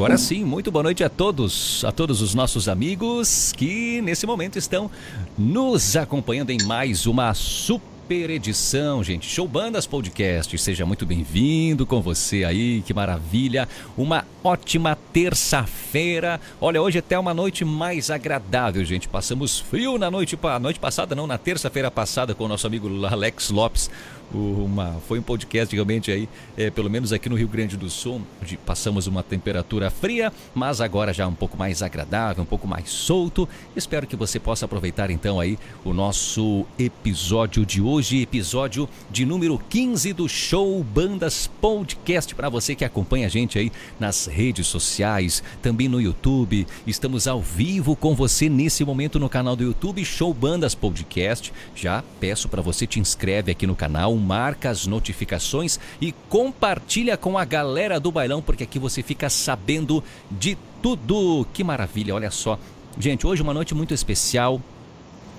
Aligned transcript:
Agora 0.00 0.16
sim, 0.16 0.46
muito 0.46 0.70
boa 0.70 0.82
noite 0.82 1.04
a 1.04 1.10
todos, 1.10 1.84
a 1.84 1.92
todos 1.92 2.22
os 2.22 2.34
nossos 2.34 2.70
amigos 2.70 3.52
que 3.54 4.00
nesse 4.00 4.26
momento 4.26 4.56
estão 4.56 4.90
nos 5.36 5.94
acompanhando 5.94 6.48
em 6.48 6.62
mais 6.62 7.04
uma 7.04 7.34
super 7.34 8.30
edição, 8.30 9.04
gente. 9.04 9.28
Show 9.28 9.46
Bandas 9.46 9.86
Podcast. 9.86 10.56
Seja 10.56 10.86
muito 10.86 11.04
bem-vindo 11.04 11.84
com 11.84 12.00
você 12.00 12.44
aí, 12.44 12.80
que 12.80 12.94
maravilha. 12.94 13.68
Uma 13.94 14.24
ótima 14.42 14.96
terça-feira. 15.12 16.40
Olha, 16.58 16.80
hoje 16.80 16.98
até 16.98 17.18
uma 17.18 17.34
noite 17.34 17.62
mais 17.62 18.10
agradável, 18.10 18.82
gente. 18.86 19.06
Passamos 19.06 19.60
frio 19.60 19.98
na 19.98 20.10
noite, 20.10 20.34
pa... 20.34 20.58
noite 20.58 20.80
passada, 20.80 21.14
não, 21.14 21.26
na 21.26 21.36
terça-feira 21.36 21.90
passada 21.90 22.34
com 22.34 22.44
o 22.44 22.48
nosso 22.48 22.66
amigo 22.66 22.88
Alex 23.04 23.50
Lopes 23.50 23.90
uma, 24.32 25.00
foi 25.06 25.18
um 25.18 25.22
podcast 25.22 25.74
realmente 25.74 26.10
aí, 26.10 26.28
é, 26.56 26.70
pelo 26.70 26.88
menos 26.88 27.12
aqui 27.12 27.28
no 27.28 27.36
Rio 27.36 27.48
Grande 27.48 27.76
do 27.76 27.90
Sul, 27.90 28.22
onde 28.42 28.56
passamos 28.56 29.06
uma 29.06 29.22
temperatura 29.22 29.90
fria, 29.90 30.32
mas 30.54 30.80
agora 30.80 31.12
já 31.12 31.26
um 31.26 31.34
pouco 31.34 31.56
mais 31.56 31.82
agradável, 31.82 32.42
um 32.42 32.46
pouco 32.46 32.66
mais 32.66 32.90
solto. 32.90 33.48
Espero 33.74 34.06
que 34.06 34.16
você 34.16 34.38
possa 34.38 34.64
aproveitar 34.64 35.10
então 35.10 35.40
aí 35.40 35.58
o 35.84 35.92
nosso 35.92 36.64
episódio 36.78 37.66
de 37.66 37.80
hoje, 37.80 38.22
episódio 38.22 38.88
de 39.10 39.26
número 39.26 39.58
15 39.68 40.12
do 40.12 40.28
Show 40.28 40.82
Bandas 40.84 41.48
Podcast 41.60 42.34
para 42.34 42.48
você 42.48 42.74
que 42.74 42.84
acompanha 42.84 43.26
a 43.26 43.30
gente 43.30 43.58
aí 43.58 43.72
nas 43.98 44.26
redes 44.26 44.66
sociais, 44.66 45.42
também 45.60 45.88
no 45.88 46.00
YouTube. 46.00 46.66
Estamos 46.86 47.26
ao 47.26 47.40
vivo 47.40 47.96
com 47.96 48.14
você 48.14 48.48
nesse 48.48 48.84
momento 48.84 49.18
no 49.18 49.28
canal 49.28 49.56
do 49.56 49.64
YouTube 49.64 50.04
Show 50.04 50.32
Bandas 50.32 50.74
Podcast. 50.74 51.52
Já 51.74 52.04
peço 52.20 52.48
para 52.48 52.62
você 52.62 52.86
te 52.86 53.00
inscreve 53.00 53.50
aqui 53.50 53.66
no 53.66 53.74
canal 53.74 54.19
marca 54.20 54.70
as 54.70 54.86
notificações 54.86 55.80
e 56.00 56.12
compartilha 56.28 57.16
com 57.16 57.36
a 57.36 57.44
galera 57.44 57.98
do 57.98 58.12
bailão, 58.12 58.42
porque 58.42 58.64
aqui 58.64 58.78
você 58.78 59.02
fica 59.02 59.28
sabendo 59.28 60.04
de 60.30 60.56
tudo. 60.82 61.46
Que 61.52 61.64
maravilha, 61.64 62.14
olha 62.14 62.30
só. 62.30 62.58
Gente, 62.98 63.26
hoje 63.26 63.42
uma 63.42 63.54
noite 63.54 63.74
muito 63.74 63.94
especial. 63.94 64.60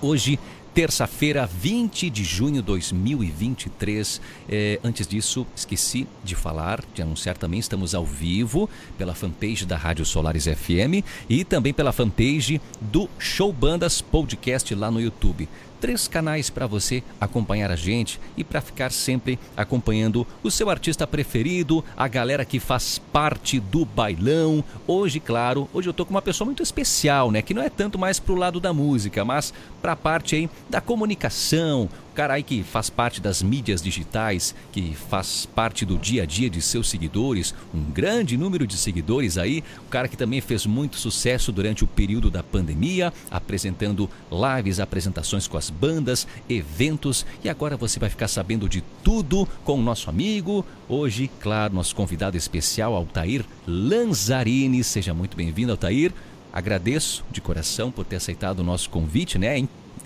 Hoje 0.01 0.39
terça-feira, 0.73 1.45
20 1.45 2.09
de 2.09 2.23
junho 2.23 2.55
de 2.55 2.61
2023. 2.61 4.21
É, 4.49 4.79
antes 4.83 5.05
disso, 5.05 5.45
esqueci 5.55 6.07
de 6.23 6.35
falar, 6.35 6.83
de 6.93 7.01
anunciar 7.01 7.37
também, 7.37 7.59
estamos 7.59 7.93
ao 7.93 8.05
vivo 8.05 8.69
pela 8.97 9.13
fanpage 9.13 9.65
da 9.65 9.77
Rádio 9.77 10.05
Solares 10.05 10.45
FM 10.45 11.03
e 11.29 11.43
também 11.43 11.73
pela 11.73 11.91
fanpage 11.91 12.61
do 12.79 13.09
Show 13.19 13.51
Bandas 13.51 14.01
Podcast 14.01 14.73
lá 14.73 14.89
no 14.89 15.01
YouTube 15.01 15.47
três 15.81 16.07
canais 16.07 16.49
para 16.49 16.67
você 16.67 17.03
acompanhar 17.19 17.71
a 17.71 17.75
gente 17.75 18.21
e 18.37 18.43
para 18.43 18.61
ficar 18.61 18.91
sempre 18.91 19.39
acompanhando 19.57 20.25
o 20.43 20.51
seu 20.51 20.69
artista 20.69 21.07
preferido, 21.07 21.83
a 21.97 22.07
galera 22.07 22.45
que 22.45 22.59
faz 22.59 22.99
parte 23.11 23.59
do 23.59 23.83
bailão. 23.83 24.63
Hoje, 24.85 25.19
claro, 25.19 25.67
hoje 25.73 25.89
eu 25.89 25.93
tô 25.93 26.05
com 26.05 26.11
uma 26.11 26.21
pessoa 26.21 26.45
muito 26.45 26.61
especial, 26.61 27.31
né, 27.31 27.41
que 27.41 27.53
não 27.53 27.63
é 27.63 27.69
tanto 27.69 27.97
mais 27.97 28.19
pro 28.19 28.35
lado 28.35 28.59
da 28.59 28.71
música, 28.71 29.25
mas 29.25 29.51
para 29.81 29.93
a 29.93 29.95
parte 29.95 30.35
aí 30.35 30.49
da 30.69 30.79
comunicação, 30.79 31.89
cara 32.21 32.35
aí 32.35 32.43
que 32.43 32.61
faz 32.61 32.87
parte 32.87 33.19
das 33.19 33.41
mídias 33.41 33.81
digitais, 33.81 34.53
que 34.71 34.93
faz 35.09 35.47
parte 35.55 35.83
do 35.83 35.97
dia 35.97 36.21
a 36.21 36.25
dia 36.27 36.51
de 36.51 36.61
seus 36.61 36.87
seguidores, 36.87 37.51
um 37.73 37.81
grande 37.81 38.37
número 38.37 38.67
de 38.67 38.77
seguidores 38.77 39.39
aí, 39.39 39.63
o 39.79 39.89
cara 39.89 40.07
que 40.07 40.15
também 40.15 40.39
fez 40.39 40.67
muito 40.67 40.97
sucesso 40.97 41.51
durante 41.51 41.83
o 41.83 41.87
período 41.87 42.29
da 42.29 42.43
pandemia, 42.43 43.11
apresentando 43.31 44.07
lives, 44.31 44.79
apresentações 44.79 45.47
com 45.47 45.57
as 45.57 45.71
bandas, 45.71 46.27
eventos, 46.47 47.25
e 47.43 47.49
agora 47.49 47.75
você 47.75 47.97
vai 47.97 48.11
ficar 48.11 48.27
sabendo 48.27 48.69
de 48.69 48.83
tudo 49.03 49.47
com 49.63 49.79
o 49.79 49.81
nosso 49.81 50.07
amigo, 50.07 50.63
hoje, 50.87 51.27
claro, 51.39 51.73
nosso 51.73 51.95
convidado 51.95 52.37
especial, 52.37 52.93
Altair 52.93 53.43
Lanzarini. 53.65 54.83
Seja 54.83 55.11
muito 55.11 55.35
bem-vindo, 55.35 55.71
Altair. 55.71 56.13
Agradeço 56.53 57.23
de 57.31 57.41
coração 57.41 57.89
por 57.89 58.05
ter 58.05 58.17
aceitado 58.17 58.59
o 58.59 58.63
nosso 58.63 58.91
convite, 58.91 59.39
né? 59.39 59.57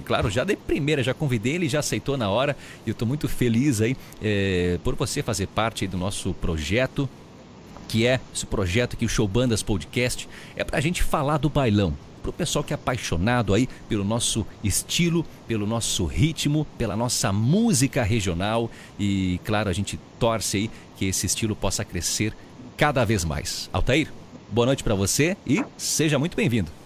Claro, 0.06 0.30
já 0.30 0.44
de 0.44 0.56
primeira, 0.56 1.04
já 1.04 1.14
convidei 1.14 1.56
ele, 1.56 1.68
já 1.68 1.80
aceitou 1.80 2.16
na 2.16 2.30
hora. 2.30 2.56
E 2.86 2.90
eu 2.90 2.94
estou 2.94 3.08
muito 3.08 3.28
feliz 3.28 3.82
aí 3.82 3.98
é, 4.22 4.80
por 4.84 4.96
você 4.96 5.22
fazer 5.22 5.48
parte 5.48 5.88
do 5.88 5.98
nosso 5.98 6.34
projeto, 6.36 7.10
que 7.88 8.06
é 8.06 8.20
esse 8.34 8.46
projeto 8.46 8.94
aqui, 8.94 9.06
o 9.06 9.10
Show 9.10 9.28
Bandas 9.28 9.64
Podcast. 9.64 10.30
É 10.56 10.64
para 10.64 10.78
a 10.78 10.82
gente 10.82 11.04
falar 11.04 11.38
do 11.38 11.50
bailão. 11.50 11.94
Para 12.22 12.30
o 12.32 12.34
pessoal 12.34 12.64
que 12.64 12.74
é 12.74 12.76
apaixonado 12.76 13.54
aí 13.54 13.70
pelo 13.88 14.04
nosso 14.04 14.48
estilo, 14.64 15.24
pelo 15.48 15.68
nosso 15.68 16.06
ritmo, 16.06 16.66
pela 16.78 16.96
nossa 16.96 17.32
música 17.32 18.02
regional. 18.04 18.70
E 19.00 19.40
claro, 19.44 19.70
a 19.70 19.74
gente 19.74 20.00
torce 20.20 20.58
aí 20.58 20.72
que 20.98 21.06
esse 21.06 21.26
estilo 21.26 21.56
possa 21.56 21.86
crescer 21.86 22.34
cada 22.78 23.06
vez 23.06 23.24
mais. 23.24 23.70
Altair, 23.72 24.12
boa 24.52 24.66
noite 24.66 24.84
para 24.84 24.96
você 24.96 25.38
e 25.46 25.64
seja 25.78 26.18
muito 26.18 26.36
bem-vindo. 26.36 26.85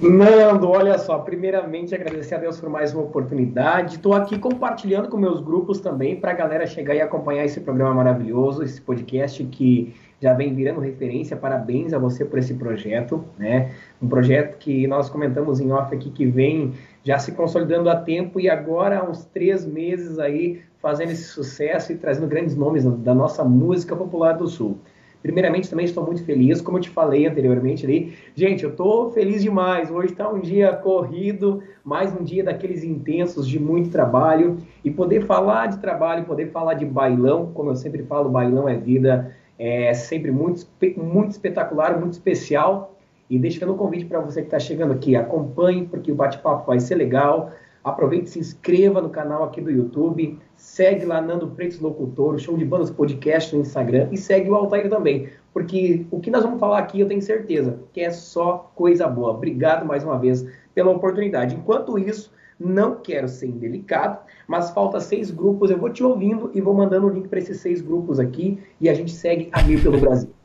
Nando, 0.00 0.70
olha 0.70 0.96
só, 0.96 1.18
primeiramente 1.18 1.92
agradecer 1.92 2.36
a 2.36 2.38
Deus 2.38 2.60
por 2.60 2.70
mais 2.70 2.94
uma 2.94 3.02
oportunidade. 3.02 3.96
Estou 3.96 4.14
aqui 4.14 4.38
compartilhando 4.38 5.08
com 5.08 5.16
meus 5.16 5.40
grupos 5.40 5.80
também 5.80 6.14
para 6.14 6.30
a 6.30 6.34
galera 6.34 6.68
chegar 6.68 6.94
e 6.94 7.00
acompanhar 7.00 7.44
esse 7.44 7.60
programa 7.60 7.94
maravilhoso, 7.94 8.62
esse 8.62 8.80
podcast 8.80 9.42
que 9.46 9.92
já 10.22 10.34
vem 10.34 10.54
virando 10.54 10.78
referência. 10.78 11.36
Parabéns 11.36 11.92
a 11.92 11.98
você 11.98 12.24
por 12.24 12.38
esse 12.38 12.54
projeto, 12.54 13.24
né? 13.36 13.72
Um 14.00 14.06
projeto 14.06 14.56
que 14.58 14.86
nós 14.86 15.10
comentamos 15.10 15.58
em 15.58 15.72
off 15.72 15.92
aqui 15.92 16.10
que 16.10 16.26
vem 16.26 16.74
já 17.02 17.18
se 17.18 17.32
consolidando 17.32 17.90
há 17.90 17.96
tempo 17.96 18.38
e 18.38 18.48
agora 18.48 19.00
há 19.00 19.02
uns 19.02 19.24
três 19.24 19.66
meses 19.66 20.20
aí 20.20 20.62
fazendo 20.80 21.10
esse 21.10 21.24
sucesso 21.24 21.90
e 21.90 21.96
trazendo 21.96 22.28
grandes 22.28 22.54
nomes 22.54 22.84
da 22.84 23.12
nossa 23.12 23.42
música 23.42 23.96
popular 23.96 24.34
do 24.34 24.46
Sul. 24.46 24.78
Primeiramente, 25.22 25.68
também 25.68 25.84
estou 25.84 26.04
muito 26.04 26.24
feliz, 26.24 26.60
como 26.60 26.78
eu 26.78 26.82
te 26.82 26.90
falei 26.90 27.26
anteriormente 27.26 27.84
ali. 27.84 28.14
Gente, 28.34 28.62
eu 28.62 28.70
estou 28.70 29.10
feliz 29.10 29.42
demais. 29.42 29.90
Hoje 29.90 30.12
está 30.12 30.28
um 30.28 30.38
dia 30.38 30.72
corrido, 30.72 31.62
mais 31.84 32.14
um 32.14 32.22
dia 32.22 32.44
daqueles 32.44 32.84
intensos 32.84 33.46
de 33.46 33.58
muito 33.58 33.90
trabalho. 33.90 34.58
E 34.84 34.90
poder 34.90 35.24
falar 35.24 35.66
de 35.66 35.78
trabalho, 35.78 36.24
poder 36.24 36.50
falar 36.50 36.74
de 36.74 36.84
bailão, 36.84 37.50
como 37.52 37.70
eu 37.70 37.76
sempre 37.76 38.04
falo, 38.04 38.30
bailão 38.30 38.68
é 38.68 38.76
vida, 38.76 39.34
é 39.58 39.92
sempre 39.92 40.30
muito, 40.30 40.64
muito 40.96 41.32
espetacular, 41.32 41.98
muito 41.98 42.12
especial. 42.12 42.94
E 43.28 43.38
deixando 43.38 43.74
um 43.74 43.76
convite 43.76 44.06
para 44.06 44.20
você 44.20 44.40
que 44.40 44.46
está 44.46 44.58
chegando 44.58 44.92
aqui, 44.92 45.16
acompanhe, 45.16 45.84
porque 45.84 46.12
o 46.12 46.14
bate-papo 46.14 46.66
vai 46.66 46.78
ser 46.78 46.94
legal. 46.94 47.50
Aproveite 47.82 48.26
e 48.26 48.30
se 48.30 48.38
inscreva 48.38 49.00
no 49.00 49.08
canal 49.08 49.44
aqui 49.44 49.60
do 49.60 49.70
YouTube. 49.70 50.38
Segue 50.56 51.04
lá 51.04 51.20
Nando 51.20 51.48
Freitas 51.50 51.80
Locutor, 51.80 52.34
o 52.34 52.38
Show 52.38 52.56
de 52.56 52.64
Bandas 52.64 52.90
Podcast 52.90 53.54
no 53.54 53.62
Instagram. 53.62 54.08
E 54.10 54.16
segue 54.16 54.50
o 54.50 54.54
Altair 54.54 54.88
também. 54.88 55.28
Porque 55.52 56.06
o 56.10 56.20
que 56.20 56.30
nós 56.30 56.42
vamos 56.42 56.60
falar 56.60 56.78
aqui, 56.78 57.00
eu 57.00 57.08
tenho 57.08 57.22
certeza 57.22 57.78
que 57.92 58.00
é 58.00 58.10
só 58.10 58.70
coisa 58.74 59.06
boa. 59.08 59.30
Obrigado 59.30 59.86
mais 59.86 60.04
uma 60.04 60.18
vez 60.18 60.46
pela 60.74 60.90
oportunidade. 60.90 61.54
Enquanto 61.54 61.98
isso, 61.98 62.32
não 62.58 62.96
quero 62.96 63.28
ser 63.28 63.46
indelicado, 63.46 64.18
mas 64.46 64.70
falta 64.70 65.00
seis 65.00 65.30
grupos. 65.30 65.70
Eu 65.70 65.78
vou 65.78 65.90
te 65.90 66.02
ouvindo 66.02 66.50
e 66.54 66.60
vou 66.60 66.74
mandando 66.74 67.06
o 67.06 67.10
link 67.10 67.28
para 67.28 67.38
esses 67.38 67.60
seis 67.60 67.80
grupos 67.80 68.18
aqui. 68.18 68.58
E 68.80 68.88
a 68.88 68.94
gente 68.94 69.12
segue 69.12 69.48
a 69.52 69.62
mil 69.62 69.80
pelo 69.80 69.98
Brasil. 69.98 70.37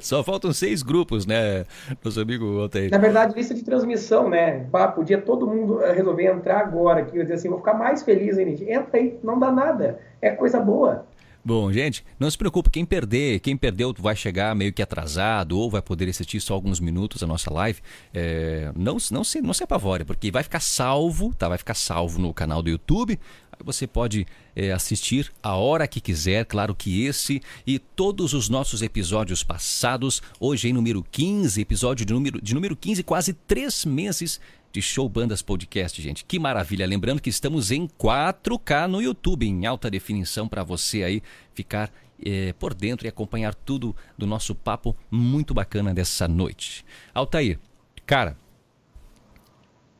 Só 0.00 0.22
faltam 0.22 0.52
seis 0.52 0.82
grupos, 0.82 1.26
né, 1.26 1.64
nosso 2.04 2.20
amigo 2.20 2.60
Altair? 2.60 2.90
Na 2.90 2.98
verdade, 2.98 3.34
lista 3.34 3.54
de 3.54 3.62
transmissão, 3.62 4.28
né? 4.28 4.66
Podia 4.94 5.20
todo 5.20 5.46
mundo 5.46 5.82
eh, 5.82 5.92
resolver 5.92 6.26
entrar 6.26 6.60
agora 6.60 7.00
aqui. 7.00 7.18
Dizer 7.18 7.34
assim, 7.34 7.48
vou 7.48 7.58
ficar 7.58 7.74
mais 7.74 8.02
feliz 8.02 8.38
ainda. 8.38 8.50
Entra 8.64 8.98
aí, 8.98 9.18
não 9.22 9.38
dá 9.38 9.50
nada. 9.50 9.98
É 10.20 10.30
coisa 10.30 10.60
boa. 10.60 11.06
Bom, 11.46 11.72
gente, 11.72 12.04
não 12.18 12.28
se 12.28 12.36
preocupe, 12.36 12.68
quem 12.68 12.84
perder, 12.84 13.38
quem 13.38 13.56
perdeu 13.56 13.94
vai 13.96 14.16
chegar 14.16 14.52
meio 14.56 14.72
que 14.72 14.82
atrasado 14.82 15.56
ou 15.56 15.70
vai 15.70 15.80
poder 15.80 16.08
assistir 16.08 16.40
só 16.40 16.54
alguns 16.54 16.80
minutos 16.80 17.22
a 17.22 17.26
nossa 17.26 17.54
live. 17.54 17.80
É, 18.12 18.72
não, 18.74 18.96
não, 19.12 19.22
se, 19.22 19.40
não 19.40 19.54
se 19.54 19.62
apavore, 19.62 20.04
porque 20.04 20.32
vai 20.32 20.42
ficar 20.42 20.58
salvo, 20.58 21.32
tá? 21.38 21.48
Vai 21.48 21.56
ficar 21.56 21.74
salvo 21.74 22.20
no 22.20 22.34
canal 22.34 22.62
do 22.62 22.68
YouTube. 22.68 23.16
Você 23.64 23.86
pode 23.86 24.26
é, 24.56 24.72
assistir 24.72 25.32
a 25.40 25.54
hora 25.54 25.86
que 25.86 26.00
quiser, 26.00 26.44
claro 26.46 26.74
que 26.74 27.04
esse 27.04 27.40
e 27.64 27.78
todos 27.78 28.34
os 28.34 28.48
nossos 28.48 28.82
episódios 28.82 29.44
passados, 29.44 30.20
hoje 30.40 30.68
em 30.68 30.72
número 30.72 31.00
15, 31.12 31.60
episódio 31.60 32.04
de 32.04 32.12
número, 32.12 32.42
de 32.42 32.54
número 32.56 32.74
15, 32.74 33.04
quase 33.04 33.32
três 33.32 33.84
meses 33.84 34.40
de 34.76 34.82
Show 34.82 35.08
Bandas 35.08 35.40
Podcast, 35.40 36.02
gente. 36.02 36.22
Que 36.22 36.38
maravilha! 36.38 36.86
Lembrando 36.86 37.22
que 37.22 37.30
estamos 37.30 37.70
em 37.70 37.88
4K 37.88 38.86
no 38.86 39.00
YouTube, 39.00 39.46
em 39.46 39.64
alta 39.64 39.90
definição, 39.90 40.46
para 40.46 40.62
você 40.62 41.02
aí 41.02 41.22
ficar 41.54 41.90
é, 42.22 42.52
por 42.52 42.74
dentro 42.74 43.06
e 43.06 43.08
acompanhar 43.08 43.54
tudo 43.54 43.96
do 44.18 44.26
nosso 44.26 44.54
papo 44.54 44.94
muito 45.10 45.54
bacana 45.54 45.94
dessa 45.94 46.28
noite. 46.28 46.84
Altair, 47.14 47.58
cara, 48.04 48.36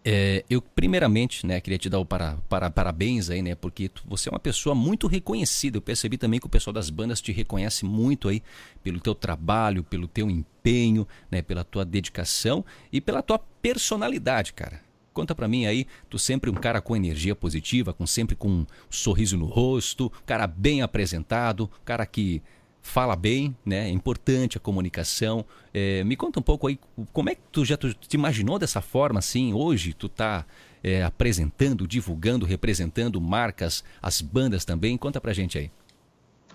é, 0.08 0.44
eu 0.48 0.62
primeiramente, 0.62 1.44
né, 1.44 1.60
queria 1.60 1.76
te 1.76 1.90
dar 1.90 1.98
o 1.98 2.06
para, 2.06 2.36
para, 2.48 2.70
parabéns 2.70 3.28
aí, 3.28 3.42
né, 3.42 3.56
porque 3.56 3.88
tu, 3.88 4.04
você 4.06 4.28
é 4.28 4.32
uma 4.32 4.38
pessoa 4.38 4.72
muito 4.72 5.08
reconhecida. 5.08 5.78
Eu 5.78 5.82
percebi 5.82 6.16
também 6.16 6.38
que 6.38 6.46
o 6.46 6.48
pessoal 6.48 6.72
das 6.72 6.88
bandas 6.88 7.20
te 7.20 7.32
reconhece 7.32 7.84
muito 7.84 8.28
aí 8.28 8.40
pelo 8.84 9.00
teu 9.00 9.16
trabalho, 9.16 9.82
pelo 9.82 10.06
teu 10.06 10.30
empenho, 10.30 11.08
né, 11.28 11.42
pela 11.42 11.64
tua 11.64 11.84
dedicação 11.84 12.64
e 12.92 13.00
pela 13.00 13.20
tua 13.20 13.40
personalidade, 13.60 14.52
cara. 14.52 14.80
Conta 15.12 15.34
pra 15.34 15.48
mim 15.48 15.66
aí, 15.66 15.88
tu 16.08 16.20
sempre 16.20 16.50
um 16.50 16.54
cara 16.54 16.80
com 16.80 16.94
energia 16.94 17.34
positiva, 17.34 17.92
com 17.92 18.06
sempre 18.06 18.36
com 18.36 18.48
um 18.48 18.66
sorriso 18.88 19.36
no 19.36 19.46
rosto, 19.46 20.12
cara 20.24 20.46
bem 20.46 20.82
apresentado, 20.82 21.68
cara 21.84 22.06
que 22.06 22.40
fala 22.86 23.16
bem, 23.16 23.54
né? 23.64 23.88
É 23.88 23.90
importante 23.90 24.56
a 24.56 24.60
comunicação. 24.60 25.44
É, 25.74 26.04
me 26.04 26.16
conta 26.16 26.38
um 26.38 26.42
pouco 26.42 26.68
aí, 26.68 26.78
como 27.12 27.28
é 27.28 27.34
que 27.34 27.42
tu 27.50 27.64
já 27.64 27.76
tu, 27.76 27.92
te 27.92 28.14
imaginou 28.14 28.58
dessa 28.58 28.80
forma 28.80 29.18
assim? 29.18 29.52
Hoje 29.52 29.92
tu 29.92 30.08
tá 30.08 30.46
é, 30.82 31.02
apresentando, 31.02 31.86
divulgando, 31.86 32.46
representando 32.46 33.20
marcas, 33.20 33.84
as 34.00 34.22
bandas 34.22 34.64
também. 34.64 34.96
Conta 34.96 35.20
pra 35.20 35.32
gente 35.32 35.58
aí. 35.58 35.70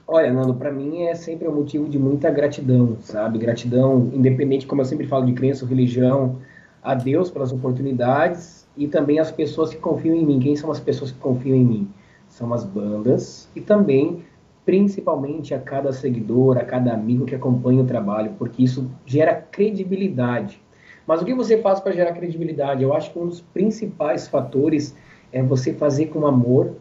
Olha, 0.08 0.34
Nando, 0.34 0.54
para 0.56 0.72
mim 0.72 1.04
é 1.04 1.16
sempre 1.16 1.48
um 1.48 1.56
motivo 1.56 1.88
de 1.88 2.00
muita 2.00 2.32
gratidão, 2.32 2.98
sabe? 3.02 3.38
Gratidão, 3.38 4.10
independente, 4.14 4.66
como 4.66 4.82
eu 4.82 4.86
sempre 4.86 5.08
falo, 5.08 5.26
de 5.26 5.34
crença 5.34 5.64
ou 5.64 5.70
religião, 5.70 6.40
a 6.82 6.96
Deus 6.96 7.30
pelas 7.30 7.52
oportunidades 7.52 8.68
e 8.76 8.88
também 8.88 9.20
as 9.20 9.32
pessoas 9.32 9.70
que 9.70 9.78
confiam 9.78 10.16
em 10.16 10.26
mim. 10.26 10.40
Quem 10.40 10.56
são 10.56 10.72
as 10.72 10.80
pessoas 10.80 11.12
que 11.12 11.20
confiam 11.20 11.56
em 11.56 11.66
mim? 11.66 11.90
São 12.28 12.54
as 12.54 12.64
bandas 12.64 13.48
e 13.56 13.62
também, 13.62 14.24
principalmente, 14.66 15.54
a 15.54 15.60
cada 15.60 15.92
seguidor, 15.92 16.58
a 16.58 16.64
cada 16.64 16.94
amigo 16.94 17.26
que 17.26 17.36
acompanha 17.36 17.82
o 17.82 17.86
trabalho, 17.86 18.34
porque 18.38 18.64
isso 18.64 18.90
gera 19.06 19.34
credibilidade. 19.34 20.62
Mas 21.06 21.22
o 21.22 21.26
que 21.26 21.34
você 21.34 21.58
faz 21.58 21.80
para 21.80 21.92
gerar 21.92 22.14
credibilidade? 22.14 22.84
Eu 22.84 22.94
acho 22.94 23.12
que 23.12 23.20
um 23.20 23.28
dos 23.28 23.42
principais 23.42 24.28
fatores 24.28 24.96
é 25.32 25.42
você 25.42 25.74
fazer 25.74 26.08
com 26.08 26.26
amor 26.26 26.76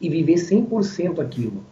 e 0.00 0.08
viver 0.08 0.34
100% 0.34 1.20
aquilo. 1.20 1.62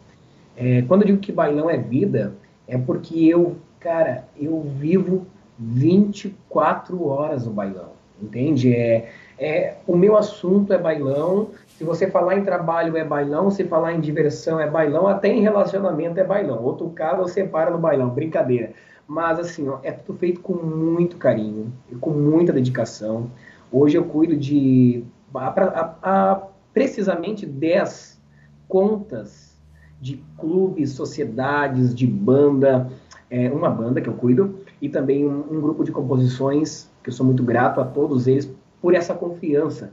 É, 0.56 0.82
quando 0.82 1.02
eu 1.02 1.08
digo 1.08 1.18
que 1.18 1.32
bailão 1.32 1.68
é 1.68 1.76
vida, 1.76 2.34
é 2.66 2.76
porque 2.76 3.26
eu, 3.26 3.56
cara, 3.80 4.24
eu 4.38 4.60
vivo 4.60 5.26
24 5.58 7.04
horas 7.06 7.46
o 7.46 7.50
bailão, 7.50 7.90
entende? 8.22 8.74
É, 8.74 9.10
é, 9.38 9.74
o 9.86 9.96
meu 9.96 10.16
assunto 10.16 10.72
é 10.72 10.78
bailão, 10.78 11.48
se 11.78 11.84
você 11.84 12.10
falar 12.10 12.36
em 12.36 12.42
trabalho 12.42 12.96
é 12.96 13.04
bailão, 13.04 13.52
se 13.52 13.62
falar 13.62 13.92
em 13.92 14.00
diversão 14.00 14.58
é 14.58 14.68
bailão, 14.68 15.06
até 15.06 15.28
em 15.28 15.42
relacionamento 15.42 16.18
é 16.18 16.24
bailão. 16.24 16.60
Outro 16.60 16.90
caso 16.90 17.22
você 17.22 17.44
para 17.44 17.70
no 17.70 17.78
bailão, 17.78 18.10
brincadeira. 18.10 18.72
Mas 19.06 19.38
assim, 19.38 19.68
ó, 19.68 19.78
é 19.84 19.92
tudo 19.92 20.18
feito 20.18 20.40
com 20.40 20.54
muito 20.54 21.16
carinho 21.16 21.72
e 21.88 21.94
com 21.94 22.10
muita 22.10 22.52
dedicação. 22.52 23.30
Hoje 23.70 23.96
eu 23.96 24.04
cuido 24.04 24.36
de 24.36 25.04
a, 25.32 25.46
a, 25.46 25.94
a, 26.02 26.42
precisamente 26.74 27.46
10 27.46 28.20
contas 28.66 29.56
de 30.00 30.20
clubes, 30.36 30.90
sociedades, 30.90 31.94
de 31.94 32.08
banda, 32.08 32.90
é, 33.30 33.52
uma 33.52 33.70
banda 33.70 34.00
que 34.00 34.08
eu 34.08 34.14
cuido, 34.14 34.58
e 34.82 34.88
também 34.88 35.24
um, 35.24 35.44
um, 35.48 35.60
grupo 35.60 35.84
de 35.84 35.92
composições, 35.92 36.90
que 37.04 37.10
eu 37.10 37.14
sou 37.14 37.24
muito 37.24 37.44
grato 37.44 37.80
a 37.80 37.84
todos 37.84 38.26
eles 38.26 38.52
por 38.82 38.96
essa 38.96 39.14
confiança. 39.14 39.92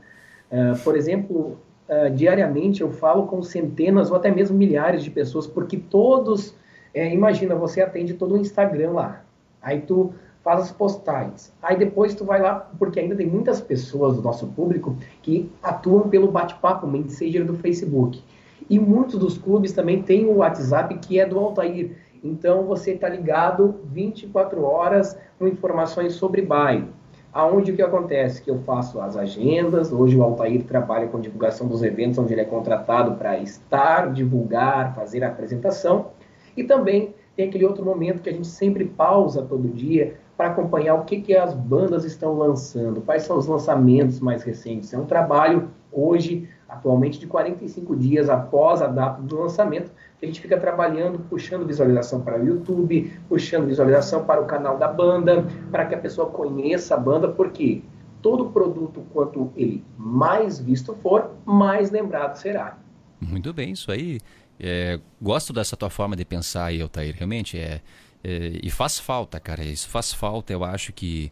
Uh, 0.50 0.78
por 0.82 0.96
exemplo, 0.96 1.58
uh, 1.88 2.10
diariamente 2.10 2.80
eu 2.80 2.90
falo 2.90 3.26
com 3.26 3.42
centenas 3.42 4.10
ou 4.10 4.16
até 4.16 4.30
mesmo 4.30 4.56
milhares 4.56 5.02
de 5.02 5.10
pessoas, 5.10 5.46
porque 5.46 5.76
todos, 5.76 6.54
é, 6.94 7.12
imagina, 7.12 7.54
você 7.54 7.80
atende 7.80 8.14
todo 8.14 8.34
o 8.34 8.38
Instagram 8.38 8.92
lá, 8.92 9.24
aí 9.62 9.80
tu 9.80 10.12
faz 10.42 10.60
as 10.60 10.72
postagens, 10.72 11.52
aí 11.60 11.76
depois 11.76 12.14
tu 12.14 12.24
vai 12.24 12.40
lá, 12.40 12.70
porque 12.78 13.00
ainda 13.00 13.16
tem 13.16 13.26
muitas 13.26 13.60
pessoas 13.60 14.16
do 14.16 14.22
nosso 14.22 14.46
público 14.48 14.96
que 15.22 15.50
atuam 15.62 16.08
pelo 16.08 16.30
bate-papo, 16.30 16.86
Messenger 16.86 17.44
do 17.44 17.54
Facebook. 17.54 18.22
E 18.68 18.78
muitos 18.78 19.18
dos 19.18 19.38
clubes 19.38 19.72
também 19.72 20.02
têm 20.02 20.26
o 20.26 20.36
WhatsApp 20.36 20.96
que 20.98 21.20
é 21.20 21.26
do 21.26 21.38
Altair. 21.38 21.96
Então 22.22 22.64
você 22.64 22.92
está 22.92 23.08
ligado 23.08 23.80
24 23.92 24.62
horas 24.62 25.16
com 25.38 25.46
informações 25.46 26.14
sobre 26.14 26.42
baile. 26.42 26.88
Aonde 27.36 27.70
o 27.70 27.76
que 27.76 27.82
acontece? 27.82 28.40
Que 28.40 28.50
eu 28.50 28.60
faço 28.60 28.98
as 28.98 29.14
agendas. 29.14 29.92
Hoje 29.92 30.16
o 30.16 30.22
Altair 30.22 30.64
trabalha 30.64 31.06
com 31.06 31.20
divulgação 31.20 31.68
dos 31.68 31.82
eventos, 31.82 32.18
onde 32.18 32.32
ele 32.32 32.40
é 32.40 32.46
contratado 32.46 33.14
para 33.16 33.38
estar, 33.38 34.10
divulgar, 34.10 34.94
fazer 34.94 35.22
a 35.22 35.28
apresentação. 35.28 36.12
E 36.56 36.64
também 36.64 37.14
tem 37.36 37.46
aquele 37.46 37.66
outro 37.66 37.84
momento 37.84 38.22
que 38.22 38.30
a 38.30 38.32
gente 38.32 38.46
sempre 38.46 38.86
pausa 38.86 39.42
todo 39.42 39.68
dia 39.68 40.16
para 40.34 40.46
acompanhar 40.46 40.94
o 40.94 41.04
que, 41.04 41.20
que 41.20 41.36
as 41.36 41.52
bandas 41.52 42.06
estão 42.06 42.38
lançando, 42.38 43.02
quais 43.02 43.24
são 43.24 43.36
os 43.36 43.46
lançamentos 43.46 44.18
mais 44.18 44.42
recentes. 44.42 44.94
É 44.94 44.98
um 44.98 45.04
trabalho 45.04 45.68
hoje 45.92 46.48
atualmente 46.66 47.20
de 47.20 47.26
45 47.26 47.94
dias 47.96 48.30
após 48.30 48.80
a 48.80 48.86
data 48.86 49.20
do 49.20 49.38
lançamento, 49.38 49.90
a 50.20 50.26
gente 50.26 50.40
fica 50.40 50.58
trabalhando, 50.58 51.18
puxando 51.28 51.66
visualização 51.66 52.22
para 52.22 52.40
o 52.40 52.46
YouTube, 52.46 53.12
puxando 53.28 53.66
visualização 53.66 54.24
para 54.24 54.40
o 54.40 54.46
canal 54.46 54.78
da 54.78 54.88
banda, 54.88 55.46
para 55.70 55.86
que 55.86 55.94
a 55.94 55.98
pessoa 55.98 56.30
conheça 56.30 56.94
a 56.94 56.98
banda, 56.98 57.28
porque 57.28 57.82
todo 58.22 58.50
produto, 58.50 59.04
quanto 59.12 59.52
ele 59.56 59.84
mais 59.96 60.58
visto 60.58 60.94
for, 61.02 61.30
mais 61.44 61.90
lembrado 61.90 62.36
será. 62.36 62.78
Muito 63.20 63.52
bem, 63.52 63.72
isso 63.72 63.92
aí. 63.92 64.20
É, 64.58 64.98
gosto 65.20 65.52
dessa 65.52 65.76
tua 65.76 65.90
forma 65.90 66.16
de 66.16 66.24
pensar 66.24 66.66
aí, 66.66 66.80
Altair. 66.80 67.14
Realmente 67.14 67.58
é, 67.58 67.80
é, 68.24 68.58
E 68.62 68.70
faz 68.70 68.98
falta, 68.98 69.38
cara. 69.38 69.62
Isso 69.62 69.88
faz 69.88 70.12
falta. 70.12 70.52
Eu 70.52 70.64
acho 70.64 70.92
que 70.92 71.30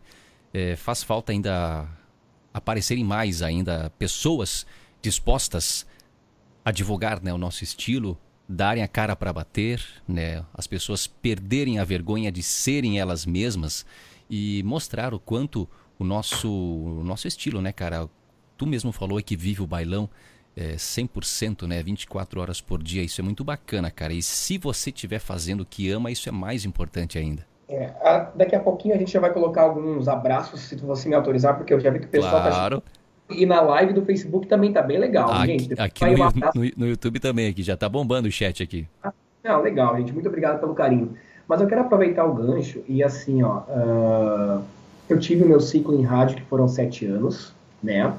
é, 0.52 0.76
faz 0.76 1.02
falta 1.02 1.32
ainda 1.32 1.88
aparecerem 2.52 3.02
mais 3.02 3.42
ainda 3.42 3.90
pessoas 3.98 4.66
dispostas 5.02 5.84
a 6.64 6.70
divulgar 6.70 7.20
né, 7.20 7.34
o 7.34 7.38
nosso 7.38 7.64
estilo, 7.64 8.16
darem 8.48 8.82
a 8.82 8.88
cara 8.88 9.16
para 9.16 9.32
bater, 9.32 9.82
né, 10.06 10.44
as 10.52 10.66
pessoas 10.66 11.06
perderem 11.06 11.78
a 11.78 11.84
vergonha 11.84 12.30
de 12.30 12.42
serem 12.42 12.98
elas 12.98 13.24
mesmas 13.24 13.86
e 14.28 14.62
mostrar 14.64 15.14
o 15.14 15.18
quanto 15.18 15.68
o 15.98 16.04
nosso, 16.04 16.50
o 16.50 17.02
nosso 17.04 17.26
estilo, 17.26 17.60
né, 17.60 17.72
cara? 17.72 18.08
Tu 18.56 18.66
mesmo 18.66 18.92
falou 18.92 19.20
que 19.22 19.36
vive 19.36 19.62
o 19.62 19.66
bailão 19.66 20.08
é, 20.56 20.74
100%, 20.74 21.66
né, 21.66 21.82
24 21.82 22.40
horas 22.40 22.60
por 22.60 22.82
dia. 22.82 23.02
Isso 23.02 23.20
é 23.20 23.24
muito 23.24 23.44
bacana, 23.44 23.90
cara. 23.90 24.12
E 24.12 24.22
se 24.22 24.58
você 24.58 24.90
estiver 24.90 25.18
fazendo 25.18 25.62
o 25.62 25.66
que 25.66 25.90
ama, 25.90 26.10
isso 26.10 26.28
é 26.28 26.32
mais 26.32 26.64
importante 26.64 27.18
ainda. 27.18 27.46
É, 27.68 27.86
a, 28.02 28.30
daqui 28.34 28.54
a 28.54 28.60
pouquinho 28.60 28.94
a 28.94 28.98
gente 28.98 29.10
já 29.10 29.20
vai 29.20 29.32
colocar 29.32 29.62
alguns 29.62 30.06
abraços, 30.06 30.60
se 30.60 30.76
você 30.76 31.08
me 31.08 31.14
autorizar, 31.14 31.56
porque 31.56 31.72
eu 31.72 31.80
já 31.80 31.90
vi 31.90 32.00
que 32.00 32.06
o 32.06 32.08
pessoal 32.08 32.42
tá 32.42 32.50
claro. 32.50 32.80
tá 32.80 32.86
e 33.30 33.46
na 33.46 33.60
live 33.60 33.92
do 33.92 34.04
Facebook 34.04 34.46
também 34.46 34.72
tá 34.72 34.82
bem 34.82 34.98
legal, 34.98 35.30
aqui, 35.32 35.46
gente. 35.46 35.80
Aqui 35.80 36.04
no, 36.04 36.16
no, 36.16 36.70
no, 36.76 36.86
YouTube 36.86 37.18
também, 37.18 37.48
aqui 37.48 37.62
já 37.62 37.76
tá 37.76 37.88
bombando 37.88 38.28
o 38.28 38.30
chat 38.30 38.62
aqui. 38.62 38.86
Ah, 39.02 39.12
não, 39.42 39.62
legal, 39.62 39.96
gente. 39.96 40.12
Muito 40.12 40.28
obrigado 40.28 40.60
pelo 40.60 40.74
carinho. 40.74 41.14
Mas 41.48 41.60
eu 41.60 41.66
quero 41.66 41.82
aproveitar 41.82 42.24
o 42.24 42.34
gancho 42.34 42.82
e 42.86 43.02
assim, 43.02 43.42
ó. 43.42 43.60
Uh, 43.60 44.62
eu 45.08 45.18
tive 45.18 45.44
o 45.44 45.48
meu 45.48 45.60
ciclo 45.60 45.94
em 45.94 46.02
rádio, 46.02 46.36
que 46.36 46.42
foram 46.42 46.66
sete 46.66 47.06
anos, 47.06 47.54
né? 47.82 48.12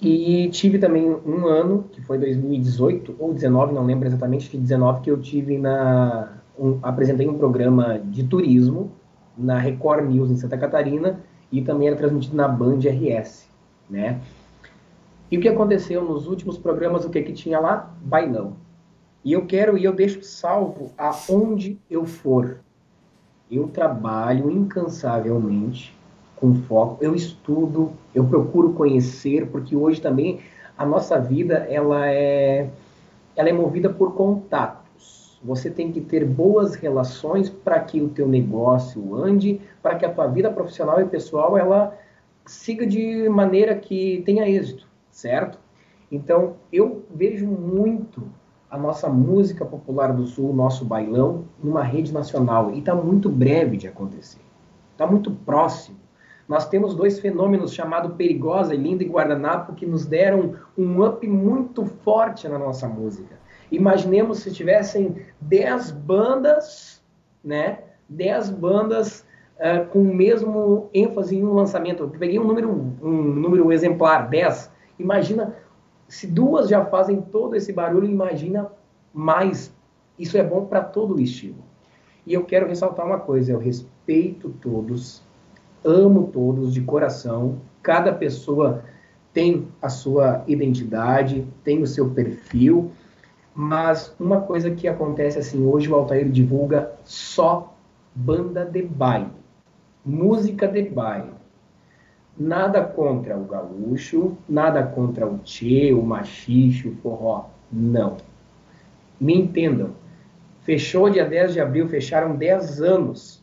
E 0.00 0.48
tive 0.50 0.78
também 0.78 1.08
um 1.08 1.46
ano, 1.46 1.84
que 1.92 2.00
foi 2.02 2.18
2018 2.18 3.16
ou 3.18 3.34
19, 3.34 3.74
não 3.74 3.84
lembro 3.84 4.06
exatamente, 4.06 4.48
de 4.48 4.58
19, 4.58 5.00
que 5.00 5.10
eu 5.10 5.20
tive 5.20 5.58
na. 5.58 6.34
Um, 6.58 6.78
apresentei 6.82 7.28
um 7.28 7.38
programa 7.38 8.00
de 8.04 8.24
turismo 8.24 8.92
na 9.36 9.58
Record 9.58 10.08
News 10.08 10.30
em 10.30 10.36
Santa 10.36 10.58
Catarina 10.58 11.20
e 11.50 11.62
também 11.62 11.88
era 11.88 11.96
transmitido 11.96 12.36
na 12.36 12.48
Band 12.48 12.80
RS, 12.80 13.48
né? 13.88 14.20
E 15.30 15.36
o 15.36 15.40
que 15.40 15.48
aconteceu 15.48 16.02
nos 16.02 16.26
últimos 16.26 16.56
programas, 16.56 17.04
o 17.04 17.10
que 17.10 17.22
que 17.22 17.32
tinha 17.32 17.60
lá? 17.60 17.94
Bailão. 18.02 18.54
E 19.24 19.32
eu 19.32 19.44
quero 19.46 19.76
e 19.76 19.84
eu 19.84 19.92
deixo 19.92 20.22
salvo 20.22 20.92
aonde 20.96 21.78
eu 21.90 22.06
for. 22.06 22.60
Eu 23.50 23.68
trabalho 23.68 24.50
incansavelmente 24.50 25.96
com 26.36 26.54
foco, 26.54 27.02
eu 27.02 27.14
estudo, 27.14 27.92
eu 28.14 28.24
procuro 28.24 28.72
conhecer, 28.72 29.48
porque 29.48 29.74
hoje 29.74 30.00
também 30.00 30.40
a 30.76 30.86
nossa 30.86 31.18
vida 31.18 31.66
ela 31.68 32.08
é 32.08 32.70
ela 33.34 33.48
é 33.48 33.52
movida 33.52 33.88
por 33.88 34.14
contato. 34.14 34.77
Você 35.42 35.70
tem 35.70 35.92
que 35.92 36.00
ter 36.00 36.24
boas 36.24 36.74
relações 36.74 37.48
para 37.48 37.78
que 37.80 38.00
o 38.00 38.08
teu 38.08 38.26
negócio 38.26 39.14
ande, 39.14 39.60
para 39.82 39.94
que 39.94 40.04
a 40.04 40.12
tua 40.12 40.26
vida 40.26 40.50
profissional 40.50 41.00
e 41.00 41.04
pessoal 41.04 41.56
ela 41.56 41.96
siga 42.44 42.86
de 42.86 43.28
maneira 43.28 43.76
que 43.76 44.22
tenha 44.24 44.48
êxito, 44.48 44.88
certo? 45.10 45.58
Então, 46.10 46.56
eu 46.72 47.04
vejo 47.14 47.46
muito 47.46 48.24
a 48.70 48.76
nossa 48.76 49.08
música 49.08 49.64
popular 49.64 50.12
do 50.12 50.26
Sul, 50.26 50.52
nosso 50.52 50.84
bailão, 50.84 51.44
numa 51.62 51.82
rede 51.82 52.12
nacional 52.12 52.72
e 52.72 52.80
está 52.80 52.94
muito 52.94 53.28
breve 53.28 53.76
de 53.76 53.86
acontecer. 53.86 54.40
Está 54.92 55.06
muito 55.06 55.30
próximo. 55.30 55.96
Nós 56.48 56.66
temos 56.66 56.94
dois 56.94 57.20
fenômenos 57.20 57.72
chamados 57.72 58.16
Perigosa 58.16 58.74
e 58.74 58.78
Linda 58.78 59.04
e 59.04 59.08
Guardanapo 59.08 59.74
que 59.74 59.86
nos 59.86 60.06
deram 60.06 60.54
um 60.76 61.04
up 61.04 61.26
muito 61.28 61.84
forte 61.84 62.48
na 62.48 62.58
nossa 62.58 62.88
música. 62.88 63.37
Imaginemos 63.70 64.40
se 64.40 64.52
tivessem 64.52 65.16
10 65.40 65.90
bandas, 65.90 67.02
né? 67.44 67.80
10 68.08 68.50
bandas 68.50 69.26
uh, 69.58 69.86
com 69.90 70.00
o 70.00 70.14
mesmo 70.14 70.88
ênfase 70.94 71.36
em 71.36 71.44
um 71.44 71.52
lançamento. 71.52 72.04
Eu 72.04 72.10
peguei 72.10 72.38
um 72.38 72.44
número, 72.44 72.70
um 73.02 73.22
número 73.22 73.72
exemplar, 73.72 74.28
10. 74.28 74.70
Imagina 74.98 75.54
se 76.08 76.26
duas 76.26 76.68
já 76.68 76.84
fazem 76.86 77.20
todo 77.20 77.54
esse 77.54 77.72
barulho, 77.72 78.08
imagina 78.08 78.70
mais. 79.12 79.72
Isso 80.18 80.38
é 80.38 80.42
bom 80.42 80.64
para 80.64 80.82
todo 80.82 81.14
o 81.14 81.20
estilo. 81.20 81.62
E 82.26 82.32
eu 82.32 82.44
quero 82.44 82.66
ressaltar 82.66 83.06
uma 83.06 83.18
coisa: 83.18 83.52
eu 83.52 83.58
respeito 83.58 84.48
todos, 84.62 85.22
amo 85.84 86.28
todos 86.28 86.72
de 86.72 86.80
coração. 86.80 87.58
Cada 87.82 88.12
pessoa 88.12 88.82
tem 89.32 89.68
a 89.80 89.88
sua 89.88 90.42
identidade, 90.46 91.46
tem 91.62 91.82
o 91.82 91.86
seu 91.86 92.10
perfil 92.10 92.90
Mas 93.60 94.14
uma 94.20 94.42
coisa 94.42 94.70
que 94.70 94.86
acontece 94.86 95.36
assim, 95.36 95.66
hoje 95.66 95.90
o 95.90 95.94
Altair 95.96 96.30
divulga 96.30 96.92
só 97.02 97.74
banda 98.14 98.64
de 98.64 98.80
baile, 98.82 99.32
música 100.06 100.68
de 100.68 100.82
baile. 100.82 101.32
Nada 102.38 102.84
contra 102.84 103.36
o 103.36 103.44
gaúcho, 103.44 104.38
nada 104.48 104.84
contra 104.84 105.26
o 105.26 105.38
tchê, 105.38 105.92
o 105.92 106.00
machixe, 106.00 106.86
o 106.86 106.94
forró. 106.98 107.46
Não. 107.72 108.18
Me 109.20 109.34
entendam. 109.34 109.90
Fechou 110.60 111.10
dia 111.10 111.24
10 111.24 111.54
de 111.54 111.60
abril, 111.60 111.88
fecharam 111.88 112.36
10 112.36 112.80
anos 112.80 113.42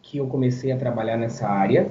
que 0.00 0.18
eu 0.18 0.28
comecei 0.28 0.70
a 0.70 0.78
trabalhar 0.78 1.16
nessa 1.16 1.48
área. 1.48 1.90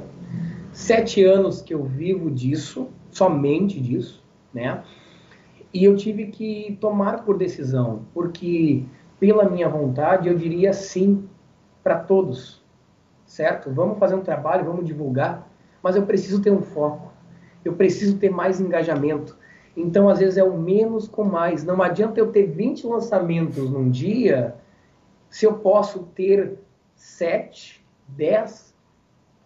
Sete 0.71 1.25
anos 1.25 1.61
que 1.61 1.73
eu 1.73 1.83
vivo 1.83 2.31
disso, 2.31 2.87
somente 3.11 3.81
disso, 3.81 4.23
né? 4.53 4.81
E 5.73 5.83
eu 5.83 5.95
tive 5.95 6.27
que 6.27 6.77
tomar 6.81 7.23
por 7.23 7.37
decisão, 7.37 8.05
porque 8.13 8.83
pela 9.19 9.47
minha 9.47 9.69
vontade 9.69 10.27
eu 10.27 10.35
diria 10.35 10.73
sim 10.73 11.27
para 11.83 11.99
todos, 11.99 12.63
certo? 13.25 13.71
Vamos 13.71 13.99
fazer 13.99 14.15
um 14.15 14.21
trabalho, 14.21 14.65
vamos 14.65 14.85
divulgar, 14.85 15.47
mas 15.83 15.95
eu 15.95 16.05
preciso 16.05 16.41
ter 16.41 16.51
um 16.51 16.61
foco, 16.61 17.11
eu 17.63 17.73
preciso 17.73 18.17
ter 18.17 18.29
mais 18.29 18.59
engajamento. 18.59 19.37
Então, 19.77 20.09
às 20.09 20.19
vezes, 20.19 20.37
é 20.37 20.43
o 20.43 20.57
menos 20.57 21.07
com 21.07 21.23
mais. 21.23 21.63
Não 21.63 21.81
adianta 21.81 22.19
eu 22.19 22.31
ter 22.31 22.47
20 22.47 22.87
lançamentos 22.87 23.69
num 23.69 23.89
dia 23.89 24.55
se 25.29 25.45
eu 25.45 25.53
posso 25.53 26.03
ter 26.15 26.57
7, 26.95 27.85
10 28.07 28.68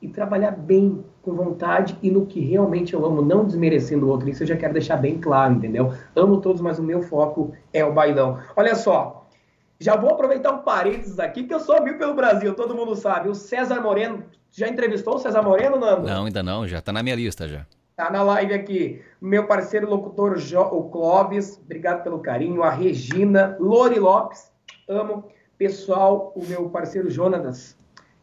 e 0.03 0.09
trabalhar 0.09 0.51
bem, 0.51 1.03
com 1.21 1.33
vontade 1.33 1.97
e 2.03 2.11
no 2.11 2.25
que 2.25 2.41
realmente 2.41 2.93
eu 2.93 3.05
amo, 3.05 3.21
não 3.21 3.45
desmerecendo 3.45 4.05
o 4.05 4.09
outro. 4.09 4.29
Isso 4.29 4.43
eu 4.43 4.47
já 4.47 4.57
quero 4.57 4.73
deixar 4.73 4.97
bem 4.97 5.17
claro, 5.19 5.53
entendeu? 5.53 5.93
Amo 6.13 6.41
todos, 6.41 6.61
mas 6.61 6.77
o 6.77 6.83
meu 6.83 7.01
foco 7.01 7.53
é 7.71 7.85
o 7.85 7.93
bailão. 7.93 8.39
Olha 8.55 8.75
só, 8.75 9.25
já 9.79 9.95
vou 9.95 10.09
aproveitar 10.11 10.51
um 10.51 10.59
parênteses 10.59 11.19
aqui, 11.19 11.45
que 11.45 11.53
eu 11.53 11.59
sou 11.59 11.77
amigo 11.77 11.97
pelo 11.97 12.13
Brasil, 12.13 12.53
todo 12.53 12.75
mundo 12.75 12.95
sabe. 12.95 13.29
O 13.29 13.35
César 13.35 13.79
Moreno, 13.79 14.23
já 14.51 14.67
entrevistou 14.67 15.15
o 15.15 15.19
César 15.19 15.41
Moreno, 15.41 15.79
Nando? 15.79 16.07
Não, 16.07 16.25
ainda 16.25 16.43
não, 16.43 16.67
já 16.67 16.81
tá 16.81 16.91
na 16.91 17.01
minha 17.01 17.15
lista 17.15 17.47
já. 17.47 17.65
Tá 17.95 18.11
na 18.11 18.21
live 18.23 18.53
aqui. 18.53 19.01
Meu 19.21 19.47
parceiro 19.47 19.89
locutor, 19.89 20.37
jo, 20.37 20.59
o 20.59 20.89
Clóvis, 20.89 21.61
obrigado 21.63 22.03
pelo 22.03 22.19
carinho. 22.19 22.63
A 22.63 22.69
Regina, 22.69 23.55
Lori 23.59 23.99
Lopes, 23.99 24.51
amo. 24.89 25.25
Pessoal, 25.57 26.33
o 26.35 26.43
meu 26.43 26.69
parceiro 26.69 27.09
Jonatas, 27.09 27.77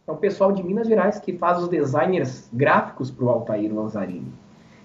é 0.07 0.13
o 0.13 0.17
pessoal 0.17 0.53
de 0.53 0.63
Minas 0.63 0.89
Gerais 0.89 1.19
que 1.19 1.33
faz 1.37 1.59
os 1.59 1.69
designers 1.69 2.49
gráficos 2.53 3.11
para 3.11 3.25
o 3.25 3.29
Altair 3.29 3.73
Lanzarini. 3.73 4.33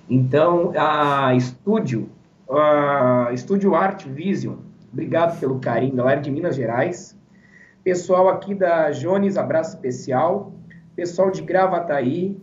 Então, 0.09 0.71
a 0.77 1.33
Estúdio, 1.35 2.09
a 2.49 3.29
Estúdio 3.33 3.73
Art 3.73 4.05
Vision, 4.05 4.55
obrigado 4.91 5.39
pelo 5.39 5.59
carinho, 5.59 5.95
galera 5.95 6.21
de 6.21 6.29
Minas 6.29 6.55
Gerais. 6.55 7.17
Pessoal 7.83 8.29
aqui 8.29 8.55
da 8.55 8.91
Jones, 8.91 9.37
abraço 9.37 9.75
especial. 9.75 10.51
Pessoal 10.95 11.29
de 11.29 11.41
Gravataí. 11.41 12.37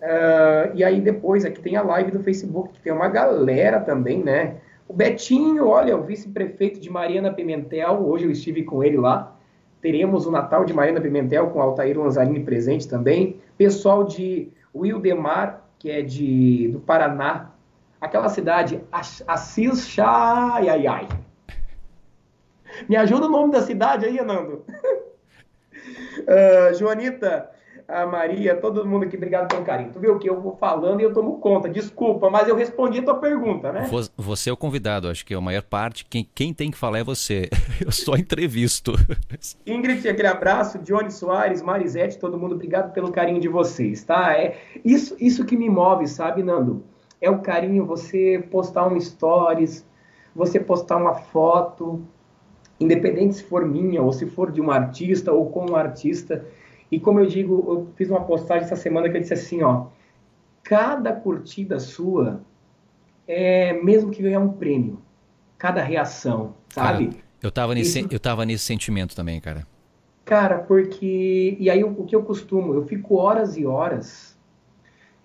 Uh, 0.00 0.74
e 0.74 0.82
aí 0.82 1.00
depois 1.00 1.44
aqui 1.44 1.60
tem 1.60 1.76
a 1.76 1.82
live 1.82 2.10
do 2.10 2.20
Facebook, 2.20 2.72
que 2.72 2.80
tem 2.80 2.92
uma 2.92 3.08
galera 3.08 3.80
também, 3.80 4.22
né? 4.22 4.56
O 4.88 4.92
Betinho, 4.92 5.68
olha, 5.68 5.96
o 5.96 6.02
vice-prefeito 6.02 6.80
de 6.80 6.88
Mariana 6.88 7.32
Pimentel, 7.32 8.06
hoje 8.06 8.24
eu 8.24 8.30
estive 8.30 8.62
com 8.62 8.82
ele 8.82 8.96
lá. 8.96 9.37
Teremos 9.80 10.26
o 10.26 10.30
Natal 10.30 10.64
de 10.64 10.74
Mariana 10.74 11.00
Pimentel 11.00 11.50
com 11.50 11.60
Altair 11.60 11.98
Lanzarini 11.98 12.40
presente 12.40 12.88
também. 12.88 13.40
Pessoal 13.56 14.04
de 14.04 14.50
Wildemar, 14.74 15.62
que 15.78 15.90
é 15.90 16.02
de, 16.02 16.68
do 16.68 16.80
Paraná. 16.80 17.50
Aquela 18.00 18.28
cidade, 18.28 18.80
Assis 18.92 19.88
Chai, 19.88 20.68
ai, 20.68 20.86
ai. 20.86 21.08
Me 22.88 22.96
ajuda 22.96 23.26
o 23.26 23.30
nome 23.30 23.52
da 23.52 23.62
cidade 23.62 24.04
aí, 24.04 24.18
Anando. 24.18 24.64
uh, 26.28 26.74
Joanita, 26.78 27.50
a 27.88 28.04
Maria, 28.04 28.54
todo 28.54 28.86
mundo 28.86 29.04
aqui, 29.04 29.16
obrigado 29.16 29.48
pelo 29.48 29.64
carinho. 29.64 29.90
Tu 29.90 29.98
viu 29.98 30.18
que 30.18 30.28
eu 30.28 30.38
vou 30.38 30.54
falando 30.56 31.00
e 31.00 31.04
eu 31.04 31.12
tomo 31.14 31.38
conta. 31.38 31.70
Desculpa, 31.70 32.28
mas 32.28 32.46
eu 32.46 32.54
respondi 32.54 32.98
a 32.98 33.02
tua 33.02 33.14
pergunta, 33.14 33.72
né? 33.72 33.88
Você 34.14 34.50
é 34.50 34.52
o 34.52 34.56
convidado, 34.58 35.08
acho 35.08 35.24
que 35.24 35.32
a 35.32 35.40
maior 35.40 35.62
parte, 35.62 36.04
quem, 36.04 36.28
quem 36.34 36.52
tem 36.52 36.70
que 36.70 36.76
falar 36.76 36.98
é 36.98 37.04
você. 37.04 37.48
Eu 37.80 37.90
só 37.90 38.16
entrevisto. 38.16 38.92
Ingrid, 39.64 40.06
aquele 40.06 40.28
abraço. 40.28 40.78
Johnny 40.80 41.10
Soares, 41.10 41.62
Marisete, 41.62 42.18
todo 42.18 42.36
mundo, 42.36 42.56
obrigado 42.56 42.92
pelo 42.92 43.10
carinho 43.10 43.40
de 43.40 43.48
vocês, 43.48 44.04
tá? 44.04 44.36
É 44.36 44.58
isso, 44.84 45.16
isso 45.18 45.46
que 45.46 45.56
me 45.56 45.70
move, 45.70 46.06
sabe, 46.06 46.42
Nando? 46.42 46.84
É 47.20 47.30
o 47.30 47.38
carinho, 47.38 47.86
você 47.86 48.44
postar 48.50 48.86
um 48.86 49.00
stories, 49.00 49.86
você 50.34 50.60
postar 50.60 50.96
uma 50.96 51.14
foto, 51.14 52.04
independente 52.78 53.36
se 53.36 53.44
for 53.44 53.64
minha 53.64 54.02
ou 54.02 54.12
se 54.12 54.26
for 54.26 54.52
de 54.52 54.60
um 54.60 54.70
artista 54.70 55.32
ou 55.32 55.50
com 55.50 55.70
um 55.70 55.76
artista 55.76 56.44
e 56.90 56.98
como 56.98 57.20
eu 57.20 57.26
digo, 57.26 57.64
eu 57.68 57.88
fiz 57.96 58.08
uma 58.08 58.22
postagem 58.24 58.64
essa 58.64 58.76
semana 58.76 59.08
que 59.08 59.16
eu 59.16 59.20
disse 59.20 59.34
assim, 59.34 59.62
ó, 59.62 59.86
cada 60.62 61.12
curtida 61.12 61.78
sua 61.78 62.40
é 63.26 63.74
mesmo 63.74 64.10
que 64.10 64.22
ganhar 64.22 64.40
um 64.40 64.52
prêmio, 64.52 64.98
cada 65.58 65.82
reação, 65.82 66.54
sabe? 66.68 67.08
Cara, 67.08 67.18
eu 67.42 67.50
tava 67.50 67.74
nesse, 67.74 68.00
Isso... 68.00 68.08
eu 68.10 68.18
tava 68.18 68.44
nesse 68.46 68.64
sentimento 68.64 69.14
também, 69.14 69.40
cara. 69.40 69.66
Cara, 70.24 70.58
porque 70.58 71.56
e 71.58 71.70
aí 71.70 71.82
o 71.84 72.04
que 72.04 72.14
eu 72.14 72.22
costumo, 72.22 72.74
eu 72.74 72.86
fico 72.86 73.16
horas 73.16 73.56
e 73.56 73.64
horas 73.64 74.38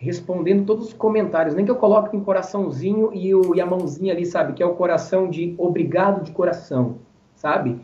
respondendo 0.04 0.66
todos 0.66 0.88
os 0.88 0.94
comentários, 0.94 1.56
nem 1.56 1.64
que 1.64 1.72
eu 1.72 1.78
coloque 1.78 2.16
um 2.16 2.22
coraçãozinho 2.22 3.12
e, 3.14 3.34
o, 3.34 3.56
e 3.56 3.62
a 3.62 3.66
mãozinha 3.66 4.14
ali, 4.14 4.26
sabe, 4.26 4.52
que 4.52 4.62
é 4.62 4.66
o 4.66 4.76
coração 4.76 5.30
de 5.30 5.56
obrigado 5.58 6.24
de 6.24 6.32
coração, 6.32 6.98
sabe? 7.36 7.80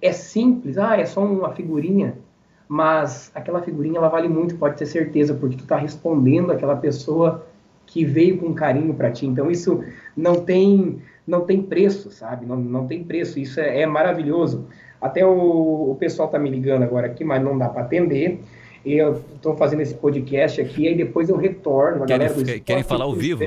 É 0.00 0.12
simples, 0.12 0.76
ah, 0.76 0.98
é 0.98 1.06
só 1.06 1.24
uma 1.24 1.54
figurinha, 1.54 2.18
mas 2.68 3.30
aquela 3.34 3.62
figurinha 3.62 3.98
ela 3.98 4.08
vale 4.08 4.28
muito, 4.28 4.56
pode 4.56 4.76
ter 4.76 4.86
certeza, 4.86 5.34
porque 5.34 5.56
tu 5.56 5.64
está 5.64 5.76
respondendo 5.76 6.52
aquela 6.52 6.76
pessoa 6.76 7.46
que 7.86 8.04
veio 8.04 8.38
com 8.38 8.54
carinho 8.54 8.94
para 8.94 9.10
ti. 9.10 9.26
Então 9.26 9.50
isso 9.50 9.84
não 10.16 10.36
tem 10.36 11.02
não 11.26 11.42
tem 11.42 11.62
preço, 11.62 12.10
sabe? 12.10 12.44
Não, 12.44 12.56
não 12.56 12.86
tem 12.86 13.02
preço. 13.02 13.38
Isso 13.38 13.58
é, 13.60 13.82
é 13.82 13.86
maravilhoso. 13.86 14.66
Até 15.00 15.24
o, 15.24 15.90
o, 15.90 15.96
pessoal 15.98 16.28
tá 16.28 16.38
me 16.38 16.50
ligando 16.50 16.82
agora 16.82 17.06
aqui, 17.06 17.24
mas 17.24 17.42
não 17.42 17.56
dá 17.56 17.68
para 17.68 17.82
atender. 17.82 18.40
Eu 18.84 19.22
estou 19.34 19.56
fazendo 19.56 19.80
esse 19.80 19.94
podcast 19.94 20.60
aqui, 20.60 20.86
aí 20.86 20.94
depois 20.94 21.28
eu 21.28 21.36
retorno. 21.36 22.04
Querem, 22.04 22.60
querem 22.62 22.82
falar 22.82 23.04
ao 23.04 23.14
vivo? 23.14 23.44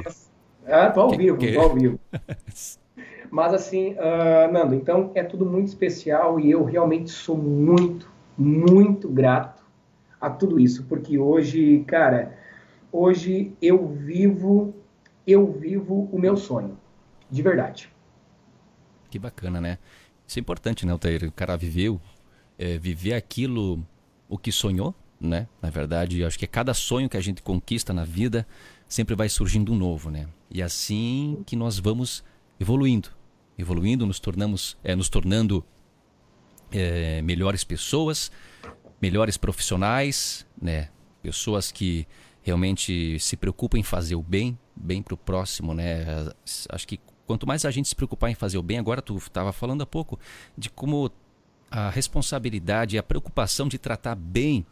Ah, 0.65 0.89
tô 0.89 1.01
ao 1.01 1.09
que, 1.09 1.17
vivo, 1.17 1.37
que... 1.37 1.53
tô 1.53 1.61
ao 1.61 1.73
vivo. 1.73 1.99
Mas 3.29 3.53
assim, 3.53 3.93
uh, 3.93 4.51
Nando, 4.51 4.73
então 4.73 5.11
é 5.13 5.23
tudo 5.23 5.45
muito 5.45 5.67
especial 5.67 6.39
e 6.39 6.49
eu 6.49 6.63
realmente 6.63 7.11
sou 7.11 7.37
muito, 7.37 8.09
muito 8.37 9.09
grato 9.09 9.65
a 10.19 10.29
tudo 10.29 10.59
isso, 10.59 10.83
porque 10.85 11.17
hoje, 11.17 11.83
cara, 11.87 12.37
hoje 12.91 13.53
eu 13.61 13.87
vivo, 13.87 14.75
eu 15.25 15.51
vivo 15.51 16.09
o 16.11 16.19
meu 16.19 16.37
sonho, 16.37 16.77
de 17.29 17.41
verdade. 17.41 17.89
Que 19.09 19.17
bacana, 19.17 19.61
né? 19.61 19.77
Isso 20.27 20.39
é 20.39 20.41
importante, 20.41 20.85
né, 20.85 20.91
Altair? 20.91 21.23
O 21.23 21.31
cara 21.31 21.55
viveu, 21.55 21.99
é, 22.57 22.77
viver 22.77 23.13
aquilo, 23.13 23.83
o 24.27 24.37
que 24.37 24.51
sonhou, 24.51 24.93
né? 25.19 25.47
Na 25.61 25.69
verdade, 25.69 26.23
acho 26.23 26.37
que 26.37 26.45
cada 26.45 26.73
sonho 26.73 27.09
que 27.09 27.17
a 27.17 27.21
gente 27.21 27.41
conquista 27.41 27.93
na 27.93 28.03
vida 28.03 28.45
sempre 28.87 29.15
vai 29.15 29.29
surgindo 29.29 29.71
um 29.71 29.75
novo, 29.75 30.11
né? 30.11 30.27
E 30.49 30.61
assim 30.61 31.41
que 31.45 31.55
nós 31.55 31.79
vamos 31.79 32.23
evoluindo, 32.59 33.09
evoluindo, 33.57 34.05
nos 34.05 34.19
tornamos, 34.19 34.77
é, 34.83 34.95
nos 34.95 35.09
tornando 35.09 35.63
é, 36.71 37.21
melhores 37.21 37.63
pessoas, 37.63 38.31
melhores 39.01 39.37
profissionais, 39.37 40.45
né? 40.61 40.89
Pessoas 41.21 41.71
que 41.71 42.07
realmente 42.41 43.19
se 43.19 43.35
preocupam 43.35 43.77
em 43.77 43.83
fazer 43.83 44.15
o 44.15 44.23
bem, 44.23 44.57
bem 44.75 45.01
para 45.01 45.13
o 45.13 45.17
próximo, 45.17 45.73
né? 45.73 46.05
Acho 46.69 46.87
que 46.87 46.99
quanto 47.25 47.45
mais 47.45 47.65
a 47.65 47.71
gente 47.71 47.89
se 47.89 47.95
preocupar 47.95 48.29
em 48.29 48.35
fazer 48.35 48.57
o 48.57 48.63
bem, 48.63 48.79
agora 48.79 49.01
tu 49.01 49.17
estava 49.17 49.51
falando 49.51 49.81
há 49.81 49.85
pouco 49.85 50.19
de 50.57 50.69
como 50.69 51.11
a 51.69 51.89
responsabilidade 51.89 52.95
e 52.95 52.99
a 52.99 53.03
preocupação 53.03 53.67
de 53.67 53.77
tratar 53.77 54.15
bem 54.15 54.65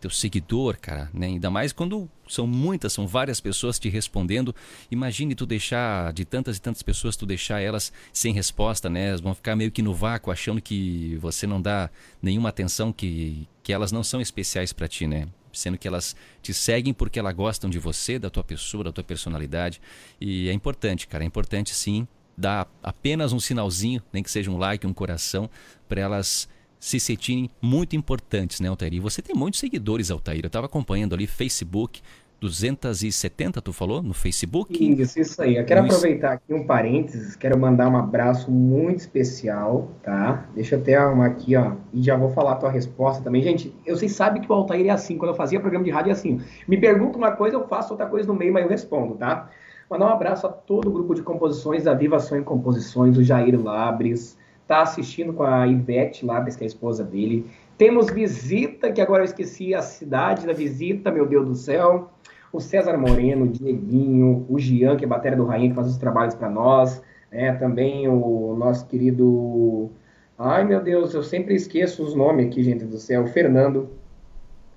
teu 0.00 0.10
seguidor, 0.10 0.78
cara, 0.80 1.10
né? 1.12 1.26
Ainda 1.26 1.50
mais 1.50 1.72
quando 1.72 2.08
são 2.28 2.46
muitas, 2.46 2.92
são 2.92 3.06
várias 3.06 3.40
pessoas 3.40 3.78
te 3.78 3.88
respondendo. 3.88 4.54
Imagine 4.90 5.34
tu 5.34 5.44
deixar 5.44 6.12
de 6.12 6.24
tantas 6.24 6.56
e 6.56 6.60
tantas 6.60 6.82
pessoas 6.82 7.16
tu 7.16 7.26
deixar 7.26 7.60
elas 7.60 7.92
sem 8.12 8.32
resposta, 8.32 8.88
né? 8.88 9.08
Elas 9.08 9.20
vão 9.20 9.34
ficar 9.34 9.54
meio 9.54 9.70
que 9.70 9.82
no 9.82 9.94
vácuo, 9.94 10.32
achando 10.32 10.60
que 10.60 11.16
você 11.20 11.46
não 11.46 11.60
dá 11.60 11.90
nenhuma 12.22 12.48
atenção, 12.48 12.92
que, 12.92 13.46
que 13.62 13.72
elas 13.72 13.92
não 13.92 14.02
são 14.02 14.20
especiais 14.20 14.72
para 14.72 14.88
ti, 14.88 15.06
né? 15.06 15.28
Sendo 15.52 15.76
que 15.76 15.88
elas 15.88 16.16
te 16.40 16.54
seguem 16.54 16.94
porque 16.94 17.18
elas 17.18 17.34
gostam 17.34 17.68
de 17.68 17.78
você, 17.78 18.18
da 18.18 18.30
tua 18.30 18.44
pessoa, 18.44 18.84
da 18.84 18.92
tua 18.92 19.04
personalidade. 19.04 19.80
E 20.20 20.48
é 20.48 20.52
importante, 20.52 21.06
cara, 21.06 21.24
é 21.24 21.26
importante 21.26 21.74
sim 21.74 22.06
dar 22.36 22.66
apenas 22.82 23.32
um 23.32 23.40
sinalzinho, 23.40 24.02
nem 24.12 24.22
que 24.22 24.30
seja 24.30 24.50
um 24.50 24.56
like, 24.56 24.86
um 24.86 24.94
coração, 24.94 25.50
para 25.86 26.00
elas 26.00 26.48
se 26.80 26.98
sentirem 26.98 27.50
muito 27.60 27.94
importantes, 27.94 28.58
né, 28.58 28.68
Altair? 28.68 28.94
E 28.94 29.00
você 29.00 29.20
tem 29.20 29.36
muitos 29.36 29.60
seguidores, 29.60 30.10
Altair. 30.10 30.40
Eu 30.42 30.46
estava 30.46 30.64
acompanhando 30.64 31.14
ali 31.14 31.26
Facebook, 31.26 32.00
270, 32.40 33.60
tu 33.60 33.70
falou, 33.70 34.02
no 34.02 34.14
Facebook? 34.14 34.72
Isso, 34.82 35.20
isso 35.20 35.42
aí. 35.42 35.56
Eu 35.56 35.64
quero 35.66 35.82
aproveitar 35.82 36.32
aqui 36.32 36.54
um 36.54 36.64
parênteses, 36.66 37.36
quero 37.36 37.58
mandar 37.58 37.88
um 37.90 37.96
abraço 37.98 38.50
muito 38.50 39.00
especial, 39.00 39.90
tá? 40.02 40.48
Deixa 40.54 40.74
eu 40.74 40.80
até 40.80 40.94
arrumar 40.94 41.26
aqui, 41.26 41.54
ó, 41.54 41.72
e 41.92 42.02
já 42.02 42.16
vou 42.16 42.30
falar 42.30 42.52
a 42.52 42.56
tua 42.56 42.70
resposta 42.70 43.22
também. 43.22 43.42
Gente, 43.42 43.74
eu 43.84 43.94
sei 43.96 44.08
sabe 44.08 44.40
que 44.40 44.50
o 44.50 44.54
Altair 44.54 44.86
é 44.86 44.90
assim, 44.90 45.18
quando 45.18 45.32
eu 45.32 45.36
fazia 45.36 45.60
programa 45.60 45.84
de 45.84 45.90
rádio 45.90 46.08
é 46.08 46.12
assim. 46.12 46.40
Me 46.66 46.78
pergunta 46.78 47.18
uma 47.18 47.32
coisa, 47.32 47.56
eu 47.56 47.68
faço 47.68 47.92
outra 47.92 48.06
coisa 48.06 48.26
no 48.26 48.34
meio, 48.34 48.54
mas 48.54 48.62
eu 48.62 48.70
respondo, 48.70 49.16
tá? 49.16 49.50
Mandar 49.90 50.06
um 50.06 50.14
abraço 50.14 50.46
a 50.46 50.50
todo 50.50 50.88
o 50.88 50.92
grupo 50.92 51.14
de 51.14 51.22
composições 51.22 51.84
da 51.84 51.92
Viva 51.92 52.18
Sonho 52.20 52.42
Composições, 52.42 53.18
o 53.18 53.22
Jair 53.22 53.60
Labres, 53.60 54.38
tá 54.76 54.82
assistindo 54.82 55.32
com 55.32 55.42
a 55.42 55.66
Ivete 55.66 56.24
Labres, 56.24 56.56
que 56.56 56.64
é 56.64 56.66
a 56.66 56.68
esposa 56.68 57.04
dele. 57.04 57.46
Temos 57.76 58.10
visita, 58.10 58.92
que 58.92 59.00
agora 59.00 59.22
eu 59.22 59.24
esqueci 59.24 59.74
a 59.74 59.82
cidade 59.82 60.46
da 60.46 60.52
visita, 60.52 61.10
meu 61.10 61.26
Deus 61.26 61.46
do 61.46 61.54
céu 61.54 62.10
o 62.52 62.60
César 62.60 62.96
Moreno, 62.96 63.44
o 63.44 63.48
Dieguinho, 63.48 64.44
o 64.48 64.58
Gian, 64.58 64.96
que 64.96 65.04
é 65.04 65.06
a 65.06 65.10
bateria 65.10 65.36
do 65.36 65.44
Rainha, 65.44 65.70
que 65.70 65.74
faz 65.74 65.88
os 65.88 65.96
trabalhos 65.96 66.34
para 66.34 66.48
nós, 66.48 67.02
né? 67.30 67.52
também 67.54 68.08
o 68.08 68.56
nosso 68.58 68.86
querido. 68.86 69.90
Ai 70.38 70.64
meu 70.64 70.82
Deus, 70.82 71.14
eu 71.14 71.22
sempre 71.22 71.54
esqueço 71.54 72.02
os 72.02 72.14
nomes 72.14 72.46
aqui, 72.46 72.62
gente 72.62 72.84
do 72.84 72.98
céu. 72.98 73.24
O 73.24 73.26
Fernando. 73.26 73.88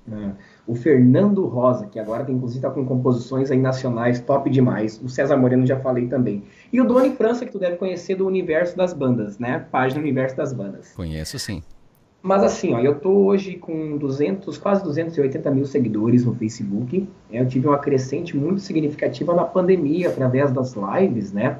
Né? 0.05 0.35
O 0.67 0.75
Fernando 0.75 1.45
Rosa, 1.45 1.87
que 1.87 1.97
agora 1.97 2.25
tem, 2.25 2.35
inclusive 2.35 2.59
está 2.59 2.69
com 2.69 2.85
composições 2.85 3.49
aí 3.49 3.59
nacionais 3.59 4.19
top 4.19 4.49
demais. 4.49 5.01
O 5.01 5.07
César 5.07 5.37
Moreno 5.37 5.65
já 5.65 5.79
falei 5.79 6.07
também. 6.07 6.43
E 6.73 6.81
o 6.81 6.85
Doni 6.85 7.11
França, 7.11 7.45
que 7.45 7.51
tu 7.51 7.59
deve 7.59 7.75
conhecer 7.75 8.15
do 8.15 8.25
Universo 8.25 8.75
das 8.75 8.93
Bandas, 8.93 9.37
né? 9.37 9.63
Página 9.71 10.01
Universo 10.01 10.35
das 10.35 10.51
Bandas. 10.51 10.91
Conheço 10.93 11.37
sim. 11.37 11.61
Mas 12.19 12.41
assim, 12.41 12.73
ó, 12.73 12.79
eu 12.79 12.99
tô 12.99 13.11
hoje 13.11 13.57
com 13.57 13.95
200, 13.95 14.57
quase 14.57 14.83
280 14.83 15.51
mil 15.51 15.65
seguidores 15.65 16.25
no 16.25 16.33
Facebook. 16.33 17.07
Né? 17.29 17.41
Eu 17.41 17.47
tive 17.47 17.67
uma 17.67 17.77
crescente 17.77 18.35
muito 18.35 18.59
significativa 18.59 19.35
na 19.35 19.43
pandemia, 19.43 20.09
através 20.09 20.51
das 20.51 20.73
lives, 20.73 21.31
né? 21.31 21.59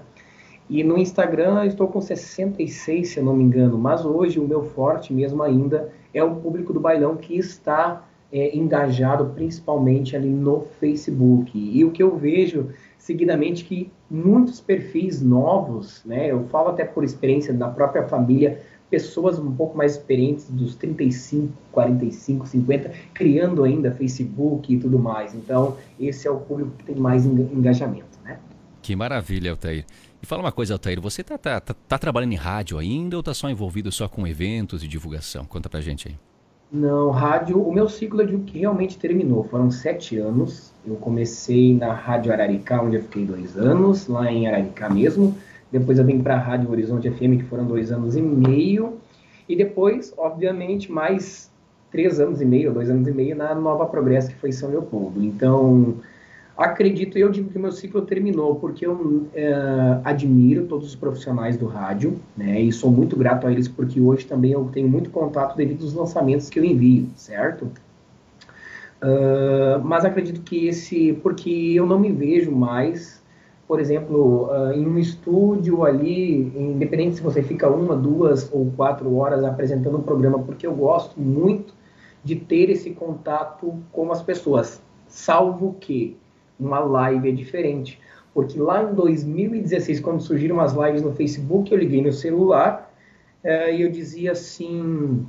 E 0.67 0.84
no 0.84 0.98
Instagram 0.98 1.62
eu 1.62 1.67
estou 1.67 1.88
com 1.89 2.01
66, 2.01 3.10
se 3.10 3.20
eu 3.20 3.24
não 3.24 3.36
me 3.36 3.43
engano. 3.43 3.77
Mas 3.77 4.03
hoje 4.03 4.39
o 4.39 4.48
meu 4.48 4.63
forte 4.63 5.13
mesmo 5.13 5.43
ainda 5.43 5.91
é 6.12 6.24
o 6.24 6.38
público 6.38 6.74
do 6.74 6.79
bailão 6.79 7.17
que 7.17 7.38
está 7.38 8.03
é, 8.32 8.58
engajado 8.58 9.32
principalmente 9.36 10.15
ali 10.15 10.29
no 10.29 10.62
Facebook. 10.79 11.51
E 11.55 11.86
o 11.86 11.91
que 11.91 12.01
eu 12.01 12.17
vejo 12.17 12.70
seguidamente 13.03 13.65
que 13.65 13.91
muitos 14.10 14.62
perfis 14.62 15.22
novos, 15.22 16.01
né? 16.05 16.31
Eu 16.31 16.48
falo 16.48 16.69
até 16.69 16.86
por 16.86 17.03
experiência 17.03 17.53
da 17.53 17.67
própria 17.67 18.07
família, 18.07 18.63
pessoas 18.89 19.38
um 19.38 19.53
pouco 19.53 19.77
mais 19.77 19.98
experientes, 19.98 20.50
dos 20.50 20.75
35, 20.75 21.51
45, 21.74 22.48
50, 22.48 22.93
criando 23.13 23.65
ainda 23.65 23.91
Facebook 23.91 24.74
e 24.74 24.79
tudo 24.79 24.98
mais. 24.98 25.36
Então, 25.36 25.75
esse 26.00 26.29
é 26.29 26.31
o 26.31 26.39
público 26.39 26.72
que 26.77 26.86
tem 26.86 26.95
mais 26.95 27.25
engajamento, 27.25 28.17
né? 28.24 28.39
Que 28.81 28.95
maravilha, 28.95 29.51
Altair. 29.51 29.86
E 30.22 30.25
fala 30.25 30.41
uma 30.41 30.51
coisa, 30.53 30.74
Altair, 30.74 31.01
você 31.01 31.19
está 31.19 31.38
tá, 31.38 31.60
tá, 31.60 31.74
tá, 31.74 31.98
trabalhando 31.98 32.31
em 32.31 32.38
rádio 32.38 32.77
ainda 32.77 33.17
ou 33.17 33.19
está 33.19 33.33
só 33.33 33.50
envolvido 33.50 33.91
só 33.91 34.07
com 34.07 34.25
eventos 34.25 34.81
e 34.81 34.88
divulgação? 34.88 35.43
Conta 35.43 35.67
pra 35.67 35.81
gente 35.81 36.08
aí. 36.08 36.15
Não, 36.71 37.10
rádio, 37.10 37.62
o 37.62 37.73
meu 37.73 37.89
ciclo 37.89 38.21
eu 38.21 38.27
digo 38.27 38.43
que 38.45 38.60
realmente 38.60 38.97
terminou. 38.97 39.43
Foram 39.43 39.69
sete 39.69 40.17
anos. 40.17 40.72
Eu 40.86 40.96
comecei 40.96 41.74
na 41.74 41.93
Rádio 41.93 42.32
Araricá, 42.32 42.82
onde 42.82 42.98
eu 42.98 43.04
fiquei 43.04 43.26
dois 43.26 43.58
anos, 43.58 44.08
lá 44.08 44.32
em 44.32 44.48
Araricá 44.48 44.89
mesmo. 44.89 45.36
Depois 45.72 45.98
eu 45.98 46.06
vim 46.06 46.22
para 46.22 46.36
a 46.36 46.38
Rádio 46.38 46.69
Horizonte 46.69 47.10
FM, 47.10 47.38
que 47.38 47.43
foram 47.43 47.65
dois 47.65 47.91
anos 47.91 48.15
e 48.15 48.22
meio. 48.22 49.00
E 49.48 49.56
depois, 49.56 50.13
obviamente, 50.17 50.91
mais 50.91 51.50
três 51.91 52.19
anos 52.19 52.41
e 52.41 52.46
meio, 52.46 52.74
dois 52.74 52.89
anos 52.89 53.08
e 53.08 53.12
meio 53.12 53.36
na 53.36 53.56
Nova 53.56 53.86
Progresso, 53.86 54.30
que 54.30 54.36
foi 54.36 54.52
São 54.52 54.69
Leopoldo. 54.69 55.24
Então, 55.24 55.96
acredito, 56.58 57.17
eu 57.17 57.30
digo 57.30 57.50
que 57.50 57.58
o 57.58 57.62
meu 57.62 57.72
ciclo 57.72 58.02
terminou, 58.02 58.56
porque 58.56 58.86
eu 58.86 59.28
é, 59.34 60.00
admiro 60.04 60.65
todos 60.65 60.88
os 60.88 60.96
profissionais 60.96 61.56
do 61.56 61.65
rádio, 61.65 62.19
né? 62.36 62.60
E 62.60 62.72
sou 62.72 62.91
muito 62.91 63.15
grato 63.15 63.48
a 63.48 63.52
eles, 63.52 63.67
porque 63.67 64.02
hoje 64.02 64.26
também 64.26 64.52
eu 64.52 64.69
tenho 64.74 64.88
muito 64.88 65.10
contato 65.10 65.56
devido 65.56 65.84
aos 65.84 65.93
lançamentos 65.93 66.50
que 66.50 66.60
eu 66.60 66.65
envio, 66.65 67.08
certo? 67.15 67.69
Uh, 69.03 69.83
mas 69.83 70.05
acredito 70.05 70.41
que 70.41 70.67
esse, 70.67 71.13
porque 71.21 71.49
eu 71.75 71.85
não 71.85 71.99
me 71.99 72.11
vejo 72.11 72.51
mais 72.51 73.23
por 73.67 73.79
exemplo, 73.79 74.49
uh, 74.51 74.71
em 74.73 74.85
um 74.85 74.97
estúdio 74.99 75.83
ali, 75.83 76.51
independente 76.55 77.15
se 77.15 77.23
você 77.23 77.41
fica 77.41 77.69
uma, 77.69 77.95
duas 77.95 78.47
ou 78.53 78.71
quatro 78.75 79.15
horas 79.15 79.43
apresentando 79.43 79.97
um 79.97 80.01
programa, 80.01 80.39
porque 80.39 80.67
eu 80.67 80.75
gosto 80.75 81.19
muito 81.19 81.73
de 82.23 82.35
ter 82.35 82.69
esse 82.69 82.91
contato 82.91 83.81
com 83.91 84.11
as 84.11 84.21
pessoas, 84.21 84.81
salvo 85.07 85.75
que 85.79 86.17
uma 86.59 86.79
live 86.79 87.29
é 87.29 87.31
diferente. 87.31 87.99
Porque 88.33 88.59
lá 88.59 88.83
em 88.83 88.93
2016, 88.93 89.99
quando 89.99 90.21
surgiram 90.21 90.59
as 90.59 90.73
lives 90.73 91.01
no 91.01 91.13
Facebook, 91.13 91.71
eu 91.71 91.77
liguei 91.77 92.01
no 92.01 92.11
celular 92.11 92.91
uh, 93.43 93.71
e 93.71 93.81
eu 93.81 93.89
dizia 93.89 94.33
assim, 94.33 95.25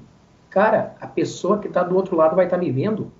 cara, 0.50 0.96
a 1.00 1.06
pessoa 1.06 1.58
que 1.58 1.68
está 1.68 1.82
do 1.82 1.94
outro 1.94 2.16
lado 2.16 2.34
vai 2.34 2.46
estar 2.46 2.56
tá 2.56 2.62
me 2.62 2.70
vendo? 2.70 3.12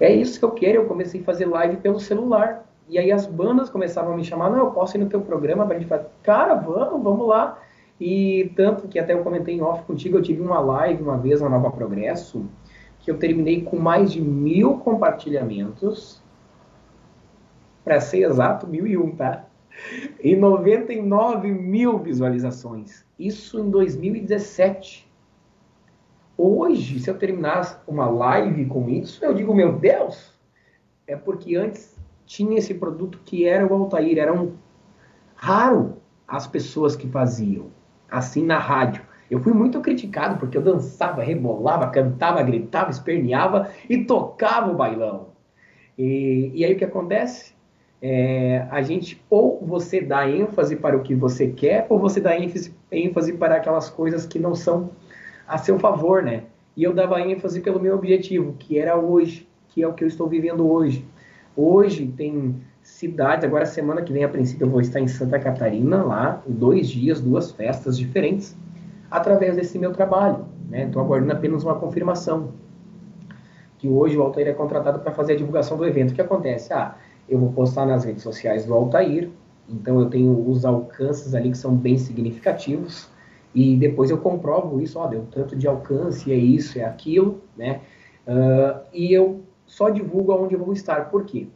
É 0.00 0.12
isso 0.12 0.38
que 0.38 0.44
eu 0.44 0.50
quero. 0.50 0.82
Eu 0.82 0.86
comecei 0.86 1.20
a 1.20 1.24
fazer 1.24 1.46
live 1.46 1.76
pelo 1.78 1.98
celular. 1.98 2.64
E 2.88 2.98
aí 2.98 3.10
as 3.10 3.26
bandas 3.26 3.68
começavam 3.68 4.12
a 4.12 4.16
me 4.16 4.24
chamar, 4.24 4.50
não, 4.50 4.58
eu 4.58 4.70
posso 4.70 4.96
ir 4.96 5.00
no 5.00 5.08
teu 5.08 5.20
programa 5.20 5.66
pra 5.66 5.78
gente 5.78 5.88
fazer. 5.88 6.06
Cara, 6.22 6.54
vamos, 6.54 7.02
vamos 7.02 7.26
lá. 7.26 7.58
E 8.00 8.52
tanto 8.54 8.86
que 8.86 8.98
até 8.98 9.14
eu 9.14 9.24
comentei 9.24 9.54
em 9.54 9.62
off 9.62 9.82
contigo, 9.84 10.18
eu 10.18 10.22
tive 10.22 10.40
uma 10.40 10.60
live 10.60 11.02
uma 11.02 11.16
vez 11.16 11.40
na 11.40 11.48
Nova 11.48 11.70
Progresso, 11.70 12.46
que 13.00 13.10
eu 13.10 13.18
terminei 13.18 13.62
com 13.62 13.76
mais 13.76 14.12
de 14.12 14.20
mil 14.20 14.78
compartilhamentos, 14.78 16.22
para 17.82 18.00
ser 18.00 18.24
exato, 18.24 18.66
mil 18.66 18.86
e 18.86 18.96
um, 18.96 19.14
tá? 19.14 19.46
E 20.20 20.34
99 20.34 21.50
mil 21.50 21.98
visualizações. 21.98 23.04
Isso 23.18 23.60
em 23.60 23.70
2017. 23.70 25.05
Hoje, 26.38 27.00
se 27.00 27.08
eu 27.08 27.16
terminasse 27.16 27.76
uma 27.86 28.08
live 28.08 28.66
com 28.66 28.88
isso, 28.90 29.24
eu 29.24 29.32
digo, 29.32 29.54
meu 29.54 29.72
Deus, 29.72 30.32
é 31.06 31.16
porque 31.16 31.56
antes 31.56 31.96
tinha 32.26 32.58
esse 32.58 32.74
produto 32.74 33.20
que 33.24 33.46
era 33.46 33.66
o 33.66 33.72
Altair, 33.72 34.18
era 34.18 34.32
um 34.32 34.54
raro 35.34 35.96
as 36.26 36.46
pessoas 36.46 36.96
que 36.96 37.08
faziam 37.08 37.70
assim 38.10 38.44
na 38.44 38.58
rádio. 38.58 39.02
Eu 39.30 39.40
fui 39.40 39.52
muito 39.52 39.80
criticado 39.80 40.38
porque 40.38 40.56
eu 40.56 40.62
dançava, 40.62 41.22
rebolava, 41.22 41.88
cantava, 41.88 42.42
gritava, 42.42 42.90
esperneava 42.90 43.70
e 43.88 44.04
tocava 44.04 44.70
o 44.70 44.76
bailão. 44.76 45.28
E, 45.98 46.52
e 46.54 46.64
aí 46.64 46.74
o 46.74 46.76
que 46.76 46.84
acontece? 46.84 47.54
É, 48.02 48.66
a 48.70 48.82
gente 48.82 49.24
ou 49.30 49.58
você 49.64 50.00
dá 50.00 50.28
ênfase 50.28 50.76
para 50.76 50.96
o 50.96 51.02
que 51.02 51.14
você 51.14 51.48
quer 51.48 51.86
ou 51.88 51.98
você 51.98 52.20
dá 52.20 52.38
ênfase, 52.38 52.74
ênfase 52.92 53.32
para 53.32 53.56
aquelas 53.56 53.88
coisas 53.88 54.26
que 54.26 54.38
não 54.38 54.54
são 54.54 54.90
a 55.46 55.58
seu 55.58 55.78
favor, 55.78 56.22
né? 56.22 56.44
E 56.76 56.82
eu 56.82 56.92
dava 56.92 57.20
ênfase 57.20 57.60
pelo 57.60 57.80
meu 57.80 57.94
objetivo, 57.94 58.54
que 58.58 58.78
era 58.78 58.96
hoje, 58.96 59.48
que 59.68 59.82
é 59.82 59.88
o 59.88 59.92
que 59.92 60.04
eu 60.04 60.08
estou 60.08 60.28
vivendo 60.28 60.70
hoje. 60.70 61.04
Hoje 61.56 62.06
tem 62.16 62.56
cidades, 62.82 63.44
agora 63.44 63.64
semana 63.64 64.02
que 64.02 64.12
vem, 64.12 64.24
a 64.24 64.28
princípio, 64.28 64.66
eu 64.66 64.70
vou 64.70 64.80
estar 64.80 65.00
em 65.00 65.08
Santa 65.08 65.38
Catarina, 65.38 66.02
lá, 66.02 66.42
dois 66.46 66.88
dias, 66.88 67.20
duas 67.20 67.50
festas 67.50 67.96
diferentes, 67.96 68.56
através 69.10 69.56
desse 69.56 69.78
meu 69.78 69.92
trabalho. 69.92 70.44
Estou 70.70 71.02
né? 71.02 71.06
aguardando 71.06 71.32
apenas 71.32 71.64
uma 71.64 71.74
confirmação. 71.76 72.52
Que 73.78 73.88
hoje 73.88 74.16
o 74.16 74.22
Altair 74.22 74.48
é 74.48 74.52
contratado 74.52 74.98
para 75.00 75.12
fazer 75.12 75.34
a 75.34 75.36
divulgação 75.36 75.76
do 75.76 75.84
evento. 75.84 76.10
O 76.10 76.14
que 76.14 76.20
acontece? 76.20 76.72
Ah, 76.72 76.96
eu 77.28 77.38
vou 77.38 77.52
postar 77.52 77.86
nas 77.86 78.04
redes 78.04 78.22
sociais 78.22 78.64
do 78.64 78.74
Altair, 78.74 79.30
então 79.68 79.98
eu 80.00 80.08
tenho 80.08 80.48
os 80.48 80.64
alcances 80.64 81.34
ali 81.34 81.50
que 81.50 81.58
são 81.58 81.74
bem 81.74 81.98
significativos, 81.98 83.08
e 83.56 83.74
depois 83.74 84.10
eu 84.10 84.18
comprovo 84.18 84.82
isso, 84.82 84.98
ó, 84.98 85.06
deu 85.06 85.24
tanto 85.30 85.56
de 85.56 85.66
alcance, 85.66 86.30
é 86.30 86.36
isso, 86.36 86.78
é 86.78 86.84
aquilo, 86.84 87.40
né? 87.56 87.80
Uh, 88.26 88.84
e 88.92 89.10
eu 89.14 89.40
só 89.64 89.88
divulgo 89.88 90.30
aonde 90.30 90.52
eu 90.54 90.62
vou 90.62 90.74
estar. 90.74 91.08
Por 91.08 91.24
quê? 91.24 91.46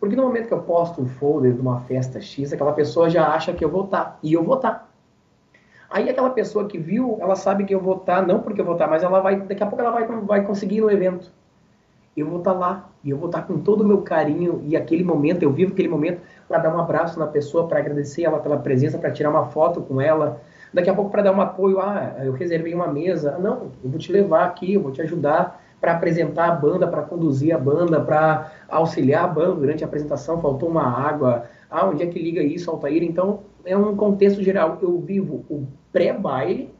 Porque 0.00 0.16
no 0.16 0.22
momento 0.22 0.48
que 0.48 0.54
eu 0.54 0.62
posto 0.62 1.02
um 1.02 1.06
folder 1.06 1.52
de 1.52 1.60
uma 1.60 1.82
festa 1.82 2.22
X, 2.22 2.54
aquela 2.54 2.72
pessoa 2.72 3.10
já 3.10 3.28
acha 3.28 3.52
que 3.52 3.62
eu 3.62 3.68
vou 3.68 3.84
estar. 3.84 4.18
E 4.22 4.32
eu 4.32 4.42
vou 4.42 4.54
estar. 4.56 4.90
Aí 5.90 6.08
aquela 6.08 6.30
pessoa 6.30 6.66
que 6.66 6.78
viu, 6.78 7.18
ela 7.20 7.36
sabe 7.36 7.64
que 7.64 7.74
eu 7.74 7.80
vou 7.80 7.96
estar, 7.96 8.26
não 8.26 8.40
porque 8.40 8.62
eu 8.62 8.64
vou 8.64 8.74
estar, 8.74 8.86
mas 8.86 9.02
ela 9.02 9.20
vai, 9.20 9.38
daqui 9.38 9.62
a 9.62 9.66
pouco 9.66 9.84
ela 9.84 9.90
vai, 9.90 10.06
vai 10.06 10.46
conseguir 10.46 10.76
ir 10.76 10.80
no 10.80 10.90
evento. 10.90 11.30
Eu 12.16 12.30
vou 12.30 12.38
estar 12.38 12.54
lá. 12.54 12.88
E 13.04 13.10
eu 13.10 13.18
vou 13.18 13.26
estar 13.26 13.42
com 13.42 13.58
todo 13.58 13.82
o 13.82 13.86
meu 13.86 14.00
carinho 14.00 14.62
e 14.64 14.74
aquele 14.74 15.04
momento, 15.04 15.42
eu 15.42 15.52
vivo 15.52 15.72
aquele 15.72 15.88
momento 15.88 16.22
para 16.48 16.56
dar 16.56 16.74
um 16.74 16.80
abraço 16.80 17.18
na 17.18 17.26
pessoa, 17.26 17.68
para 17.68 17.78
agradecer 17.78 18.22
ela 18.22 18.38
pela 18.38 18.56
presença, 18.56 18.96
para 18.96 19.10
tirar 19.10 19.28
uma 19.28 19.44
foto 19.48 19.82
com 19.82 20.00
ela. 20.00 20.40
Daqui 20.72 20.88
a 20.88 20.94
pouco 20.94 21.10
para 21.10 21.22
dar 21.22 21.32
um 21.32 21.40
apoio, 21.40 21.80
ah, 21.80 22.14
eu 22.24 22.32
reservei 22.32 22.74
uma 22.74 22.88
mesa. 22.88 23.38
Não, 23.38 23.72
eu 23.84 23.90
vou 23.90 23.98
te 23.98 24.10
levar 24.10 24.46
aqui, 24.46 24.74
eu 24.74 24.82
vou 24.82 24.92
te 24.92 25.02
ajudar 25.02 25.62
para 25.80 25.92
apresentar 25.92 26.48
a 26.48 26.54
banda, 26.54 26.86
para 26.86 27.02
conduzir 27.02 27.54
a 27.54 27.58
banda, 27.58 28.00
para 28.00 28.52
auxiliar 28.68 29.24
a 29.24 29.28
banda 29.28 29.56
durante 29.56 29.82
a 29.82 29.86
apresentação, 29.86 30.40
faltou 30.40 30.68
uma 30.68 30.84
água, 30.84 31.46
ah, 31.68 31.86
onde 31.86 32.02
é 32.02 32.06
que 32.06 32.18
liga 32.18 32.42
isso, 32.42 32.70
Altair? 32.70 33.02
Então, 33.02 33.40
é 33.64 33.76
um 33.76 33.96
contexto 33.96 34.42
geral. 34.42 34.78
Eu 34.80 35.00
vivo 35.00 35.44
o 35.50 35.66
pré-baile, 35.92 36.72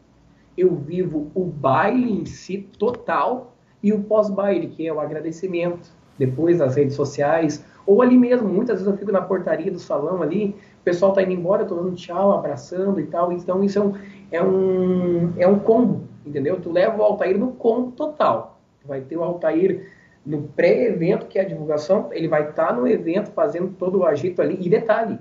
eu 0.57 0.75
vivo 0.75 1.31
o 1.35 1.45
baile 1.45 2.13
em 2.13 2.25
si 2.25 2.69
total 2.79 3.55
e 3.83 3.93
o 3.93 4.03
pós-baile, 4.05 4.69
que 4.69 4.87
é 4.87 4.93
o 4.93 5.01
agradecimento, 5.01 5.91
depois 6.19 6.59
nas 6.59 6.77
redes 6.77 6.95
sociais, 6.95 7.65
ou 7.85 8.01
ali 8.01 8.17
mesmo, 8.17 8.49
muitas 8.49 8.79
vezes 8.79 8.93
eu 8.93 8.97
fico 8.97 9.11
na 9.11 9.23
portaria 9.23 9.73
do 9.73 9.79
salão 9.79 10.23
ali, 10.23 10.55
o 10.83 10.85
pessoal 10.85 11.13
tá 11.13 11.23
indo 11.23 11.31
embora, 11.31 11.63
eu 11.63 11.69
tô 11.69 11.77
dando 11.77 11.95
tchau, 11.95 12.33
abraçando 12.33 12.99
e 12.99 13.07
tal, 13.07 13.33
então 13.33 13.63
isso 13.63 13.79
é 13.79 13.83
um, 13.83 13.95
é 14.33 14.43
um, 14.43 15.33
é 15.39 15.47
um 15.47 15.57
combo, 15.61 16.09
entendeu? 16.27 16.61
Tu 16.61 16.73
leva 16.73 16.99
o 16.99 17.03
Altair 17.03 17.39
no 17.39 17.53
combo 17.53 17.93
total. 17.93 18.59
Vai 18.85 19.01
ter 19.01 19.17
o 19.17 19.23
Altair 19.23 19.89
no 20.27 20.43
pré-evento, 20.43 21.27
que 21.27 21.39
é 21.39 21.43
a 21.43 21.49
divulgação, 21.49 22.09
ele 22.11 22.27
vai 22.27 22.51
estar 22.51 22.67
tá 22.67 22.73
no 22.73 22.89
evento 22.89 23.31
fazendo 23.31 23.73
todo 23.79 24.01
o 24.01 24.05
agito 24.05 24.43
ali. 24.43 24.59
E 24.61 24.69
detalhe, 24.69 25.21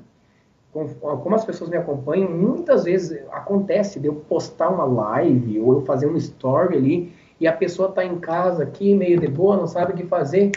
como 0.72 1.36
as 1.36 1.46
pessoas 1.46 1.70
me 1.70 1.78
acompanham, 1.78 2.32
muitas 2.32 2.86
vezes 2.86 3.24
acontece 3.32 4.00
de 4.00 4.08
eu 4.08 4.16
postar 4.16 4.70
uma 4.70 4.86
live 4.86 5.60
ou 5.60 5.74
eu 5.74 5.82
fazer 5.82 6.08
um 6.08 6.18
story 6.18 6.76
ali 6.76 7.14
e 7.40 7.48
a 7.48 7.54
pessoa 7.54 7.90
está 7.90 8.04
em 8.04 8.20
casa 8.20 8.64
aqui, 8.64 8.96
meio 8.96 9.20
de 9.20 9.28
boa, 9.28 9.58
não 9.58 9.68
sabe 9.68 9.94
o 9.94 9.96
que 9.96 10.06
fazer. 10.08 10.52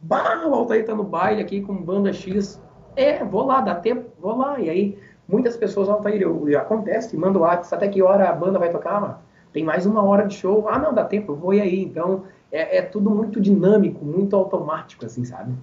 Bah, 0.00 0.46
o 0.46 0.54
Altair 0.54 0.86
tá 0.86 0.94
no 0.94 1.02
baile 1.02 1.42
aqui 1.42 1.60
com 1.60 1.74
banda 1.74 2.12
X. 2.12 2.60
É, 2.96 3.24
vou 3.24 3.44
lá, 3.44 3.60
dá 3.60 3.74
tempo, 3.74 4.10
vou 4.20 4.36
lá. 4.36 4.60
E 4.60 4.70
aí, 4.70 4.98
muitas 5.28 5.56
pessoas, 5.56 5.88
Altair, 5.88 6.20
eu, 6.22 6.48
eu, 6.48 6.58
acontece, 6.58 7.16
manda 7.16 7.38
o 7.38 7.42
WhatsApp, 7.42 7.84
até 7.84 7.92
que 7.92 8.02
hora 8.02 8.28
a 8.28 8.32
banda 8.32 8.58
vai 8.58 8.70
tocar, 8.70 9.00
mano? 9.00 9.18
Tem 9.52 9.64
mais 9.64 9.86
uma 9.86 10.02
hora 10.02 10.26
de 10.26 10.34
show. 10.34 10.68
Ah, 10.68 10.78
não, 10.78 10.92
dá 10.92 11.04
tempo, 11.04 11.32
eu 11.32 11.36
vou 11.36 11.54
e 11.54 11.60
aí. 11.60 11.82
Então, 11.82 12.24
é, 12.50 12.78
é 12.78 12.82
tudo 12.82 13.10
muito 13.10 13.40
dinâmico, 13.40 14.04
muito 14.04 14.34
automático, 14.34 15.04
assim, 15.04 15.24
sabe? 15.24 15.54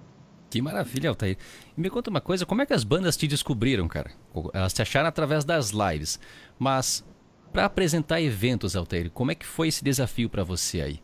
Que 0.49 0.61
maravilha, 0.61 1.09
Altair. 1.09 1.37
E 1.77 1.79
me 1.79 1.89
conta 1.89 2.09
uma 2.09 2.19
coisa, 2.19 2.45
como 2.45 2.61
é 2.61 2.65
que 2.65 2.73
as 2.73 2.83
bandas 2.83 3.15
te 3.15 3.27
descobriram, 3.27 3.87
cara? 3.87 4.11
Elas 4.53 4.73
te 4.73 4.81
acharam 4.81 5.07
através 5.07 5.45
das 5.45 5.71
lives. 5.71 6.19
Mas, 6.59 7.05
para 7.53 7.65
apresentar 7.65 8.21
eventos, 8.21 8.75
Altair, 8.75 9.09
como 9.11 9.31
é 9.31 9.35
que 9.35 9.45
foi 9.45 9.69
esse 9.69 9.83
desafio 9.83 10.29
para 10.29 10.43
você 10.43 10.81
aí? 10.81 10.99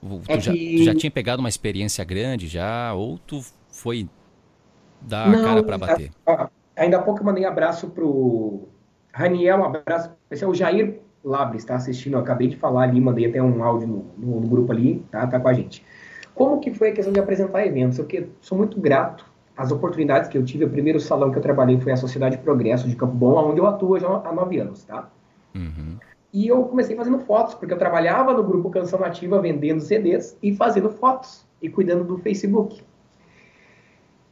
Tu, 0.00 0.22
é 0.28 0.40
já, 0.40 0.52
que... 0.52 0.76
tu 0.78 0.84
já 0.84 0.94
tinha 0.94 1.10
pegado 1.10 1.40
uma 1.40 1.48
experiência 1.48 2.02
grande 2.04 2.46
já? 2.48 2.94
Ou 2.94 3.18
tu 3.18 3.44
foi 3.70 4.08
Não, 5.08 5.40
a 5.40 5.44
cara 5.44 5.62
para 5.62 5.78
bater? 5.78 6.10
ainda 6.76 6.98
há 6.98 7.02
pouco 7.02 7.20
eu 7.20 7.24
mandei 7.24 7.44
abraço 7.44 7.88
pro 7.88 8.68
Raniel, 9.12 9.58
um 9.58 9.64
abraço 9.64 10.10
Esse 10.30 10.44
é 10.44 10.46
o 10.46 10.54
Jair 10.54 11.00
Labres 11.24 11.62
está 11.62 11.74
assistindo, 11.74 12.14
eu 12.14 12.20
acabei 12.20 12.48
de 12.48 12.56
falar 12.56 12.82
ali, 12.82 13.00
mandei 13.00 13.26
até 13.26 13.42
um 13.42 13.62
áudio 13.62 13.88
no, 13.88 14.06
no, 14.16 14.40
no, 14.40 14.48
grupo 14.48 14.72
ali, 14.72 15.04
tá? 15.10 15.26
Tá 15.26 15.40
com 15.40 15.48
a 15.48 15.52
gente. 15.52 15.84
Como 16.34 16.60
que 16.60 16.72
foi 16.72 16.90
a 16.90 16.92
questão 16.92 17.12
de 17.12 17.18
apresentar 17.18 17.66
eventos? 17.66 17.98
Eu 17.98 18.06
que, 18.06 18.28
sou 18.40 18.56
muito 18.56 18.80
grato 18.80 19.26
às 19.56 19.72
oportunidades 19.72 20.28
que 20.28 20.38
eu 20.38 20.44
tive. 20.44 20.64
O 20.64 20.70
primeiro 20.70 21.00
salão 21.00 21.32
que 21.32 21.38
eu 21.38 21.42
trabalhei 21.42 21.78
foi 21.80 21.92
a 21.92 21.96
Sociedade 21.96 22.38
Progresso 22.38 22.88
de 22.88 22.94
Campo 22.94 23.14
Bom, 23.14 23.50
onde 23.50 23.60
eu 23.60 23.66
atuo 23.66 23.98
já 23.98 24.08
há 24.08 24.32
nove 24.32 24.60
anos, 24.60 24.84
tá? 24.84 25.10
Uhum. 25.54 25.96
E 26.32 26.46
eu 26.46 26.62
comecei 26.64 26.94
fazendo 26.94 27.18
fotos, 27.20 27.54
porque 27.54 27.74
eu 27.74 27.78
trabalhava 27.78 28.32
no 28.32 28.44
grupo 28.44 28.70
Canção 28.70 29.00
Nativa 29.00 29.40
vendendo 29.40 29.80
CDs 29.80 30.38
e 30.42 30.54
fazendo 30.54 30.90
fotos 30.90 31.44
e 31.60 31.68
cuidando 31.68 32.04
do 32.04 32.18
Facebook. 32.18 32.82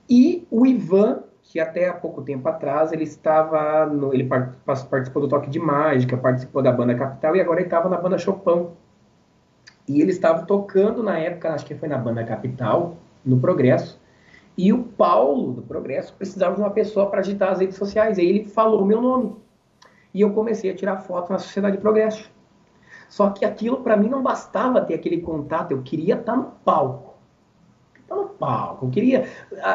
E 0.08 0.46
o 0.50 0.66
Ivan 0.66 1.22
que 1.48 1.60
até 1.60 1.88
há 1.88 1.92
pouco 1.92 2.22
tempo 2.22 2.48
atrás 2.48 2.92
ele 2.92 3.04
estava 3.04 3.86
no, 3.86 4.12
ele 4.12 4.24
participou 4.24 5.22
do 5.22 5.28
Toque 5.28 5.48
de 5.48 5.58
Mágica, 5.58 6.16
participou 6.16 6.60
da 6.60 6.72
banda 6.72 6.94
Capital 6.94 7.36
e 7.36 7.40
agora 7.40 7.60
ele 7.60 7.66
estava 7.66 7.88
na 7.88 7.96
banda 7.96 8.18
Chopin. 8.18 8.68
E 9.88 10.00
ele 10.00 10.10
estava 10.10 10.44
tocando 10.44 11.02
na 11.02 11.16
época, 11.16 11.54
acho 11.54 11.64
que 11.64 11.74
foi 11.74 11.88
na 11.88 11.96
banda 11.96 12.24
Capital, 12.24 12.96
no 13.24 13.38
Progresso. 13.38 14.00
E 14.58 14.72
o 14.72 14.82
Paulo 14.82 15.52
do 15.52 15.62
Progresso 15.62 16.12
precisava 16.14 16.56
de 16.56 16.60
uma 16.60 16.70
pessoa 16.70 17.08
para 17.08 17.20
agitar 17.20 17.52
as 17.52 17.60
redes 17.60 17.76
sociais. 17.76 18.18
Aí 18.18 18.28
ele 18.28 18.44
falou 18.44 18.82
o 18.82 18.84
meu 18.84 19.00
nome. 19.00 19.36
E 20.12 20.22
eu 20.22 20.32
comecei 20.32 20.70
a 20.70 20.74
tirar 20.74 20.96
foto 20.96 21.30
na 21.30 21.38
Sociedade 21.38 21.78
Progresso. 21.78 22.28
Só 23.08 23.30
que 23.30 23.44
aquilo 23.44 23.82
para 23.82 23.96
mim 23.96 24.08
não 24.08 24.22
bastava 24.22 24.80
ter 24.80 24.94
aquele 24.94 25.20
contato, 25.20 25.70
eu 25.70 25.82
queria 25.82 26.16
estar 26.16 26.32
tá 26.32 26.36
no 26.36 26.44
palco 26.64 27.05
tá 28.08 28.14
no 28.14 28.28
palco. 28.28 28.86
Eu 28.86 28.90
queria. 28.90 29.28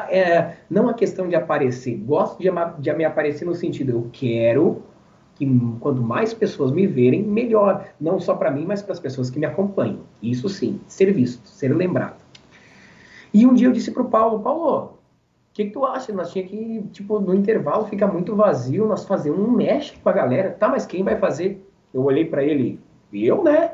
É, 0.10 0.56
não 0.70 0.90
a 0.90 0.94
questão 0.94 1.28
de 1.28 1.36
aparecer. 1.36 1.98
Gosto 1.98 2.40
de, 2.40 2.50
de 2.80 2.94
me 2.94 3.06
aparecer 3.06 3.46
no 3.46 3.56
sentido, 3.56 3.92
eu 3.92 4.10
quero 4.12 4.84
que 5.36 5.46
quanto 5.80 6.02
mais 6.02 6.34
pessoas 6.34 6.72
me 6.72 6.86
verem, 6.86 7.24
melhor. 7.24 7.88
Não 8.00 8.20
só 8.20 8.36
para 8.36 8.52
mim, 8.52 8.66
mas 8.68 8.82
para 8.82 8.94
as 8.94 9.00
pessoas 9.00 9.30
que 9.30 9.40
me 9.40 9.46
acompanham. 9.46 10.02
Isso 10.22 10.48
sim, 10.48 10.80
ser 10.88 11.12
visto, 11.12 11.48
ser 11.48 11.76
lembrado. 11.76 12.22
E 13.34 13.46
um 13.46 13.54
dia 13.54 13.68
eu 13.68 13.72
disse 13.72 13.92
pro 13.92 14.06
Paulo, 14.06 14.42
Paulo, 14.42 15.00
o 15.52 15.54
que, 15.54 15.66
que 15.66 15.72
tu 15.72 15.86
acha? 15.86 16.14
Nós 16.14 16.32
tinha 16.32 16.46
que, 16.46 16.84
tipo, 16.92 17.20
no 17.20 17.34
intervalo 17.34 17.86
fica 17.86 18.06
muito 18.06 18.36
vazio, 18.36 18.88
nós 18.88 19.06
fazemos 19.06 19.40
um 19.40 19.52
mexe 19.52 19.98
com 19.98 20.10
a 20.10 20.14
galera. 20.14 20.52
Tá, 20.52 20.70
mas 20.70 20.86
quem 20.86 21.04
vai 21.04 21.18
fazer? 21.18 21.66
Eu 21.94 22.04
olhei 22.04 22.26
para 22.26 22.44
ele, 22.44 22.80
eu, 23.12 23.44
né? 23.44 23.72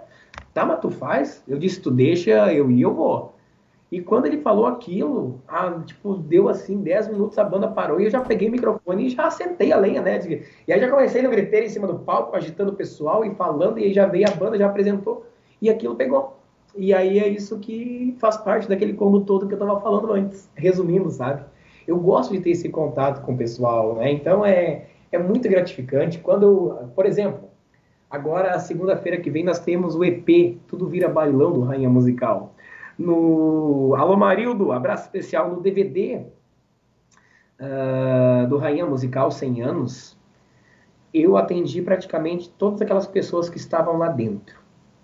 Tá, 0.53 0.65
mas 0.65 0.79
tu 0.79 0.89
faz? 0.89 1.43
Eu 1.47 1.57
disse, 1.59 1.81
tu 1.81 1.91
deixa, 1.91 2.51
eu 2.53 2.71
e 2.71 2.81
eu 2.81 2.93
vou. 2.93 3.37
E 3.89 4.02
quando 4.02 4.26
ele 4.26 4.41
falou 4.41 4.65
aquilo, 4.65 5.41
ah, 5.47 5.82
tipo, 5.86 6.15
deu 6.15 6.50
assim 6.50 6.82
10 6.82 7.08
minutos, 7.08 7.38
a 7.38 7.43
banda 7.43 7.69
parou 7.69 8.02
e 8.02 8.04
eu 8.04 8.10
já 8.10 8.19
peguei 8.19 8.50
o 8.50 8.52
microfone 8.52 9.06
e 9.06 9.10
já 9.10 9.32
sentei 9.32 9.71
a 9.71 9.78
lenha, 9.78 10.02
né? 10.02 10.19
E 10.67 10.73
aí 10.73 10.80
já 10.80 10.89
comecei 10.89 11.21
no 11.21 11.30
griteiro 11.30 11.65
em 11.65 11.69
cima 11.69 11.88
do 11.88 12.00
palco, 12.00 12.36
agitando 12.36 12.71
o 12.71 12.76
pessoal 12.76 13.23
e 13.23 13.34
falando, 13.36 13.80
e 13.80 13.86
aí 13.86 13.93
já 13.93 14.06
veio 14.06 14.28
a 14.28 14.36
banda, 14.36 14.58
já 14.58 14.65
apresentou, 14.67 15.26
e 15.62 15.69
aquilo 15.69 15.95
pegou. 15.95 16.38
E 16.76 16.93
aí 16.93 17.17
é 17.17 17.30
isso 17.30 17.58
que 17.60 18.13
faz 18.19 18.36
parte 18.36 18.67
daquele 18.67 18.93
combo 18.93 19.21
todo 19.21 19.47
que 19.47 19.54
eu 19.54 19.60
tava 19.60 19.80
falando 19.80 20.12
antes, 20.12 20.50
resumindo, 20.54 21.10
sabe? 21.10 21.45
Eu 21.88 21.97
gosto 21.97 22.34
de 22.34 22.41
ter 22.41 22.50
esse 22.52 22.67
contato 22.67 23.26
com 23.26 23.34
o 23.34 23.38
pessoal, 23.38 23.95
né? 23.95 24.12
Então 24.12 24.45
é, 24.45 24.88
é 25.13 25.17
muito 25.17 25.47
gratificante. 25.47 26.19
Quando, 26.19 26.78
por 26.93 27.06
exemplo, 27.06 27.47
agora, 28.10 28.60
segunda-feira 28.60 29.17
que 29.17 29.30
vem, 29.30 29.45
nós 29.45 29.60
temos 29.60 29.95
o 29.95 30.04
EP 30.04 30.58
Tudo 30.67 30.88
Vira 30.88 31.08
Bailão 31.08 31.54
do 31.54 31.62
Rainha 31.62 31.89
Musical 31.89 32.54
no 32.97 33.95
Alô 33.95 34.17
Marildo, 34.17 34.71
abraço 34.71 35.03
especial 35.03 35.49
no 35.49 35.62
DVD 35.62 36.23
uh, 37.60 38.43
ah, 38.43 38.45
do 38.49 38.57
Rainha 38.57 38.86
Musical 38.86 39.29
100 39.31 39.62
anos, 39.62 40.17
eu 41.13 41.38
atendi 41.38 41.81
praticamente 41.81 42.49
todas 42.49 42.81
aquelas 42.81 43.07
pessoas 43.07 43.49
que 43.49 43.57
estavam 43.57 43.97
lá 43.97 44.10
dentro. 44.10 44.60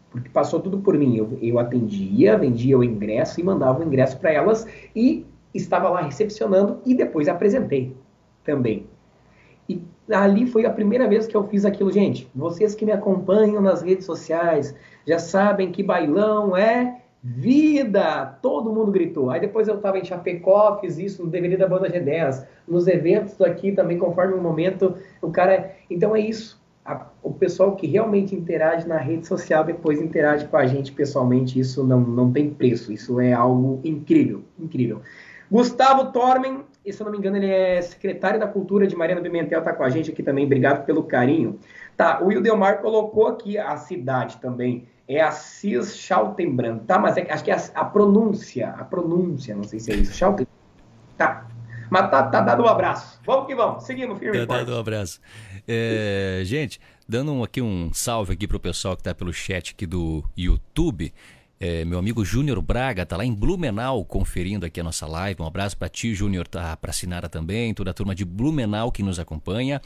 Porque 0.09 0.29
passou 0.29 0.59
tudo 0.59 0.79
por 0.79 0.97
mim. 0.97 1.17
Eu, 1.17 1.37
eu 1.41 1.57
atendia, 1.57 2.37
vendia 2.37 2.77
o 2.77 2.83
ingresso 2.83 3.39
e 3.39 3.43
mandava 3.43 3.79
o 3.79 3.83
ingresso 3.83 4.19
para 4.19 4.31
elas 4.31 4.67
e 4.95 5.25
estava 5.53 5.89
lá 5.89 6.01
recepcionando 6.01 6.79
e 6.85 6.93
depois 6.93 7.27
apresentei 7.27 7.95
também. 8.43 8.87
E 9.67 9.81
ali 10.11 10.45
foi 10.45 10.65
a 10.65 10.69
primeira 10.69 11.07
vez 11.07 11.25
que 11.25 11.35
eu 11.35 11.47
fiz 11.47 11.65
aquilo, 11.65 11.91
gente. 11.91 12.29
Vocês 12.35 12.75
que 12.75 12.85
me 12.85 12.91
acompanham 12.91 13.61
nas 13.61 13.81
redes 13.81 14.05
sociais 14.05 14.75
já 15.07 15.17
sabem 15.17 15.71
que 15.71 15.81
bailão 15.81 16.55
é 16.55 17.02
Vida! 17.23 18.37
Todo 18.41 18.73
mundo 18.73 18.91
gritou. 18.91 19.29
Aí 19.29 19.39
depois 19.39 19.69
eu 19.69 19.75
estava 19.75 19.97
em 19.97 20.03
Chapecó, 20.03 20.77
fiz 20.81 20.97
isso 20.97 21.23
no 21.23 21.29
DVD 21.29 21.55
da 21.55 21.65
banda 21.65 21.89
G10, 21.89 22.45
nos 22.67 22.85
eventos 22.85 23.39
aqui 23.41 23.71
também, 23.71 23.97
conforme 23.97 24.33
o 24.33 24.41
momento, 24.41 24.97
o 25.21 25.31
cara. 25.31 25.71
Então 25.89 26.13
é 26.13 26.19
isso. 26.19 26.61
A, 26.83 27.07
o 27.21 27.31
pessoal 27.31 27.77
que 27.77 27.87
realmente 27.87 28.35
interage 28.35 28.85
na 28.85 28.97
rede 28.97 29.25
social 29.25 29.63
depois 29.63 30.01
interage 30.01 30.45
com 30.47 30.57
a 30.57 30.65
gente 30.65 30.91
pessoalmente, 30.91 31.57
isso 31.57 31.81
não, 31.81 32.01
não 32.01 32.29
tem 32.29 32.49
preço. 32.49 32.91
Isso 32.91 33.17
é 33.21 33.31
algo 33.31 33.79
incrível, 33.85 34.43
incrível. 34.59 34.99
Gustavo 35.49 36.11
Tormen, 36.11 36.65
se 36.85 36.99
eu 36.99 37.05
não 37.05 37.11
me 37.11 37.19
engano, 37.19 37.37
ele 37.37 37.49
é 37.49 37.81
secretário 37.81 38.37
da 38.37 38.47
Cultura 38.47 38.85
de 38.85 38.97
Mariana 38.97 39.21
Pimentel, 39.21 39.59
está 39.59 39.71
com 39.71 39.83
a 39.83 39.89
gente 39.89 40.11
aqui 40.11 40.21
também. 40.21 40.43
Obrigado 40.45 40.85
pelo 40.85 41.03
carinho. 41.03 41.57
Tá, 41.95 42.21
o 42.21 42.25
Wildelmar 42.25 42.81
colocou 42.81 43.27
aqui 43.27 43.57
a 43.57 43.77
cidade 43.77 44.37
também 44.41 44.87
é 45.07 45.21
Assis 45.21 45.97
Schautenbrand, 45.97 46.79
tá? 46.79 46.97
Mas 46.97 47.17
é, 47.17 47.31
acho 47.31 47.43
que 47.43 47.51
é 47.51 47.55
a, 47.55 47.63
a, 47.75 47.85
pronúncia, 47.85 48.69
a 48.69 48.83
pronúncia, 48.83 49.55
não 49.55 49.63
sei 49.63 49.79
se 49.79 49.91
é 49.91 49.95
isso. 49.95 50.13
Schautenbrand. 50.13 50.47
Tá. 51.17 51.47
Mas 51.89 52.09
tá, 52.09 52.23
tá 52.23 52.41
dado 52.41 52.63
um 52.63 52.67
abraço. 52.67 53.19
Vamos 53.25 53.45
que 53.45 53.53
vamos. 53.53 53.83
Seguimos, 53.83 54.17
firme. 54.17 54.45
Tá 54.47 54.57
dado 54.57 54.73
um 54.73 54.79
abraço. 54.79 55.21
É, 55.67 56.41
gente, 56.43 56.79
dando 57.07 57.31
um, 57.31 57.43
aqui 57.43 57.61
um 57.61 57.91
salve 57.93 58.33
aqui 58.33 58.47
pro 58.47 58.59
pessoal 58.59 58.97
que 58.97 59.03
tá 59.03 59.13
pelo 59.13 59.31
chat 59.31 59.71
aqui 59.71 59.85
do 59.85 60.23
YouTube. 60.35 61.13
É, 61.59 61.85
meu 61.85 61.99
amigo 61.99 62.25
Júnior 62.25 62.61
Braga 62.61 63.05
tá 63.05 63.15
lá 63.15 63.23
em 63.23 63.33
Blumenau 63.33 64.03
conferindo 64.03 64.65
aqui 64.65 64.79
a 64.79 64.83
nossa 64.83 65.05
live. 65.05 65.41
Um 65.41 65.45
abraço 65.45 65.77
para 65.77 65.87
ti, 65.87 66.13
Júnior, 66.13 66.47
tá 66.47 66.75
para 66.75 66.91
Sinara 66.91 67.29
também, 67.29 67.73
toda 67.73 67.91
a 67.91 67.93
turma 67.93 68.15
de 68.15 68.25
Blumenau 68.25 68.91
que 68.91 69.03
nos 69.03 69.19
acompanha. 69.19 69.81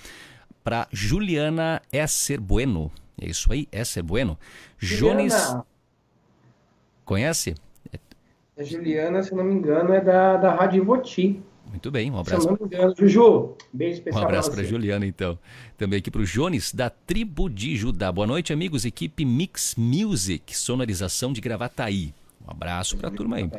Para 0.63 0.87
Juliana 0.91 1.81
Esser 1.91 2.41
Bueno, 2.41 2.91
é 3.19 3.27
isso 3.27 3.51
aí, 3.51 3.67
essa 3.71 3.99
é 3.99 4.03
bueno. 4.03 4.37
Jones. 4.77 5.33
Conhece? 7.03 7.55
A 8.57 8.63
Juliana, 8.63 9.21
se 9.23 9.33
não 9.33 9.43
me 9.43 9.53
engano, 9.53 9.93
é 9.93 10.01
da, 10.01 10.37
da 10.37 10.55
Rádio 10.55 10.83
Voti. 10.83 11.41
Muito 11.69 11.91
bem, 11.91 12.09
um 12.09 12.17
abraço. 12.17 12.41
Se 12.41 12.47
não 12.47 12.57
me 12.59 12.65
engano, 12.65 12.95
Juju, 12.97 13.55
beijo 13.73 13.95
especial. 13.95 14.23
Um 14.23 14.25
abraço 14.25 14.51
para 14.51 14.63
Juliana, 14.63 15.05
então. 15.05 15.37
Também 15.77 15.99
aqui 15.99 16.09
para 16.09 16.21
o 16.21 16.25
Jones, 16.25 16.73
da 16.73 16.89
Tribo 16.89 17.49
de 17.49 17.75
Judá. 17.75 18.11
Boa 18.11 18.25
noite, 18.25 18.53
amigos. 18.53 18.85
Equipe 18.85 19.25
Mix 19.25 19.75
Music, 19.77 20.57
sonorização 20.57 21.33
de 21.33 21.41
Gravataí. 21.41 22.13
Um 22.47 22.51
abraço 22.51 22.97
para 22.97 23.09
a 23.09 23.11
turma 23.11 23.37
aí. 23.37 23.49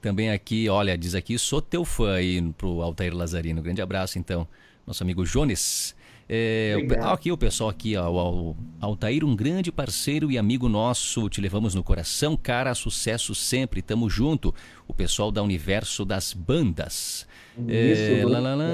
Também 0.00 0.30
aqui, 0.30 0.68
olha, 0.68 0.96
diz 0.98 1.14
aqui, 1.14 1.38
sou 1.38 1.62
teu 1.62 1.84
fã 1.84 2.14
aí 2.14 2.42
pro 2.52 2.82
Altair 2.82 3.14
Lazarino. 3.14 3.62
Grande 3.62 3.80
abraço, 3.80 4.18
então. 4.18 4.46
Nosso 4.86 5.02
amigo 5.02 5.24
Jones. 5.24 5.96
É, 6.28 6.76
o, 6.78 7.06
aqui 7.06 7.30
o 7.30 7.36
pessoal 7.36 7.68
aqui, 7.68 7.96
ó, 7.96 8.10
o 8.10 8.56
Altair, 8.80 9.24
um 9.24 9.36
grande 9.36 9.70
parceiro 9.70 10.30
e 10.30 10.38
amigo 10.38 10.68
nosso, 10.68 11.28
te 11.28 11.40
levamos 11.40 11.74
no 11.74 11.82
coração, 11.82 12.36
cara, 12.36 12.74
sucesso 12.74 13.34
sempre, 13.34 13.82
tamo 13.82 14.08
junto. 14.08 14.54
O 14.88 14.94
pessoal 14.94 15.30
da 15.30 15.42
Universo 15.42 16.04
das 16.04 16.32
Bandas. 16.32 17.26
É, 17.68 18.22
lá, 18.24 18.38
lá, 18.38 18.54
lá. 18.54 18.64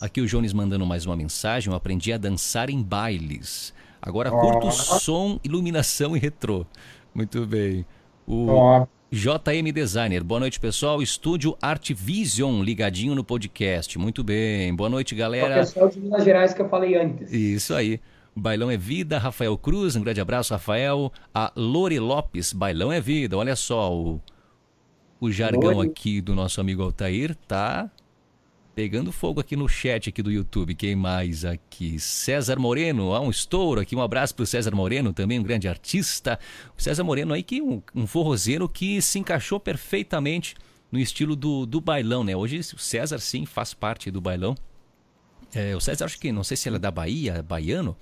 Aqui 0.00 0.20
o 0.20 0.26
Jones 0.26 0.52
mandando 0.52 0.84
mais 0.84 1.06
uma 1.06 1.16
mensagem, 1.16 1.70
eu 1.70 1.76
aprendi 1.76 2.12
a 2.12 2.18
dançar 2.18 2.70
em 2.70 2.82
bailes. 2.82 3.72
Agora 4.00 4.30
curto 4.30 4.70
som, 4.72 5.40
iluminação 5.42 6.16
e 6.16 6.20
retrô. 6.20 6.66
Muito 7.14 7.46
bem. 7.46 7.86
O 8.26 8.86
JM 9.10 9.72
Designer, 9.72 10.24
boa 10.24 10.40
noite 10.40 10.58
pessoal. 10.58 11.00
Estúdio 11.00 11.56
Art 11.62 11.92
Vision 11.92 12.60
ligadinho 12.60 13.14
no 13.14 13.22
podcast. 13.22 13.96
Muito 13.96 14.24
bem. 14.24 14.74
Boa 14.74 14.90
noite, 14.90 15.14
galera. 15.14 15.54
É 15.54 15.56
o 15.58 15.60
pessoal 15.60 15.88
de 15.88 16.00
Minas 16.00 16.24
Gerais 16.24 16.52
que 16.52 16.60
eu 16.60 16.68
falei 16.68 16.96
antes. 16.96 17.32
Isso 17.32 17.72
aí. 17.72 18.00
Bailão 18.34 18.68
é 18.68 18.76
Vida, 18.76 19.16
Rafael 19.16 19.56
Cruz, 19.56 19.94
um 19.94 20.02
grande 20.02 20.20
abraço, 20.20 20.52
Rafael. 20.52 21.12
A 21.32 21.52
Lore 21.54 22.00
Lopes, 22.00 22.52
Bailão 22.52 22.92
é 22.92 23.00
Vida. 23.00 23.38
Olha 23.38 23.54
só, 23.54 23.94
o, 23.94 24.20
o 25.20 25.30
jargão 25.30 25.74
Lore. 25.74 25.88
aqui 25.88 26.20
do 26.20 26.34
nosso 26.34 26.60
amigo 26.60 26.82
Altair 26.82 27.36
tá 27.46 27.88
Pegando 28.76 29.10
fogo 29.10 29.40
aqui 29.40 29.56
no 29.56 29.66
chat 29.66 30.10
aqui 30.10 30.22
do 30.22 30.30
YouTube. 30.30 30.74
Quem 30.74 30.94
mais 30.94 31.46
aqui? 31.46 31.98
César 31.98 32.58
Moreno. 32.58 33.14
Há 33.14 33.20
um 33.22 33.30
estouro 33.30 33.80
aqui. 33.80 33.96
Um 33.96 34.02
abraço 34.02 34.34
para 34.34 34.42
o 34.42 34.46
César 34.46 34.74
Moreno, 34.74 35.14
também 35.14 35.40
um 35.40 35.42
grande 35.42 35.66
artista. 35.66 36.38
O 36.78 36.82
César 36.82 37.02
Moreno 37.02 37.32
aí 37.32 37.42
que 37.42 37.62
um, 37.62 37.80
um 37.94 38.06
forrozeiro 38.06 38.68
que 38.68 39.00
se 39.00 39.18
encaixou 39.18 39.58
perfeitamente 39.58 40.54
no 40.92 40.98
estilo 40.98 41.34
do, 41.34 41.64
do 41.64 41.80
bailão, 41.80 42.22
né? 42.22 42.36
Hoje 42.36 42.58
o 42.58 42.78
César 42.78 43.18
sim 43.18 43.46
faz 43.46 43.72
parte 43.72 44.10
do 44.10 44.20
bailão. 44.20 44.54
É, 45.54 45.74
o 45.74 45.80
César 45.80 46.04
acho 46.04 46.20
que 46.20 46.30
não 46.30 46.44
sei 46.44 46.58
se 46.58 46.68
ele 46.68 46.76
é 46.76 46.78
da 46.78 46.90
Bahia, 46.90 47.42
baiano. 47.42 47.96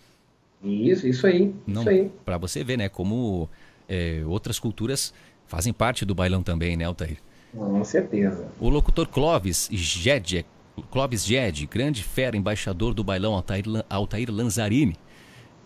Isso, 0.61 1.07
isso 1.07 1.25
aí. 1.25 1.55
Não, 1.69 1.83
isso 1.83 1.91
aí. 1.91 2.11
Para 2.25 2.37
você 2.37 2.65
ver, 2.65 2.79
né? 2.79 2.89
Como 2.89 3.49
é, 3.89 4.25
outras 4.27 4.59
culturas 4.59 5.15
fazem 5.47 5.73
parte 5.73 6.05
do 6.05 6.17
bailão 6.17 6.43
também, 6.43 6.77
né, 6.77 6.85
Altair? 6.85 7.19
Com 7.57 7.85
certeza. 7.85 8.49
O 8.59 8.69
locutor 8.69 9.07
Clóvis 9.07 9.69
Jedek 9.71 10.49
Clóvis 10.91 11.25
Ged, 11.25 11.67
grande 11.67 12.03
fera, 12.03 12.37
embaixador 12.37 12.95
do 12.95 13.05
bailão 13.05 13.35
Altair, 13.35 13.65
Altair 13.89 14.31
Lanzarini. 14.31 14.97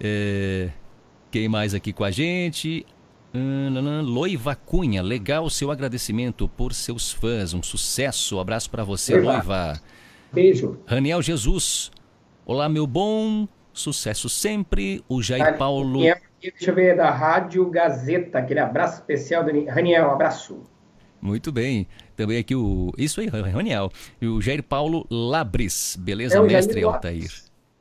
É, 0.00 0.70
quem 1.30 1.48
mais 1.48 1.74
aqui 1.74 1.92
com 1.92 2.04
a 2.04 2.10
gente? 2.10 2.86
Hum, 3.34 4.02
Loiva 4.02 4.54
Cunha, 4.54 5.02
legal 5.02 5.44
o 5.44 5.50
seu 5.50 5.70
agradecimento 5.70 6.48
por 6.48 6.72
seus 6.72 7.12
fãs. 7.12 7.52
Um 7.52 7.62
sucesso. 7.62 8.36
Um 8.36 8.40
abraço 8.40 8.70
para 8.70 8.84
você, 8.84 9.14
Loiva. 9.14 9.32
Loiva. 9.32 9.82
Beijo. 10.32 10.78
Raniel 10.86 11.22
Jesus. 11.22 11.90
Olá, 12.44 12.68
meu 12.68 12.86
bom. 12.86 13.46
Sucesso 13.72 14.28
sempre. 14.28 15.02
O 15.08 15.22
Jair 15.22 15.56
Paulo. 15.56 16.00
Deixa 16.40 16.70
eu 16.70 16.74
ver, 16.74 16.96
da 16.96 17.10
Rádio 17.10 17.68
Gazeta. 17.68 18.38
Aquele 18.38 18.60
abraço 18.60 19.00
especial, 19.00 19.44
Raniel. 19.68 20.08
Um 20.08 20.12
abraço. 20.12 20.62
Muito 21.20 21.50
bem. 21.50 21.86
Também 22.16 22.38
aqui 22.38 22.54
o. 22.54 22.92
Isso 22.96 23.20
aí, 23.20 23.26
Raniel. 23.26 23.90
E 24.20 24.26
o 24.26 24.40
Jair 24.40 24.62
Paulo 24.62 25.06
Labris. 25.10 25.96
Beleza, 25.96 26.38
é 26.38 26.42
mestre 26.42 26.82
Altair? 26.82 27.30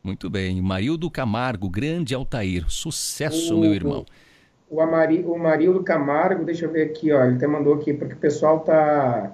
Muito 0.04 0.30
bem. 0.30 0.62
Marildo 0.62 1.10
Camargo, 1.12 1.70
grande 1.70 2.16
Altair. 2.16 2.66
Sucesso, 2.70 3.56
o, 3.56 3.60
meu 3.60 3.74
irmão. 3.74 4.06
O, 4.70 4.82
Amari, 4.82 5.24
o 5.26 5.38
Marildo 5.38 5.84
Camargo, 5.84 6.46
deixa 6.46 6.66
eu 6.66 6.72
ver 6.72 6.84
aqui, 6.90 7.12
ó. 7.12 7.24
Ele 7.24 7.36
até 7.36 7.48
mandou 7.48 7.74
aqui, 7.74 7.94
porque 7.94 8.14
o 8.14 8.18
pessoal 8.18 8.62
tá, 8.62 9.34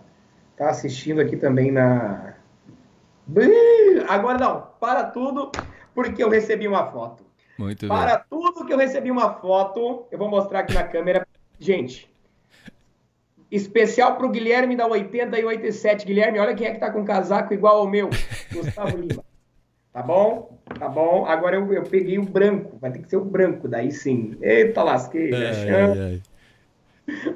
tá 0.57 0.69
assistindo 0.69 1.21
aqui 1.21 1.37
também 1.37 1.71
na. 1.71 2.35
Agora 4.09 4.37
não, 4.37 4.67
para 4.79 5.05
tudo, 5.05 5.51
porque 5.93 6.23
eu 6.23 6.29
recebi 6.29 6.67
uma 6.67 6.91
foto. 6.91 7.23
Muito 7.57 7.87
para 7.87 7.95
bem. 7.95 8.05
Para 8.05 8.17
tudo 8.29 8.65
que 8.65 8.73
eu 8.73 8.77
recebi 8.77 9.11
uma 9.11 9.33
foto, 9.35 10.05
eu 10.11 10.17
vou 10.17 10.29
mostrar 10.29 10.59
aqui 10.59 10.73
na 10.73 10.83
câmera. 10.83 11.25
Gente, 11.59 12.12
Especial 13.53 14.15
para 14.15 14.25
o 14.25 14.29
Guilherme 14.31 14.75
da 14.75 14.87
80 14.87 15.39
e 15.39 15.45
87. 15.45 16.07
Guilherme, 16.07 16.39
olha 16.39 16.55
quem 16.55 16.65
é 16.65 16.71
que 16.71 16.79
tá 16.79 16.89
com 16.89 17.05
casaco 17.05 17.53
igual 17.53 17.77
ao 17.77 17.87
meu. 17.87 18.09
Gustavo 18.51 18.97
Lima. 18.97 19.23
Tá 19.93 20.01
bom? 20.01 20.57
Tá 20.79 20.89
bom. 20.89 21.23
Agora 21.27 21.55
eu, 21.57 21.71
eu 21.71 21.83
peguei 21.83 22.17
o 22.17 22.23
branco. 22.23 22.79
Vai 22.81 22.91
ter 22.91 22.99
que 22.99 23.09
ser 23.09 23.17
o 23.17 23.23
branco, 23.23 23.67
daí 23.67 23.91
sim. 23.91 24.35
Eita 24.41 24.81
lasqueira. 24.81 25.51
Ai, 25.51 25.99
ai. 25.99 26.21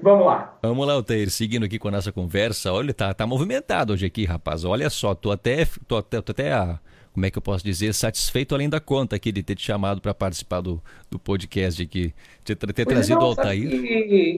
Vamos 0.01 0.25
lá. 0.25 0.58
Vamos 0.63 0.88
lá, 0.88 0.93
Altair, 0.93 1.30
seguindo 1.30 1.65
aqui 1.65 1.77
com 1.77 1.89
a 1.89 1.91
nossa 1.91 2.12
conversa. 2.12 2.73
Olha, 2.73 2.95
tá, 2.95 3.13
tá 3.13 3.27
movimentado 3.27 3.93
hoje 3.93 4.08
aqui, 4.08 4.25
rapaz. 4.25 4.63
Olha 4.63 4.89
só, 4.89 5.13
tô 5.13 5.30
até, 5.30 5.67
tô 5.88 5.97
até, 5.97 6.19
tô 6.19 6.32
até 6.32 6.51
a, 6.51 6.80
como 7.17 7.25
é 7.25 7.32
que 7.32 7.38
eu 7.39 7.41
posso 7.41 7.63
dizer, 7.63 7.95
satisfeito 7.95 8.53
além 8.53 8.69
da 8.69 8.80
conta 8.80 9.15
aqui 9.15 9.32
de 9.32 9.41
ter 9.41 9.56
te 9.56 9.63
chamado 9.63 9.99
para 9.99 10.13
participar 10.13 10.62
do, 10.62 10.80
do 11.10 11.17
podcast 11.17 11.82
aqui, 11.82 12.13
ter, 12.45 12.56
ter 12.56 12.86
trazido 12.86 13.19
o 13.19 13.23
Altair. 13.23 13.67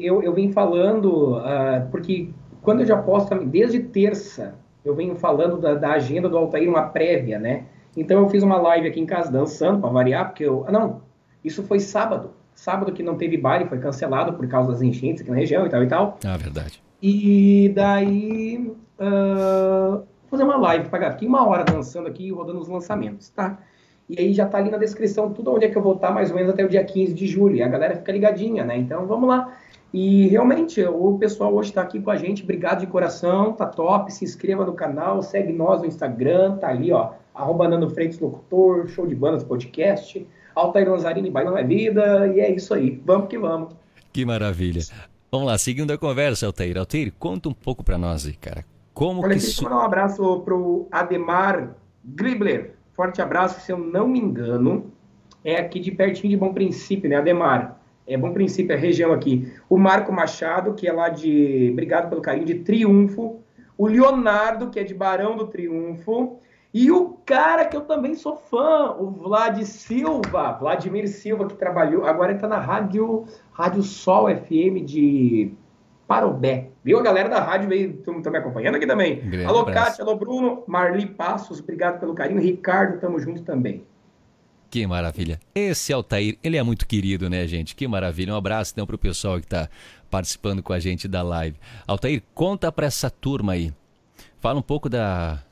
Eu, 0.02 0.24
eu 0.24 0.34
vim 0.34 0.54
falando, 0.54 1.40
uh, 1.40 1.92
porque 1.92 2.30
quando 2.62 2.80
eu 2.80 2.86
já 2.86 2.96
posto, 2.96 3.36
desde 3.44 3.80
terça, 3.80 4.56
eu 4.86 4.96
venho 4.96 5.14
falando 5.18 5.58
da, 5.58 5.74
da, 5.74 5.92
agenda 5.92 6.30
do 6.30 6.38
Altair, 6.38 6.70
uma 6.70 6.84
prévia, 6.84 7.38
né? 7.38 7.66
Então 7.98 8.18
eu 8.18 8.30
fiz 8.30 8.44
uma 8.44 8.56
live 8.56 8.88
aqui 8.88 9.02
em 9.02 9.06
casa 9.06 9.30
dançando, 9.30 9.82
para 9.82 9.90
variar, 9.90 10.30
porque 10.30 10.46
eu. 10.46 10.64
Ah, 10.66 10.72
não, 10.72 11.02
isso 11.44 11.64
foi 11.64 11.82
sábado. 11.82 12.32
Sábado 12.56 12.94
que 12.94 13.04
não 13.04 13.18
teve 13.18 13.36
baile, 13.36 13.68
foi 13.68 13.80
cancelado 13.80 14.32
por 14.32 14.48
causa 14.48 14.72
das 14.72 14.82
enchentes 14.82 15.22
aqui 15.22 15.30
na 15.30 15.36
região 15.36 15.66
e 15.66 15.70
tal 15.70 15.84
e 15.84 15.88
tal. 15.88 16.18
Ah, 16.24 16.38
verdade. 16.38 16.82
E 17.02 17.74
daí. 17.76 18.72
Uh, 18.98 20.02
fazer 20.30 20.44
uma 20.44 20.58
live, 20.58 20.90
pagar 20.90 21.12
aqui 21.12 21.26
uma 21.26 21.48
hora 21.48 21.64
dançando 21.64 22.08
aqui, 22.08 22.32
rodando 22.32 22.60
os 22.60 22.68
lançamentos, 22.68 23.30
tá? 23.30 23.58
E 24.10 24.20
aí 24.20 24.34
já 24.34 24.48
tá 24.48 24.58
ali 24.58 24.72
na 24.72 24.78
descrição 24.78 25.32
tudo 25.32 25.54
onde 25.54 25.66
é 25.66 25.70
que 25.70 25.78
eu 25.78 25.82
vou 25.82 25.94
estar, 25.94 26.12
mais 26.12 26.32
ou 26.32 26.36
menos 26.36 26.52
até 26.52 26.66
o 26.66 26.70
dia 26.70 26.84
15 26.84 27.14
de 27.14 27.28
julho. 27.28 27.56
E 27.56 27.62
a 27.62 27.68
galera 27.68 27.96
fica 27.96 28.12
ligadinha, 28.12 28.66
né? 28.66 28.76
Então 28.78 29.06
vamos 29.06 29.30
lá. 29.30 29.54
E 29.94 30.28
realmente, 30.28 30.84
o 30.84 31.18
pessoal 31.18 31.54
hoje 31.54 31.70
está 31.70 31.82
aqui 31.82 32.00
com 32.00 32.12
a 32.12 32.16
gente, 32.16 32.44
obrigado 32.44 32.80
de 32.80 32.88
coração, 32.88 33.54
tá 33.54 33.66
top. 33.66 34.12
Se 34.14 34.24
inscreva 34.24 34.66
no 34.66 34.74
canal, 34.74 35.22
segue 35.22 35.52
nós 35.52 35.82
no 35.82 35.88
Instagram, 35.88 36.58
tá 36.58 36.70
ali, 36.70 36.92
ó, 36.92 37.12
arroba 37.34 37.68
Nando 37.68 37.90
Freitas 37.90 38.20
Locutor, 38.20 38.88
Show 38.88 39.08
de 39.08 39.16
Bandas 39.16 39.44
Podcast, 39.44 40.28
Altair 40.56 40.90
Lanzarini, 40.90 41.30
Bailão 41.30 41.58
é 41.58 41.64
Vida, 41.64 42.28
e 42.28 42.40
é 42.40 42.52
isso 42.52 42.74
aí. 42.74 43.02
Vamos 43.04 43.30
que 43.30 43.38
vamos. 43.38 43.74
Que 44.12 44.26
maravilha. 44.26 44.82
Vamos 45.32 45.48
lá, 45.48 45.58
seguindo 45.58 45.92
a 45.92 45.98
conversa, 45.98 46.46
Altair. 46.46 46.78
Altair, 46.78 47.14
conta 47.18 47.50
um 47.50 47.54
pouco 47.54 47.84
para 47.84 47.98
nós 47.98 48.26
aí, 48.26 48.34
cara. 48.34 48.64
Como 49.00 49.24
Olha, 49.24 49.32
que 49.32 49.38
isso... 49.38 49.64
mandar 49.64 49.78
um 49.78 49.82
abraço 49.82 50.42
pro 50.42 50.86
Ademar 50.92 51.74
Gribler. 52.04 52.74
Forte 52.92 53.22
abraço, 53.22 53.62
se 53.62 53.72
eu 53.72 53.78
não 53.78 54.10
me 54.10 54.20
engano, 54.20 54.92
é 55.42 55.56
aqui 55.56 55.80
de 55.80 55.90
pertinho 55.90 56.32
de 56.32 56.36
Bom 56.36 56.54
Princípio, 56.54 57.10
né, 57.10 57.16
Ademar? 57.16 57.80
É 58.06 58.18
Bom 58.18 58.34
Princípio, 58.34 58.74
é 58.74 58.76
a 58.76 58.78
região 58.78 59.14
aqui. 59.14 59.54
O 59.70 59.78
Marco 59.78 60.12
Machado, 60.12 60.74
que 60.74 60.86
é 60.86 60.92
lá 60.92 61.08
de, 61.08 61.70
obrigado 61.72 62.10
pelo 62.10 62.22
carinho, 62.22 62.46
de 62.46 62.56
Triunfo. 62.56 63.40
O 63.78 63.88
Leonardo, 63.88 64.70
que 64.70 64.78
é 64.78 64.84
de 64.84 64.94
Barão 64.94 65.38
do 65.38 65.48
Triunfo. 65.48 66.38
E 66.74 66.92
o 66.92 67.18
cara 67.26 67.64
que 67.64 67.78
eu 67.78 67.82
também 67.82 68.16
sou 68.16 68.36
fã, 68.36 68.98
o 69.00 69.10
Vlad 69.12 69.64
Silva, 69.64 70.58
Vladimir 70.60 71.08
Silva, 71.08 71.48
que 71.48 71.56
trabalhou, 71.56 72.06
agora 72.06 72.32
ele 72.32 72.38
está 72.38 72.50
na 72.50 72.60
Rádio, 72.60 73.24
Rádio 73.54 73.82
Sol 73.82 74.28
FM 74.28 74.84
de 74.84 75.54
Parobé. 76.10 76.72
Viu? 76.84 76.98
A 76.98 77.04
galera 77.04 77.30
da 77.30 77.40
rádio 77.40 77.70
veio, 77.70 77.92
estão 77.92 78.16
me 78.16 78.38
acompanhando 78.40 78.78
aqui 78.78 78.88
também. 78.88 79.20
Grande 79.20 79.46
alô, 79.46 79.64
Kátia, 79.64 80.04
alô, 80.04 80.16
Bruno, 80.16 80.64
Marli 80.66 81.06
Passos, 81.06 81.60
obrigado 81.60 82.00
pelo 82.00 82.16
carinho. 82.16 82.42
Ricardo, 82.42 83.00
tamo 83.00 83.20
junto 83.20 83.44
também. 83.44 83.84
Que 84.72 84.88
maravilha. 84.88 85.40
Esse 85.54 85.94
Altair, 85.94 86.36
ele 86.44 86.58
é 86.58 86.64
muito 86.64 86.88
querido, 86.88 87.30
né, 87.30 87.46
gente? 87.46 87.76
Que 87.76 87.88
maravilha. 87.88 88.34
Um 88.34 88.38
abraço 88.38 88.72
então 88.74 88.88
pro 88.88 88.98
pessoal 88.98 89.38
que 89.38 89.46
está 89.46 89.70
participando 90.10 90.64
com 90.64 90.74
a 90.74 90.80
gente 90.80 91.08
da 91.08 91.22
live. 91.22 91.58
Altair, 91.86 92.24
conta 92.34 92.72
para 92.72 92.88
essa 92.88 93.12
turma 93.12 93.54
aí. 93.54 93.72
Fala 94.40 94.58
um 94.58 94.64
pouco 94.64 94.90
da, 94.90 95.44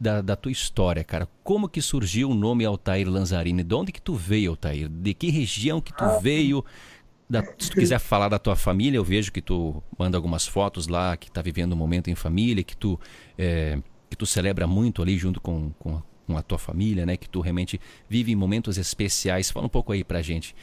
da, 0.00 0.20
da, 0.20 0.34
tua 0.34 0.50
história, 0.50 1.04
cara. 1.04 1.28
Como 1.44 1.68
que 1.68 1.80
surgiu 1.80 2.30
o 2.30 2.34
nome 2.34 2.64
Altair 2.64 3.08
Lanzarini? 3.08 3.62
De 3.62 3.74
onde 3.76 3.92
que 3.92 4.02
tu 4.02 4.14
veio, 4.14 4.50
Altair? 4.50 4.88
De 4.88 5.14
que 5.14 5.30
região 5.30 5.80
que 5.80 5.92
tu 5.92 6.02
ah, 6.02 6.18
veio? 6.18 6.64
Da, 7.28 7.42
se 7.58 7.70
tu 7.70 7.76
quiser 7.76 7.98
falar 7.98 8.28
da 8.28 8.38
tua 8.38 8.54
família, 8.54 8.98
eu 8.98 9.04
vejo 9.04 9.32
que 9.32 9.40
tu 9.40 9.82
manda 9.98 10.18
algumas 10.18 10.46
fotos 10.46 10.86
lá, 10.86 11.16
que 11.16 11.28
está 11.28 11.40
vivendo 11.40 11.72
um 11.72 11.76
momento 11.76 12.10
em 12.10 12.14
família, 12.14 12.62
que 12.62 12.76
tu, 12.76 13.00
é, 13.38 13.78
que 14.10 14.16
tu 14.16 14.26
celebra 14.26 14.66
muito 14.66 15.00
ali 15.00 15.16
junto 15.16 15.40
com, 15.40 15.70
com, 15.78 16.02
com, 16.26 16.36
a 16.36 16.42
tua 16.42 16.58
família, 16.58 17.06
né? 17.06 17.16
Que 17.16 17.28
tu 17.28 17.40
realmente 17.40 17.80
vive 18.08 18.36
momentos 18.36 18.76
especiais. 18.76 19.50
Fala 19.50 19.66
um 19.66 19.70
pouco 19.70 19.92
aí 19.92 20.04
pra 20.04 20.20
gente. 20.20 20.54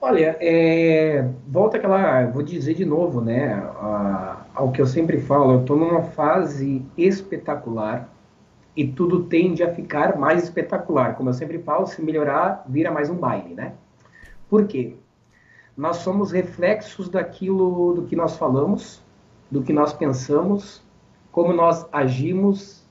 Olha, 0.00 0.36
é, 0.40 1.28
volta 1.48 1.78
aquela, 1.78 2.26
vou 2.26 2.42
dizer 2.42 2.74
de 2.74 2.84
novo, 2.84 3.20
né, 3.20 3.54
a, 3.54 4.44
ao 4.54 4.70
que 4.70 4.80
eu 4.80 4.86
sempre 4.86 5.18
falo, 5.18 5.54
eu 5.54 5.60
estou 5.60 5.76
numa 5.76 6.02
fase 6.02 6.82
espetacular 6.98 8.08
e 8.76 8.86
tudo 8.86 9.24
tende 9.24 9.62
a 9.62 9.72
ficar 9.72 10.18
mais 10.18 10.44
espetacular. 10.44 11.16
Como 11.16 11.30
eu 11.30 11.34
sempre 11.34 11.58
falo, 11.58 11.86
se 11.86 12.02
melhorar, 12.02 12.64
vira 12.68 12.90
mais 12.90 13.08
um 13.08 13.16
baile, 13.16 13.54
né? 13.54 13.72
Por 14.50 14.66
quê? 14.66 14.94
Nós 15.76 15.98
somos 15.98 16.32
reflexos 16.32 17.08
daquilo 17.08 17.92
do 17.94 18.02
que 18.02 18.16
nós 18.16 18.36
falamos, 18.36 19.02
do 19.50 19.62
que 19.62 19.72
nós 19.72 19.92
pensamos, 19.92 20.82
como 21.30 21.52
nós 21.52 21.86
agimos 21.92 22.84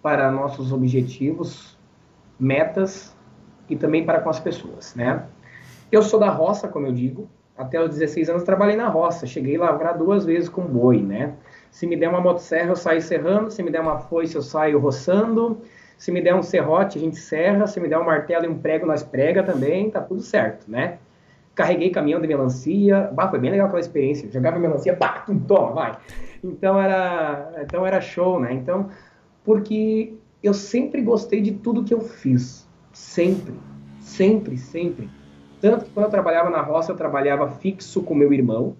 para 0.00 0.30
nossos 0.30 0.72
objetivos, 0.72 1.76
metas 2.38 3.16
e 3.68 3.74
também 3.74 4.06
para 4.06 4.20
com 4.20 4.30
as 4.30 4.38
pessoas, 4.38 4.94
né? 4.94 5.24
Eu 5.90 6.02
sou 6.02 6.20
da 6.20 6.30
roça, 6.30 6.68
como 6.68 6.86
eu 6.86 6.92
digo, 6.92 7.28
até 7.56 7.82
os 7.82 7.90
16 7.90 8.28
anos 8.28 8.42
trabalhei 8.44 8.76
na 8.76 8.88
roça, 8.88 9.26
cheguei 9.26 9.58
lá 9.58 9.72
duas 9.92 10.24
vezes 10.24 10.48
com 10.48 10.62
boi, 10.62 11.02
né? 11.02 11.34
Se 11.70 11.86
me 11.86 11.96
der 11.96 12.08
uma 12.08 12.20
motosserra, 12.20 12.70
eu 12.70 12.76
saio 12.76 13.02
serrando, 13.02 13.50
se 13.50 13.62
me 13.62 13.70
der 13.70 13.80
uma 13.80 13.98
foice, 13.98 14.36
eu 14.36 14.42
saio 14.42 14.78
roçando, 14.78 15.60
se 15.98 16.12
me 16.12 16.20
der 16.22 16.34
um 16.34 16.42
serrote, 16.42 16.98
a 16.98 17.00
gente 17.00 17.16
serra, 17.16 17.66
se 17.66 17.80
me 17.80 17.88
der 17.88 17.98
um 17.98 18.04
martelo 18.04 18.44
e 18.44 18.48
um 18.48 18.58
prego, 18.58 18.86
nós 18.86 19.02
prega 19.02 19.42
também, 19.42 19.90
tá 19.90 20.00
tudo 20.00 20.20
certo, 20.20 20.70
né? 20.70 20.98
Carreguei 21.56 21.90
caminhão 21.90 22.20
de 22.20 22.28
melancia, 22.28 23.10
bah, 23.14 23.28
foi 23.28 23.40
bem 23.40 23.50
legal 23.50 23.66
aquela 23.66 23.80
experiência, 23.80 24.30
jogava 24.30 24.58
melancia, 24.58 24.94
pá, 24.94 25.24
tum, 25.26 25.38
toma, 25.38 25.72
vai. 25.72 25.98
Então 26.44 26.78
era, 26.80 27.50
então 27.62 27.84
era 27.84 28.00
show, 28.00 28.38
né? 28.38 28.52
Então, 28.52 28.90
porque 29.42 30.14
eu 30.42 30.52
sempre 30.52 31.00
gostei 31.00 31.40
de 31.40 31.52
tudo 31.52 31.82
que 31.82 31.94
eu 31.94 32.00
fiz, 32.00 32.68
sempre, 32.92 33.54
sempre, 34.00 34.58
sempre. 34.58 35.08
Tanto 35.60 35.86
que 35.86 35.90
quando 35.92 36.04
eu 36.04 36.10
trabalhava 36.10 36.50
na 36.50 36.60
roça, 36.60 36.92
eu 36.92 36.96
trabalhava 36.96 37.48
fixo 37.48 38.02
com 38.02 38.14
meu 38.14 38.32
irmão. 38.32 38.76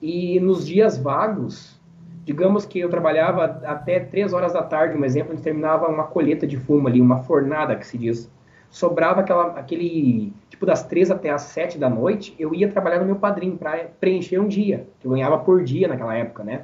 E 0.00 0.40
nos 0.40 0.66
dias 0.66 0.96
vagos, 0.96 1.78
digamos 2.24 2.64
que 2.64 2.80
eu 2.80 2.88
trabalhava 2.88 3.44
até 3.66 4.00
três 4.00 4.32
horas 4.32 4.54
da 4.54 4.62
tarde, 4.62 4.96
um 4.96 5.04
exemplo, 5.04 5.32
a 5.32 5.34
gente 5.34 5.44
terminava 5.44 5.86
uma 5.88 6.04
colheita 6.04 6.46
de 6.46 6.56
fumo 6.56 6.88
ali, 6.88 7.00
uma 7.02 7.18
fornada 7.18 7.76
que 7.76 7.86
se 7.86 7.98
diz. 7.98 8.30
Sobrava 8.70 9.20
aquela, 9.20 9.58
aquele, 9.58 10.32
tipo, 10.48 10.64
das 10.64 10.86
três 10.86 11.10
até 11.10 11.28
as 11.28 11.42
sete 11.42 11.76
da 11.76 11.90
noite, 11.90 12.34
eu 12.38 12.54
ia 12.54 12.68
trabalhar 12.68 13.00
no 13.00 13.04
meu 13.04 13.16
padrinho 13.16 13.56
para 13.56 13.88
preencher 13.98 14.38
um 14.38 14.46
dia, 14.46 14.86
que 15.00 15.06
eu 15.06 15.10
ganhava 15.10 15.38
por 15.38 15.64
dia 15.64 15.88
naquela 15.88 16.16
época, 16.16 16.44
né? 16.44 16.62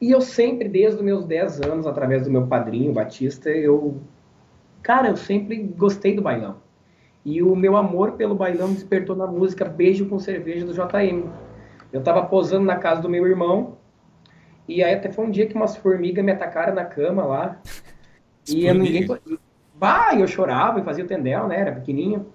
E 0.00 0.10
eu 0.10 0.20
sempre, 0.20 0.68
desde 0.68 0.96
os 0.96 1.02
meus 1.02 1.24
dez 1.24 1.60
anos, 1.60 1.86
através 1.86 2.24
do 2.24 2.30
meu 2.30 2.46
padrinho, 2.46 2.92
Batista, 2.92 3.50
eu... 3.50 3.96
Cara, 4.82 5.08
eu 5.08 5.16
sempre 5.16 5.56
gostei 5.56 6.14
do 6.14 6.22
bailão. 6.22 6.56
E 7.24 7.42
o 7.42 7.56
meu 7.56 7.76
amor 7.76 8.12
pelo 8.12 8.34
bailão 8.34 8.72
despertou 8.72 9.16
na 9.16 9.26
música 9.26 9.64
Beijo 9.64 10.06
com 10.06 10.18
Cerveja 10.18 10.64
do 10.64 10.72
JM. 10.72 11.28
Eu 11.92 12.02
tava 12.02 12.24
posando 12.26 12.64
na 12.64 12.76
casa 12.76 13.00
do 13.00 13.08
meu 13.08 13.26
irmão, 13.26 13.76
e 14.68 14.82
aí 14.84 14.94
até 14.94 15.10
foi 15.10 15.24
um 15.24 15.30
dia 15.30 15.46
que 15.46 15.54
umas 15.54 15.76
formigas 15.76 16.22
me 16.22 16.30
atacaram 16.30 16.74
na 16.74 16.84
cama 16.84 17.24
lá. 17.24 17.60
e 18.46 18.66
eu, 18.66 18.74
ninguém. 18.74 19.06
Bah, 19.78 20.14
eu 20.14 20.26
chorava 20.26 20.80
e 20.80 20.82
fazia 20.82 21.04
o 21.04 21.06
tendel, 21.06 21.46
né? 21.46 21.60
Era 21.60 21.72
pequenininho. 21.72 22.26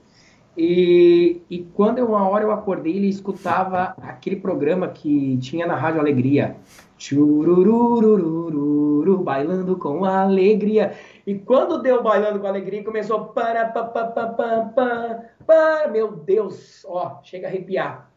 E, 0.56 1.42
e 1.50 1.64
quando 1.74 1.98
eu, 1.98 2.08
uma 2.08 2.30
hora 2.30 2.44
eu 2.44 2.52
acordei, 2.52 2.96
ele 2.96 3.10
escutava 3.10 3.96
aquele 4.02 4.36
programa 4.38 4.88
que 4.88 5.38
tinha 5.38 5.66
na 5.66 5.76
Rádio 5.76 6.00
Alegria. 6.00 6.56
Churururururu, 6.98 9.18
bailando 9.24 9.76
com 9.76 10.06
alegria. 10.06 10.94
E 11.28 11.36
quando 11.36 11.82
deu 11.82 12.02
bailando 12.02 12.40
com 12.40 12.48
alegria, 12.48 12.84
começou 12.84 13.26
para 13.26 13.66
pa, 13.66 13.84
pa, 13.84 14.06
pa, 14.06 14.28
pa, 14.28 14.62
pa, 14.74 15.20
pa, 15.46 15.88
meu 15.92 16.12
Deus, 16.12 16.86
ó, 16.88 17.20
chega 17.24 17.48
a 17.48 17.50
arrepiar. 17.50 18.10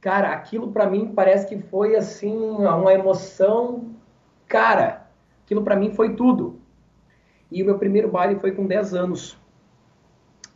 Cara, 0.00 0.32
aquilo 0.32 0.72
para 0.72 0.86
mim 0.86 1.12
parece 1.14 1.46
que 1.46 1.60
foi 1.60 1.96
assim 1.96 2.34
uma 2.34 2.94
emoção, 2.94 3.90
cara. 4.48 5.06
Aquilo 5.44 5.62
para 5.62 5.76
mim 5.76 5.92
foi 5.92 6.14
tudo. 6.14 6.61
E 7.52 7.62
o 7.62 7.66
meu 7.66 7.78
primeiro 7.78 8.08
baile 8.08 8.40
foi 8.40 8.52
com 8.52 8.66
10 8.66 8.94
anos. 8.94 9.38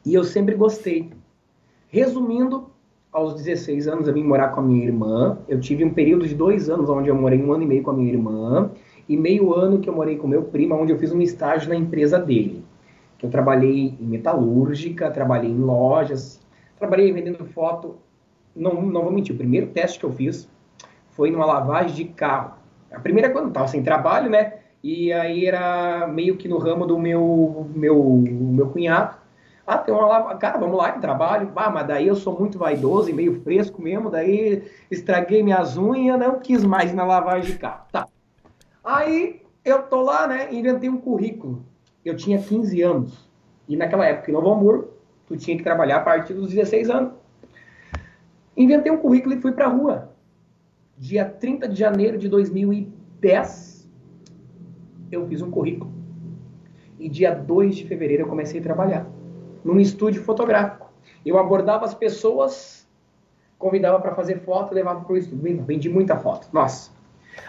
E 0.05 0.15
eu 0.15 0.25
sempre 0.25 0.55
gostei. 0.55 1.13
Resumindo, 1.89 2.71
aos 3.13 3.35
16 3.35 3.87
anos 3.87 4.09
eu 4.09 4.15
vim 4.15 4.25
morar 4.25 4.49
com 4.49 4.61
a 4.61 4.63
minha 4.63 4.83
irmã. 4.83 5.39
Eu 5.47 5.61
tive 5.61 5.85
um 5.85 5.93
período 5.93 6.27
de 6.27 6.35
dois 6.35 6.71
anos 6.71 6.89
onde 6.89 7.11
eu 7.11 7.15
morei 7.15 7.43
um 7.43 7.53
ano 7.53 7.65
e 7.65 7.67
meio 7.67 7.83
com 7.83 7.91
a 7.91 7.95
minha 7.95 8.11
irmã 8.11 8.71
e 9.07 9.17
meio 9.17 9.55
ano 9.55 9.79
que 9.79 9.91
eu 9.91 9.95
morei 9.95 10.17
com 10.17 10.27
meu 10.27 10.45
primo, 10.45 10.75
onde 10.75 10.91
eu 10.91 10.99
fiz 10.99 11.13
um 11.13 11.21
estágio 11.21 11.69
na 11.69 11.77
empresa 11.77 12.19
dele. 12.19 12.65
Eu 13.23 13.29
trabalhei 13.29 13.95
em 14.01 14.07
metalúrgica, 14.07 15.11
trabalhei 15.11 15.51
em 15.51 15.59
lojas, 15.59 16.41
trabalhei 16.79 17.13
vendendo 17.13 17.45
foto. 17.45 17.97
Não, 18.55 18.81
não 18.83 19.03
vou 19.03 19.13
mentir, 19.13 19.35
o 19.35 19.39
primeiro 19.39 19.67
teste 19.67 19.99
que 19.99 20.07
eu 20.07 20.13
fiz 20.13 20.49
foi 21.11 21.31
numa 21.31 21.45
lavagem 21.45 21.95
de 21.95 22.05
carro. 22.05 22.55
A 22.91 23.01
primeira 23.01 23.31
quando 23.31 23.49
estava 23.49 23.69
sem 23.69 23.83
trabalho, 23.83 24.31
né? 24.31 24.56
E 24.87 25.13
aí 25.13 25.45
era 25.47 26.07
meio 26.07 26.37
que 26.37 26.47
no 26.47 26.59
ramo 26.59 26.87
do 26.87 26.97
meu 26.97 27.69
meu 27.75 28.23
meu 28.25 28.69
cunhado. 28.69 29.17
Ah, 29.67 29.79
tem 29.79 29.93
uma 29.93 30.07
lavagem. 30.07 30.39
Cara, 30.39 30.59
vamos 30.59 30.77
lá, 30.77 30.93
que 30.93 31.01
trabalho. 31.01 31.51
Ah, 31.57 31.71
mas 31.71 31.89
daí 31.89 32.07
eu 32.07 32.15
sou 32.15 32.39
muito 32.39 32.57
vaidoso 32.57 33.11
e 33.11 33.13
meio 33.13 33.43
fresco 33.43 33.83
mesmo. 33.83 34.09
Daí 34.09 34.63
estraguei 34.89 35.43
minhas 35.43 35.77
unhas, 35.77 36.17
não 36.21 36.39
quis 36.39 36.63
mais 36.63 36.95
na 36.95 37.05
lavagem 37.05 37.51
de 37.51 37.59
carro. 37.59 37.85
Tá. 37.91 38.07
Aí 38.85 39.43
eu 39.65 39.83
tô 39.83 40.03
lá, 40.03 40.29
né? 40.29 40.55
Inventei 40.55 40.89
um 40.89 40.99
currículo. 40.99 41.65
Eu 42.05 42.15
tinha 42.17 42.41
15 42.41 42.81
anos. 42.81 43.29
E 43.69 43.77
naquela 43.77 44.07
época 44.07 44.31
em 44.31 44.35
Novo 44.35 44.53
Hamburgo, 44.53 44.91
tu 45.27 45.37
tinha 45.37 45.57
que 45.57 45.65
trabalhar 45.65 45.97
a 45.97 46.01
partir 46.03 46.33
dos 46.33 46.51
16 46.51 46.91
anos. 46.91 47.13
Inventei 48.57 48.93
um 48.93 48.99
currículo 48.99 49.35
e 49.35 49.41
fui 49.41 49.51
pra 49.51 49.67
rua. 49.67 50.13
Dia 50.97 51.25
30 51.25 51.67
de 51.67 51.75
janeiro 51.75 52.17
de 52.17 52.29
2010, 52.29 53.76
eu 55.11 55.27
fiz 55.27 55.43
um 55.43 55.51
currículo. 55.51 55.93
E 56.99 57.09
dia 57.09 57.35
2 57.35 57.77
de 57.77 57.87
fevereiro 57.87 58.23
eu 58.23 58.29
comecei 58.29 58.61
a 58.61 58.63
trabalhar 58.63 59.07
num 59.65 59.79
estúdio 59.79 60.23
fotográfico. 60.23 60.91
Eu 61.25 61.39
abordava 61.39 61.85
as 61.85 61.95
pessoas, 61.95 62.89
convidava 63.59 64.01
para 64.01 64.15
fazer 64.15 64.41
foto, 64.41 64.75
levava 64.75 65.01
para 65.01 65.13
o 65.13 65.17
estúdio. 65.17 65.65
Vendi 65.65 65.89
muita 65.89 66.17
foto. 66.17 66.49
Nossa, 66.53 66.91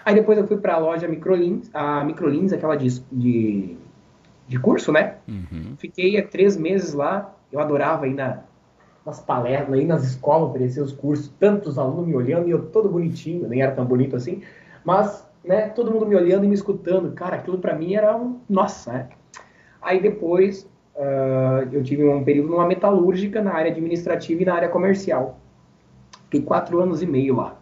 Aí 0.03 0.15
depois 0.15 0.37
eu 0.37 0.47
fui 0.47 0.57
para 0.57 0.75
a 0.75 0.77
loja 0.77 1.07
Microlins, 1.07 1.69
a 1.73 2.03
Microlins, 2.03 2.53
aquela 2.53 2.75
de, 2.75 2.99
de, 3.11 3.77
de 4.47 4.59
curso, 4.59 4.91
né? 4.91 5.15
Uhum. 5.27 5.75
Fiquei 5.77 6.21
três 6.23 6.57
meses 6.57 6.93
lá. 6.93 7.33
Eu 7.51 7.59
adorava 7.59 8.07
ir 8.07 8.13
na, 8.13 8.43
nas 9.05 9.19
palestras, 9.19 9.79
ir 9.79 9.85
nas 9.85 10.03
escolas, 10.03 10.49
oferecer 10.49 10.81
os 10.81 10.91
cursos, 10.91 11.29
tantos 11.39 11.77
alunos 11.77 12.07
me 12.07 12.15
olhando 12.15 12.47
e 12.47 12.51
eu 12.51 12.65
todo 12.67 12.89
bonitinho, 12.89 13.47
nem 13.47 13.61
era 13.61 13.71
tão 13.71 13.85
bonito 13.85 14.15
assim, 14.15 14.41
mas, 14.83 15.26
né, 15.47 15.69
todo 15.69 15.91
mundo 15.91 16.05
me 16.05 16.15
olhando 16.15 16.45
e 16.45 16.47
me 16.47 16.53
escutando. 16.53 17.11
Cara, 17.13 17.37
aquilo 17.37 17.57
para 17.57 17.73
mim 17.73 17.95
era 17.95 18.15
um. 18.15 18.39
Nossa, 18.49 18.91
né? 18.91 19.09
Aí 19.81 20.01
depois 20.01 20.69
uh, 20.95 21.67
eu 21.71 21.81
tive 21.81 22.07
um 22.07 22.23
período 22.23 22.49
numa 22.49 22.67
metalúrgica 22.67 23.41
na 23.41 23.53
área 23.53 23.71
administrativa 23.71 24.41
e 24.41 24.45
na 24.45 24.55
área 24.55 24.69
comercial. 24.69 25.39
Fiquei 26.25 26.41
quatro 26.41 26.81
anos 26.81 27.01
e 27.01 27.05
meio 27.05 27.35
lá. 27.35 27.57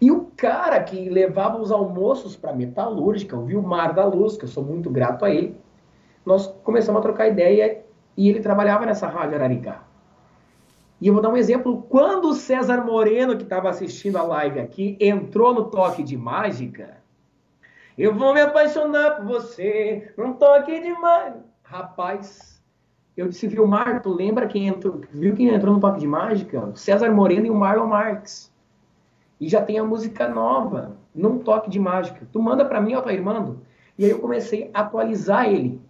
E 0.00 0.10
o 0.12 0.28
cara 0.36 0.80
que 0.82 1.08
levava 1.08 1.58
os 1.58 1.72
almoços 1.72 2.36
para 2.36 2.52
metalúrgica, 2.52 3.36
o 3.36 3.44
Vilmar 3.44 3.94
da 3.94 4.04
Luz, 4.04 4.36
que 4.36 4.44
eu 4.44 4.48
sou 4.48 4.62
muito 4.62 4.90
grato 4.90 5.24
a 5.24 5.30
ele, 5.30 5.56
nós 6.24 6.46
começamos 6.62 6.98
a 6.98 7.02
trocar 7.02 7.28
ideia 7.28 7.82
e 8.16 8.28
ele 8.28 8.40
trabalhava 8.40 8.84
nessa 8.84 9.08
rádio 9.08 9.36
Araricá. 9.36 9.85
E 11.00 11.08
eu 11.08 11.14
vou 11.14 11.22
dar 11.22 11.28
um 11.28 11.36
exemplo. 11.36 11.82
Quando 11.88 12.30
o 12.30 12.34
César 12.34 12.84
Moreno, 12.84 13.36
que 13.36 13.42
estava 13.42 13.68
assistindo 13.68 14.16
a 14.16 14.22
live 14.22 14.60
aqui, 14.60 14.96
entrou 15.00 15.52
no 15.52 15.64
toque 15.64 16.02
de 16.02 16.16
mágica, 16.16 16.96
eu 17.96 18.14
vou 18.14 18.34
me 18.34 18.40
apaixonar 18.40 19.16
por 19.16 19.26
você, 19.26 20.12
num 20.16 20.32
toque 20.34 20.80
de 20.80 20.92
mágica. 20.92 21.44
Rapaz, 21.62 22.62
eu 23.16 23.28
disse, 23.28 23.48
Vilmar, 23.48 24.02
tu 24.02 24.12
lembra 24.12 24.46
quem 24.46 24.68
entrou, 24.68 25.00
viu 25.10 25.34
quem 25.34 25.48
entrou 25.48 25.74
no 25.74 25.80
toque 25.80 26.00
de 26.00 26.06
mágica? 26.06 26.60
O 26.66 26.76
César 26.76 27.10
Moreno 27.10 27.46
e 27.46 27.50
o 27.50 27.54
Marlon 27.54 27.86
Marques 27.86 28.54
e 29.40 29.48
já 29.48 29.62
tem 29.62 29.78
a 29.78 29.84
música 29.84 30.28
nova, 30.28 30.96
num 31.14 31.38
toque 31.38 31.70
de 31.70 31.78
mágica. 31.78 32.26
Tu 32.32 32.40
manda 32.40 32.64
para 32.64 32.80
mim, 32.80 32.94
Altair, 32.94 33.22
mando. 33.22 33.60
E 33.98 34.04
aí 34.04 34.10
eu 34.10 34.18
comecei 34.18 34.70
a 34.72 34.80
atualizar 34.80 35.46
ele. 35.46 35.80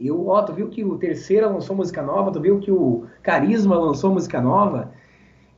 Eu, 0.00 0.28
ó, 0.28 0.42
tu 0.42 0.52
viu 0.54 0.68
que 0.68 0.82
o 0.82 0.96
Terceira 0.96 1.46
lançou 1.46 1.76
música 1.76 2.00
nova, 2.02 2.32
tu 2.32 2.40
viu 2.40 2.58
que 2.58 2.72
o 2.72 3.04
Carisma 3.22 3.78
lançou 3.78 4.12
música 4.12 4.40
nova. 4.40 4.92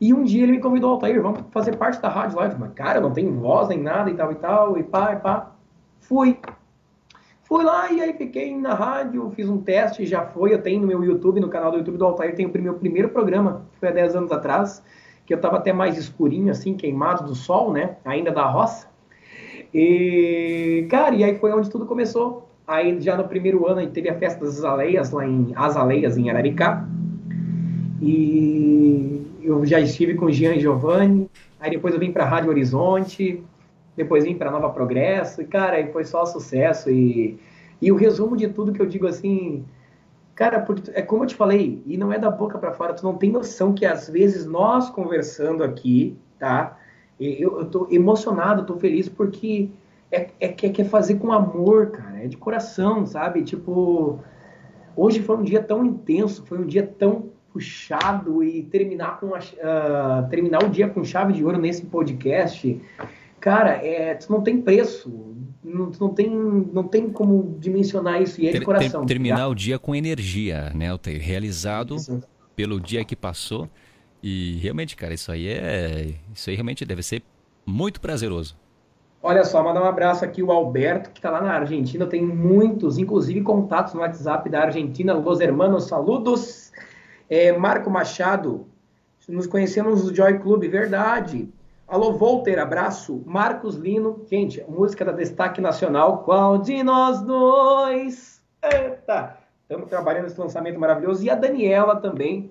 E 0.00 0.12
um 0.12 0.24
dia 0.24 0.42
ele 0.42 0.52
me 0.52 0.60
convidou, 0.60 0.90
Altair, 0.90 1.22
vamos 1.22 1.42
fazer 1.52 1.76
parte 1.76 2.02
da 2.02 2.08
rádio. 2.08 2.40
Eu 2.40 2.50
falei, 2.50 2.70
cara, 2.74 2.98
eu 2.98 3.02
não 3.02 3.12
tenho 3.12 3.32
voz 3.32 3.68
nem 3.68 3.80
nada 3.80 4.10
e 4.10 4.14
tal 4.14 4.32
e 4.32 4.34
tal, 4.34 4.78
e 4.78 4.82
pá, 4.82 5.12
e 5.12 5.16
pá. 5.16 5.52
Fui. 6.00 6.36
Fui 7.44 7.62
lá 7.62 7.92
e 7.92 8.00
aí 8.00 8.12
fiquei 8.14 8.56
na 8.56 8.74
rádio, 8.74 9.30
fiz 9.30 9.48
um 9.48 9.58
teste, 9.58 10.04
já 10.06 10.26
foi. 10.26 10.52
Eu 10.52 10.60
tenho 10.60 10.80
no 10.80 10.86
meu 10.88 11.04
YouTube, 11.04 11.38
no 11.38 11.48
canal 11.48 11.70
do 11.70 11.78
YouTube 11.78 11.98
do 11.98 12.04
Altair, 12.04 12.34
tem 12.34 12.46
o 12.46 12.62
meu 12.62 12.74
primeiro 12.74 13.10
programa, 13.10 13.62
foi 13.78 13.90
há 13.90 13.92
10 13.92 14.16
anos 14.16 14.32
atrás 14.32 14.82
que 15.24 15.32
eu 15.32 15.36
estava 15.36 15.58
até 15.58 15.72
mais 15.72 15.96
escurinho, 15.96 16.50
assim, 16.50 16.74
queimado 16.74 17.24
do 17.24 17.34
sol, 17.34 17.72
né? 17.72 17.96
Ainda 18.04 18.32
da 18.32 18.44
roça. 18.44 18.88
E, 19.72 20.86
cara, 20.90 21.14
e 21.14 21.22
aí 21.22 21.38
foi 21.38 21.52
onde 21.52 21.70
tudo 21.70 21.86
começou. 21.86 22.48
Aí 22.66 23.00
já 23.00 23.16
no 23.16 23.24
primeiro 23.24 23.66
ano 23.66 23.80
a 23.80 23.82
gente 23.82 23.92
teve 23.92 24.08
a 24.08 24.18
festa 24.18 24.44
das 24.44 24.62
aleias 24.62 25.10
lá 25.10 25.26
em 25.26 25.52
Azaleias, 25.54 26.16
em 26.16 26.30
Araricá. 26.30 26.86
E 28.00 29.26
eu 29.42 29.64
já 29.66 29.80
estive 29.80 30.14
com 30.14 30.30
Jean 30.30 30.54
e 30.54 30.60
Giovanni. 30.60 31.28
Aí 31.60 31.70
depois 31.70 31.94
eu 31.94 32.00
vim 32.00 32.12
para 32.12 32.24
Rádio 32.24 32.50
Horizonte. 32.50 33.42
Depois 33.96 34.24
vim 34.24 34.36
para 34.36 34.50
Nova 34.50 34.70
Progresso. 34.70 35.42
E, 35.42 35.44
cara, 35.44 35.76
aí 35.76 35.92
foi 35.92 36.04
só 36.04 36.24
sucesso. 36.24 36.90
E, 36.90 37.38
e 37.80 37.92
o 37.92 37.96
resumo 37.96 38.36
de 38.36 38.48
tudo 38.48 38.72
que 38.72 38.80
eu 38.80 38.86
digo 38.86 39.06
assim 39.06 39.64
Cara, 40.34 40.60
porque 40.60 40.90
é 40.94 41.02
como 41.02 41.24
eu 41.24 41.26
te 41.26 41.34
falei, 41.34 41.82
e 41.86 41.96
não 41.96 42.12
é 42.12 42.18
da 42.18 42.30
boca 42.30 42.58
para 42.58 42.72
fora, 42.72 42.94
tu 42.94 43.04
não 43.04 43.16
tem 43.16 43.30
noção 43.30 43.74
que 43.74 43.84
às 43.84 44.08
vezes 44.08 44.46
nós 44.46 44.88
conversando 44.88 45.62
aqui, 45.62 46.16
tá? 46.38 46.78
Eu, 47.20 47.60
eu 47.60 47.66
tô 47.66 47.86
emocionado, 47.90 48.64
tô 48.64 48.76
feliz 48.76 49.08
porque 49.08 49.68
é, 50.12 50.28
é, 50.38 50.46
é, 50.46 50.48
quer 50.48 50.84
fazer 50.84 51.14
com 51.14 51.32
amor, 51.32 51.90
cara, 51.90 52.22
é 52.22 52.28
de 52.28 52.36
coração, 52.36 53.06
sabe? 53.06 53.42
Tipo, 53.42 54.20
hoje 54.94 55.20
foi 55.20 55.38
um 55.38 55.42
dia 55.42 55.62
tão 55.62 55.84
intenso, 55.84 56.44
foi 56.44 56.58
um 56.58 56.66
dia 56.66 56.86
tão 56.86 57.30
puxado 57.50 58.44
e 58.44 58.62
terminar 58.64 59.18
com 59.18 59.28
uh, 59.28 60.28
terminar 60.30 60.62
o 60.64 60.68
dia 60.68 60.88
com 60.88 61.02
chave 61.04 61.32
de 61.32 61.44
ouro 61.44 61.58
nesse 61.58 61.84
podcast, 61.86 62.80
cara, 63.40 63.72
é, 63.72 64.18
não 64.28 64.42
tem 64.42 64.60
preço, 64.60 65.34
não, 65.62 65.90
não, 65.98 66.08
tem, 66.10 66.30
não 66.30 66.84
tem 66.84 67.10
como 67.10 67.56
dimensionar 67.58 68.22
isso 68.22 68.40
e 68.40 68.48
é 68.48 68.52
de 68.52 68.60
coração. 68.60 69.02
Ter, 69.02 69.14
terminar 69.14 69.36
tá? 69.36 69.48
o 69.48 69.54
dia 69.54 69.78
com 69.78 69.94
energia, 69.94 70.70
né, 70.74 70.96
ter 70.98 71.18
realizado 71.18 71.96
isso. 71.96 72.22
pelo 72.54 72.80
dia 72.80 73.04
que 73.04 73.16
passou 73.16 73.68
e 74.22 74.58
realmente, 74.62 74.94
cara, 74.94 75.12
isso 75.12 75.32
aí 75.32 75.48
é, 75.48 76.14
isso 76.34 76.48
aí 76.48 76.56
realmente 76.56 76.84
deve 76.84 77.02
ser 77.02 77.22
muito 77.66 78.00
prazeroso. 78.00 78.61
Olha 79.24 79.44
só, 79.44 79.62
mandar 79.62 79.80
um 79.80 79.86
abraço 79.86 80.24
aqui 80.24 80.42
o 80.42 80.50
Alberto, 80.50 81.10
que 81.10 81.20
está 81.20 81.30
lá 81.30 81.40
na 81.40 81.52
Argentina. 81.52 82.04
Tem 82.06 82.20
muitos, 82.20 82.98
inclusive 82.98 83.40
contatos 83.42 83.94
no 83.94 84.00
WhatsApp 84.00 84.50
da 84.50 84.62
Argentina. 84.62 85.14
Los 85.14 85.38
hermanos, 85.38 85.84
saludos. 85.84 86.72
É, 87.30 87.56
Marco 87.56 87.88
Machado, 87.88 88.66
nos 89.28 89.46
conhecemos 89.46 90.04
no 90.04 90.12
Joy 90.12 90.40
Club, 90.40 90.64
verdade. 90.64 91.48
Alô, 91.86 92.14
Volter, 92.14 92.58
abraço. 92.58 93.22
Marcos 93.24 93.76
Lino, 93.76 94.24
gente, 94.28 94.64
música 94.68 95.04
da 95.04 95.12
Destaque 95.12 95.60
Nacional. 95.60 96.24
Qual 96.24 96.58
de 96.58 96.82
nós 96.82 97.22
dois? 97.22 98.42
Eita! 98.60 99.38
Estamos 99.62 99.88
trabalhando 99.88 100.24
nesse 100.24 100.40
lançamento 100.40 100.80
maravilhoso. 100.80 101.24
E 101.24 101.30
a 101.30 101.36
Daniela 101.36 101.94
também, 101.94 102.50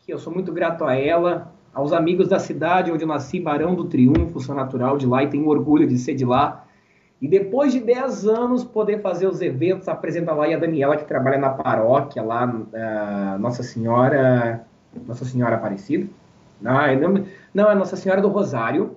que 0.00 0.12
eu 0.12 0.18
sou 0.18 0.30
muito 0.30 0.52
grato 0.52 0.84
a 0.84 0.94
ela 0.94 1.50
aos 1.72 1.92
amigos 1.92 2.28
da 2.28 2.38
cidade 2.38 2.90
onde 2.90 3.04
eu 3.04 3.08
nasci, 3.08 3.40
Barão 3.40 3.74
do 3.74 3.84
Triunfo, 3.84 4.40
sou 4.40 4.54
natural 4.54 4.96
de 4.96 5.06
lá 5.06 5.22
e 5.22 5.28
tenho 5.28 5.46
orgulho 5.48 5.86
de 5.86 5.98
ser 5.98 6.14
de 6.14 6.24
lá. 6.24 6.64
E 7.20 7.28
depois 7.28 7.72
de 7.72 7.80
10 7.80 8.26
anos, 8.26 8.64
poder 8.64 9.02
fazer 9.02 9.26
os 9.26 9.42
eventos, 9.42 9.88
apresentar 9.88 10.34
lá 10.34 10.48
e 10.48 10.54
a 10.54 10.58
Daniela, 10.58 10.96
que 10.96 11.04
trabalha 11.04 11.36
na 11.36 11.50
paróquia 11.50 12.22
lá, 12.22 12.46
uh, 12.46 13.38
Nossa 13.38 13.62
Senhora. 13.62 14.64
Nossa 15.06 15.24
Senhora 15.24 15.56
Aparecida? 15.56 16.08
É 16.64 16.96
não, 16.96 17.24
não, 17.54 17.70
é 17.70 17.74
Nossa 17.74 17.94
Senhora 17.94 18.22
do 18.22 18.28
Rosário. 18.28 18.96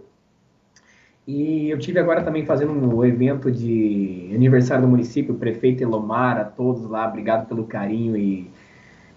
E 1.27 1.69
eu 1.69 1.77
tive 1.79 1.99
agora 1.99 2.23
também 2.23 2.45
fazendo 2.45 2.71
um 2.71 3.05
evento 3.05 3.51
de 3.51 4.31
aniversário 4.33 4.83
do 4.83 4.89
município, 4.89 5.35
prefeito 5.35 5.81
Elomar, 5.81 6.37
a 6.37 6.43
todos 6.43 6.83
lá, 6.89 7.07
obrigado 7.07 7.47
pelo 7.47 7.65
carinho 7.65 8.17
e 8.17 8.49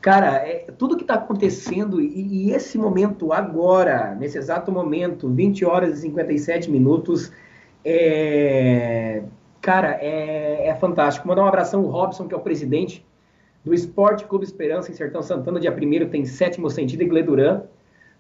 Cara, 0.07 0.37
é, 0.37 0.67
tudo 0.79 0.97
que 0.97 1.03
está 1.03 1.15
acontecendo 1.15 2.01
e, 2.01 2.47
e, 2.47 2.53
esse 2.53 2.79
momento 2.79 3.33
agora, 3.33 4.15
nesse 4.15 4.39
exato 4.39 4.71
momento, 4.71 5.29
20 5.29 5.65
horas 5.65 5.99
e 5.99 6.03
57 6.03 6.71
minutos, 6.71 7.33
é, 7.85 9.25
cara, 9.61 9.99
é, 10.01 10.69
é 10.69 10.75
fantástico. 10.77 11.27
Mandar 11.27 11.43
um 11.43 11.49
abração 11.49 11.81
ao 11.81 11.91
Robson, 11.91 12.29
que 12.29 12.35
é 12.35 12.37
o 12.37 12.41
presidente 12.41 13.05
do 13.65 13.75
Esporte 13.75 14.25
Clube 14.27 14.45
Esperança 14.45 14.93
em 14.93 14.95
Sertão 14.95 15.23
Santana, 15.23 15.59
dia 15.59 15.73
1 15.73 16.09
tem 16.09 16.25
sétimo 16.25 16.71
sentido 16.71 17.03
e 17.03 17.07
Gleduran. 17.07 17.63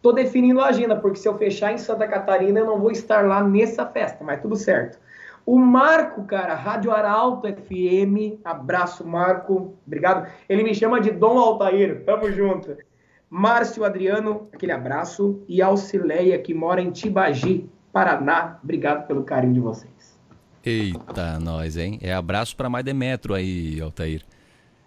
Tô 0.02 0.10
definindo 0.10 0.58
a 0.58 0.66
agenda, 0.66 0.96
porque 0.96 1.20
se 1.20 1.28
eu 1.28 1.38
fechar 1.38 1.72
em 1.72 1.78
Santa 1.78 2.08
Catarina, 2.08 2.58
eu 2.58 2.66
não 2.66 2.80
vou 2.80 2.90
estar 2.90 3.24
lá 3.24 3.44
nessa 3.44 3.86
festa, 3.86 4.24
mas 4.24 4.42
tudo 4.42 4.56
certo. 4.56 4.98
O 5.46 5.60
Marco, 5.60 6.24
cara, 6.24 6.56
Rádio 6.56 6.90
Arauto 6.90 7.46
FM, 7.46 8.40
abraço, 8.44 9.06
Marco, 9.06 9.76
obrigado. 9.86 10.28
Ele 10.48 10.64
me 10.64 10.74
chama 10.74 11.00
de 11.00 11.12
Dom 11.12 11.38
Altair, 11.38 12.04
tamo 12.04 12.32
junto. 12.32 12.76
Márcio 13.30 13.84
Adriano, 13.84 14.48
aquele 14.52 14.72
abraço. 14.72 15.40
E 15.48 15.62
Alcileia, 15.62 16.36
que 16.36 16.52
mora 16.52 16.82
em 16.82 16.90
Tibagi, 16.90 17.70
Paraná, 17.92 18.58
obrigado 18.60 19.06
pelo 19.06 19.22
carinho 19.22 19.54
de 19.54 19.60
vocês. 19.60 20.18
Eita, 20.64 21.38
nós, 21.38 21.76
hein? 21.76 22.00
É 22.02 22.12
abraço 22.12 22.56
para 22.56 22.68
mais 22.68 22.84
de 22.84 22.92
metro 22.92 23.32
aí, 23.32 23.80
Altair. 23.80 24.22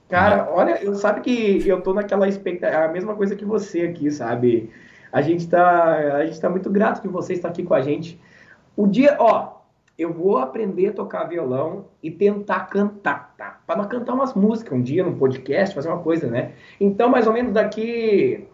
Cara, 0.09 0.49
olha, 0.51 0.83
eu 0.83 0.93
sabe 0.93 1.21
que 1.21 1.65
eu 1.65 1.79
tô 1.79 1.93
naquela 1.93 2.27
expectativa, 2.27 2.83
a 2.83 2.89
mesma 2.89 3.15
coisa 3.15 3.33
que 3.33 3.45
você 3.45 3.83
aqui, 3.83 4.11
sabe? 4.11 4.69
A 5.09 5.21
gente 5.21 5.47
tá, 5.47 6.17
a 6.17 6.25
gente 6.25 6.41
tá 6.41 6.49
muito 6.49 6.69
grato 6.69 7.01
que 7.01 7.07
você 7.07 7.31
está 7.31 7.47
aqui 7.47 7.63
com 7.63 7.73
a 7.73 7.81
gente. 7.81 8.19
O 8.75 8.87
dia, 8.87 9.15
ó, 9.19 9.58
eu 9.99 10.13
vou 10.13 10.37
aprender 10.37 10.87
a 10.87 10.93
tocar 10.93 11.25
violão 11.25 11.87
e 12.01 12.09
tentar 12.09 12.61
cantar, 12.61 13.35
tá? 13.37 13.59
Para 13.67 13.83
cantar 13.85 14.13
umas 14.13 14.33
músicas 14.33 14.71
um 14.71 14.81
dia 14.81 15.03
no 15.03 15.17
podcast, 15.17 15.75
fazer 15.75 15.89
uma 15.89 15.99
coisa, 15.99 16.27
né? 16.27 16.53
Então, 16.79 17.09
mais 17.09 17.27
ou 17.27 17.33
menos 17.33 17.51
daqui. 17.51 18.47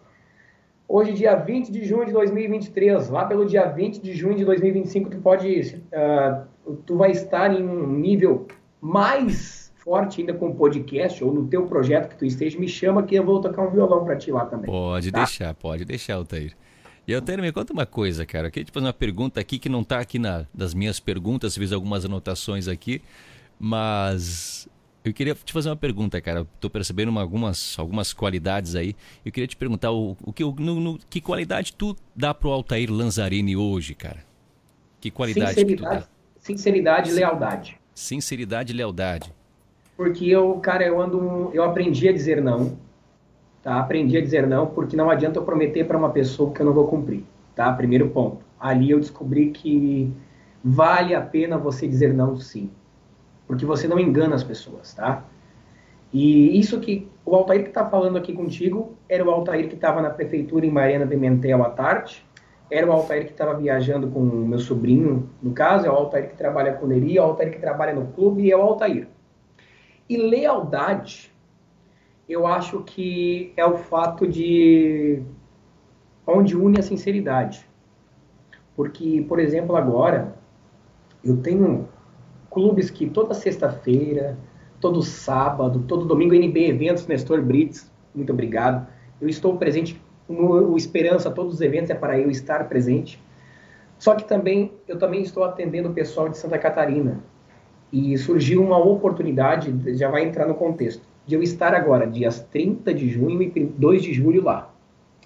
Hoje, 0.87 1.13
dia 1.13 1.35
20 1.35 1.71
de 1.71 1.85
junho 1.85 2.07
de 2.07 2.11
2023, 2.13 3.09
lá 3.09 3.25
pelo 3.25 3.45
dia 3.45 3.67
20 3.67 4.01
de 4.01 4.13
junho 4.13 4.35
de 4.35 4.43
2025, 4.43 5.11
tu 5.11 5.17
pode. 5.19 5.83
Uh, 5.93 6.75
tu 6.85 6.97
vai 6.97 7.11
estar 7.11 7.53
em 7.53 7.63
um 7.63 7.87
nível 7.87 8.47
mais 8.81 9.71
forte 9.77 10.21
ainda 10.21 10.33
com 10.33 10.49
o 10.49 10.55
podcast 10.55 11.23
ou 11.23 11.31
no 11.31 11.45
teu 11.47 11.67
projeto 11.67 12.09
que 12.09 12.17
tu 12.17 12.25
esteja, 12.25 12.59
me 12.59 12.67
chama 12.67 13.03
que 13.03 13.13
eu 13.13 13.23
vou 13.23 13.39
tocar 13.39 13.61
um 13.61 13.69
violão 13.69 14.03
para 14.03 14.15
ti 14.15 14.31
lá 14.31 14.45
também. 14.45 14.65
Pode 14.65 15.11
tá? 15.11 15.19
deixar, 15.19 15.53
pode 15.53 15.85
deixar, 15.85 16.15
Altair. 16.15 16.55
E 17.07 17.11
eu 17.11 17.21
me 17.39 17.51
conta 17.51 17.71
uma 17.71 17.85
coisa, 17.85 18.25
cara. 18.25 18.47
Eu 18.47 18.51
queria 18.51 18.65
te 18.65 18.71
fazer 18.71 18.85
uma 18.87 18.93
pergunta 18.93 19.39
aqui 19.39 19.59
que 19.59 19.69
não 19.69 19.81
está 19.81 19.99
aqui 19.99 20.17
na, 20.17 20.45
das 20.53 20.73
minhas 20.73 20.99
perguntas, 20.99 21.55
fiz 21.55 21.71
algumas 21.71 22.03
anotações 22.03 22.67
aqui, 22.67 23.01
mas 23.59 24.67
eu 25.03 25.13
queria 25.13 25.35
te 25.35 25.53
fazer 25.53 25.69
uma 25.69 25.75
pergunta, 25.75 26.19
cara. 26.19 26.47
Estou 26.55 26.67
percebendo 26.67 27.09
uma, 27.09 27.21
algumas, 27.21 27.77
algumas 27.77 28.11
qualidades 28.11 28.75
aí. 28.75 28.95
Eu 29.23 29.31
queria 29.31 29.47
te 29.47 29.55
perguntar 29.55 29.91
o, 29.91 30.17
o 30.23 30.33
que, 30.33 30.43
no, 30.43 30.79
no, 30.79 30.99
que 31.07 31.21
qualidade 31.21 31.73
tu 31.73 31.95
dá 32.15 32.33
pro 32.33 32.49
Altair 32.49 32.91
Lanzarini 32.91 33.55
hoje, 33.55 33.93
cara? 33.93 34.25
Que 34.99 35.11
qualidade 35.11 35.53
sinceridade, 35.53 35.75
que 35.75 35.99
tu 35.99 36.07
dá? 36.07 36.07
Sinceridade 36.39 37.09
e 37.11 37.13
lealdade. 37.13 37.79
Sinceridade 37.93 38.73
e 38.73 38.75
lealdade. 38.75 39.31
Porque 39.95 40.25
eu, 40.25 40.55
cara, 40.55 40.83
eu 40.83 40.99
ando, 40.99 41.51
eu 41.53 41.63
aprendi 41.63 42.09
a 42.09 42.11
dizer 42.11 42.41
não. 42.41 42.75
Tá? 43.65 43.79
Aprendi 43.79 44.15
a 44.15 44.21
dizer 44.21 44.45
não, 44.45 44.67
porque 44.67 44.95
não 44.95 45.09
adianta 45.09 45.39
eu 45.39 45.43
prometer 45.43 45.87
para 45.87 45.97
uma 45.97 46.11
pessoa 46.11 46.53
que 46.53 46.61
eu 46.61 46.65
não 46.67 46.71
vou 46.71 46.87
cumprir. 46.87 47.23
Tá? 47.55 47.73
Primeiro 47.73 48.09
ponto. 48.09 48.45
Ali 48.59 48.91
eu 48.91 48.99
descobri 48.99 49.49
que 49.49 50.13
vale 50.63 51.15
a 51.15 51.21
pena 51.21 51.57
você 51.57 51.87
dizer 51.87 52.13
não 52.13 52.37
sim. 52.37 52.69
Porque 53.47 53.65
você 53.65 53.87
não 53.87 53.99
engana 53.99 54.35
as 54.35 54.43
pessoas, 54.43 54.93
tá? 54.93 55.25
E 56.13 56.59
isso 56.59 56.79
que 56.79 57.09
o 57.25 57.35
Altair 57.35 57.63
que 57.63 57.69
está 57.69 57.89
falando 57.89 58.17
aqui 58.17 58.33
contigo 58.33 58.95
era 59.09 59.25
o 59.25 59.31
Altair 59.31 59.67
que 59.67 59.73
estava 59.73 59.99
na 59.99 60.11
prefeitura 60.11 60.63
em 60.63 60.71
Mariana 60.71 61.07
Pimentel 61.07 61.63
à 61.63 61.69
tarde, 61.71 62.23
era 62.69 62.87
o 62.87 62.91
Altair 62.91 63.25
que 63.25 63.31
estava 63.31 63.55
viajando 63.55 64.07
com 64.09 64.19
o 64.19 64.47
meu 64.47 64.59
sobrinho, 64.59 65.27
no 65.41 65.53
caso, 65.53 65.87
é 65.87 65.89
o 65.89 65.93
Altair 65.93 66.29
que 66.29 66.35
trabalha 66.35 66.73
com 66.73 66.85
o 66.85 66.89
Neri, 66.89 67.17
é 67.17 67.21
o 67.21 67.25
Altair 67.25 67.51
que 67.51 67.59
trabalha 67.59 67.93
no 67.93 68.07
clube 68.07 68.43
e 68.43 68.51
é 68.51 68.57
o 68.57 68.61
Altair. 68.61 69.07
E 70.07 70.17
lealdade 70.17 71.34
eu 72.27 72.47
acho 72.47 72.81
que 72.81 73.53
é 73.55 73.65
o 73.65 73.77
fato 73.77 74.27
de 74.27 75.21
onde 76.25 76.57
une 76.57 76.79
a 76.79 76.83
sinceridade. 76.83 77.67
Porque, 78.75 79.23
por 79.27 79.39
exemplo, 79.39 79.75
agora 79.75 80.35
eu 81.23 81.37
tenho 81.37 81.87
clubes 82.49 82.89
que 82.89 83.07
toda 83.07 83.33
sexta-feira, 83.33 84.37
todo 84.81 85.01
sábado, 85.03 85.83
todo 85.87 86.05
domingo, 86.05 86.33
NB 86.33 86.67
Eventos, 86.67 87.07
Nestor 87.07 87.41
Brits, 87.41 87.91
muito 88.13 88.33
obrigado. 88.33 88.87
Eu 89.21 89.29
estou 89.29 89.55
presente 89.57 90.01
no 90.27 90.75
Esperança, 90.75 91.29
todos 91.29 91.53
os 91.55 91.61
eventos 91.61 91.91
é 91.91 91.95
para 91.95 92.19
eu 92.19 92.31
estar 92.31 92.67
presente. 92.67 93.23
Só 93.99 94.15
que 94.15 94.27
também 94.27 94.73
eu 94.87 94.97
também 94.97 95.21
estou 95.21 95.43
atendendo 95.43 95.89
o 95.89 95.93
pessoal 95.93 96.27
de 96.27 96.37
Santa 96.37 96.57
Catarina. 96.57 97.23
E 97.93 98.17
surgiu 98.17 98.63
uma 98.63 98.77
oportunidade, 98.77 99.95
já 99.95 100.09
vai 100.09 100.23
entrar 100.23 100.47
no 100.47 100.55
contexto 100.55 101.07
de 101.25 101.35
eu 101.35 101.41
estar 101.41 101.73
agora, 101.73 102.05
dias 102.05 102.39
30 102.51 102.93
de 102.93 103.09
junho 103.09 103.41
e 103.41 103.65
2 103.65 104.03
de 104.03 104.13
julho 104.13 104.43
lá. 104.43 104.71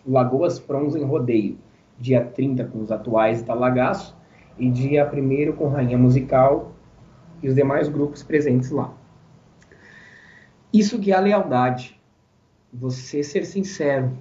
Lagoas 0.08 0.58
Fronzen 0.60 1.04
Rodeio. 1.04 1.58
Dia 1.98 2.24
30 2.24 2.64
com 2.66 2.80
os 2.80 2.92
atuais 2.92 3.42
Talagaço 3.42 4.16
e 4.58 4.70
dia 4.70 5.10
1 5.12 5.52
com 5.54 5.68
Rainha 5.68 5.98
Musical 5.98 6.72
e 7.44 7.50
os 7.50 7.56
demais 7.56 7.90
grupos 7.90 8.24
presentes 8.24 8.72
lá. 8.72 8.94
Isso 10.72 11.00
que 11.00 11.12
é 11.12 11.16
a 11.16 11.20
lealdade. 11.20 12.00
Você 12.72 13.24
ser 13.24 13.46
sincero. 13.46 14.12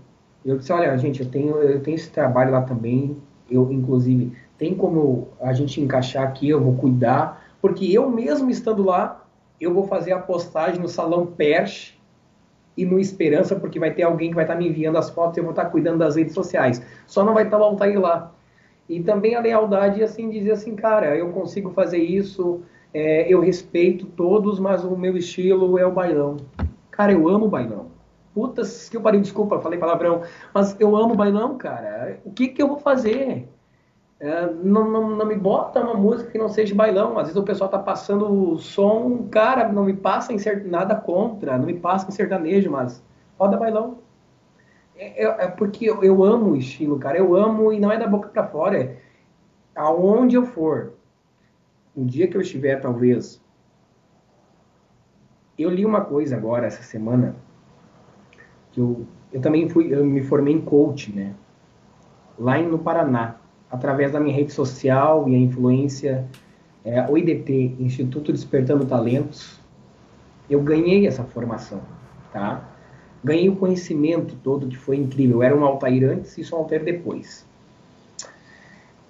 Eu 0.45 0.57
disse, 0.57 0.73
olha, 0.73 0.97
gente, 0.97 1.21
eu 1.21 1.31
tenho, 1.31 1.57
eu 1.57 1.81
tenho 1.81 1.95
esse 1.95 2.11
trabalho 2.11 2.53
lá 2.53 2.63
também. 2.63 3.17
Eu, 3.51 3.71
inclusive, 3.71 4.33
tem 4.57 4.75
como 4.75 5.29
a 5.41 5.53
gente 5.53 5.81
encaixar 5.81 6.25
aqui, 6.25 6.49
eu 6.49 6.61
vou 6.61 6.75
cuidar. 6.75 7.45
Porque 7.61 7.85
eu 7.85 8.11
mesmo 8.11 8.51
estando 8.51 8.83
lá, 8.83 9.28
eu 9.61 9.75
vou 9.75 9.87
fazer 9.87 10.13
a 10.13 10.19
postagem 10.19 10.81
no 10.81 10.89
Salão 10.89 11.27
Perche 11.27 11.99
e 12.77 12.85
no 12.85 12.99
Esperança, 12.99 13.57
porque 13.57 13.79
vai 13.79 13.93
ter 13.93 14.05
alguém 14.05 14.31
que 14.31 14.37
vai 14.37 14.45
estar 14.45 14.55
me 14.55 14.69
enviando 14.69 14.99
as 14.99 15.11
fotos 15.11 15.37
e 15.37 15.41
eu 15.41 15.45
vou 15.45 15.53
estar 15.53 15.67
cuidando 15.67 15.99
das 15.99 16.17
redes 16.17 16.33
sociais. 16.33 16.81
Só 17.07 17.25
não 17.25 17.35
vai 17.35 17.45
estar 17.45 17.59
o 17.59 17.63
Altair 17.63 18.01
lá. 18.01 18.33
E 18.89 19.03
também 19.03 19.35
a 19.35 19.41
lealdade, 19.41 20.03
assim, 20.03 20.31
dizer 20.31 20.53
assim, 20.53 20.75
cara, 20.77 21.17
eu 21.17 21.31
consigo 21.31 21.71
fazer 21.71 21.99
isso, 21.99 22.63
é, 22.95 23.27
eu 23.33 23.41
respeito 23.41 24.07
todos, 24.07 24.59
mas 24.59 24.85
o 24.85 24.97
meu 24.97 25.17
estilo 25.17 25.79
é 25.79 25.85
o 25.85 25.93
bailão. 25.93 26.37
Cara, 26.91 27.13
eu 27.13 27.29
amo 27.29 27.49
bailão. 27.49 27.89
Putas, 28.33 28.89
que 28.89 28.97
eu 28.97 29.01
parei, 29.01 29.21
desculpa, 29.21 29.61
falei 29.61 29.79
palavrão, 29.79 30.23
mas 30.55 30.79
eu 30.79 30.97
amo 30.97 31.15
bailão, 31.15 31.59
cara. 31.59 32.21
O 32.25 32.31
que 32.31 32.49
que 32.49 32.63
eu 32.63 32.69
vou 32.69 32.79
fazer? 32.79 33.49
É, 34.21 34.53
não, 34.53 34.91
não, 34.91 35.11
não 35.11 35.27
me 35.27 35.37
bota 35.37 35.81
uma 35.81 35.95
música 35.95 36.31
que 36.31 36.39
não 36.39 36.49
seja 36.49 36.75
bailão. 36.75 37.19
Às 37.19 37.29
vezes 37.29 37.37
o 37.37 37.45
pessoal 37.45 37.71
tá 37.71 37.79
passando 37.79 38.53
o 38.53 38.59
som, 38.59 39.29
cara, 39.31 39.73
não 39.73 39.85
me 39.85 39.95
passa 39.95 40.33
em 40.33 40.39
nada 40.65 40.97
contra, 40.97 41.57
não 41.57 41.67
me 41.67 41.79
passa 41.79 42.09
em 42.09 42.11
sertanejo, 42.11 42.71
mas 42.71 43.03
roda 43.39 43.57
bailão. 43.57 43.99
É, 44.97 45.25
é, 45.25 45.45
é 45.45 45.49
porque 45.49 45.85
eu, 45.85 46.03
eu, 46.03 46.25
amo 46.25 46.51
o 46.51 46.57
estilo, 46.57 46.99
cara. 46.99 47.17
Eu 47.17 47.37
amo 47.37 47.73
e 47.73 47.79
não 47.79 47.93
é 47.93 47.99
da 47.99 48.09
boca 48.09 48.29
para 48.29 48.47
fora. 48.47 48.77
É 48.83 48.97
aonde 49.77 50.37
eu 50.37 50.45
for. 50.45 50.95
Um 51.97 52.05
dia 52.05 52.27
que 52.27 52.37
eu 52.37 52.41
estiver, 52.41 52.81
talvez. 52.81 53.41
Eu 55.57 55.71
li 55.71 55.85
uma 55.85 56.01
coisa 56.01 56.37
agora 56.37 56.67
essa 56.67 56.83
semana 56.83 57.37
que 58.73 58.81
eu, 58.81 59.07
eu 59.33 59.41
também 59.41 59.69
fui, 59.69 59.93
eu 59.93 60.05
me 60.05 60.23
formei 60.23 60.55
em 60.55 60.61
coach, 60.61 61.13
né? 61.13 61.35
Lá 62.39 62.59
no 62.61 62.79
Paraná 62.79 63.38
através 63.71 64.13
da 64.13 64.21
minha 64.21 64.35
rede 64.35 64.53
social 64.53 65.29
e 65.29 65.35
a 65.35 65.39
influência, 65.39 66.27
é, 66.85 67.05
o 67.09 67.19
IDT, 67.19 67.77
Instituto 67.79 68.33
Despertando 68.33 68.87
Talentos, 68.87 69.61
eu 70.49 70.63
ganhei 70.63 71.07
essa 71.07 71.25
formação, 71.25 71.83
tá? 72.33 72.67
Ganhei 73.23 73.49
o 73.49 73.57
conhecimento 73.57 74.37
todo 74.43 74.69
que 74.69 74.77
foi 74.77 74.97
incrível. 74.97 75.39
Eu 75.39 75.43
era 75.43 75.57
um 75.57 75.65
Altair 75.65 76.09
antes 76.09 76.39
e 76.39 76.45
sou 76.45 76.59
um 76.59 76.63
Altair 76.63 76.85
depois. 76.85 77.47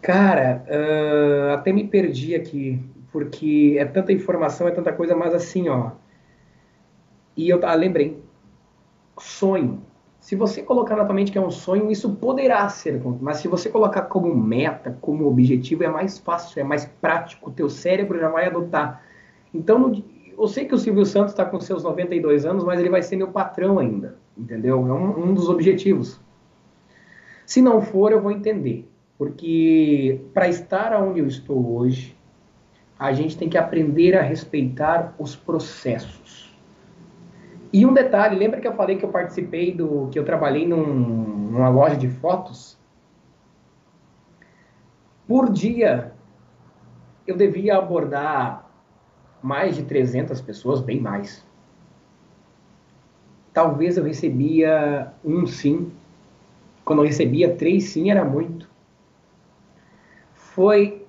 Cara, 0.00 0.64
uh, 0.66 1.54
até 1.54 1.72
me 1.72 1.86
perdi 1.86 2.34
aqui, 2.34 2.82
porque 3.12 3.76
é 3.78 3.84
tanta 3.84 4.12
informação, 4.12 4.66
é 4.66 4.70
tanta 4.70 4.92
coisa, 4.92 5.14
mas 5.14 5.34
assim, 5.34 5.68
ó. 5.68 5.92
E 7.36 7.48
eu 7.48 7.60
ah, 7.62 7.74
lembrei. 7.74 8.20
Sonho. 9.20 9.82
Se 10.28 10.36
você 10.36 10.62
colocar 10.62 10.94
na 10.94 11.06
tua 11.06 11.14
mente 11.14 11.32
que 11.32 11.38
é 11.38 11.40
um 11.40 11.50
sonho, 11.50 11.90
isso 11.90 12.14
poderá 12.16 12.68
ser, 12.68 13.00
mas 13.18 13.38
se 13.38 13.48
você 13.48 13.70
colocar 13.70 14.02
como 14.02 14.34
meta, 14.34 14.94
como 15.00 15.26
objetivo, 15.26 15.84
é 15.84 15.88
mais 15.88 16.18
fácil, 16.18 16.60
é 16.60 16.62
mais 16.62 16.84
prático, 16.84 17.48
o 17.48 17.50
teu 17.50 17.70
cérebro 17.70 18.20
já 18.20 18.28
vai 18.28 18.44
adotar. 18.44 19.02
Então, 19.54 19.90
eu 20.36 20.46
sei 20.46 20.66
que 20.66 20.74
o 20.74 20.78
Silvio 20.78 21.06
Santos 21.06 21.32
está 21.32 21.46
com 21.46 21.58
seus 21.58 21.82
92 21.82 22.44
anos, 22.44 22.62
mas 22.62 22.78
ele 22.78 22.90
vai 22.90 23.00
ser 23.00 23.16
meu 23.16 23.28
patrão 23.28 23.78
ainda, 23.78 24.18
entendeu? 24.36 24.86
É 24.86 24.92
um, 24.92 25.30
um 25.30 25.32
dos 25.32 25.48
objetivos. 25.48 26.20
Se 27.46 27.62
não 27.62 27.80
for, 27.80 28.12
eu 28.12 28.20
vou 28.20 28.30
entender, 28.30 28.86
porque 29.16 30.20
para 30.34 30.46
estar 30.46 30.92
onde 31.02 31.20
eu 31.20 31.26
estou 31.26 31.74
hoje, 31.74 32.14
a 32.98 33.14
gente 33.14 33.34
tem 33.34 33.48
que 33.48 33.56
aprender 33.56 34.14
a 34.14 34.20
respeitar 34.20 35.14
os 35.18 35.34
processos. 35.34 36.47
E 37.72 37.84
um 37.84 37.92
detalhe, 37.92 38.38
lembra 38.38 38.60
que 38.60 38.66
eu 38.66 38.74
falei 38.74 38.96
que 38.96 39.04
eu 39.04 39.10
participei 39.10 39.72
do. 39.72 40.08
que 40.10 40.18
eu 40.18 40.24
trabalhei 40.24 40.66
num, 40.66 40.86
numa 40.86 41.68
loja 41.68 41.96
de 41.96 42.08
fotos? 42.08 42.78
Por 45.26 45.52
dia, 45.52 46.12
eu 47.26 47.36
devia 47.36 47.76
abordar 47.76 48.66
mais 49.42 49.76
de 49.76 49.82
300 49.82 50.40
pessoas, 50.40 50.80
bem 50.80 50.98
mais. 50.98 51.46
Talvez 53.52 53.98
eu 53.98 54.04
recebia 54.04 55.12
um 55.22 55.46
sim. 55.46 55.92
Quando 56.84 57.00
eu 57.00 57.06
recebia 57.06 57.54
três 57.54 57.90
sim, 57.90 58.10
era 58.10 58.24
muito. 58.24 58.68
Foi 60.34 61.06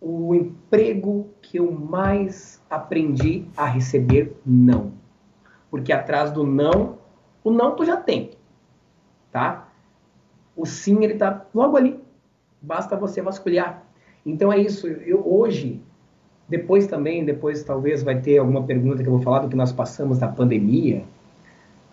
o 0.00 0.32
emprego 0.32 1.28
que 1.42 1.58
eu 1.58 1.72
mais 1.72 2.62
aprendi 2.70 3.46
a 3.56 3.64
receber 3.64 4.36
não 4.46 5.03
porque 5.74 5.92
atrás 5.92 6.30
do 6.30 6.46
não, 6.46 6.98
o 7.42 7.50
não 7.50 7.74
tu 7.74 7.84
já 7.84 7.96
tem, 7.96 8.30
tá? 9.32 9.66
O 10.54 10.64
sim, 10.64 11.02
ele 11.02 11.14
tá 11.14 11.46
logo 11.52 11.76
ali. 11.76 11.98
Basta 12.62 12.94
você 12.96 13.20
vasculhar. 13.20 13.82
Então 14.24 14.52
é 14.52 14.58
isso. 14.60 14.86
Eu 14.86 15.26
hoje, 15.26 15.82
depois 16.48 16.86
também, 16.86 17.24
depois 17.24 17.64
talvez 17.64 18.04
vai 18.04 18.20
ter 18.20 18.38
alguma 18.38 18.62
pergunta 18.62 19.02
que 19.02 19.08
eu 19.08 19.14
vou 19.14 19.20
falar 19.20 19.40
do 19.40 19.48
que 19.48 19.56
nós 19.56 19.72
passamos 19.72 20.20
na 20.20 20.28
pandemia, 20.28 21.02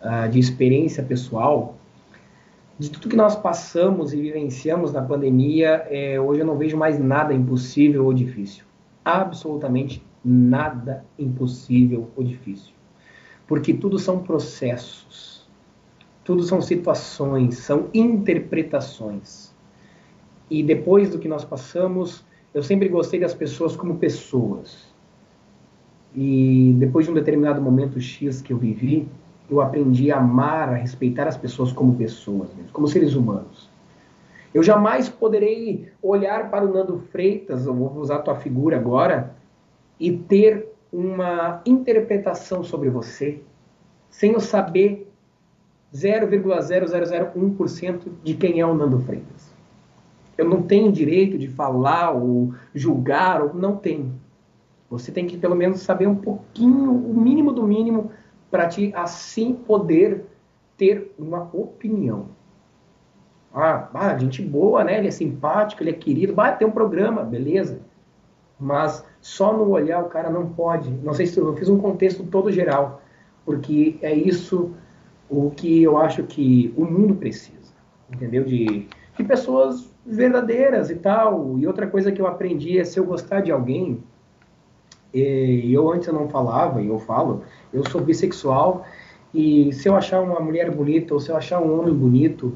uh, 0.04 0.30
de 0.30 0.38
experiência 0.38 1.02
pessoal, 1.02 1.76
de 2.78 2.92
tudo 2.92 3.10
que 3.10 3.16
nós 3.16 3.36
passamos 3.36 4.14
e 4.14 4.22
vivenciamos 4.22 4.94
na 4.94 5.02
pandemia, 5.02 5.88
é, 5.90 6.22
hoje 6.22 6.42
eu 6.42 6.46
não 6.46 6.56
vejo 6.56 6.78
mais 6.78 7.00
nada 7.00 7.34
impossível 7.34 8.06
ou 8.06 8.14
difícil. 8.14 8.64
Absolutamente 9.04 10.06
nada 10.24 11.04
impossível 11.18 12.12
ou 12.16 12.24
difícil 12.24 12.80
porque 13.52 13.74
tudo 13.74 14.00
são 14.00 14.20
processos, 14.20 15.46
tudo 16.24 16.42
são 16.42 16.62
situações, 16.62 17.58
são 17.58 17.90
interpretações. 17.94 19.54
E 20.50 20.64
depois 20.64 21.10
do 21.10 21.20
que 21.20 21.28
nós 21.28 21.44
passamos, 21.44 22.24
eu 22.54 22.64
sempre 22.64 22.88
gostei 22.88 23.20
das 23.20 23.34
pessoas 23.34 23.76
como 23.76 23.98
pessoas. 23.98 24.94
E 26.16 26.74
depois 26.78 27.06
de 27.06 27.12
um 27.12 27.14
determinado 27.14 27.62
momento 27.62 28.00
X 28.00 28.42
que 28.42 28.54
eu 28.54 28.58
vivi, 28.58 29.06
eu 29.50 29.60
aprendi 29.60 30.14
a 30.14 30.20
amar, 30.20 30.70
a 30.70 30.76
respeitar 30.76 31.28
as 31.28 31.36
pessoas 31.36 31.74
como 31.74 31.96
pessoas, 31.96 32.48
como 32.72 32.88
seres 32.88 33.16
humanos. 33.16 33.70
Eu 34.54 34.64
jamais 34.64 35.10
poderei 35.10 35.92
olhar 36.02 36.50
para 36.50 36.64
o 36.64 36.74
Nando 36.74 37.00
Freitas, 37.12 37.66
eu 37.66 37.74
vou 37.74 37.94
usar 37.98 38.20
tua 38.20 38.38
figura 38.38 38.78
agora, 38.78 39.36
e 40.00 40.10
ter 40.10 40.71
uma 40.92 41.62
interpretação 41.66 42.64
sobre 42.64 42.90
você 42.90 43.42
sem 44.10 44.32
eu 44.34 44.40
saber 44.40 45.08
0,0001% 45.94 48.12
de 48.24 48.34
quem 48.36 48.60
é 48.60 48.66
o 48.66 48.74
Nando 48.74 49.00
Freitas. 49.00 49.52
Eu 50.38 50.50
não 50.50 50.64
tenho 50.64 50.92
direito 50.92 51.38
de 51.38 51.48
falar 51.48 52.12
ou 52.12 52.54
julgar, 52.74 53.42
ou 53.42 53.54
não 53.54 53.78
tenho. 53.78 54.14
Você 54.90 55.12
tem 55.12 55.28
que 55.28 55.38
pelo 55.38 55.56
menos 55.56 55.82
saber 55.82 56.08
um 56.08 56.16
pouquinho, 56.16 56.92
o 56.92 57.14
mínimo 57.14 57.54
do 57.54 57.62
mínimo, 57.64 58.12
para 58.50 58.68
te 58.68 58.92
assim 58.94 59.54
poder 59.54 60.26
ter 60.78 61.14
uma 61.18 61.50
opinião. 61.54 62.28
Ah, 63.54 63.90
ah, 63.94 64.18
gente 64.18 64.42
boa, 64.42 64.84
né? 64.84 64.98
Ele 64.98 65.10
é 65.10 65.12
simpático, 65.12 65.84
ele 65.84 65.92
é 65.92 65.94
querido, 65.94 66.34
vai 66.34 66.58
ter 66.58 66.66
um 66.66 66.72
programa, 66.72 67.24
beleza. 67.24 67.82
Mas 68.62 69.04
só 69.20 69.52
no 69.52 69.68
olhar 69.72 70.04
o 70.04 70.08
cara 70.08 70.30
não 70.30 70.48
pode. 70.48 70.92
Não 71.04 71.16
sei 71.16 71.26
se 71.26 71.40
eu 71.40 71.56
fiz 71.58 71.68
um 71.68 71.80
contexto 71.80 72.24
todo 72.24 72.52
geral, 72.52 73.02
porque 73.44 73.98
é 74.04 74.14
isso 74.14 74.72
o 75.28 75.50
que 75.50 75.82
eu 75.82 75.98
acho 75.98 76.24
que 76.24 76.72
o 76.78 76.86
mundo 76.86 77.16
precisa, 77.16 77.74
entendeu? 78.14 78.44
De, 78.44 78.88
de 79.18 79.24
pessoas 79.24 79.92
verdadeiras 80.06 80.92
e 80.92 80.96
tal. 80.96 81.58
E 81.58 81.66
outra 81.66 81.88
coisa 81.88 82.12
que 82.12 82.22
eu 82.22 82.28
aprendi 82.28 82.78
é 82.78 82.84
se 82.84 83.00
eu 83.00 83.04
gostar 83.04 83.42
de 83.42 83.52
alguém, 83.52 84.04
e 85.12 85.74
eu 85.74 85.92
antes 85.92 86.08
eu 86.08 86.14
não 86.14 86.30
falava, 86.30 86.84
e 86.84 86.88
eu 86.88 87.00
falo, 87.00 87.42
eu 87.74 87.84
sou 87.90 88.00
bissexual, 88.00 88.86
e 89.34 89.74
se 89.74 89.90
eu 89.90 89.96
achar 89.96 90.22
uma 90.22 90.40
mulher 90.40 90.70
bonita 90.70 91.16
ou 91.16 91.20
se 91.20 91.32
eu 91.32 91.36
achar 91.36 91.60
um 91.60 91.80
homem 91.80 91.94
bonito, 91.96 92.54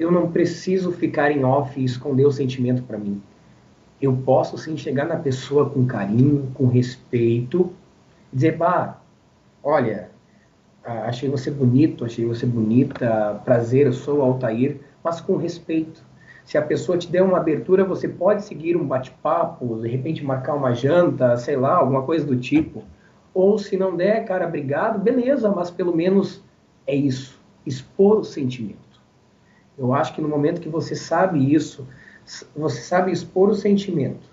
eu 0.00 0.10
não 0.10 0.30
preciso 0.30 0.90
ficar 0.90 1.30
em 1.30 1.44
off 1.44 1.78
e 1.78 1.84
esconder 1.84 2.24
o 2.24 2.32
sentimento 2.32 2.82
para 2.84 2.96
mim 2.96 3.20
eu 4.04 4.16
posso 4.24 4.56
sim 4.58 4.76
chegar 4.76 5.06
na 5.06 5.16
pessoa 5.16 5.68
com 5.68 5.86
carinho, 5.86 6.50
com 6.54 6.66
respeito, 6.66 7.72
dizer, 8.32 8.56
bah, 8.56 8.98
olha, 9.62 10.10
achei 10.84 11.28
você 11.28 11.50
bonito, 11.50 12.04
achei 12.04 12.24
você 12.24 12.44
bonita, 12.44 13.40
prazer, 13.44 13.86
eu 13.86 13.92
sou 13.92 14.22
Altair, 14.22 14.80
mas 15.02 15.20
com 15.20 15.36
respeito. 15.36 16.02
Se 16.44 16.58
a 16.58 16.62
pessoa 16.62 16.98
te 16.98 17.10
der 17.10 17.22
uma 17.22 17.38
abertura, 17.38 17.84
você 17.84 18.06
pode 18.06 18.44
seguir 18.44 18.76
um 18.76 18.86
bate-papo, 18.86 19.80
de 19.80 19.88
repente 19.88 20.22
marcar 20.22 20.54
uma 20.54 20.74
janta, 20.74 21.36
sei 21.38 21.56
lá, 21.56 21.76
alguma 21.76 22.02
coisa 22.02 22.26
do 22.26 22.36
tipo. 22.36 22.82
Ou 23.32 23.58
se 23.58 23.76
não 23.76 23.96
der, 23.96 24.24
cara, 24.26 24.46
obrigado, 24.46 24.98
beleza, 24.98 25.50
mas 25.50 25.70
pelo 25.70 25.96
menos 25.96 26.42
é 26.86 26.94
isso, 26.94 27.40
expor 27.64 28.18
o 28.18 28.24
sentimento. 28.24 28.78
Eu 29.76 29.94
acho 29.94 30.14
que 30.14 30.20
no 30.20 30.28
momento 30.28 30.60
que 30.60 30.68
você 30.68 30.94
sabe 30.94 31.52
isso, 31.52 31.86
você 32.56 32.80
sabe 32.80 33.12
expor 33.12 33.50
o 33.50 33.54
sentimento 33.54 34.28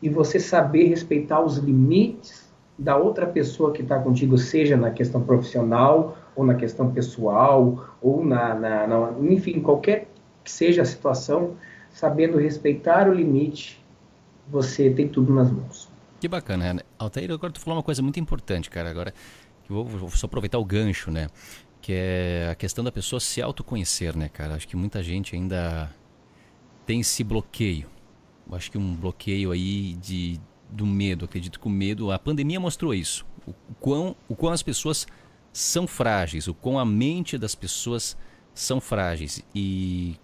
e 0.00 0.08
você 0.08 0.38
saber 0.38 0.88
respeitar 0.88 1.40
os 1.40 1.58
limites 1.58 2.50
da 2.78 2.96
outra 2.96 3.26
pessoa 3.26 3.72
que 3.72 3.82
está 3.82 3.98
contigo, 3.98 4.36
seja 4.38 4.76
na 4.76 4.90
questão 4.90 5.22
profissional 5.22 6.16
ou 6.34 6.44
na 6.44 6.54
questão 6.54 6.90
pessoal 6.90 7.96
ou 8.00 8.24
na, 8.24 8.54
na, 8.54 8.86
na, 8.86 9.14
enfim 9.30 9.60
qualquer 9.60 10.08
que 10.42 10.50
seja 10.50 10.82
a 10.82 10.84
situação, 10.84 11.56
sabendo 11.90 12.38
respeitar 12.38 13.08
o 13.08 13.14
limite, 13.14 13.80
você 14.48 14.90
tem 14.90 15.06
tudo 15.06 15.32
nas 15.32 15.50
mãos. 15.50 15.88
Que 16.20 16.26
bacana, 16.26 16.74
né? 16.74 16.80
Altair, 16.98 17.30
agora 17.30 17.52
tu 17.52 17.60
falou 17.60 17.76
uma 17.76 17.82
coisa 17.82 18.02
muito 18.02 18.18
importante, 18.18 18.70
cara. 18.70 18.90
Agora, 18.90 19.14
vou, 19.68 19.84
vou 19.84 20.10
só 20.10 20.26
aproveitar 20.26 20.58
o 20.58 20.64
gancho, 20.64 21.10
né? 21.10 21.28
Que 21.80 21.92
é 21.94 22.48
a 22.50 22.54
questão 22.54 22.82
da 22.82 22.90
pessoa 22.90 23.20
se 23.20 23.40
autoconhecer, 23.40 24.16
né, 24.16 24.28
cara? 24.28 24.54
Acho 24.54 24.66
que 24.66 24.76
muita 24.76 25.02
gente 25.02 25.36
ainda 25.36 25.90
tem 26.86 27.00
esse 27.00 27.22
bloqueio. 27.24 27.88
Eu 28.48 28.56
acho 28.56 28.70
que 28.70 28.78
um 28.78 28.94
bloqueio 28.94 29.50
aí 29.50 29.94
de 29.94 30.40
do 30.72 30.86
medo. 30.86 31.26
Acredito 31.26 31.60
que 31.60 31.66
o 31.66 31.70
medo, 31.70 32.10
a 32.10 32.18
pandemia 32.18 32.58
mostrou 32.58 32.94
isso. 32.94 33.26
O 33.46 33.52
quão, 33.78 34.16
o 34.28 34.34
quão 34.34 34.52
as 34.52 34.62
pessoas 34.62 35.06
são 35.52 35.86
frágeis, 35.86 36.48
o 36.48 36.54
quão 36.54 36.78
a 36.78 36.84
mente 36.84 37.36
das 37.36 37.54
pessoas 37.54 38.16
são 38.54 38.80
frágeis. 38.80 39.44
E 39.54 40.16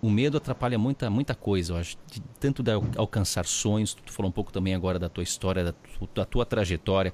o 0.00 0.10
medo 0.10 0.38
atrapalha 0.38 0.78
muita, 0.78 1.10
muita 1.10 1.34
coisa, 1.34 1.72
eu 1.72 1.76
acho. 1.76 1.96
De, 2.10 2.20
tanto 2.40 2.62
de 2.62 2.70
alcançar 2.96 3.44
sonhos, 3.44 3.94
tu 3.94 4.12
falou 4.12 4.30
um 4.30 4.32
pouco 4.32 4.52
também 4.52 4.74
agora 4.74 4.98
da 4.98 5.08
tua 5.08 5.22
história, 5.22 5.64
da, 5.64 5.72
tu, 5.72 6.08
da 6.14 6.24
tua 6.24 6.46
trajetória, 6.46 7.12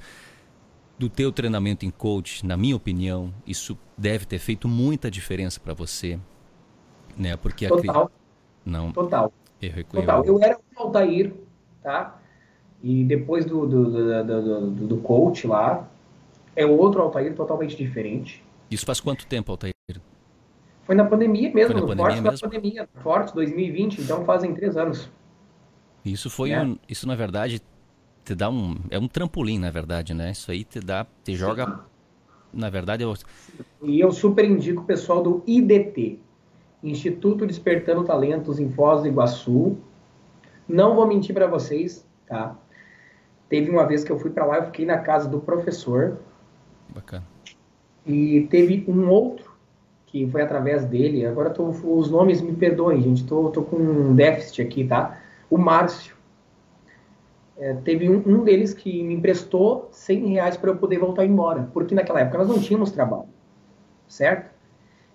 do 0.99 1.09
teu 1.09 1.33
treinamento 1.33 1.85
em 1.85 1.91
coach, 1.91 2.45
na 2.47 2.57
minha 2.57 2.77
opinião, 2.77 3.33
isso 3.47 3.77
deve 3.97 4.27
ter 4.27 4.39
feito 4.39 4.69
muita 4.69 5.11
diferença 5.11 5.59
para 5.59 5.73
você, 5.73 6.19
né? 7.17 7.37
Porque 7.37 7.67
Total. 7.69 8.11
Não. 8.65 8.93
Total. 8.93 9.33
Eu, 9.61 9.73
eu, 9.77 9.85
Total. 9.85 10.25
Eu 10.25 10.43
era 10.43 10.57
o 10.57 10.83
Altair, 10.83 11.33
tá? 11.83 12.19
E 12.83 13.05
depois 13.05 13.45
do, 13.45 13.67
do, 13.67 13.91
do, 13.91 14.71
do, 14.71 14.87
do 14.87 14.97
coach 14.99 15.47
lá, 15.47 15.89
é 16.57 16.65
outro 16.65 17.03
Altair 17.03 17.35
totalmente 17.35 17.77
diferente. 17.77 18.43
Isso 18.71 18.87
faz 18.87 19.01
quanto 19.01 19.27
tempo, 19.27 19.51
Altair? 19.51 19.75
Foi 20.85 20.95
na 20.95 21.05
pandemia 21.05 21.53
mesmo, 21.53 21.73
foi 21.73 21.75
na 21.75 21.81
no 21.81 21.87
pandemia 21.87 22.07
forte 22.07 22.23
mesmo? 22.23 22.37
da 22.37 22.49
pandemia, 22.49 22.89
forte 23.03 23.35
2020, 23.35 24.01
então 24.01 24.25
fazem 24.25 24.55
três 24.55 24.77
anos. 24.77 25.09
Isso 26.05 26.29
foi 26.29 26.51
é. 26.51 26.61
um, 26.61 26.77
isso 26.89 27.07
na 27.07 27.15
verdade 27.15 27.63
te 28.25 28.35
dá 28.35 28.51
um 28.51 28.77
é 28.91 28.99
um 28.99 29.07
trampolim 29.07 29.59
na 29.59 29.71
verdade, 29.71 30.15
né? 30.15 30.33
Isso 30.33 30.51
aí 30.51 30.65
te 30.65 30.81
dá, 30.81 31.07
te 31.23 31.35
joga 31.35 31.67
Sim. 31.67 31.73
na 32.53 32.71
verdade 32.71 33.05
eu... 33.05 33.15
E 33.83 34.01
eu 34.01 34.11
super 34.11 34.45
indico 34.45 34.83
o 34.83 34.85
pessoal 34.85 35.23
do 35.23 35.45
IDT, 35.47 36.19
Instituto 36.83 37.47
Despertando 37.47 38.05
Talentos 38.05 38.59
em 38.59 38.71
Foz 38.71 39.03
do 39.03 39.09
Iguaçu. 39.09 39.77
Não 40.69 40.95
vou 40.95 41.07
mentir 41.07 41.35
para 41.35 41.47
vocês, 41.47 42.07
tá? 42.27 42.57
Teve 43.49 43.71
uma 43.71 43.85
vez 43.87 44.05
que 44.05 44.13
eu 44.13 44.19
fui 44.19 44.31
para 44.31 44.47
lá, 44.47 44.59
eu 44.59 44.65
fiquei 44.67 44.87
na 44.87 44.99
casa 44.99 45.29
do 45.29 45.41
professor. 45.41 46.19
Bacana. 46.89 47.25
E 48.07 48.47
teve 48.51 48.85
um 48.89 49.09
outro 49.09 49.51
que 50.07 50.27
foi 50.29 50.43
através 50.43 50.85
dele. 50.85 51.27
Agora 51.27 51.51
tô, 51.51 51.69
os 51.69 52.11
nomes 52.11 52.41
me 52.41 52.53
perdoem, 52.53 53.01
gente. 53.01 53.25
Tô, 53.25 53.51
tô 53.51 53.63
com 53.63 53.77
um 53.77 54.15
déficit 54.15 54.63
aqui, 54.63 54.85
tá? 54.85 55.21
O 55.49 55.59
Márcio. 55.59 56.17
É, 57.57 57.75
teve 57.75 58.09
um, 58.09 58.23
um, 58.27 58.43
deles 58.43 58.73
que 58.73 59.03
me 59.03 59.15
emprestou 59.15 59.89
100 59.93 60.27
reais 60.29 60.57
para 60.57 60.71
eu 60.71 60.77
poder 60.77 60.99
voltar 60.99 61.27
embora, 61.27 61.69
porque 61.75 61.95
naquela 61.95 62.21
época 62.21 62.39
nós 62.39 62.49
não 62.49 62.59
tínhamos 62.59 62.91
trabalho, 62.91 63.29
certo? 64.09 64.50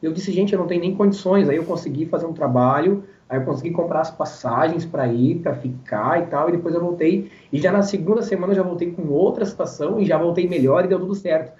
Eu 0.02 0.12
disse, 0.14 0.32
gente, 0.32 0.54
eu 0.54 0.60
não 0.60 0.68
tenho 0.68 0.82
nem 0.82 0.96
condições. 0.96 1.50
Aí 1.50 1.58
eu 1.58 1.64
consegui 1.64 2.06
fazer 2.06 2.26
um 2.26 2.34
trabalho, 2.34 3.04
aí 3.30 3.40
eu 3.40 3.46
consegui 3.46 3.72
comprar 3.72 4.02
as 4.02 4.12
passagens 4.12 4.86
para 4.86 5.08
ir, 5.08 5.40
para 5.40 5.56
ficar 5.56 6.22
e 6.22 6.28
tal, 6.28 6.50
e 6.50 6.52
depois 6.54 6.76
eu 6.76 6.82
voltei. 6.82 7.32
E 7.52 7.60
já 7.60 7.72
na 7.72 7.82
segunda 7.82 8.22
semana 8.22 8.54
eu 8.54 8.58
já 8.58 8.64
voltei 8.64 8.92
com 8.92 9.08
outra 9.08 9.46
situação 9.46 10.00
e 10.00 10.06
já 10.06 10.18
voltei 10.18 10.48
melhor 10.48 10.86
e 10.86 10.88
deu 10.88 11.00
tudo 11.00 11.16
certo. 11.16 11.52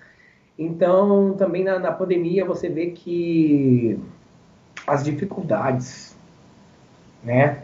Então, 0.58 1.34
também 1.38 1.64
na, 1.64 1.80
na 1.80 1.92
pandemia 1.92 2.46
você 2.46 2.70
vê 2.70 2.88
que 2.88 4.00
as 4.88 5.04
dificuldades, 5.04 6.16
né? 7.24 7.64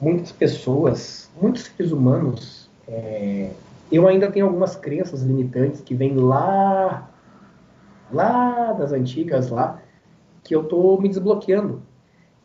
Muitas 0.00 0.30
pessoas, 0.30 1.30
muitos 1.40 1.62
seres 1.62 1.90
humanos, 1.90 2.68
é, 2.86 3.50
eu 3.90 4.06
ainda 4.06 4.30
tenho 4.30 4.46
algumas 4.46 4.76
crenças 4.76 5.22
limitantes 5.22 5.80
que 5.80 5.94
vêm 5.94 6.14
lá, 6.16 7.08
lá 8.10 8.72
das 8.72 8.92
antigas 8.92 9.50
lá, 9.50 9.82
que 10.42 10.54
eu 10.54 10.64
tô 10.64 10.98
me 10.98 11.08
desbloqueando. 11.08 11.82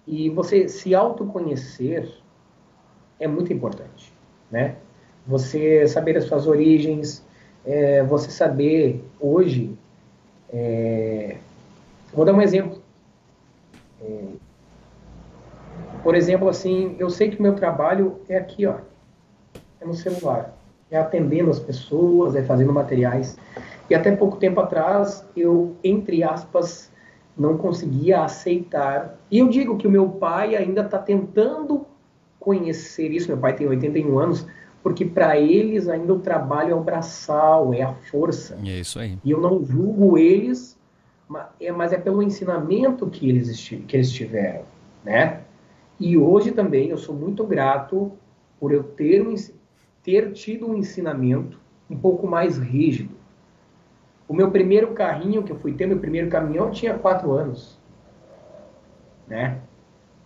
E 0.07 0.29
você 0.29 0.67
se 0.67 0.95
autoconhecer 0.95 2.11
é 3.19 3.27
muito 3.27 3.53
importante, 3.53 4.11
né? 4.49 4.75
Você 5.27 5.87
saber 5.87 6.17
as 6.17 6.23
suas 6.25 6.47
origens, 6.47 7.23
é, 7.65 8.03
você 8.03 8.31
saber 8.31 9.03
hoje. 9.19 9.77
É, 10.51 11.37
vou 12.13 12.25
dar 12.25 12.33
um 12.33 12.41
exemplo. 12.41 12.81
É, 14.01 14.23
por 16.03 16.15
exemplo, 16.15 16.49
assim, 16.49 16.95
eu 16.97 17.09
sei 17.09 17.29
que 17.29 17.39
o 17.39 17.41
meu 17.41 17.55
trabalho 17.55 18.19
é 18.27 18.35
aqui, 18.35 18.65
ó, 18.65 18.77
é 19.79 19.85
no 19.85 19.93
celular, 19.93 20.57
é 20.91 20.97
atendendo 20.97 21.49
as 21.49 21.59
pessoas, 21.59 22.35
é 22.35 22.43
fazendo 22.43 22.73
materiais. 22.73 23.37
E 23.89 23.95
até 23.95 24.13
pouco 24.13 24.37
tempo 24.37 24.59
atrás, 24.59 25.25
eu, 25.35 25.75
entre 25.81 26.21
aspas, 26.21 26.91
não 27.37 27.57
conseguia 27.57 28.21
aceitar. 28.21 29.17
E 29.31 29.39
eu 29.39 29.47
digo 29.47 29.77
que 29.77 29.87
o 29.87 29.89
meu 29.89 30.09
pai 30.09 30.55
ainda 30.55 30.81
está 30.81 30.99
tentando 30.99 31.85
conhecer 32.39 33.09
isso. 33.11 33.29
Meu 33.29 33.37
pai 33.37 33.55
tem 33.55 33.67
81 33.67 34.19
anos, 34.19 34.45
porque 34.83 35.05
para 35.05 35.39
eles 35.39 35.87
ainda 35.87 36.13
o 36.13 36.19
trabalho 36.19 36.71
é 36.71 36.75
o 36.75 36.83
braçal, 36.83 37.73
é 37.73 37.81
a 37.81 37.93
força. 37.93 38.59
E 38.61 38.69
é 38.69 38.79
isso 38.79 38.99
aí. 38.99 39.17
E 39.23 39.31
eu 39.31 39.39
não 39.39 39.63
julgo 39.63 40.17
eles, 40.17 40.77
mas 41.27 41.93
é 41.93 41.97
pelo 41.97 42.21
ensinamento 42.21 43.07
que 43.07 43.29
eles, 43.29 43.57
que 43.87 43.95
eles 43.95 44.11
tiveram, 44.11 44.63
né? 45.05 45.41
E 45.97 46.17
hoje 46.17 46.51
também 46.51 46.89
eu 46.89 46.97
sou 46.97 47.15
muito 47.15 47.45
grato 47.45 48.11
por 48.59 48.73
eu 48.73 48.83
ter, 48.83 49.23
ter 50.03 50.31
tido 50.31 50.69
um 50.69 50.75
ensinamento 50.75 51.59
um 51.89 51.97
pouco 51.97 52.27
mais 52.27 52.57
rígido. 52.57 53.15
O 54.27 54.33
meu 54.33 54.49
primeiro 54.49 54.93
carrinho 54.93 55.43
que 55.43 55.51
eu 55.51 55.57
fui 55.57 55.73
ter, 55.73 55.85
meu 55.85 55.99
primeiro 55.99 56.29
caminhão, 56.29 56.71
tinha 56.71 56.97
quatro 56.97 57.31
anos, 57.31 57.77
né? 59.27 59.59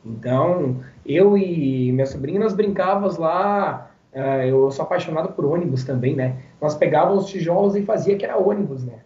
Então, 0.05 0.81
eu 1.05 1.35
e 1.37 1.91
minha 1.91 2.05
sobrinha, 2.05 2.39
nós 2.39 2.53
brincávamos 2.53 3.17
lá 3.17 3.91
Uh, 4.15 4.47
eu 4.47 4.71
sou 4.71 4.83
apaixonado 4.85 5.33
por 5.33 5.43
ônibus 5.43 5.83
também, 5.83 6.15
né? 6.15 6.37
Nós 6.61 6.73
pegávamos 6.73 7.25
os 7.25 7.29
tijolos 7.29 7.75
e 7.75 7.81
fazia 7.81 8.15
que 8.15 8.23
era 8.23 8.37
ônibus, 8.37 8.81
né? 8.85 8.99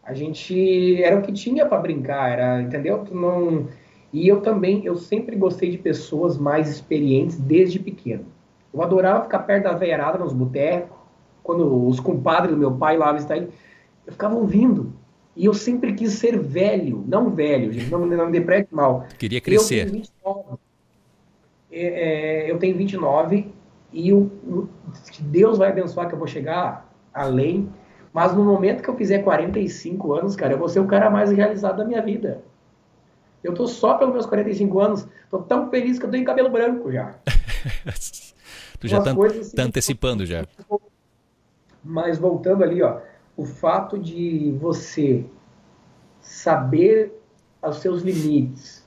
A 0.00 0.14
gente 0.14 1.02
era 1.02 1.18
o 1.18 1.22
que 1.22 1.32
tinha 1.32 1.66
para 1.66 1.80
brincar, 1.80 2.30
era, 2.30 2.62
entendeu? 2.62 3.04
Tu 3.04 3.12
não 3.12 3.66
e 4.12 4.28
eu 4.28 4.40
também, 4.40 4.84
eu 4.84 4.94
sempre 4.94 5.34
gostei 5.34 5.70
de 5.70 5.78
pessoas 5.78 6.38
mais 6.38 6.68
experientes 6.70 7.36
desde 7.36 7.80
pequeno. 7.80 8.26
Eu 8.72 8.82
adorava 8.82 9.22
ficar 9.22 9.40
perto 9.40 9.64
da 9.64 9.72
veiarada 9.72 10.18
nos 10.18 10.32
botecos, 10.32 10.96
quando 11.42 11.86
os 11.88 12.00
compadres 12.00 12.52
do 12.54 12.58
meu 12.58 12.72
pai 12.72 12.96
lá 12.96 13.14
estavam, 13.16 13.48
eu 14.06 14.12
ficava 14.12 14.34
ouvindo. 14.34 14.92
E 15.34 15.46
eu 15.46 15.54
sempre 15.54 15.94
quis 15.94 16.12
ser 16.12 16.38
velho, 16.38 17.04
não 17.06 17.30
velho, 17.30 17.72
gente, 17.72 17.90
não, 17.90 18.04
não 18.04 18.26
me 18.26 18.32
deprete 18.32 18.74
mal. 18.74 19.06
Queria 19.18 19.40
crescer. 19.40 19.86
Eu 19.86 19.90
tenho 19.90 20.02
29, 20.02 20.58
é, 21.70 21.80
é, 21.80 22.50
eu 22.50 22.58
tenho 22.58 22.76
29 22.76 23.46
e 23.92 24.12
o, 24.12 24.30
Deus 25.20 25.58
vai 25.58 25.70
abençoar 25.70 26.08
que 26.08 26.14
eu 26.14 26.18
vou 26.18 26.28
chegar 26.28 26.90
além. 27.12 27.68
Mas 28.12 28.34
no 28.34 28.44
momento 28.44 28.82
que 28.82 28.90
eu 28.90 28.96
fizer 28.96 29.20
45 29.20 30.12
anos, 30.12 30.36
cara, 30.36 30.52
eu 30.52 30.58
vou 30.58 30.68
ser 30.68 30.80
o 30.80 30.86
cara 30.86 31.08
mais 31.08 31.32
realizado 31.32 31.78
da 31.78 31.84
minha 31.84 32.02
vida. 32.02 32.42
Eu 33.42 33.54
tô 33.54 33.66
só 33.66 33.94
pelos 33.94 34.12
meus 34.12 34.26
45 34.26 34.80
anos, 34.80 35.08
tô 35.30 35.38
tão 35.38 35.70
feliz 35.70 35.98
que 35.98 36.04
eu 36.04 36.10
tenho 36.10 36.24
cabelo 36.24 36.50
branco 36.50 36.92
já. 36.92 37.14
tu 38.82 38.88
já 38.88 39.00
tá, 39.00 39.12
assim, 39.12 39.56
tá 39.56 39.62
antecipando 39.62 40.26
já. 40.26 40.44
Mas 41.84 42.18
voltando 42.18 42.64
ali, 42.64 42.82
ó, 42.82 42.98
o 43.36 43.44
fato 43.44 43.96
de 43.96 44.56
você 44.60 45.24
saber 46.20 47.12
os 47.64 47.76
seus 47.76 48.02
limites, 48.02 48.84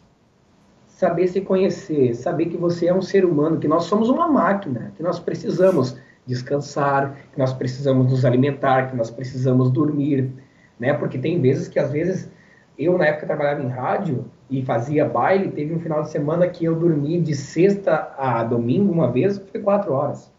saber 0.85 1.27
se 1.29 1.39
conhecer, 1.39 2.13
saber 2.13 2.47
que 2.47 2.57
você 2.57 2.87
é 2.87 2.93
um 2.93 3.01
ser 3.01 3.23
humano, 3.23 3.57
que 3.57 3.69
nós 3.69 3.85
somos 3.85 4.09
uma 4.09 4.27
máquina, 4.27 4.91
que 4.97 5.03
nós 5.03 5.17
precisamos 5.17 5.97
descansar, 6.25 7.15
que 7.31 7.39
nós 7.39 7.53
precisamos 7.53 8.11
nos 8.11 8.25
alimentar, 8.25 8.89
que 8.89 8.97
nós 8.97 9.09
precisamos 9.09 9.71
dormir, 9.71 10.29
né? 10.77 10.93
Porque 10.93 11.17
tem 11.17 11.39
vezes 11.41 11.69
que 11.69 11.79
às 11.79 11.91
vezes 11.91 12.29
eu 12.77 12.97
na 12.97 13.05
época 13.05 13.27
trabalhava 13.27 13.63
em 13.63 13.69
rádio 13.69 14.25
e 14.49 14.63
fazia 14.63 15.07
baile, 15.07 15.51
teve 15.51 15.73
um 15.73 15.79
final 15.79 16.03
de 16.03 16.09
semana 16.09 16.47
que 16.47 16.65
eu 16.65 16.75
dormi 16.75 17.19
de 17.19 17.35
sexta 17.35 18.13
a 18.17 18.43
domingo 18.43 18.91
uma 18.91 19.11
vez, 19.11 19.37
foi 19.37 19.61
quatro 19.61 19.93
horas. 19.93 20.31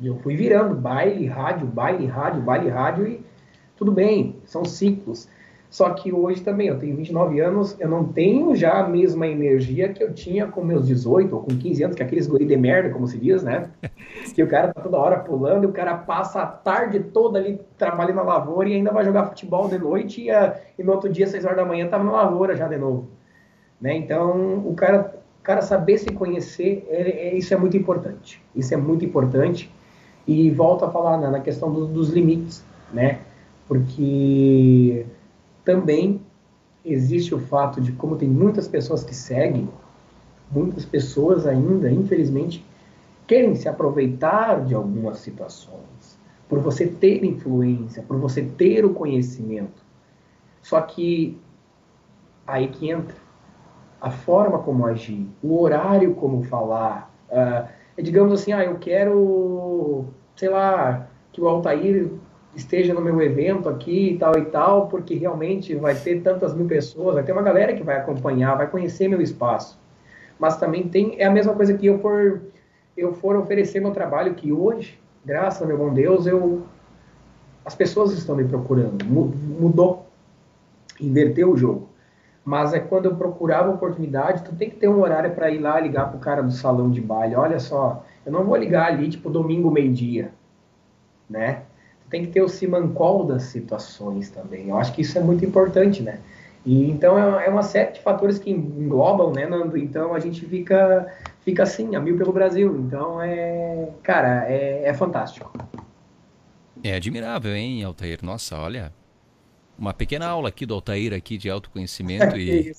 E 0.00 0.06
eu 0.06 0.16
fui 0.18 0.34
virando 0.34 0.74
baile, 0.74 1.26
rádio, 1.26 1.66
baile, 1.66 2.06
rádio, 2.06 2.42
baile, 2.42 2.68
rádio 2.68 3.06
e 3.06 3.24
tudo 3.76 3.92
bem, 3.92 4.36
são 4.44 4.64
ciclos. 4.64 5.28
Só 5.70 5.90
que 5.90 6.12
hoje 6.12 6.40
também, 6.40 6.68
eu 6.68 6.78
tenho 6.78 6.96
29 6.96 7.40
anos, 7.40 7.76
eu 7.80 7.88
não 7.88 8.04
tenho 8.04 8.54
já 8.54 8.78
a 8.78 8.88
mesma 8.88 9.26
energia 9.26 9.88
que 9.88 10.02
eu 10.02 10.12
tinha 10.12 10.46
com 10.46 10.62
meus 10.62 10.86
18 10.86 11.34
ou 11.34 11.42
com 11.42 11.56
15 11.56 11.82
anos, 11.82 11.96
que 11.96 12.02
é 12.02 12.06
aqueles 12.06 12.28
guri 12.28 12.44
de 12.44 12.56
merda, 12.56 12.90
como 12.90 13.08
se 13.08 13.18
diz, 13.18 13.42
né? 13.42 13.70
que 14.34 14.42
o 14.42 14.46
cara 14.46 14.72
tá 14.72 14.80
toda 14.80 14.96
hora 14.96 15.18
pulando 15.18 15.64
e 15.64 15.66
o 15.66 15.72
cara 15.72 15.96
passa 15.96 16.42
a 16.42 16.46
tarde 16.46 17.00
toda 17.00 17.40
ali 17.40 17.60
trabalhando 17.76 18.16
na 18.16 18.22
lavoura 18.22 18.68
e 18.68 18.74
ainda 18.74 18.92
vai 18.92 19.04
jogar 19.04 19.26
futebol 19.26 19.68
de 19.68 19.78
noite 19.78 20.22
e, 20.22 20.30
a, 20.30 20.56
e 20.78 20.82
no 20.84 20.92
outro 20.92 21.10
dia, 21.10 21.26
6 21.26 21.44
horas 21.44 21.56
da 21.56 21.64
manhã, 21.64 21.88
tava 21.88 22.04
na 22.04 22.12
lavoura 22.12 22.54
já 22.54 22.68
de 22.68 22.76
novo. 22.76 23.08
Né? 23.80 23.96
Então, 23.96 24.58
o 24.66 24.74
cara, 24.74 25.14
o 25.40 25.42
cara 25.42 25.60
saber 25.60 25.98
se 25.98 26.10
conhecer, 26.12 26.86
é, 26.88 27.28
é, 27.28 27.34
isso 27.34 27.52
é 27.52 27.56
muito 27.56 27.76
importante. 27.76 28.40
Isso 28.54 28.72
é 28.72 28.76
muito 28.76 29.04
importante. 29.04 29.70
E 30.26 30.50
volto 30.50 30.84
a 30.84 30.90
falar 30.90 31.18
na, 31.18 31.30
na 31.32 31.40
questão 31.40 31.72
do, 31.72 31.86
dos 31.86 32.10
limites, 32.10 32.64
né? 32.92 33.18
Porque 33.68 35.04
também 35.64 36.20
existe 36.84 37.34
o 37.34 37.38
fato 37.38 37.80
de 37.80 37.92
como 37.92 38.16
tem 38.16 38.28
muitas 38.28 38.68
pessoas 38.68 39.02
que 39.02 39.14
seguem, 39.14 39.68
muitas 40.50 40.84
pessoas 40.84 41.46
ainda, 41.46 41.90
infelizmente, 41.90 42.64
querem 43.26 43.54
se 43.54 43.68
aproveitar 43.68 44.64
de 44.64 44.74
algumas 44.74 45.18
situações, 45.18 46.18
por 46.48 46.60
você 46.60 46.86
ter 46.86 47.24
influência, 47.24 48.02
por 48.02 48.18
você 48.18 48.42
ter 48.42 48.84
o 48.84 48.92
conhecimento. 48.92 49.82
Só 50.62 50.80
que 50.82 51.40
aí 52.46 52.68
que 52.68 52.90
entra 52.90 53.16
a 54.00 54.10
forma 54.10 54.58
como 54.58 54.86
agir, 54.86 55.26
o 55.42 55.58
horário 55.60 56.14
como 56.14 56.42
falar. 56.44 57.10
Uh, 57.30 58.02
digamos 58.02 58.32
assim, 58.32 58.52
ah, 58.52 58.62
eu 58.62 58.76
quero, 58.78 60.06
sei 60.36 60.50
lá, 60.50 61.08
que 61.32 61.40
o 61.40 61.48
Altair 61.48 62.10
esteja 62.56 62.94
no 62.94 63.00
meu 63.00 63.20
evento 63.20 63.68
aqui 63.68 64.10
e 64.10 64.18
tal 64.18 64.38
e 64.38 64.44
tal, 64.46 64.88
porque 64.88 65.14
realmente 65.14 65.74
vai 65.74 65.94
ter 65.94 66.20
tantas 66.22 66.54
mil 66.54 66.66
pessoas, 66.66 67.14
vai 67.14 67.24
ter 67.24 67.32
uma 67.32 67.42
galera 67.42 67.74
que 67.74 67.82
vai 67.82 67.96
acompanhar, 67.96 68.56
vai 68.56 68.68
conhecer 68.68 69.08
meu 69.08 69.20
espaço. 69.20 69.78
Mas 70.38 70.56
também 70.56 70.88
tem, 70.88 71.16
é 71.18 71.24
a 71.24 71.30
mesma 71.30 71.54
coisa 71.54 71.74
que 71.74 71.86
eu 71.86 71.98
for, 71.98 72.42
eu 72.96 73.12
for 73.14 73.36
oferecer 73.36 73.80
meu 73.80 73.92
trabalho, 73.92 74.34
que 74.34 74.52
hoje, 74.52 74.98
graças 75.24 75.62
ao 75.62 75.68
meu 75.68 75.78
bom 75.78 75.92
Deus, 75.92 76.26
eu, 76.26 76.62
as 77.64 77.74
pessoas 77.74 78.12
estão 78.12 78.36
me 78.36 78.44
procurando, 78.44 79.04
mudou, 79.04 80.06
inverteu 81.00 81.52
o 81.52 81.56
jogo. 81.56 81.88
Mas 82.44 82.74
é 82.74 82.78
quando 82.78 83.06
eu 83.06 83.16
procurava 83.16 83.70
oportunidade, 83.70 84.44
tu 84.44 84.54
tem 84.54 84.68
que 84.68 84.76
ter 84.76 84.86
um 84.86 85.00
horário 85.00 85.30
para 85.34 85.50
ir 85.50 85.58
lá 85.58 85.80
ligar 85.80 86.10
pro 86.10 86.18
cara 86.18 86.42
do 86.42 86.52
salão 86.52 86.90
de 86.90 87.00
baile. 87.00 87.34
Olha 87.34 87.58
só, 87.58 88.04
eu 88.26 88.30
não 88.30 88.44
vou 88.44 88.56
ligar 88.56 88.86
ali, 88.86 89.08
tipo, 89.08 89.30
domingo, 89.30 89.70
meio-dia, 89.70 90.30
né? 91.28 91.62
Tem 92.10 92.24
que 92.24 92.32
ter 92.32 92.42
o 92.42 92.48
simancol 92.48 93.24
das 93.24 93.44
situações 93.44 94.30
também. 94.30 94.68
Eu 94.68 94.76
acho 94.76 94.92
que 94.92 95.02
isso 95.02 95.18
é 95.18 95.20
muito 95.20 95.44
importante, 95.44 96.02
né? 96.02 96.20
E 96.64 96.90
então 96.90 97.18
é, 97.18 97.46
é 97.46 97.50
uma 97.50 97.62
série 97.62 97.92
de 97.92 98.00
fatores 98.00 98.38
que 98.38 98.50
englobam, 98.50 99.32
né, 99.32 99.46
Nando? 99.46 99.76
Então 99.76 100.14
a 100.14 100.20
gente 100.20 100.44
fica 100.46 101.12
fica 101.44 101.62
assim, 101.62 101.94
a 101.94 102.00
mil 102.00 102.16
pelo 102.16 102.32
Brasil. 102.32 102.76
Então 102.76 103.20
é, 103.20 103.88
cara, 104.02 104.46
é, 104.48 104.84
é 104.84 104.94
fantástico. 104.94 105.52
É 106.82 106.94
admirável, 106.94 107.54
hein, 107.54 107.82
Altair? 107.84 108.18
Nossa, 108.22 108.58
olha, 108.58 108.92
uma 109.78 109.92
pequena 109.92 110.26
aula 110.26 110.48
aqui 110.48 110.64
do 110.64 110.74
Altair 110.74 111.12
aqui 111.12 111.36
de 111.36 111.50
autoconhecimento 111.50 112.36
e 112.38 112.72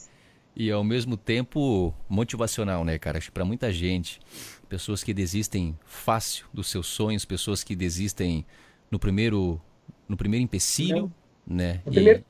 e 0.56 0.72
ao 0.72 0.84
mesmo 0.84 1.18
tempo 1.18 1.94
motivacional, 2.08 2.86
né, 2.86 2.98
cara? 2.98 3.18
Acho 3.18 3.28
que 3.28 3.34
para 3.34 3.44
muita 3.44 3.74
gente, 3.74 4.22
pessoas 4.70 5.04
que 5.04 5.14
desistem 5.14 5.78
fácil 5.86 6.46
dos 6.54 6.68
seus 6.68 6.88
sonhos, 6.88 7.26
pessoas 7.26 7.64
que 7.64 7.76
desistem 7.76 8.46
no 8.90 9.00
primeiro, 9.00 9.60
no 10.08 10.16
primeiro 10.16 10.44
empecilho, 10.44 11.12
Não. 11.46 11.58
né? 11.58 11.82
E, 11.86 11.92
primeiro... 11.92 12.24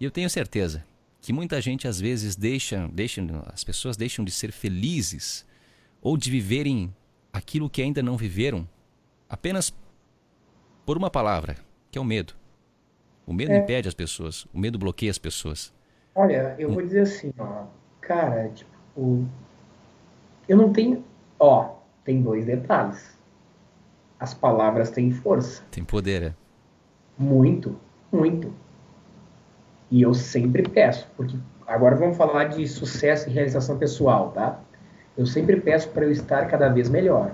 e 0.00 0.04
eu 0.04 0.10
tenho 0.10 0.28
certeza 0.28 0.84
que 1.20 1.32
muita 1.32 1.60
gente 1.60 1.88
às 1.88 1.98
vezes 1.98 2.36
deixa, 2.36 2.88
deixa, 2.92 3.22
as 3.46 3.64
pessoas 3.64 3.96
deixam 3.96 4.24
de 4.24 4.30
ser 4.30 4.52
felizes 4.52 5.46
ou 6.02 6.16
de 6.16 6.30
viverem 6.30 6.94
aquilo 7.32 7.70
que 7.70 7.80
ainda 7.80 8.02
não 8.02 8.16
viveram 8.16 8.68
apenas 9.28 9.74
por 10.84 10.98
uma 10.98 11.10
palavra, 11.10 11.56
que 11.90 11.98
é 11.98 12.00
o 12.00 12.04
medo. 12.04 12.34
O 13.26 13.32
medo 13.32 13.52
é. 13.52 13.58
impede 13.58 13.88
as 13.88 13.94
pessoas, 13.94 14.46
o 14.52 14.58
medo 14.58 14.78
bloqueia 14.78 15.10
as 15.10 15.18
pessoas. 15.18 15.72
Olha, 16.14 16.54
eu 16.58 16.70
vou 16.70 16.82
dizer 16.82 17.00
assim, 17.00 17.32
ó, 17.38 17.64
cara, 18.02 18.50
tipo, 18.50 19.26
eu 20.46 20.56
não 20.56 20.72
tenho, 20.72 21.02
ó, 21.38 21.76
tem 22.04 22.22
dois 22.22 22.44
detalhes 22.44 23.13
as 24.18 24.34
palavras 24.34 24.90
têm 24.90 25.10
força. 25.10 25.62
Tem 25.70 25.84
poder, 25.84 26.22
é? 26.22 26.34
Muito, 27.18 27.76
muito. 28.10 28.52
E 29.90 30.02
eu 30.02 30.14
sempre 30.14 30.62
peço, 30.62 31.08
porque 31.16 31.36
agora 31.66 31.94
vamos 31.94 32.16
falar 32.16 32.44
de 32.44 32.66
sucesso 32.66 33.28
e 33.28 33.32
realização 33.32 33.78
pessoal, 33.78 34.30
tá? 34.30 34.58
Eu 35.16 35.26
sempre 35.26 35.60
peço 35.60 35.88
para 35.90 36.04
eu 36.04 36.10
estar 36.10 36.46
cada 36.46 36.68
vez 36.68 36.88
melhor. 36.90 37.32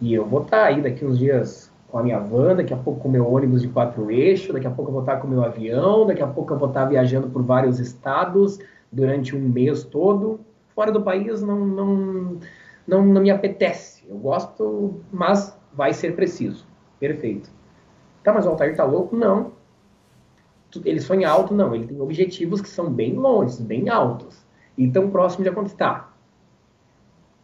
E 0.00 0.14
eu 0.14 0.24
vou 0.24 0.42
estar 0.42 0.58
tá 0.58 0.64
aí 0.66 0.80
daqui 0.80 1.04
uns 1.04 1.18
dias 1.18 1.72
com 1.88 1.98
a 1.98 2.02
minha 2.02 2.20
van, 2.20 2.54
daqui 2.54 2.72
a 2.72 2.76
pouco 2.76 3.00
com 3.00 3.08
o 3.08 3.10
meu 3.10 3.26
ônibus 3.26 3.62
de 3.62 3.68
quatro 3.68 4.10
eixos, 4.10 4.52
daqui 4.52 4.66
a 4.66 4.70
pouco 4.70 4.90
eu 4.90 4.92
vou 4.92 5.02
estar 5.02 5.16
tá 5.16 5.20
com 5.20 5.26
o 5.26 5.30
meu 5.30 5.42
avião, 5.42 6.06
daqui 6.06 6.22
a 6.22 6.26
pouco 6.26 6.52
eu 6.52 6.58
vou 6.58 6.68
estar 6.68 6.82
tá 6.82 6.88
viajando 6.88 7.28
por 7.28 7.42
vários 7.42 7.80
estados 7.80 8.60
durante 8.92 9.34
um 9.34 9.40
mês 9.40 9.82
todo. 9.82 10.38
Fora 10.74 10.92
do 10.92 11.02
país 11.02 11.42
não, 11.42 11.66
não, 11.66 12.38
não, 12.86 13.04
não 13.04 13.20
me 13.20 13.30
apetece. 13.30 14.04
Eu 14.08 14.16
gosto, 14.18 15.00
mas 15.10 15.57
vai 15.78 15.94
ser 15.94 16.16
preciso. 16.16 16.66
Perfeito. 16.98 17.48
Tá, 18.24 18.32
mas 18.32 18.44
o 18.44 18.48
Altair 18.48 18.74
tá 18.74 18.82
louco? 18.82 19.14
Não. 19.14 19.52
Ele 20.84 21.00
sonha 21.00 21.30
alto? 21.30 21.54
Não. 21.54 21.72
Ele 21.72 21.86
tem 21.86 22.00
objetivos 22.00 22.60
que 22.60 22.68
são 22.68 22.90
bem 22.90 23.14
longe, 23.14 23.62
bem 23.62 23.88
altos. 23.88 24.44
E 24.76 24.90
tão 24.90 25.08
próximo 25.08 25.44
de 25.44 25.50
acontecer. 25.50 26.02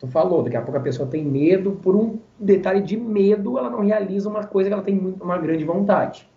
Tu 0.01 0.09
falou, 0.09 0.43
daqui 0.43 0.57
a 0.57 0.63
pouco 0.63 0.77
a 0.77 0.83
pessoa 0.83 1.09
tem 1.09 1.25
medo, 1.25 1.79
por 1.81 1.95
um 1.95 2.19
detalhe 2.37 2.83
de 2.83 2.97
medo, 2.97 3.57
ela 3.57 3.71
não 3.71 3.81
realiza 3.81 4.29
uma 4.29 4.45
coisa 4.45 4.69
que 4.69 4.75
ela 4.75 4.83
tem 4.83 4.97
muito, 4.97 5.23
uma 5.23 5.39
grande 5.39 5.65
vontade. 5.65 6.29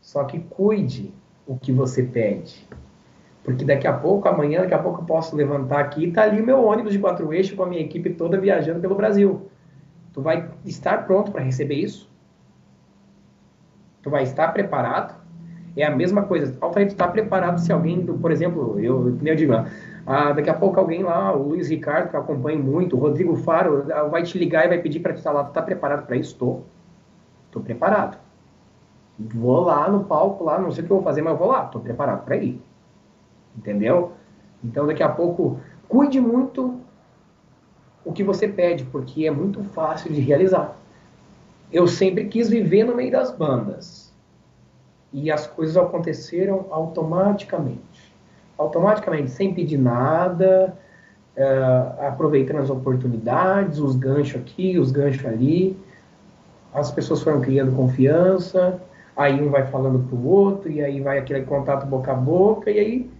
Só 0.00 0.22
que 0.22 0.38
cuide 0.38 1.12
o 1.48 1.56
que 1.56 1.72
você 1.72 2.04
pede. 2.04 2.64
Porque 3.42 3.64
daqui 3.64 3.88
a 3.88 3.92
pouco, 3.92 4.28
amanhã, 4.28 4.60
daqui 4.60 4.74
a 4.74 4.78
pouco 4.78 5.00
eu 5.00 5.04
posso 5.04 5.34
levantar 5.34 5.80
aqui 5.80 6.04
e 6.04 6.12
tá 6.12 6.22
ali 6.22 6.40
o 6.40 6.46
meu 6.46 6.64
ônibus 6.64 6.92
de 6.92 7.00
quatro 7.00 7.32
eixos 7.32 7.56
com 7.56 7.64
a 7.64 7.66
minha 7.66 7.82
equipe 7.82 8.10
toda 8.10 8.40
viajando 8.40 8.80
pelo 8.80 8.94
Brasil. 8.94 9.50
Tu 10.12 10.22
vai 10.22 10.50
estar 10.64 11.06
pronto 11.06 11.30
para 11.30 11.42
receber 11.42 11.74
isso? 11.74 12.10
Tu 14.02 14.10
vai 14.10 14.22
estar 14.22 14.48
preparado? 14.52 15.18
É 15.76 15.84
a 15.84 15.94
mesma 15.94 16.22
coisa. 16.22 16.56
Altair, 16.60 16.88
tu 16.88 16.92
está 16.92 17.06
preparado 17.06 17.58
se 17.58 17.72
alguém, 17.72 18.04
por 18.04 18.32
exemplo, 18.32 18.80
eu, 18.80 19.16
eu 19.22 19.36
digo, 19.36 19.52
ah, 20.06 20.32
daqui 20.32 20.50
a 20.50 20.54
pouco 20.54 20.80
alguém 20.80 21.02
lá, 21.02 21.34
o 21.36 21.48
Luiz 21.48 21.68
Ricardo, 21.68 22.10
que 22.10 22.16
eu 22.16 22.20
acompanho 22.20 22.58
muito, 22.62 22.96
o 22.96 22.98
Rodrigo 22.98 23.36
Faro, 23.36 23.86
ah, 23.92 24.04
vai 24.04 24.22
te 24.22 24.38
ligar 24.38 24.64
e 24.64 24.68
vai 24.68 24.78
pedir 24.78 25.00
para 25.00 25.12
te 25.12 25.18
estar 25.18 25.30
lá. 25.30 25.44
Tu 25.44 25.48
está 25.48 25.62
preparado 25.62 26.06
para 26.06 26.16
isso? 26.16 26.32
Estou. 26.32 26.64
Estou 27.46 27.62
preparado. 27.62 28.18
Vou 29.18 29.60
lá 29.60 29.88
no 29.88 30.04
palco, 30.04 30.44
lá, 30.44 30.58
não 30.58 30.70
sei 30.70 30.82
o 30.82 30.86
que 30.86 30.92
eu 30.92 30.96
vou 30.96 31.04
fazer, 31.04 31.22
mas 31.22 31.32
eu 31.32 31.38
vou 31.38 31.48
lá. 31.48 31.64
Estou 31.64 31.80
preparado 31.80 32.24
para 32.24 32.36
ir. 32.36 32.60
Entendeu? 33.56 34.12
Então, 34.64 34.86
daqui 34.86 35.02
a 35.02 35.08
pouco, 35.08 35.60
cuide 35.88 36.20
muito 36.20 36.80
o 38.08 38.12
que 38.12 38.24
você 38.24 38.48
pede, 38.48 38.84
porque 38.84 39.26
é 39.26 39.30
muito 39.30 39.62
fácil 39.62 40.10
de 40.10 40.18
realizar. 40.22 40.74
Eu 41.70 41.86
sempre 41.86 42.24
quis 42.24 42.48
viver 42.48 42.82
no 42.82 42.96
meio 42.96 43.12
das 43.12 43.30
bandas. 43.30 44.10
E 45.12 45.30
as 45.30 45.46
coisas 45.46 45.76
aconteceram 45.76 46.64
automaticamente. 46.70 48.10
Automaticamente, 48.56 49.30
sem 49.30 49.52
pedir 49.52 49.76
nada, 49.76 50.74
uh, 51.36 52.06
aproveitando 52.06 52.60
as 52.60 52.70
oportunidades, 52.70 53.78
os 53.78 53.94
ganchos 53.94 54.40
aqui, 54.40 54.78
os 54.78 54.90
ganchos 54.90 55.26
ali. 55.26 55.76
As 56.72 56.90
pessoas 56.90 57.20
foram 57.20 57.42
criando 57.42 57.76
confiança, 57.76 58.80
aí 59.14 59.38
um 59.38 59.50
vai 59.50 59.66
falando 59.66 59.98
pro 60.08 60.26
outro, 60.26 60.70
e 60.70 60.82
aí 60.82 61.02
vai 61.02 61.18
aquele 61.18 61.44
contato 61.44 61.86
boca 61.86 62.12
a 62.12 62.14
boca, 62.14 62.70
e 62.70 62.78
aí, 62.78 63.10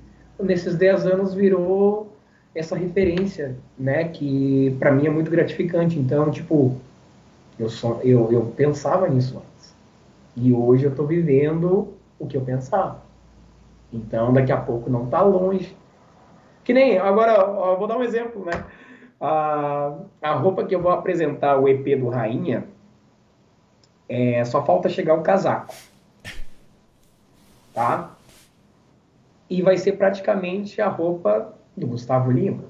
nesses 0.40 0.76
10 0.76 1.06
anos, 1.06 1.34
virou 1.34 2.07
essa 2.58 2.76
referência, 2.76 3.56
né, 3.78 4.04
que 4.08 4.76
para 4.78 4.90
mim 4.90 5.06
é 5.06 5.10
muito 5.10 5.30
gratificante. 5.30 5.98
Então, 5.98 6.30
tipo, 6.30 6.76
eu, 7.58 7.68
só, 7.68 8.00
eu, 8.02 8.30
eu 8.32 8.52
pensava 8.56 9.08
nisso 9.08 9.38
antes. 9.38 9.74
E 10.36 10.52
hoje 10.52 10.84
eu 10.84 10.90
estou 10.90 11.06
vivendo 11.06 11.94
o 12.18 12.26
que 12.26 12.36
eu 12.36 12.40
pensava. 12.40 13.00
Então, 13.92 14.32
daqui 14.32 14.52
a 14.52 14.56
pouco 14.56 14.90
não 14.90 15.04
está 15.04 15.22
longe. 15.22 15.76
Que 16.64 16.74
nem, 16.74 16.98
agora, 16.98 17.76
vou 17.76 17.86
dar 17.86 17.96
um 17.96 18.02
exemplo, 18.02 18.44
né? 18.44 18.64
A, 19.20 19.94
a 20.20 20.34
roupa 20.34 20.64
que 20.64 20.74
eu 20.74 20.82
vou 20.82 20.92
apresentar, 20.92 21.58
o 21.58 21.68
EP 21.68 21.98
do 21.98 22.08
Rainha, 22.08 22.64
é, 24.08 24.44
só 24.44 24.64
falta 24.64 24.88
chegar 24.88 25.14
o 25.14 25.22
casaco. 25.22 25.74
Tá? 27.72 28.10
E 29.48 29.62
vai 29.62 29.76
ser 29.76 29.92
praticamente 29.92 30.80
a 30.80 30.88
roupa 30.88 31.54
do 31.78 31.86
Gustavo 31.86 32.30
Lima. 32.30 32.64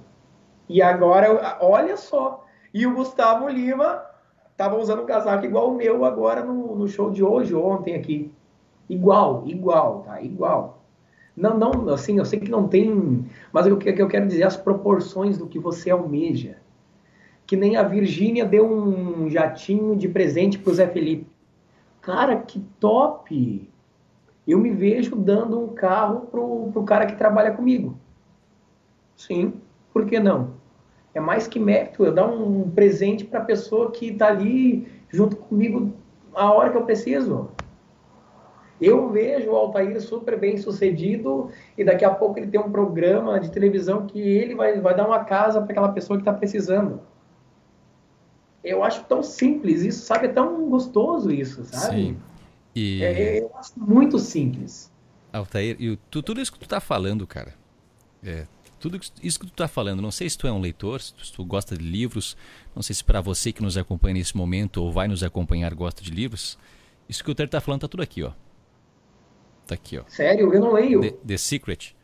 E 0.69 0.83
agora, 0.83 1.59
olha 1.61 1.97
só, 1.97 2.45
e 2.73 2.87
o 2.87 2.95
Gustavo 2.95 3.49
Lima 3.49 4.03
estava 4.51 4.77
usando 4.77 5.03
um 5.03 5.07
casaco 5.07 5.45
igual 5.45 5.71
o 5.71 5.77
meu 5.77 6.05
agora 6.05 6.45
no, 6.45 6.77
no 6.77 6.89
show 6.89 7.11
de 7.11 7.25
hoje, 7.25 7.55
ontem 7.55 7.95
aqui. 7.95 8.31
Igual, 8.89 9.45
igual, 9.47 10.03
tá? 10.03 10.21
Igual. 10.21 10.83
Não, 11.37 11.57
não, 11.57 11.89
assim, 11.91 12.19
eu 12.19 12.25
sei 12.25 12.41
que 12.41 12.51
não 12.51 12.67
tem, 12.67 13.25
mas 13.53 13.67
o 13.67 13.77
que 13.77 13.91
eu 13.91 14.09
quero 14.09 14.27
dizer, 14.27 14.43
as 14.43 14.57
proporções 14.57 15.39
do 15.39 15.47
que 15.47 15.59
você 15.59 15.91
almeja. 15.91 16.57
Que 17.47 17.57
nem 17.57 17.77
a 17.77 17.83
Virgínia 17.83 18.45
deu 18.45 18.69
um 18.69 19.31
jatinho 19.31 19.97
de 19.97 20.09
presente 20.09 20.59
pro 20.59 20.75
Zé 20.75 20.89
Felipe. 20.89 21.27
Cara, 22.03 22.37
que 22.37 22.61
top! 22.81 23.71
Eu 24.47 24.59
me 24.59 24.71
vejo 24.71 25.15
dando 25.15 25.61
um 25.61 25.69
carro 25.69 26.23
pro, 26.23 26.71
pro 26.73 26.83
cara 26.83 27.07
que 27.07 27.17
trabalha 27.17 27.53
comigo. 27.53 27.97
Sim, 29.19 29.55
por 29.93 30.07
que 30.07 30.21
não? 30.21 30.55
É 31.12 31.21
mais 31.21 31.49
que 31.49 31.59
mérito 31.59 32.05
eu 32.05 32.14
dar 32.14 32.27
um 32.27 32.71
presente 32.71 33.25
para 33.25 33.41
a 33.41 33.45
pessoa 33.45 33.91
que 33.91 34.11
está 34.11 34.29
ali 34.29 34.87
junto 35.11 35.37
comigo 35.37 35.93
a 36.33 36.53
hora 36.53 36.71
que 36.71 36.77
eu 36.77 36.85
preciso. 36.85 37.51
Eu 38.81 39.11
vejo 39.11 39.51
o 39.51 39.57
Altair 39.57 40.01
super 40.01 40.39
bem 40.39 40.57
sucedido 40.57 41.51
e 41.77 41.83
daqui 41.83 42.05
a 42.05 42.11
pouco 42.14 42.39
ele 42.39 42.47
tem 42.47 42.61
um 42.61 42.71
programa 42.71 43.41
de 43.41 43.51
televisão 43.51 44.07
que 44.07 44.21
ele 44.21 44.55
vai, 44.55 44.81
vai 44.81 44.95
dar 44.95 45.05
uma 45.05 45.25
casa 45.25 45.61
para 45.61 45.73
aquela 45.73 45.89
pessoa 45.89 46.16
que 46.16 46.23
está 46.23 46.33
precisando. 46.33 47.01
Eu 48.62 48.85
acho 48.85 49.03
tão 49.05 49.21
simples 49.21 49.83
isso, 49.83 50.05
sabe? 50.05 50.27
É 50.27 50.29
tão 50.29 50.69
gostoso 50.71 51.33
isso, 51.33 51.64
sabe? 51.64 51.97
Sim. 51.97 52.16
E... 52.73 53.03
É, 53.03 53.41
eu 53.41 53.51
acho 53.57 53.73
muito 53.77 54.16
simples. 54.21 54.93
Altair, 55.33 55.77
e 55.81 55.97
tu, 56.09 56.23
tudo 56.23 56.41
isso 56.41 56.53
que 56.53 56.61
tu 56.61 56.69
tá 56.69 56.79
falando, 56.79 57.27
cara, 57.27 57.55
É, 58.25 58.47
tudo 58.79 58.99
isso 59.22 59.39
que 59.39 59.47
tu 59.47 59.53
está 59.53 59.68
falando, 59.68 60.01
não 60.01 60.11
sei 60.11 60.29
se 60.29 60.39
tu 60.39 60.47
é 60.47 60.53
um 60.53 60.61
leitor, 60.61 61.01
se 61.01 61.12
tu 61.35 61.45
gosta 61.45 61.76
de 61.76 61.85
livros, 61.85 62.37
não 62.74 62.83
sei 62.83 62.95
se 62.95 63.05
para 63.05 63.20
você 63.20 63.53
que 63.53 63.62
nos 63.62 63.76
acompanha 63.76 64.14
nesse 64.14 64.37
momento 64.37 64.83
ou 64.83 64.93
vai 64.93 65.09
nos 65.09 65.22
acompanhar 65.22 65.74
gosta 65.74 66.03
de 66.03 66.11
livros, 66.11 66.59
isso 67.09 67.24
que 67.24 67.31
o 67.31 67.35
Ter 67.35 67.45
está 67.45 67.61
falando 67.61 67.83
tá 67.83 67.89
tudo 67.89 68.03
aqui, 68.03 68.22
ó. 68.22 68.33
Tá 69.66 69.74
aqui, 69.74 69.99
ó. 69.99 70.05
Sério? 70.09 70.53
Eu 70.53 70.61
não 70.61 70.72
leio. 70.72 71.01
The, 71.01 71.11
The 71.11 71.37
Secret, 71.37 71.95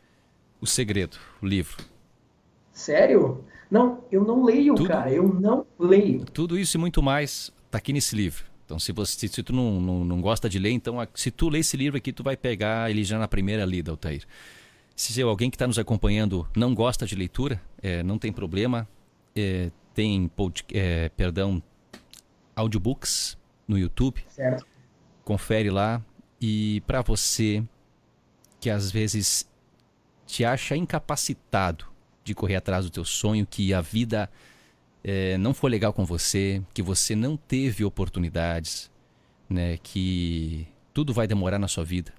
O 0.61 0.67
Segredo, 0.67 1.17
o 1.41 1.45
livro. 1.45 1.77
Sério? 2.71 3.43
Não, 3.69 4.03
eu 4.11 4.23
não 4.23 4.43
leio, 4.43 4.75
tudo, 4.75 4.87
cara. 4.87 5.11
Eu 5.11 5.27
não 5.27 5.65
leio. 5.79 6.25
Tudo 6.25 6.57
isso 6.57 6.77
e 6.77 6.79
muito 6.79 7.01
mais 7.01 7.51
tá 7.71 7.77
aqui 7.77 7.91
nesse 7.91 8.15
livro. 8.15 8.45
Então, 8.65 8.79
se 8.79 8.91
você 8.91 9.27
se 9.27 9.43
tu 9.43 9.53
não, 9.53 9.79
não, 9.79 10.03
não 10.03 10.21
gosta 10.21 10.49
de 10.49 10.57
ler, 10.57 10.71
então 10.71 10.97
se 11.13 11.29
tu 11.29 11.49
ler 11.49 11.59
esse 11.59 11.77
livro 11.77 11.97
aqui, 11.97 12.11
tu 12.11 12.23
vai 12.23 12.35
pegar 12.35 12.89
ele 12.89 13.03
já 13.03 13.17
na 13.19 13.27
primeira 13.27 13.63
lida, 13.63 13.91
Altair. 13.91 14.23
Se 14.95 15.21
alguém 15.21 15.49
que 15.49 15.55
está 15.55 15.67
nos 15.67 15.77
acompanhando 15.77 16.47
não 16.55 16.73
gosta 16.73 17.05
de 17.05 17.15
leitura, 17.15 17.61
é, 17.81 18.01
não 18.01 18.17
tem 18.17 18.31
problema. 18.31 18.87
É, 19.35 19.69
tem, 19.93 20.31
é, 20.73 21.09
perdão, 21.09 21.61
audiobooks 22.55 23.37
no 23.67 23.77
YouTube. 23.77 24.23
Certo. 24.29 24.65
Confere 25.25 25.69
lá. 25.69 26.01
E 26.39 26.81
para 26.87 27.01
você 27.01 27.61
que 28.59 28.69
às 28.69 28.89
vezes 28.89 29.49
te 30.25 30.45
acha 30.45 30.77
incapacitado 30.77 31.85
de 32.23 32.33
correr 32.33 32.55
atrás 32.55 32.85
do 32.85 32.91
teu 32.91 33.03
sonho, 33.03 33.45
que 33.45 33.73
a 33.73 33.81
vida 33.81 34.29
é, 35.03 35.37
não 35.37 35.53
foi 35.53 35.69
legal 35.69 35.91
com 35.91 36.05
você, 36.05 36.63
que 36.73 36.81
você 36.81 37.15
não 37.15 37.35
teve 37.35 37.83
oportunidades, 37.83 38.89
né, 39.47 39.77
que 39.77 40.67
tudo 40.93 41.13
vai 41.13 41.27
demorar 41.27 41.59
na 41.59 41.67
sua 41.67 41.83
vida 41.83 42.13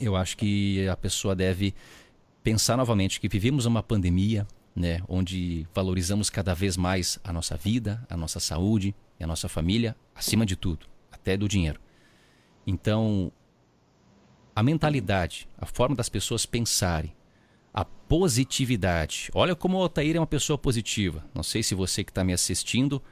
eu 0.00 0.16
acho 0.16 0.36
que 0.36 0.88
a 0.88 0.96
pessoa 0.96 1.36
deve 1.36 1.74
pensar 2.42 2.76
novamente 2.76 3.20
que 3.20 3.28
vivemos 3.28 3.66
uma 3.66 3.82
pandemia, 3.82 4.46
né, 4.74 5.02
onde 5.08 5.66
valorizamos 5.74 6.30
cada 6.30 6.54
vez 6.54 6.76
mais 6.76 7.18
a 7.22 7.32
nossa 7.32 7.56
vida, 7.56 8.04
a 8.08 8.16
nossa 8.16 8.40
saúde 8.40 8.94
e 9.18 9.24
a 9.24 9.26
nossa 9.26 9.48
família 9.48 9.94
acima 10.14 10.46
de 10.46 10.56
tudo, 10.56 10.86
até 11.12 11.36
do 11.36 11.48
dinheiro. 11.48 11.80
Então, 12.66 13.30
a 14.54 14.62
mentalidade, 14.62 15.48
a 15.58 15.66
forma 15.66 15.94
das 15.94 16.08
pessoas 16.08 16.46
pensarem, 16.46 17.14
a 17.72 17.84
positividade. 17.84 19.30
Olha 19.34 19.54
como 19.54 19.76
o 19.76 19.82
Otair 19.82 20.16
é 20.16 20.20
uma 20.20 20.26
pessoa 20.26 20.58
positiva. 20.58 21.24
Não 21.34 21.42
sei 21.42 21.62
se 21.62 21.74
você 21.74 22.02
que 22.02 22.10
está 22.10 22.24
me 22.24 22.32
assistindo 22.32 23.02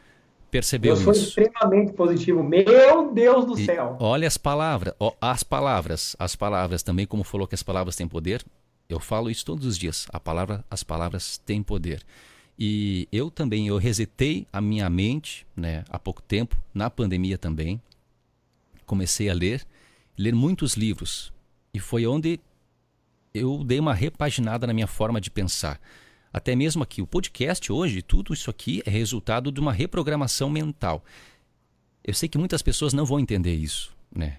percebeu 0.50 0.94
isso. 0.94 1.02
Eu 1.02 1.04
sou 1.04 1.12
isso. 1.12 1.40
extremamente 1.40 1.92
positivo. 1.92 2.42
Meu 2.42 3.12
Deus 3.12 3.44
do 3.44 3.58
e 3.58 3.64
céu. 3.64 3.96
Olha 4.00 4.26
as 4.26 4.36
palavras, 4.36 4.94
as 5.20 5.42
palavras, 5.42 6.16
as 6.18 6.36
palavras 6.36 6.82
também, 6.82 7.06
como 7.06 7.24
falou 7.24 7.46
que 7.46 7.54
as 7.54 7.62
palavras 7.62 7.96
têm 7.96 8.08
poder. 8.08 8.44
Eu 8.88 8.98
falo 8.98 9.30
isso 9.30 9.44
todos 9.44 9.66
os 9.66 9.76
dias. 9.76 10.06
A 10.12 10.18
palavra, 10.18 10.64
as 10.70 10.82
palavras 10.82 11.38
têm 11.38 11.62
poder. 11.62 12.02
E 12.58 13.06
eu 13.12 13.30
também, 13.30 13.68
eu 13.68 13.76
resetei 13.76 14.46
a 14.52 14.60
minha 14.60 14.90
mente, 14.90 15.46
né, 15.54 15.84
há 15.88 15.98
pouco 15.98 16.20
tempo, 16.20 16.56
na 16.74 16.90
pandemia 16.90 17.38
também. 17.38 17.80
Comecei 18.84 19.28
a 19.30 19.34
ler, 19.34 19.64
ler 20.16 20.34
muitos 20.34 20.74
livros. 20.74 21.32
E 21.72 21.78
foi 21.78 22.06
onde 22.06 22.40
eu 23.32 23.62
dei 23.62 23.78
uma 23.78 23.94
repaginada 23.94 24.66
na 24.66 24.72
minha 24.72 24.86
forma 24.86 25.20
de 25.20 25.30
pensar. 25.30 25.80
Até 26.32 26.54
mesmo 26.54 26.82
aqui, 26.82 27.00
o 27.00 27.06
podcast 27.06 27.72
hoje, 27.72 28.02
tudo 28.02 28.34
isso 28.34 28.50
aqui 28.50 28.82
é 28.84 28.90
resultado 28.90 29.50
de 29.50 29.60
uma 29.60 29.72
reprogramação 29.72 30.50
mental. 30.50 31.04
Eu 32.04 32.14
sei 32.14 32.28
que 32.28 32.38
muitas 32.38 32.62
pessoas 32.62 32.92
não 32.92 33.04
vão 33.04 33.18
entender 33.18 33.54
isso, 33.54 33.94
né? 34.14 34.38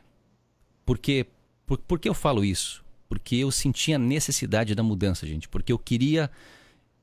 Porque, 0.86 1.26
por, 1.66 1.78
por 1.80 2.00
que 2.00 2.10
eu 2.10 2.14
falo 2.14 2.44
isso? 2.44 2.84
Porque 3.08 3.36
eu 3.36 3.52
sentia 3.52 3.96
a 3.96 4.00
necessidade 4.00 4.76
da 4.76 4.84
mudança, 4.84 5.26
gente. 5.26 5.50
Porque 5.50 5.72
eu 5.72 5.80
queria, 5.80 6.30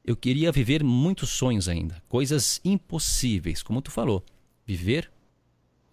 eu 0.05 0.17
queria 0.17 0.53
viver 0.53 0.85
muitos 0.85 1.31
sonhos 1.31 1.69
ainda, 1.69 2.03
coisas 2.09 2.61
impossíveis, 2.65 3.63
como 3.63 3.83
tu 3.83 3.91
falou, 3.91 4.25
viver, 4.65 5.11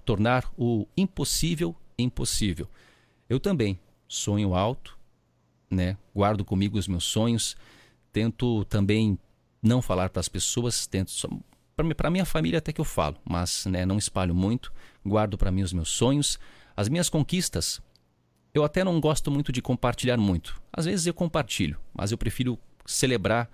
tornar 0.06 0.52
o 0.58 0.88
impossível 0.96 1.76
impossível. 1.98 2.68
Eu 3.30 3.40
também 3.40 3.80
sonho 4.08 4.54
alto, 4.54 4.98
né? 5.70 5.98
Guardo 6.14 6.46
comigo 6.46 6.78
os 6.78 6.88
meus 6.88 7.04
sonhos 7.04 7.56
Tento 8.14 8.64
também 8.66 9.20
não 9.62 9.82
falar 9.82 10.10
para 10.10 10.22
as 10.22 10.30
pessoas, 10.30 10.88
tento 10.88 11.12
para 11.98 12.12
minha 12.12 12.26
família 12.26 12.60
até 12.60 12.72
que 12.72 12.80
eu 12.80 12.86
falo, 12.86 13.18
mas 13.26 13.66
né, 13.66 13.86
não 13.86 13.98
espalho 13.98 14.36
muito, 14.36 14.72
guardo 15.04 15.38
para 15.38 15.52
mim 15.52 15.64
os 15.64 15.74
meus 15.74 15.90
sonhos, 15.90 16.40
as 16.78 16.88
minhas 16.88 17.10
conquistas. 17.10 17.82
Eu 18.54 18.64
até 18.64 18.84
não 18.84 19.00
gosto 19.02 19.32
muito 19.32 19.52
de 19.52 19.62
compartilhar 19.62 20.18
muito. 20.18 20.62
Às 20.72 20.86
vezes 20.86 21.08
eu 21.08 21.14
compartilho, 21.14 21.78
mas 21.94 22.12
eu 22.12 22.18
prefiro 22.18 22.60
celebrar 22.86 23.50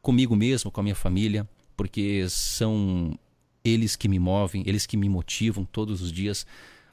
comigo 0.00 0.34
mesmo, 0.34 0.70
com 0.70 0.80
a 0.80 0.82
minha 0.82 0.94
família, 0.94 1.46
porque 1.76 2.26
são 2.28 3.18
eles 3.62 3.96
que 3.96 4.08
me 4.08 4.18
movem, 4.18 4.62
eles 4.66 4.86
que 4.86 4.96
me 4.96 5.08
motivam 5.08 5.64
todos 5.64 6.00
os 6.00 6.10
dias 6.10 6.46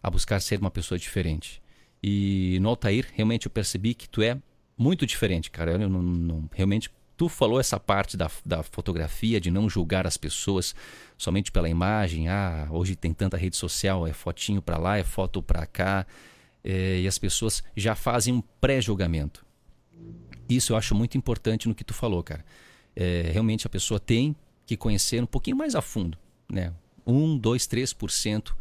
a 0.03 0.09
buscar 0.09 0.41
ser 0.41 0.59
uma 0.59 0.71
pessoa 0.71 0.99
diferente. 0.99 1.61
E 2.03 2.57
no 2.61 2.69
Altair, 2.69 3.07
realmente 3.13 3.45
eu 3.45 3.51
percebi 3.51 3.93
que 3.93 4.09
tu 4.09 4.21
é 4.21 4.37
muito 4.77 5.05
diferente, 5.05 5.49
cara. 5.49 5.71
Eu 5.71 5.89
não, 5.89 6.01
não, 6.01 6.49
realmente 6.53 6.91
Tu 7.17 7.27
falou 7.27 7.59
essa 7.59 7.79
parte 7.79 8.15
da, 8.15 8.29
da 8.45 8.61
fotografia, 8.61 9.41
de 9.41 9.49
não 9.49 9.67
julgar 9.67 10.05
as 10.05 10.17
pessoas 10.17 10.75
somente 11.17 11.51
pela 11.51 11.67
imagem. 11.67 12.29
Ah, 12.29 12.67
hoje 12.69 12.95
tem 12.95 13.11
tanta 13.11 13.35
rede 13.35 13.57
social, 13.57 14.05
é 14.05 14.13
fotinho 14.13 14.61
para 14.61 14.77
lá, 14.77 14.97
é 14.97 15.03
foto 15.03 15.41
para 15.41 15.65
cá. 15.65 16.05
É, 16.63 16.99
e 16.99 17.07
as 17.07 17.17
pessoas 17.17 17.63
já 17.75 17.95
fazem 17.95 18.35
um 18.35 18.41
pré-julgamento. 18.61 19.43
Isso 20.47 20.73
eu 20.73 20.77
acho 20.77 20.93
muito 20.93 21.17
importante 21.17 21.67
no 21.67 21.73
que 21.73 21.83
tu 21.83 21.93
falou, 21.93 22.21
cara. 22.21 22.45
É, 22.95 23.29
realmente 23.33 23.65
a 23.65 23.69
pessoa 23.69 23.99
tem 23.99 24.35
que 24.63 24.77
conhecer 24.77 25.21
um 25.21 25.25
pouquinho 25.25 25.57
mais 25.57 25.73
a 25.73 25.81
fundo, 25.81 26.19
né? 26.47 26.71
1, 27.05 27.37
2, 27.37 27.67
3%. 27.67 28.53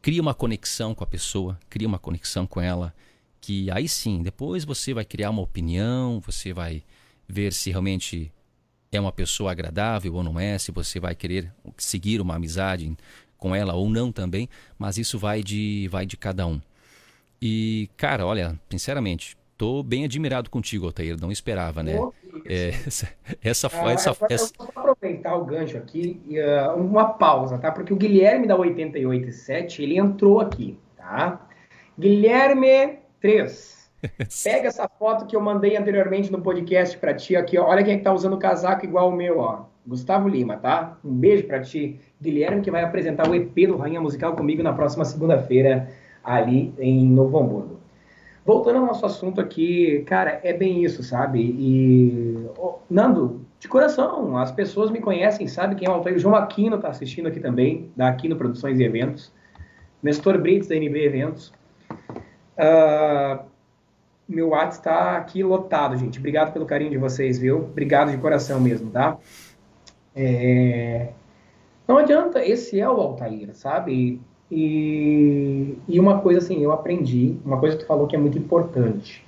Cria 0.00 0.22
uma 0.22 0.34
conexão 0.34 0.94
com 0.94 1.02
a 1.02 1.06
pessoa, 1.06 1.58
cria 1.68 1.88
uma 1.88 1.98
conexão 1.98 2.46
com 2.46 2.60
ela, 2.60 2.94
que 3.40 3.68
aí 3.70 3.88
sim, 3.88 4.22
depois 4.22 4.64
você 4.64 4.94
vai 4.94 5.04
criar 5.04 5.30
uma 5.30 5.42
opinião, 5.42 6.20
você 6.20 6.52
vai 6.52 6.84
ver 7.28 7.52
se 7.52 7.70
realmente 7.70 8.32
é 8.90 8.98
uma 8.98 9.12
pessoa 9.12 9.52
agradável 9.52 10.14
ou 10.14 10.22
não 10.22 10.40
é, 10.40 10.56
se 10.58 10.72
você 10.72 10.98
vai 10.98 11.14
querer 11.14 11.52
seguir 11.76 12.20
uma 12.20 12.36
amizade 12.36 12.96
com 13.36 13.54
ela 13.54 13.74
ou 13.74 13.88
não 13.88 14.10
também, 14.10 14.48
mas 14.78 14.96
isso 14.98 15.18
vai 15.18 15.42
de 15.42 15.86
vai 15.88 16.06
de 16.06 16.16
cada 16.16 16.46
um. 16.46 16.60
E 17.40 17.88
cara, 17.96 18.26
olha, 18.26 18.58
sinceramente, 18.70 19.36
tô 19.56 19.82
bem 19.82 20.04
admirado 20.04 20.48
contigo, 20.48 20.86
Altair, 20.86 21.20
não 21.20 21.30
esperava, 21.30 21.82
né? 21.82 21.96
É, 22.46 22.68
essa 22.86 23.08
essa, 23.42 23.68
ah, 23.72 23.92
essa, 23.92 24.16
essa... 24.30 24.52
Eu 24.58 24.66
vou 24.66 24.72
aproveitar 24.74 25.36
o 25.36 25.44
gancho 25.44 25.76
aqui 25.76 26.20
e 26.26 26.40
uh, 26.40 26.74
uma 26.76 27.10
pausa, 27.10 27.58
tá? 27.58 27.70
Porque 27.70 27.92
o 27.92 27.96
Guilherme 27.96 28.46
da 28.46 28.56
887, 28.56 29.82
ele 29.82 29.98
entrou 29.98 30.40
aqui, 30.40 30.78
tá? 30.96 31.46
Guilherme 31.96 32.98
3 33.20 33.77
Pega 34.44 34.68
essa 34.68 34.88
foto 34.88 35.26
que 35.26 35.34
eu 35.34 35.40
mandei 35.40 35.76
anteriormente 35.76 36.30
no 36.30 36.40
podcast 36.40 36.96
para 36.98 37.14
ti 37.14 37.34
aqui, 37.34 37.58
ó. 37.58 37.66
Olha 37.66 37.82
quem 37.82 37.94
é 37.94 37.96
que 37.98 38.04
tá 38.04 38.12
usando 38.12 38.34
o 38.34 38.38
casaco 38.38 38.84
igual 38.84 39.08
o 39.08 39.12
meu, 39.12 39.38
ó. 39.38 39.64
Gustavo 39.86 40.28
Lima, 40.28 40.56
tá? 40.56 40.98
Um 41.04 41.14
beijo 41.14 41.44
para 41.46 41.60
ti. 41.60 41.98
Guilherme, 42.20 42.60
que 42.60 42.70
vai 42.70 42.82
apresentar 42.82 43.28
o 43.28 43.34
EP 43.34 43.54
do 43.66 43.76
Rainha 43.76 44.00
Musical 44.00 44.36
comigo 44.36 44.62
na 44.62 44.72
próxima 44.72 45.04
segunda-feira, 45.04 45.88
ali 46.22 46.74
em 46.78 47.06
Novo 47.08 47.38
Hamburgo. 47.38 47.78
Voltando 48.44 48.78
ao 48.78 48.86
nosso 48.86 49.04
assunto 49.04 49.40
aqui, 49.40 50.02
cara, 50.06 50.40
é 50.42 50.52
bem 50.52 50.84
isso, 50.84 51.02
sabe? 51.02 51.40
E, 51.40 52.46
oh, 52.56 52.76
Nando, 52.88 53.44
de 53.58 53.68
coração, 53.68 54.36
as 54.36 54.52
pessoas 54.52 54.90
me 54.90 55.00
conhecem, 55.00 55.46
sabem 55.46 55.76
quem 55.76 55.86
é 55.86 55.90
o 55.90 55.94
Altair. 55.94 56.16
O 56.16 56.18
João 56.18 56.34
Aquino 56.34 56.78
tá 56.78 56.88
assistindo 56.88 57.26
aqui 57.26 57.40
também, 57.40 57.90
da 57.96 58.08
Aquino 58.08 58.36
Produções 58.36 58.78
e 58.78 58.84
Eventos. 58.84 59.32
Nestor 60.02 60.38
Brits, 60.38 60.68
da 60.68 60.76
NB 60.76 61.04
Eventos. 61.04 61.52
Uh, 62.56 63.44
meu 64.28 64.50
WhatsApp 64.50 64.76
está 64.76 65.16
aqui 65.16 65.42
lotado, 65.42 65.96
gente. 65.96 66.18
Obrigado 66.18 66.52
pelo 66.52 66.66
carinho 66.66 66.90
de 66.90 66.98
vocês, 66.98 67.38
viu? 67.38 67.58
Obrigado 67.58 68.10
de 68.10 68.18
coração 68.18 68.60
mesmo, 68.60 68.90
tá? 68.90 69.16
É... 70.14 71.08
Não 71.86 71.96
adianta, 71.96 72.44
esse 72.44 72.78
é 72.78 72.88
o 72.88 73.00
Altair, 73.00 73.54
sabe? 73.54 74.20
E, 74.50 75.78
e 75.88 75.98
uma 75.98 76.20
coisa 76.20 76.40
assim, 76.40 76.62
eu 76.62 76.72
aprendi, 76.72 77.38
uma 77.44 77.58
coisa 77.58 77.76
que 77.76 77.84
tu 77.84 77.86
falou 77.86 78.06
que 78.06 78.14
é 78.14 78.18
muito 78.18 78.36
importante. 78.36 79.26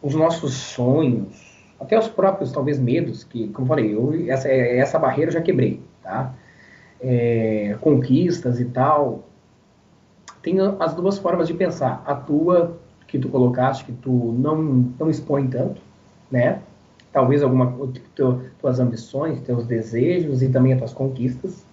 Os 0.00 0.14
nossos 0.14 0.54
sonhos, 0.54 1.64
até 1.80 1.98
os 1.98 2.06
próprios, 2.06 2.52
talvez, 2.52 2.78
medos, 2.78 3.24
que, 3.24 3.48
como 3.48 3.64
eu 3.64 3.68
falei, 3.68 3.94
eu, 3.94 4.30
essa, 4.30 4.48
essa 4.48 4.98
barreira 4.98 5.30
eu 5.30 5.34
já 5.34 5.40
quebrei, 5.40 5.80
tá? 6.02 6.32
É, 7.00 7.76
conquistas 7.80 8.60
e 8.60 8.66
tal. 8.66 9.24
Tem 10.40 10.56
as 10.78 10.94
duas 10.94 11.18
formas 11.18 11.48
de 11.48 11.54
pensar. 11.54 12.02
A 12.06 12.14
tua 12.14 12.78
que 13.14 13.20
tu 13.20 13.28
colocaste, 13.28 13.84
que 13.84 13.92
tu 13.92 14.10
não, 14.10 14.60
não 14.98 15.08
expõe 15.08 15.46
tanto, 15.46 15.80
né? 16.28 16.60
Talvez 17.12 17.44
alguma 17.44 17.72
tu, 18.12 18.42
tuas 18.58 18.80
ambições, 18.80 19.40
teus 19.42 19.64
desejos 19.66 20.42
e 20.42 20.48
também 20.48 20.72
as 20.72 20.80
tuas 20.80 20.92
conquistas. 20.92 21.64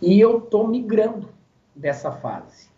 E 0.00 0.18
eu 0.18 0.40
tô 0.40 0.66
migrando 0.66 1.28
dessa 1.74 2.10
fase. 2.10 2.70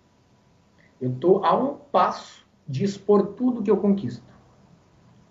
Eu 1.01 1.13
tô 1.21 1.45
a 1.45 1.57
um 1.57 1.77
passo 1.93 2.45
de 2.67 2.83
expor 2.85 3.29
tudo 3.29 3.63
que 3.63 3.71
eu 3.71 3.77
conquisto. 3.77 4.27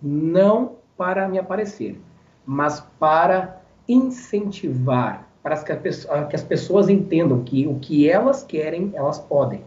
não 0.01 0.77
para 0.95 1.27
me 1.27 1.37
aparecer, 1.37 1.99
mas 2.45 2.79
para 2.97 3.61
incentivar, 3.89 5.27
para 5.43 5.57
que, 5.57 5.75
que 5.75 6.35
as 6.35 6.43
pessoas 6.43 6.87
entendam 6.87 7.43
que 7.43 7.67
o 7.67 7.75
que 7.75 8.09
elas 8.09 8.41
querem, 8.41 8.91
elas 8.93 9.19
podem. 9.19 9.61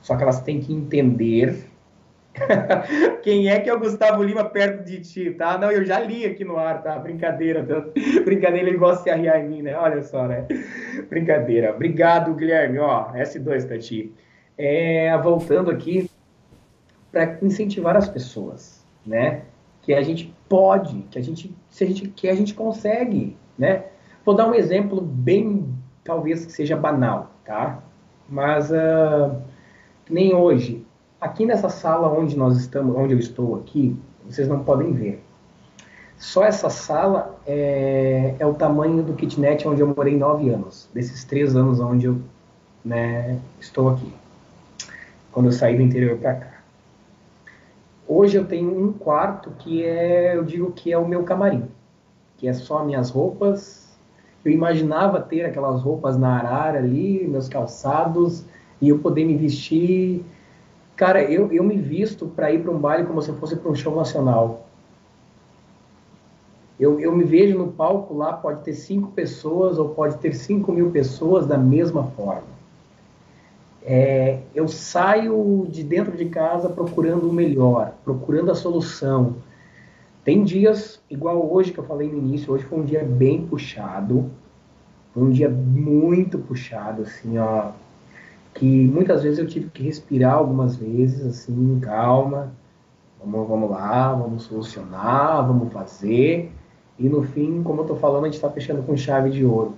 Só 0.00 0.16
que 0.16 0.22
elas 0.22 0.40
têm 0.40 0.60
que 0.60 0.72
entender 0.72 1.69
quem 3.22 3.48
é 3.48 3.60
que 3.60 3.68
é 3.68 3.74
o 3.74 3.78
Gustavo 3.78 4.22
Lima 4.22 4.44
perto 4.44 4.84
de 4.84 5.00
ti, 5.00 5.30
tá? 5.32 5.58
Não, 5.58 5.70
eu 5.70 5.84
já 5.84 5.98
li 5.98 6.24
aqui 6.24 6.44
no 6.44 6.56
ar, 6.56 6.82
tá? 6.82 6.98
Brincadeira, 6.98 7.64
tá? 7.64 7.80
Brincadeira, 8.24 8.68
ele 8.68 8.78
gosta 8.78 9.04
de 9.04 9.10
arriar 9.10 9.40
em 9.40 9.48
mim, 9.48 9.62
né? 9.62 9.76
Olha 9.76 10.02
só, 10.02 10.26
né? 10.26 10.46
Brincadeira. 11.08 11.74
Obrigado, 11.74 12.34
Guilherme. 12.34 12.78
Ó, 12.78 13.12
S2 13.12 13.66
pra 13.66 13.78
ti. 13.78 14.12
É, 14.56 15.16
voltando 15.18 15.70
aqui, 15.70 16.08
para 17.10 17.38
incentivar 17.42 17.96
as 17.96 18.08
pessoas, 18.08 18.86
né? 19.04 19.42
Que 19.82 19.94
a 19.94 20.02
gente 20.02 20.34
pode, 20.48 21.02
que 21.10 21.18
a 21.18 21.22
gente, 21.22 21.54
se 21.68 21.84
a 21.84 21.86
gente 21.86 22.08
quer, 22.08 22.30
a 22.30 22.36
gente 22.36 22.54
consegue, 22.54 23.36
né? 23.58 23.84
Vou 24.24 24.34
dar 24.34 24.46
um 24.46 24.54
exemplo 24.54 25.00
bem, 25.00 25.74
talvez 26.04 26.44
que 26.44 26.52
seja 26.52 26.76
banal, 26.76 27.32
tá? 27.44 27.82
Mas 28.28 28.70
uh, 28.70 29.40
nem 30.08 30.34
hoje 30.34 30.79
Aqui 31.20 31.44
nessa 31.44 31.68
sala 31.68 32.10
onde 32.10 32.34
nós 32.34 32.56
estamos, 32.56 32.96
onde 32.96 33.12
eu 33.12 33.18
estou 33.18 33.56
aqui, 33.56 33.94
vocês 34.26 34.48
não 34.48 34.64
podem 34.64 34.90
ver. 34.92 35.22
Só 36.16 36.44
essa 36.44 36.70
sala 36.70 37.38
é, 37.46 38.36
é 38.38 38.46
o 38.46 38.54
tamanho 38.54 39.02
do 39.02 39.12
kitnet 39.12 39.68
onde 39.68 39.82
eu 39.82 39.86
morei 39.86 40.16
nove 40.16 40.48
anos, 40.48 40.88
desses 40.94 41.22
três 41.24 41.54
anos 41.54 41.78
onde 41.78 42.06
eu 42.06 42.18
né, 42.82 43.38
estou 43.60 43.90
aqui, 43.90 44.10
quando 45.30 45.46
eu 45.46 45.52
saí 45.52 45.76
do 45.76 45.82
interior 45.82 46.16
para 46.16 46.34
cá. 46.36 46.60
Hoje 48.08 48.38
eu 48.38 48.46
tenho 48.46 48.82
um 48.82 48.90
quarto 48.90 49.50
que 49.58 49.84
é, 49.84 50.34
eu 50.34 50.42
digo 50.42 50.72
que 50.72 50.90
é 50.90 50.96
o 50.96 51.06
meu 51.06 51.22
camarim, 51.22 51.68
que 52.38 52.48
é 52.48 52.54
só 52.54 52.82
minhas 52.82 53.10
roupas. 53.10 53.94
Eu 54.42 54.50
imaginava 54.50 55.20
ter 55.20 55.44
aquelas 55.44 55.82
roupas 55.82 56.16
na 56.16 56.38
arara 56.38 56.78
ali, 56.78 57.28
meus 57.28 57.46
calçados, 57.46 58.42
e 58.80 58.88
eu 58.88 58.98
poder 58.98 59.26
me 59.26 59.36
vestir 59.36 60.24
Cara, 61.00 61.22
eu, 61.22 61.50
eu 61.50 61.64
me 61.64 61.78
visto 61.78 62.26
para 62.26 62.52
ir 62.52 62.60
para 62.60 62.70
um 62.70 62.78
baile 62.78 63.06
como 63.06 63.22
se 63.22 63.32
fosse 63.32 63.56
para 63.56 63.70
um 63.70 63.74
show 63.74 63.96
nacional. 63.96 64.66
Eu, 66.78 67.00
eu 67.00 67.16
me 67.16 67.24
vejo 67.24 67.56
no 67.56 67.68
palco 67.68 68.14
lá, 68.14 68.34
pode 68.34 68.62
ter 68.64 68.74
cinco 68.74 69.10
pessoas 69.12 69.78
ou 69.78 69.88
pode 69.88 70.18
ter 70.18 70.34
cinco 70.34 70.70
mil 70.70 70.90
pessoas 70.90 71.46
da 71.46 71.56
mesma 71.56 72.04
forma. 72.08 72.50
É, 73.82 74.40
eu 74.54 74.68
saio 74.68 75.66
de 75.70 75.82
dentro 75.82 76.14
de 76.18 76.26
casa 76.26 76.68
procurando 76.68 77.30
o 77.30 77.32
melhor, 77.32 77.94
procurando 78.04 78.50
a 78.50 78.54
solução. 78.54 79.36
Tem 80.22 80.44
dias, 80.44 81.00
igual 81.08 81.50
hoje 81.50 81.72
que 81.72 81.78
eu 81.78 81.84
falei 81.84 82.08
no 82.12 82.18
início, 82.18 82.52
hoje 82.52 82.64
foi 82.64 82.78
um 82.78 82.84
dia 82.84 83.02
bem 83.02 83.46
puxado, 83.46 84.30
um 85.16 85.30
dia 85.30 85.48
muito 85.48 86.38
puxado, 86.38 87.04
assim, 87.04 87.38
ó, 87.38 87.70
que 88.54 88.66
muitas 88.66 89.22
vezes 89.22 89.38
eu 89.38 89.46
tive 89.46 89.70
que 89.70 89.82
respirar 89.82 90.34
algumas 90.34 90.76
vezes, 90.76 91.24
assim, 91.24 91.78
calma, 91.80 92.52
vamos, 93.18 93.48
vamos 93.48 93.70
lá, 93.70 94.12
vamos 94.12 94.42
solucionar, 94.44 95.46
vamos 95.46 95.72
fazer, 95.72 96.52
e 96.98 97.08
no 97.08 97.22
fim, 97.22 97.62
como 97.62 97.80
eu 97.80 97.86
tô 97.86 97.96
falando, 97.96 98.24
a 98.24 98.26
gente 98.26 98.34
está 98.34 98.50
fechando 98.50 98.82
com 98.82 98.94
chave 98.94 99.30
de 99.30 99.44
ouro. 99.44 99.74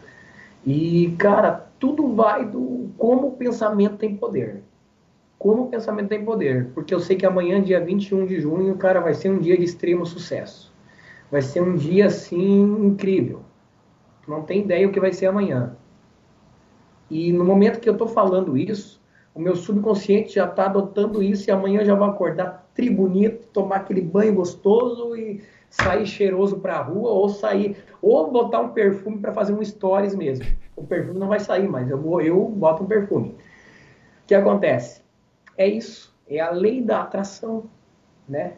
E, 0.66 1.14
cara, 1.18 1.68
tudo 1.78 2.14
vai 2.14 2.44
do 2.44 2.90
como 2.98 3.28
o 3.28 3.32
pensamento 3.32 3.96
tem 3.96 4.16
poder. 4.16 4.62
Como 5.38 5.64
o 5.64 5.66
pensamento 5.68 6.08
tem 6.08 6.24
poder. 6.24 6.70
Porque 6.74 6.92
eu 6.92 6.98
sei 6.98 7.16
que 7.16 7.24
amanhã, 7.24 7.62
dia 7.62 7.80
21 7.80 8.26
de 8.26 8.40
junho, 8.40 8.76
cara, 8.76 9.00
vai 9.00 9.14
ser 9.14 9.30
um 9.30 9.38
dia 9.38 9.56
de 9.56 9.64
extremo 9.64 10.04
sucesso. 10.04 10.72
Vai 11.30 11.42
ser 11.42 11.62
um 11.62 11.76
dia, 11.76 12.06
assim, 12.06 12.62
incrível. 12.62 13.40
Não 14.26 14.42
tem 14.42 14.60
ideia 14.62 14.86
o 14.86 14.92
que 14.92 15.00
vai 15.00 15.12
ser 15.12 15.26
amanhã. 15.26 15.76
E 17.12 17.30
no 17.30 17.44
momento 17.44 17.78
que 17.78 17.86
eu 17.86 17.92
estou 17.92 18.08
falando 18.08 18.56
isso, 18.56 18.98
o 19.34 19.38
meu 19.38 19.54
subconsciente 19.54 20.36
já 20.36 20.46
está 20.46 20.64
adotando 20.64 21.22
isso 21.22 21.46
e 21.46 21.52
amanhã 21.52 21.84
já 21.84 21.94
vou 21.94 22.06
acordar 22.06 22.66
tribunito, 22.74 23.48
tomar 23.48 23.76
aquele 23.76 24.00
banho 24.00 24.34
gostoso 24.34 25.14
e 25.14 25.42
sair 25.68 26.06
cheiroso 26.06 26.58
para 26.58 26.78
a 26.78 26.82
rua 26.82 27.10
ou 27.10 27.28
sair 27.28 27.76
ou 28.00 28.30
botar 28.30 28.60
um 28.60 28.70
perfume 28.70 29.18
para 29.18 29.30
fazer 29.30 29.52
um 29.52 29.62
stories 29.62 30.14
mesmo. 30.14 30.46
O 30.74 30.84
perfume 30.84 31.18
não 31.18 31.28
vai 31.28 31.38
sair, 31.38 31.68
mas 31.68 31.90
eu 31.90 32.00
vou 32.00 32.18
eu 32.22 32.48
boto 32.48 32.82
um 32.82 32.86
perfume. 32.86 33.28
O 33.28 34.26
que 34.26 34.34
acontece? 34.34 35.02
É 35.58 35.66
isso, 35.66 36.16
é 36.26 36.40
a 36.40 36.50
lei 36.50 36.80
da 36.80 37.02
atração, 37.02 37.64
né? 38.26 38.54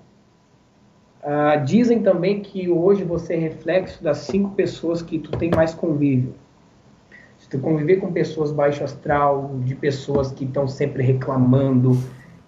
Ah, 1.20 1.56
dizem 1.56 2.04
também 2.04 2.40
que 2.40 2.70
hoje 2.70 3.02
você 3.02 3.34
é 3.34 3.38
reflexo 3.38 4.00
das 4.00 4.18
cinco 4.18 4.54
pessoas 4.54 5.02
que 5.02 5.18
tu 5.18 5.32
tem 5.32 5.50
mais 5.50 5.74
convívio 5.74 6.34
tu 7.54 7.60
conviver 7.60 7.96
com 7.96 8.12
pessoas 8.12 8.50
baixo 8.50 8.82
astral, 8.82 9.58
de 9.60 9.76
pessoas 9.76 10.32
que 10.32 10.44
estão 10.44 10.66
sempre 10.66 11.04
reclamando, 11.04 11.96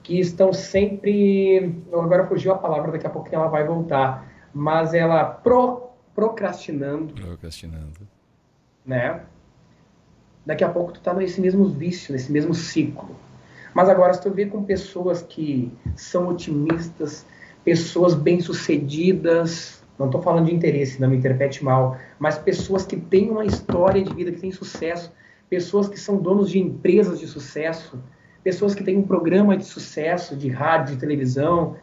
que 0.03 0.19
estão 0.19 0.53
sempre. 0.53 1.81
Agora 1.93 2.27
fugiu 2.27 2.53
a 2.53 2.59
palavra, 2.59 2.93
daqui 2.93 3.07
a 3.07 3.11
pouco 3.11 3.29
ela 3.33 3.47
vai 3.47 3.65
voltar. 3.65 4.27
Mas 4.53 4.95
ela 4.95 5.25
pro, 5.25 5.91
procrastinando. 6.15 7.15
Procrastinando. 7.15 8.01
Né? 8.85 9.21
Daqui 10.45 10.65
a 10.65 10.69
pouco 10.69 10.93
tu 10.93 11.01
tá 11.01 11.15
nesse 11.15 11.41
mesmo 11.41 11.67
vício, 11.67 12.13
nesse 12.13 12.33
mesmo 12.33 12.53
ciclo. 12.55 13.15
Mas 13.73 13.89
agora, 13.89 14.13
se 14.15 14.23
tu 14.23 14.31
vê 14.31 14.47
com 14.47 14.65
pessoas 14.65 15.23
que 15.23 15.73
são 15.95 16.29
otimistas, 16.29 17.27
pessoas 17.63 18.15
bem-sucedidas, 18.15 19.85
não 19.99 20.07
estou 20.07 20.20
falando 20.20 20.47
de 20.47 20.55
interesse, 20.55 21.01
não 21.01 21.09
me 21.09 21.16
interprete 21.16 21.64
mal, 21.64 21.97
mas 22.18 22.38
pessoas 22.38 22.84
que 22.84 22.97
têm 22.97 23.30
uma 23.30 23.44
história 23.44 24.03
de 24.03 24.12
vida, 24.14 24.30
que 24.32 24.40
têm 24.40 24.53
sucesso, 24.53 25.12
pessoas 25.49 25.88
que 25.88 25.99
são 25.99 26.16
donos 26.16 26.51
de 26.51 26.59
empresas 26.59 27.18
de 27.18 27.26
sucesso, 27.26 27.99
pessoas 28.42 28.74
que 28.74 28.84
têm 28.84 28.99
um 28.99 29.03
programa 29.03 29.57
de 29.57 29.64
sucesso 29.64 30.36
de 30.36 30.49
rádio, 30.49 30.94
de 30.94 31.01
televisão, 31.01 31.76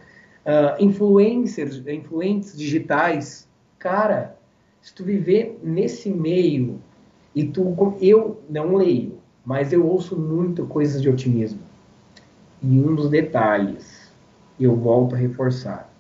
uh, 0.46 0.82
influencers, 0.82 1.82
influentes 1.88 2.58
digitais. 2.58 3.48
Cara, 3.80 4.38
se 4.82 4.94
tu 4.94 5.04
viver 5.04 5.60
nesse 5.64 6.10
meio 6.10 6.80
e 7.36 7.46
tu, 7.46 7.98
eu 8.00 8.42
não 8.50 8.76
leio, 8.76 9.18
mas 9.46 9.74
eu 9.74 9.86
ouço 9.86 10.18
muito 10.18 10.66
coisas 10.66 11.02
de 11.02 11.10
otimismo. 11.10 11.60
E 12.62 12.80
um 12.80 12.96
dos 12.96 13.10
detalhes, 13.10 14.12
eu 14.60 14.76
volto 14.76 15.16
a 15.16 15.18
reforçar, 15.18 15.93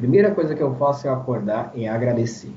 primeira 0.00 0.30
coisa 0.30 0.54
que 0.54 0.62
eu 0.62 0.74
faço 0.76 1.06
é 1.06 1.10
acordar 1.10 1.72
e 1.74 1.86
agradecer. 1.86 2.50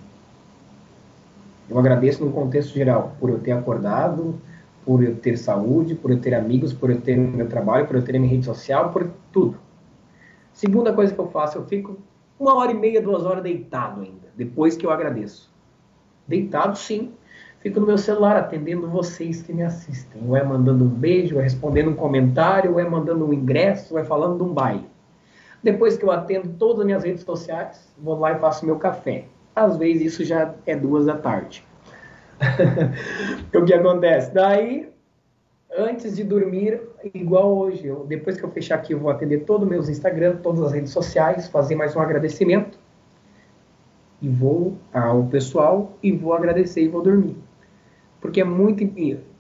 Eu 1.70 1.78
agradeço 1.78 2.24
no 2.24 2.32
contexto 2.32 2.74
geral 2.74 3.18
por 3.20 3.30
eu 3.30 3.38
ter 3.38 3.52
acordado, 3.52 4.36
por 4.86 5.04
eu 5.04 5.18
ter 5.18 5.38
saúde, 5.38 5.94
por 5.94 6.10
eu 6.10 6.22
ter 6.22 6.34
amigos, 6.34 6.72
por 6.72 6.90
eu 6.90 7.02
ter 7.02 7.18
meu 7.18 7.50
trabalho, 7.50 7.86
por 7.86 7.98
eu 7.98 8.02
ter 8.02 8.18
minha 8.18 8.32
rede 8.32 8.46
social, 8.46 8.92
por 8.92 9.10
tudo. 9.30 9.58
Segunda 10.54 10.94
coisa 10.94 11.14
que 11.14 11.20
eu 11.20 11.28
faço, 11.28 11.58
eu 11.58 11.66
fico 11.66 11.98
uma 12.40 12.56
hora 12.56 12.72
e 12.72 12.76
meia, 12.76 13.02
duas 13.02 13.26
horas 13.26 13.44
deitado 13.44 14.02
ainda, 14.02 14.30
depois 14.38 14.78
que 14.78 14.86
eu 14.86 14.92
agradeço. 14.92 15.52
Deitado, 16.26 16.78
sim. 16.78 17.12
Fico 17.60 17.80
no 17.80 17.86
meu 17.86 17.98
celular 17.98 18.38
atendendo 18.38 18.88
vocês 18.88 19.42
que 19.42 19.52
me 19.52 19.64
assistem. 19.64 20.22
Ou 20.26 20.38
é 20.38 20.44
mandando 20.44 20.86
um 20.86 20.90
beijo, 20.90 21.36
ou 21.36 21.42
é 21.42 21.44
respondendo 21.44 21.90
um 21.90 21.96
comentário, 21.96 22.72
ou 22.72 22.80
é 22.80 22.90
mandando 22.90 23.26
um 23.26 23.34
ingresso, 23.34 23.96
ou 23.96 24.00
é 24.00 24.06
falando 24.06 24.38
de 24.38 24.44
um 24.44 24.54
baile. 24.54 24.93
Depois 25.64 25.96
que 25.96 26.04
eu 26.04 26.12
atendo 26.12 26.50
todas 26.60 26.82
as 26.82 26.86
minhas 26.86 27.04
redes 27.04 27.24
sociais, 27.24 27.88
vou 27.98 28.20
lá 28.20 28.34
e 28.34 28.40
faço 28.40 28.66
meu 28.66 28.78
café. 28.78 29.26
Às 29.56 29.78
vezes 29.78 30.14
isso 30.14 30.26
já 30.26 30.54
é 30.66 30.76
duas 30.76 31.06
da 31.06 31.16
tarde. 31.16 31.66
o 33.56 33.64
que 33.64 33.74
acontece? 33.74 34.34
Daí, 34.34 34.90
antes 35.78 36.18
de 36.18 36.24
dormir, 36.26 36.82
igual 37.14 37.56
hoje, 37.58 37.88
eu, 37.88 38.06
depois 38.06 38.36
que 38.36 38.44
eu 38.44 38.52
fechar 38.52 38.76
aqui, 38.76 38.94
eu 38.94 39.00
vou 39.00 39.10
atender 39.10 39.46
todos 39.46 39.64
os 39.64 39.70
meus 39.70 39.88
Instagram, 39.88 40.38
todas 40.38 40.62
as 40.62 40.74
redes 40.74 40.92
sociais, 40.92 41.48
fazer 41.48 41.76
mais 41.76 41.96
um 41.96 42.02
agradecimento. 42.02 42.78
E 44.22 44.28
vou 44.28 44.78
ao 44.94 45.24
pessoal 45.28 45.98
e 46.04 46.12
vou 46.12 46.34
agradecer 46.34 46.84
e 46.84 46.90
vou 46.90 47.02
dormir. 47.02 47.38
Porque 48.20 48.42
é 48.42 48.46
muito 48.46 48.84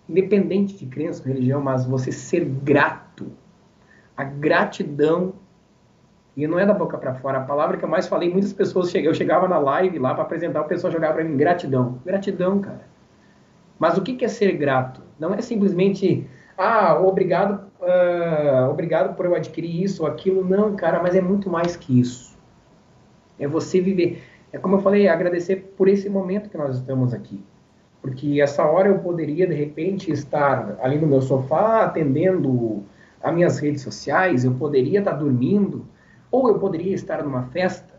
independente 0.07 0.78
de 0.78 0.86
crença, 0.86 1.28
religião, 1.28 1.61
mas 1.61 1.86
você 1.86 2.11
ser 2.13 2.45
grato. 2.45 3.28
A 4.15 4.24
gratidão 4.24 5.34
e 6.36 6.48
não 6.48 6.60
é 6.60 6.66
da 6.66 6.74
boca 6.74 6.98
para 6.98 7.14
fora. 7.16 7.40
A 7.40 7.42
palavra 7.42 7.78
que 7.78 7.86
eu 7.86 7.90
mais 7.90 8.08
falei, 8.08 8.30
muitas 8.30 8.54
pessoas 8.54 8.94
eu 8.94 9.14
chegava 9.14 9.48
na 9.48 9.60
live 9.60 10.00
lá 10.00 10.14
para 10.14 10.24
apresentar, 10.24 10.62
o 10.62 10.66
pessoal 10.66 10.92
jogava 10.92 11.16
para 11.16 11.24
mim 11.24 11.38
gratidão. 11.38 12.00
Gratidão, 12.06 12.60
cara. 12.60 12.88
Mas 13.78 13.98
o 13.98 14.02
que 14.02 14.24
é 14.24 14.28
ser 14.28 14.54
grato? 14.54 15.02
Não 15.20 15.34
é 15.34 15.42
simplesmente, 15.42 16.28
ah, 16.58 17.00
obrigado, 17.00 17.66
uh, 17.82 18.70
obrigado 18.70 19.16
por 19.16 19.26
eu 19.26 19.36
adquirir 19.36 19.84
isso 19.84 20.04
ou 20.04 20.10
aquilo. 20.10 20.44
Não, 20.44 20.76
cara, 20.76 21.02
mas 21.02 21.16
é 21.16 21.22
muito 21.22 21.50
mais 21.50 21.76
que 21.76 22.00
isso. 22.00 22.38
É 23.40 23.48
você 23.48 23.80
viver. 23.82 24.24
É 24.52 24.58
como 24.58 24.76
eu 24.76 24.82
falei, 24.82 25.08
agradecer 25.08 25.74
por 25.78 25.88
esse 25.88 26.10
momento 26.10 26.50
que 26.50 26.58
nós 26.58 26.78
estamos 26.78 27.14
aqui. 27.14 27.44
Porque 28.02 28.42
essa 28.42 28.66
hora 28.66 28.90
eu 28.90 29.00
poderia, 29.00 29.48
de 29.48 29.54
repente, 29.54 30.12
estar 30.12 30.78
ali 30.82 31.00
no 31.00 31.08
meu 31.08 31.22
sofá 31.22 31.84
atendendo 31.84 32.84
as 33.22 33.34
minhas 33.34 33.60
redes 33.60 33.82
sociais, 33.82 34.44
eu 34.44 34.54
poderia 34.54 35.00
estar 35.00 35.14
dormindo, 35.14 35.86
Ou 36.34 36.48
eu 36.48 36.58
poderia 36.58 36.96
estar 36.96 37.24
numa 37.24 37.44
festa, 37.44 37.94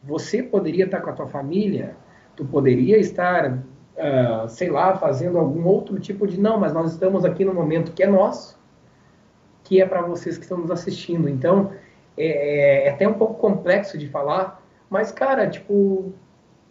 você 0.00 0.44
poderia 0.44 0.84
estar 0.84 1.00
com 1.00 1.10
a 1.10 1.12
tua 1.12 1.26
família, 1.26 1.96
tu 2.36 2.44
poderia 2.44 2.96
estar, 2.98 3.52
uh, 3.52 4.48
sei 4.48 4.70
lá, 4.70 4.94
fazendo 4.94 5.38
algum 5.38 5.66
outro 5.66 5.98
tipo 5.98 6.24
de. 6.24 6.40
Não, 6.40 6.56
mas 6.56 6.72
nós 6.72 6.92
estamos 6.92 7.24
aqui 7.24 7.44
no 7.44 7.52
momento 7.52 7.90
que 7.90 8.04
é 8.04 8.06
nosso, 8.06 8.56
que 9.64 9.80
é 9.80 9.86
para 9.86 10.02
vocês 10.02 10.38
que 10.38 10.44
estão 10.44 10.58
nos 10.58 10.70
assistindo. 10.70 11.28
Então, 11.28 11.72
é, 12.16 12.86
é, 12.86 12.90
até 12.90 13.08
um 13.08 13.14
pouco 13.14 13.34
complexo 13.40 13.98
de 13.98 14.08
falar, 14.08 14.64
mas, 14.88 15.10
cara, 15.10 15.50
tipo, 15.50 16.12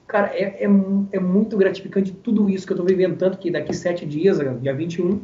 cara, 0.07 0.27
é, 0.27 0.63
é, 0.63 0.69
é, 1.11 1.19
muito 1.19 1.57
gratificante 1.57 2.13
tudo 2.13 2.49
isso 2.49 2.65
que 2.65 2.71
eu 2.71 2.75
estou 2.75 2.87
vivendo, 2.87 3.17
tanto 3.17 3.37
que 3.39 3.51
daqui 3.51 3.73
sete 3.73 4.05
dias, 4.05 4.39
dia 4.61 4.73
21, 4.73 5.19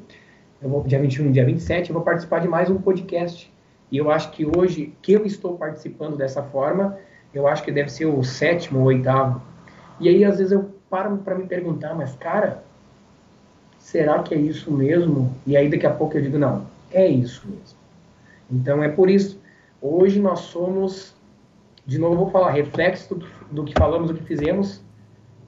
eu 0.62 0.70
vou, 0.70 0.84
dia 0.84 1.00
21, 1.00 1.32
dia 1.32 1.46
27, 1.46 1.90
eu 1.90 1.94
vou 1.94 2.04
participar 2.04 2.40
de 2.40 2.50
mais 2.50 2.70
um 2.70 2.82
podcast. 2.82 3.50
E 3.92 3.98
eu 3.98 4.12
acho 4.12 4.32
que 4.32 4.46
hoje, 4.46 4.94
que 5.02 5.14
eu 5.14 5.26
estou 5.26 5.58
participando 5.58 6.16
dessa 6.16 6.44
forma, 6.44 6.98
eu 7.34 7.48
acho 7.48 7.64
que 7.64 7.72
deve 7.72 7.90
ser 7.90 8.06
o 8.06 8.24
sétimo 8.24 8.80
ou 8.80 8.86
oitavo. 8.86 9.42
E 10.00 10.08
aí, 10.08 10.24
às 10.24 10.38
vezes, 10.38 10.52
eu 10.52 10.72
paro 10.90 11.18
para 11.18 11.36
me 11.36 11.46
perguntar, 11.46 11.94
mas, 11.96 12.16
cara, 12.16 12.64
será 13.78 14.22
que 14.24 14.34
é 14.34 14.38
isso 14.38 14.72
mesmo? 14.72 15.36
E 15.46 15.58
aí, 15.58 15.70
daqui 15.70 15.86
a 15.86 15.94
pouco, 15.94 16.18
eu 16.18 16.22
digo, 16.22 16.38
não, 16.38 16.66
é 16.92 17.08
isso 17.08 17.48
mesmo. 17.48 17.78
Então, 18.52 18.84
é 18.84 18.90
por 18.90 19.10
isso, 19.10 19.40
hoje 19.82 20.20
nós 20.20 20.40
somos, 20.40 21.16
de 21.86 22.00
novo, 22.00 22.16
vou 22.16 22.30
falar, 22.32 22.52
reflexo 22.52 23.20
do, 23.52 23.64
que 23.64 23.74
falamos, 23.78 24.10
do 24.10 24.18
que 24.18 24.24
fizemos, 24.24 24.82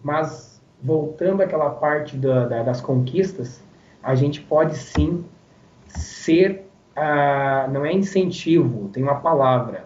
mas 0.03 0.61
voltando 0.81 1.41
àquela 1.41 1.69
parte 1.69 2.17
da, 2.17 2.47
da, 2.47 2.63
das 2.63 2.81
conquistas, 2.81 3.61
a 4.01 4.15
gente 4.15 4.41
pode 4.41 4.75
sim 4.75 5.23
ser, 5.87 6.67
não 7.71 7.85
é 7.85 7.93
incentivo, 7.93 8.89
tem 8.89 9.03
uma 9.03 9.19
palavra. 9.19 9.85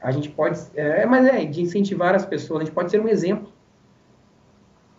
A 0.00 0.10
gente 0.10 0.28
pode, 0.28 0.60
é, 0.74 1.06
mas 1.06 1.26
é 1.26 1.44
de 1.44 1.62
incentivar 1.62 2.14
as 2.14 2.26
pessoas. 2.26 2.60
A 2.60 2.64
gente 2.64 2.74
pode 2.74 2.90
ser 2.90 3.00
um 3.00 3.08
exemplo 3.08 3.48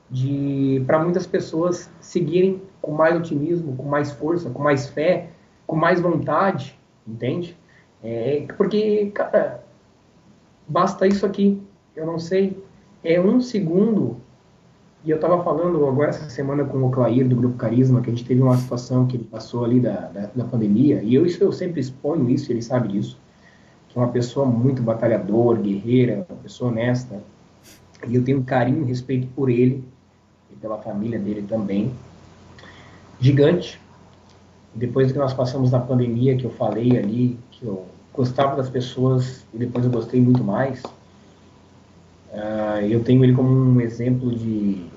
de 0.09 0.83
para 0.85 0.99
muitas 0.99 1.27
pessoas 1.27 1.89
seguirem 1.99 2.61
com 2.81 2.91
mais 2.91 3.15
otimismo, 3.15 3.75
com 3.75 3.83
mais 3.83 4.11
força, 4.11 4.49
com 4.49 4.61
mais 4.61 4.87
fé, 4.87 5.29
com 5.67 5.75
mais 5.75 5.99
vontade, 5.99 6.79
entende? 7.07 7.57
É, 8.03 8.45
porque, 8.57 9.11
cara, 9.11 9.63
basta 10.67 11.07
isso 11.07 11.25
aqui. 11.25 11.61
Eu 11.95 12.05
não 12.05 12.19
sei, 12.19 12.63
é 13.03 13.19
um 13.19 13.39
segundo 13.39 14.19
e 15.05 15.11
eu 15.11 15.17
estava 15.17 15.43
falando 15.43 15.85
agora 15.85 16.09
essa 16.09 16.27
semana 16.31 16.65
com 16.65 16.83
o 16.83 16.89
Clair 16.89 17.27
do 17.27 17.35
Grupo 17.35 17.57
Carisma, 17.57 18.01
que 18.01 18.09
a 18.09 18.13
gente 18.13 18.25
teve 18.25 18.41
uma 18.41 18.57
situação 18.57 19.05
que 19.05 19.15
ele 19.15 19.23
passou 19.23 19.63
ali 19.63 19.79
da, 19.79 20.07
da, 20.07 20.29
da 20.33 20.43
pandemia, 20.45 20.99
e 21.03 21.13
eu, 21.13 21.23
isso, 21.27 21.43
eu 21.43 21.51
sempre 21.51 21.79
exponho 21.79 22.27
isso, 22.27 22.51
ele 22.51 22.63
sabe 22.63 22.87
disso, 22.87 23.15
que 23.87 23.99
é 23.99 24.01
uma 24.01 24.11
pessoa 24.11 24.47
muito 24.47 24.81
batalhador, 24.81 25.57
guerreira, 25.59 26.25
uma 26.27 26.39
pessoa 26.39 26.71
honesta, 26.71 27.21
e 28.07 28.15
eu 28.15 28.23
tenho 28.23 28.39
um 28.39 28.43
carinho 28.43 28.81
e 28.81 28.85
respeito 28.87 29.27
por 29.35 29.47
ele, 29.47 29.83
e 30.51 30.55
pela 30.55 30.79
família 30.79 31.19
dele 31.19 31.45
também, 31.47 31.93
gigante. 33.19 33.79
Depois 34.73 35.11
que 35.11 35.19
nós 35.19 35.33
passamos 35.33 35.71
na 35.71 35.79
pandemia, 35.79 36.35
que 36.35 36.45
eu 36.45 36.51
falei 36.51 36.97
ali, 36.97 37.37
que 37.51 37.63
eu 37.63 37.85
gostava 38.11 38.55
das 38.55 38.69
pessoas, 38.69 39.45
e 39.53 39.57
depois 39.59 39.85
eu 39.85 39.91
gostei 39.91 40.19
muito 40.19 40.43
mais, 40.43 40.81
uh, 42.33 42.81
eu 42.89 43.03
tenho 43.03 43.23
ele 43.23 43.33
como 43.33 43.49
um 43.49 43.79
exemplo 43.79 44.33
de 44.35 44.94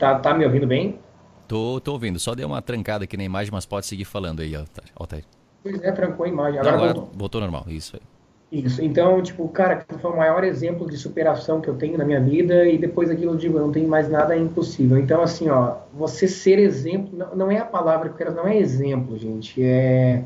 Tá, 0.00 0.18
tá 0.18 0.32
me 0.32 0.46
ouvindo 0.46 0.66
bem? 0.66 0.98
Tô, 1.46 1.78
tô 1.78 1.92
ouvindo. 1.92 2.18
Só 2.18 2.34
deu 2.34 2.48
uma 2.48 2.62
trancada 2.62 3.04
aqui 3.04 3.18
na 3.18 3.22
imagem, 3.22 3.52
mas 3.52 3.66
pode 3.66 3.84
seguir 3.84 4.06
falando 4.06 4.40
aí, 4.40 4.54
Altair. 4.96 5.24
Pois 5.62 5.82
é, 5.82 5.92
trancou 5.92 6.24
a 6.24 6.28
imagem. 6.28 6.58
Agora, 6.58 6.72
Não, 6.72 6.82
agora 6.82 6.94
voltou. 6.94 7.18
voltou 7.18 7.40
normal, 7.42 7.64
isso 7.68 7.96
aí. 7.96 8.02
Isso, 8.50 8.82
então, 8.82 9.22
tipo, 9.22 9.46
cara, 9.48 9.84
foi 10.00 10.10
o 10.10 10.16
maior 10.16 10.42
exemplo 10.42 10.90
de 10.90 10.96
superação 10.96 11.60
que 11.60 11.68
eu 11.68 11.76
tenho 11.76 11.98
na 11.98 12.04
minha 12.04 12.20
vida 12.20 12.66
e 12.66 12.78
depois 12.78 13.10
daquilo 13.10 13.32
eu 13.32 13.36
digo, 13.36 13.58
eu 13.58 13.62
não 13.62 13.70
tenho 13.70 13.88
mais 13.88 14.08
nada 14.08 14.36
impossível. 14.36 14.98
Então, 14.98 15.22
assim, 15.22 15.50
ó, 15.50 15.76
você 15.92 16.26
ser 16.26 16.58
exemplo, 16.58 17.16
não, 17.16 17.36
não 17.36 17.50
é 17.50 17.58
a 17.58 17.64
palavra 17.64 18.08
que 18.08 18.14
eu 18.14 18.18
quero, 18.18 18.34
não 18.34 18.48
é 18.48 18.56
exemplo, 18.56 19.16
gente, 19.18 19.62
é... 19.62 20.24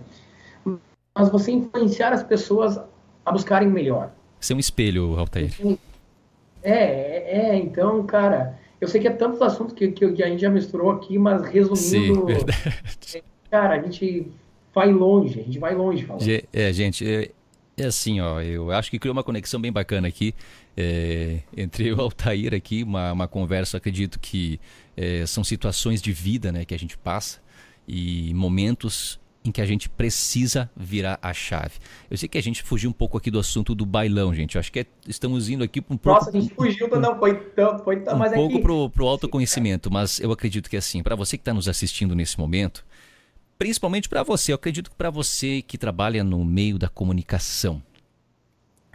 Mas 1.14 1.28
você 1.28 1.50
influenciar 1.52 2.14
as 2.14 2.22
pessoas 2.22 2.80
a 3.26 3.32
buscarem 3.32 3.68
o 3.68 3.70
melhor. 3.70 4.10
Ser 4.40 4.54
um 4.54 4.58
espelho, 4.58 5.18
Altair. 5.18 5.52
É, 6.62 6.72
é, 6.72 7.50
é, 7.50 7.56
então, 7.56 8.02
cara, 8.04 8.58
eu 8.84 8.88
sei 8.88 9.00
que 9.00 9.08
é 9.08 9.10
tantos 9.10 9.40
assuntos 9.40 9.72
que, 9.72 9.88
que, 9.88 10.22
a 10.22 10.28
gente 10.28 10.40
já 10.40 10.50
misturou 10.50 10.90
aqui, 10.90 11.16
mas 11.16 11.42
resumindo, 11.46 12.26
Sim, 13.00 13.22
cara, 13.50 13.76
a 13.76 13.82
gente 13.82 14.26
vai 14.74 14.92
longe, 14.92 15.40
a 15.40 15.42
gente 15.42 15.58
vai 15.58 15.74
longe 15.74 16.04
falando. 16.04 16.22
É, 16.52 16.70
gente, 16.70 17.06
é, 17.06 17.30
é, 17.78 17.86
assim, 17.86 18.20
ó, 18.20 18.42
eu 18.42 18.70
acho 18.70 18.90
que 18.90 18.98
criou 18.98 19.14
uma 19.14 19.24
conexão 19.24 19.58
bem 19.58 19.72
bacana 19.72 20.06
aqui 20.06 20.34
é, 20.76 21.38
entre 21.56 21.84
eu 21.84 21.96
e 21.96 21.98
o 21.98 22.02
Altair 22.02 22.52
aqui, 22.52 22.82
uma, 22.82 23.10
uma 23.12 23.26
conversa, 23.26 23.78
acredito 23.78 24.20
que 24.20 24.60
é, 24.94 25.24
são 25.24 25.42
situações 25.42 26.02
de 26.02 26.12
vida, 26.12 26.52
né, 26.52 26.66
que 26.66 26.74
a 26.74 26.78
gente 26.78 26.98
passa 26.98 27.40
e 27.88 28.34
momentos 28.34 29.18
em 29.44 29.52
que 29.52 29.60
a 29.60 29.66
gente 29.66 29.90
precisa 29.90 30.70
virar 30.74 31.18
a 31.20 31.32
chave. 31.34 31.74
Eu 32.10 32.16
sei 32.16 32.26
que 32.26 32.38
a 32.38 32.42
gente 32.42 32.62
fugiu 32.62 32.88
um 32.88 32.92
pouco 32.92 33.18
aqui 33.18 33.30
do 33.30 33.38
assunto 33.38 33.74
do 33.74 33.84
bailão, 33.84 34.34
gente. 34.34 34.54
Eu 34.54 34.60
acho 34.60 34.72
que 34.72 34.80
é, 34.80 34.86
estamos 35.06 35.50
indo 35.50 35.62
aqui 35.62 35.82
para 35.82 35.94
um 35.94 35.98
pouco. 35.98 36.18
Nossa, 36.18 36.30
a 36.36 36.40
gente 36.40 36.54
fugiu, 36.54 36.88
um, 36.90 36.98
não 36.98 37.18
foi 37.18 37.34
tanto, 37.50 37.84
foi 37.84 38.00
tanto, 38.00 38.16
um 38.16 38.18
mas 38.18 38.32
é 38.32 38.36
pouco 38.36 38.60
para 38.60 38.88
pro, 38.88 39.06
autoconhecimento, 39.06 39.90
mas 39.90 40.18
eu 40.18 40.32
acredito 40.32 40.70
que 40.70 40.76
assim, 40.78 41.02
para 41.02 41.14
você 41.14 41.36
que 41.36 41.42
está 41.42 41.52
nos 41.52 41.68
assistindo 41.68 42.14
nesse 42.14 42.38
momento, 42.38 42.86
principalmente 43.58 44.08
para 44.08 44.22
você, 44.22 44.52
eu 44.52 44.56
acredito 44.56 44.90
que 44.90 44.96
para 44.96 45.10
você 45.10 45.60
que 45.60 45.76
trabalha 45.76 46.24
no 46.24 46.42
meio 46.42 46.78
da 46.78 46.88
comunicação, 46.88 47.82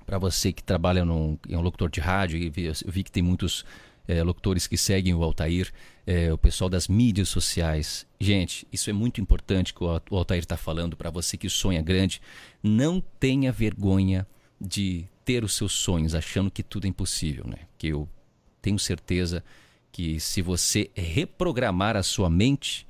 para 0.03 0.17
você 0.17 0.51
que 0.51 0.63
trabalha 0.63 1.05
num, 1.05 1.37
em 1.47 1.55
um 1.55 1.61
locutor 1.61 1.91
de 1.91 1.99
rádio, 1.99 2.51
eu 2.57 2.73
vi 2.91 3.03
que 3.03 3.11
tem 3.11 3.21
muitos 3.21 3.63
é, 4.09 4.23
locutores 4.23 4.65
que 4.65 4.75
seguem 4.75 5.13
o 5.13 5.23
Altair, 5.23 5.71
é, 6.07 6.33
o 6.33 6.37
pessoal 6.37 6.67
das 6.67 6.87
mídias 6.87 7.29
sociais. 7.29 8.07
Gente, 8.19 8.67
isso 8.73 8.89
é 8.89 8.93
muito 8.93 9.21
importante 9.21 9.71
que 9.71 9.83
o 9.83 10.01
Altair 10.17 10.39
está 10.39 10.57
falando 10.57 10.97
para 10.97 11.11
você 11.11 11.37
que 11.37 11.47
sonha 11.47 11.79
grande. 11.79 12.19
Não 12.63 12.99
tenha 13.19 13.51
vergonha 13.51 14.25
de 14.59 15.05
ter 15.23 15.43
os 15.43 15.53
seus 15.53 15.73
sonhos 15.73 16.15
achando 16.15 16.49
que 16.49 16.63
tudo 16.63 16.85
é 16.85 16.87
impossível, 16.87 17.45
né? 17.45 17.59
Que 17.77 17.89
eu 17.89 18.09
tenho 18.63 18.79
certeza 18.79 19.43
que 19.91 20.19
se 20.19 20.41
você 20.41 20.89
reprogramar 20.95 21.95
a 21.95 22.01
sua 22.01 22.31
mente, 22.31 22.87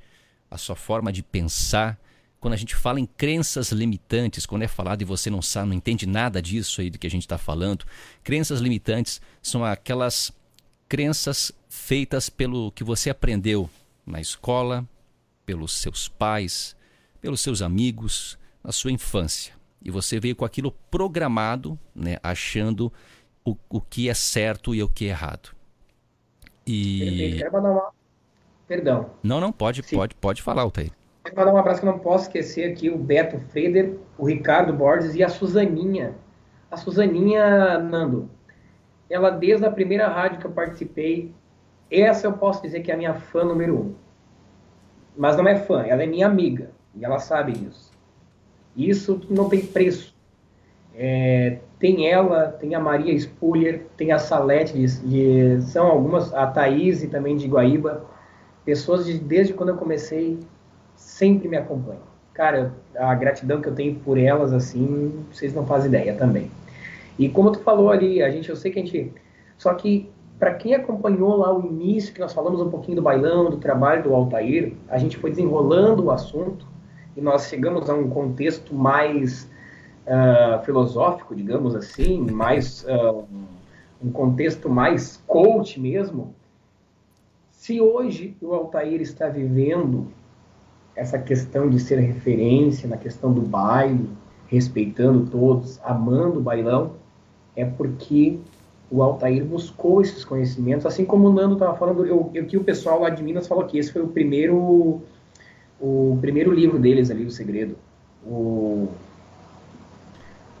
a 0.50 0.56
sua 0.56 0.74
forma 0.74 1.12
de 1.12 1.22
pensar, 1.22 2.00
quando 2.40 2.54
a 2.54 2.56
gente 2.56 2.74
fala 2.74 2.98
em 2.98 3.04
crenças 3.04 3.72
limitantes, 3.72 4.46
quando 4.46 4.62
é 4.62 4.68
falado 4.68 5.02
e 5.02 5.04
você 5.04 5.28
não 5.28 5.42
sabe, 5.42 5.68
não 5.68 5.76
entende 5.76 6.06
nada 6.06 6.40
disso 6.40 6.80
aí 6.80 6.88
do 6.88 6.98
que 6.98 7.06
a 7.06 7.10
gente 7.10 7.24
está 7.24 7.36
falando, 7.36 7.84
crenças 8.24 8.60
limitantes 8.60 9.20
são 9.42 9.62
aquelas 9.62 10.32
crenças 10.90 11.52
feitas 11.68 12.28
pelo 12.28 12.72
que 12.72 12.82
você 12.82 13.10
aprendeu 13.10 13.70
na 14.04 14.20
escola, 14.20 14.84
pelos 15.46 15.80
seus 15.80 16.08
pais, 16.08 16.76
pelos 17.20 17.40
seus 17.40 17.62
amigos, 17.62 18.36
na 18.62 18.72
sua 18.72 18.90
infância. 18.90 19.54
E 19.80 19.88
você 19.88 20.18
veio 20.18 20.34
com 20.34 20.44
aquilo 20.44 20.72
programado, 20.90 21.78
né, 21.94 22.16
achando 22.24 22.92
o, 23.44 23.56
o 23.68 23.80
que 23.80 24.08
é 24.08 24.14
certo 24.14 24.74
e 24.74 24.82
o 24.82 24.88
que 24.88 25.06
é 25.06 25.10
errado. 25.10 25.50
E... 26.66 27.36
Quero 27.38 27.52
mandar 27.52 27.70
uma... 27.70 27.90
Perdão. 28.66 29.10
Não, 29.22 29.40
não, 29.40 29.52
pode, 29.52 29.84
Sim. 29.84 29.96
pode, 29.96 30.16
pode 30.16 30.42
falar, 30.42 30.62
Altair. 30.62 30.90
Quero 31.22 31.36
mandar 31.36 31.54
um 31.54 31.56
abraço 31.56 31.80
que 31.80 31.86
eu 31.86 31.92
não 31.92 32.00
posso 32.00 32.24
esquecer 32.24 32.68
aqui, 32.68 32.90
o 32.90 32.98
Beto 32.98 33.38
Freder, 33.52 33.96
o 34.18 34.26
Ricardo 34.26 34.72
Borges 34.72 35.14
e 35.14 35.22
a 35.22 35.28
Suzaninha. 35.28 36.16
A 36.68 36.76
Suzaninha, 36.76 37.78
Nando, 37.78 38.28
ela 39.10 39.30
desde 39.30 39.66
a 39.66 39.70
primeira 39.70 40.08
rádio 40.08 40.38
que 40.38 40.46
eu 40.46 40.52
participei, 40.52 41.34
essa 41.90 42.28
eu 42.28 42.32
posso 42.32 42.62
dizer 42.62 42.80
que 42.80 42.90
é 42.90 42.94
a 42.94 42.96
minha 42.96 43.14
fã 43.14 43.44
número 43.44 43.76
um. 43.76 43.94
Mas 45.16 45.36
não 45.36 45.46
é 45.46 45.56
fã, 45.56 45.82
ela 45.82 46.02
é 46.02 46.06
minha 46.06 46.26
amiga, 46.26 46.70
e 46.94 47.04
ela 47.04 47.18
sabe 47.18 47.52
disso. 47.52 47.90
Isso 48.76 49.20
não 49.28 49.48
tem 49.48 49.60
preço. 49.60 50.14
É, 50.94 51.58
tem 51.78 52.08
ela, 52.08 52.46
tem 52.46 52.74
a 52.74 52.80
Maria 52.80 53.18
Spuller, 53.18 53.86
tem 53.96 54.12
a 54.12 54.18
Salete, 54.18 54.74
de, 54.74 55.56
de, 55.56 55.62
são 55.62 55.86
algumas, 55.86 56.32
a 56.32 56.46
Thaís 56.46 57.02
também 57.08 57.36
de 57.36 57.48
Guaíba, 57.48 58.04
pessoas 58.64 59.04
de, 59.04 59.18
desde 59.18 59.52
quando 59.52 59.70
eu 59.70 59.76
comecei 59.76 60.38
sempre 60.94 61.48
me 61.48 61.56
acompanham. 61.56 62.02
Cara, 62.32 62.72
a 62.96 63.14
gratidão 63.14 63.60
que 63.60 63.68
eu 63.68 63.74
tenho 63.74 63.96
por 63.96 64.16
elas, 64.16 64.52
assim, 64.52 65.24
vocês 65.32 65.52
não 65.52 65.66
fazem 65.66 65.88
ideia 65.88 66.14
também. 66.14 66.50
E 67.20 67.28
como 67.28 67.52
tu 67.52 67.60
falou 67.60 67.90
ali, 67.90 68.22
a 68.22 68.30
gente, 68.30 68.48
eu 68.48 68.56
sei 68.56 68.72
que 68.72 68.78
a 68.78 68.82
gente. 68.82 69.12
Só 69.58 69.74
que, 69.74 70.10
para 70.38 70.54
quem 70.54 70.74
acompanhou 70.74 71.36
lá 71.36 71.54
o 71.54 71.66
início, 71.66 72.14
que 72.14 72.20
nós 72.20 72.32
falamos 72.32 72.62
um 72.62 72.70
pouquinho 72.70 72.96
do 72.96 73.02
bailão, 73.02 73.50
do 73.50 73.58
trabalho 73.58 74.04
do 74.04 74.14
Altair, 74.14 74.72
a 74.88 74.96
gente 74.96 75.18
foi 75.18 75.28
desenrolando 75.28 76.04
o 76.04 76.10
assunto 76.10 76.66
e 77.14 77.20
nós 77.20 77.46
chegamos 77.46 77.90
a 77.90 77.94
um 77.94 78.08
contexto 78.08 78.74
mais 78.74 79.50
uh, 80.06 80.64
filosófico, 80.64 81.36
digamos 81.36 81.76
assim, 81.76 82.22
mais. 82.30 82.84
Uh, 82.84 83.26
um 84.02 84.10
contexto 84.10 84.70
mais 84.70 85.22
coach 85.26 85.78
mesmo. 85.78 86.34
Se 87.50 87.82
hoje 87.82 88.34
o 88.40 88.54
Altair 88.54 89.02
está 89.02 89.28
vivendo 89.28 90.06
essa 90.96 91.18
questão 91.18 91.68
de 91.68 91.78
ser 91.78 91.98
referência 91.98 92.88
na 92.88 92.96
questão 92.96 93.30
do 93.30 93.42
baile, 93.42 94.08
respeitando 94.46 95.26
todos, 95.26 95.78
amando 95.84 96.38
o 96.38 96.42
bailão, 96.42 96.94
é 97.56 97.64
porque 97.64 98.38
o 98.90 99.02
Altair 99.02 99.44
buscou 99.44 100.00
esses 100.00 100.24
conhecimentos, 100.24 100.84
assim 100.84 101.04
como 101.04 101.28
o 101.28 101.32
Nando 101.32 101.54
estava 101.54 101.76
falando, 101.76 102.04
eu, 102.04 102.30
eu, 102.34 102.46
que 102.46 102.56
o 102.56 102.64
pessoal 102.64 103.00
lá 103.00 103.10
de 103.10 103.22
Minas 103.22 103.46
falou 103.46 103.64
que 103.64 103.78
esse 103.78 103.92
foi 103.92 104.02
o 104.02 104.08
primeiro 104.08 105.00
o 105.80 106.18
primeiro 106.20 106.52
livro 106.52 106.78
deles 106.78 107.10
ali, 107.10 107.24
O 107.24 107.30
Segredo, 107.30 107.76
o 108.24 108.88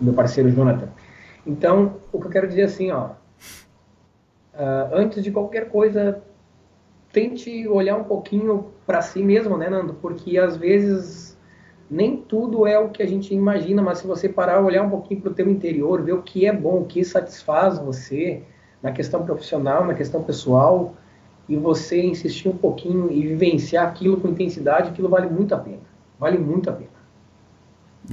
meu 0.00 0.14
parceiro 0.14 0.50
Jonathan. 0.50 0.88
Então, 1.46 1.96
o 2.10 2.18
que 2.18 2.26
eu 2.26 2.30
quero 2.30 2.48
dizer 2.48 2.62
assim, 2.62 2.90
ó, 2.90 3.10
uh, 4.54 4.94
antes 4.94 5.22
de 5.22 5.30
qualquer 5.30 5.68
coisa, 5.68 6.22
tente 7.12 7.68
olhar 7.68 7.96
um 7.96 8.04
pouquinho 8.04 8.68
para 8.86 9.02
si 9.02 9.22
mesmo, 9.22 9.58
né, 9.58 9.68
Nando? 9.68 9.94
Porque 9.94 10.38
às 10.38 10.56
vezes 10.56 11.29
nem 11.90 12.16
tudo 12.16 12.66
é 12.66 12.78
o 12.78 12.90
que 12.90 13.02
a 13.02 13.06
gente 13.06 13.34
imagina, 13.34 13.82
mas 13.82 13.98
se 13.98 14.06
você 14.06 14.28
parar, 14.28 14.60
olhar 14.60 14.82
um 14.82 14.90
pouquinho 14.90 15.20
para 15.20 15.32
o 15.32 15.34
teu 15.34 15.50
interior, 15.50 16.02
ver 16.02 16.12
o 16.12 16.22
que 16.22 16.46
é 16.46 16.52
bom, 16.52 16.82
o 16.82 16.84
que 16.84 17.04
satisfaz 17.04 17.78
você 17.78 18.42
na 18.80 18.92
questão 18.92 19.24
profissional, 19.24 19.84
na 19.84 19.94
questão 19.94 20.22
pessoal, 20.22 20.94
e 21.48 21.56
você 21.56 22.00
insistir 22.00 22.48
um 22.48 22.56
pouquinho 22.56 23.10
e 23.10 23.26
vivenciar 23.26 23.88
aquilo 23.88 24.20
com 24.20 24.28
intensidade, 24.28 24.90
aquilo 24.90 25.08
vale 25.08 25.28
muito 25.28 25.52
a 25.52 25.58
pena. 25.58 25.82
Vale 26.18 26.38
muito 26.38 26.70
a 26.70 26.72
pena. 26.72 27.00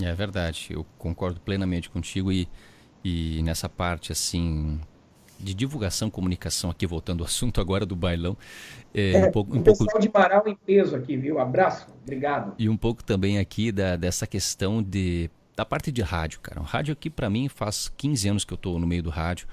É 0.02 0.14
verdade, 0.14 0.70
eu 0.72 0.86
concordo 0.98 1.40
plenamente 1.40 1.90
contigo 1.90 2.32
e, 2.32 2.48
e 3.04 3.42
nessa 3.44 3.70
parte 3.70 4.12
assim 4.12 4.80
de 5.40 5.54
divulgação, 5.54 6.10
comunicação 6.10 6.70
aqui, 6.70 6.86
voltando 6.86 7.22
ao 7.22 7.28
assunto 7.28 7.62
agora 7.62 7.86
do 7.86 7.96
bailão. 7.96 8.38
É, 8.94 9.12
é 9.12 9.28
um 9.28 9.32
pouco, 9.32 9.56
um 9.56 9.62
pessoal 9.62 9.90
pouco... 9.90 10.02
de 10.02 10.12
Marau 10.14 10.44
em 10.48 10.56
peso 10.56 10.96
aqui, 10.96 11.16
viu? 11.18 11.40
Abraço, 11.40 11.88
obrigado. 12.04 12.54
E 12.58 12.68
um 12.70 12.78
pouco 12.78 13.04
também 13.04 13.40
aqui 13.40 13.72
da, 13.72 13.96
dessa 13.96 14.26
questão 14.26 14.82
de 14.82 15.30
da 15.56 15.66
parte 15.66 15.92
de 15.92 16.04
rádio, 16.04 16.40
cara. 16.40 16.62
O 16.62 16.64
rádio 16.64 16.94
aqui 16.94 17.10
para 17.10 17.32
mim 17.32 17.50
faz 17.50 17.92
15 17.98 18.30
anos 18.30 18.46
que 18.46 18.54
eu 18.54 18.58
estou 18.58 18.78
no 18.78 18.86
meio 18.86 19.02
do 19.02 19.10
rádio. 19.10 19.48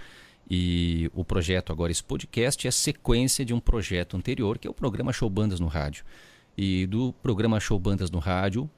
E 0.49 1.11
o 1.15 1.25
projeto 1.25 1.73
agora, 1.73 1.91
esse 1.91 2.05
podcast, 2.05 2.69
é 2.69 2.71
sequência 2.71 3.43
de 3.43 3.55
um 3.55 3.59
projeto 3.59 4.15
anterior, 4.15 4.59
que 4.59 4.69
é 4.69 4.71
o 4.71 4.75
programa 4.75 5.15
Show 5.15 5.31
Bandas 5.31 5.61
no 5.61 5.67
Rádio. 5.67 6.05
E 6.59 6.87
do 6.87 7.15
programa 7.23 7.59
Show 7.59 7.79
Bandas 7.79 8.11
no 8.11 8.19
Rádio 8.19 8.69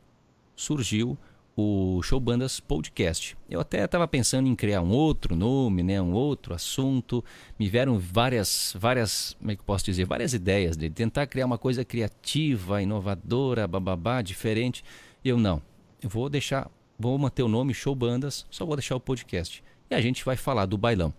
surgiu 0.55 1.19
o 1.57 2.03
Show 2.03 2.21
Bandas 2.21 2.61
Podcast. 2.61 3.37
Eu 3.49 3.61
até 3.61 3.83
estava 3.83 4.07
pensando 4.07 4.47
em 4.47 4.55
criar 4.55 4.83
um 4.83 4.91
outro 4.91 5.35
nome, 5.35 5.83
né, 5.83 6.01
um 6.03 6.13
outro 6.13 6.53
assunto. 6.53 7.25
Me 7.59 7.67
vieram 7.67 7.99
várias, 7.99 8.77
várias, 8.79 9.35
como 9.39 9.51
é 9.51 9.57
que 9.57 9.63
posso 9.63 9.87
dizer, 9.87 10.05
várias 10.05 10.35
ideias 10.35 10.77
de 10.77 10.91
tentar 10.91 11.27
criar 11.27 11.47
uma 11.47 11.57
coisa 11.57 11.83
criativa, 11.83 12.83
inovadora, 12.83 13.67
bababá, 13.67 14.21
diferente. 14.21 14.85
Eu 15.25 15.39
não. 15.39 15.63
Eu 16.03 16.11
vou 16.11 16.29
deixar, 16.29 16.71
vou 16.99 17.17
manter 17.17 17.43
o 17.43 17.49
nome 17.49 17.73
Show 17.73 17.95
Bandas, 17.95 18.45
só 18.51 18.67
vou 18.67 18.77
deixar 18.77 18.95
o 18.95 19.01
podcast. 19.01 19.65
E 19.89 19.95
a 19.95 20.01
gente 20.01 20.25
vai 20.25 20.37
falar 20.37 20.67
do 20.67 20.77
bailão. 20.77 21.15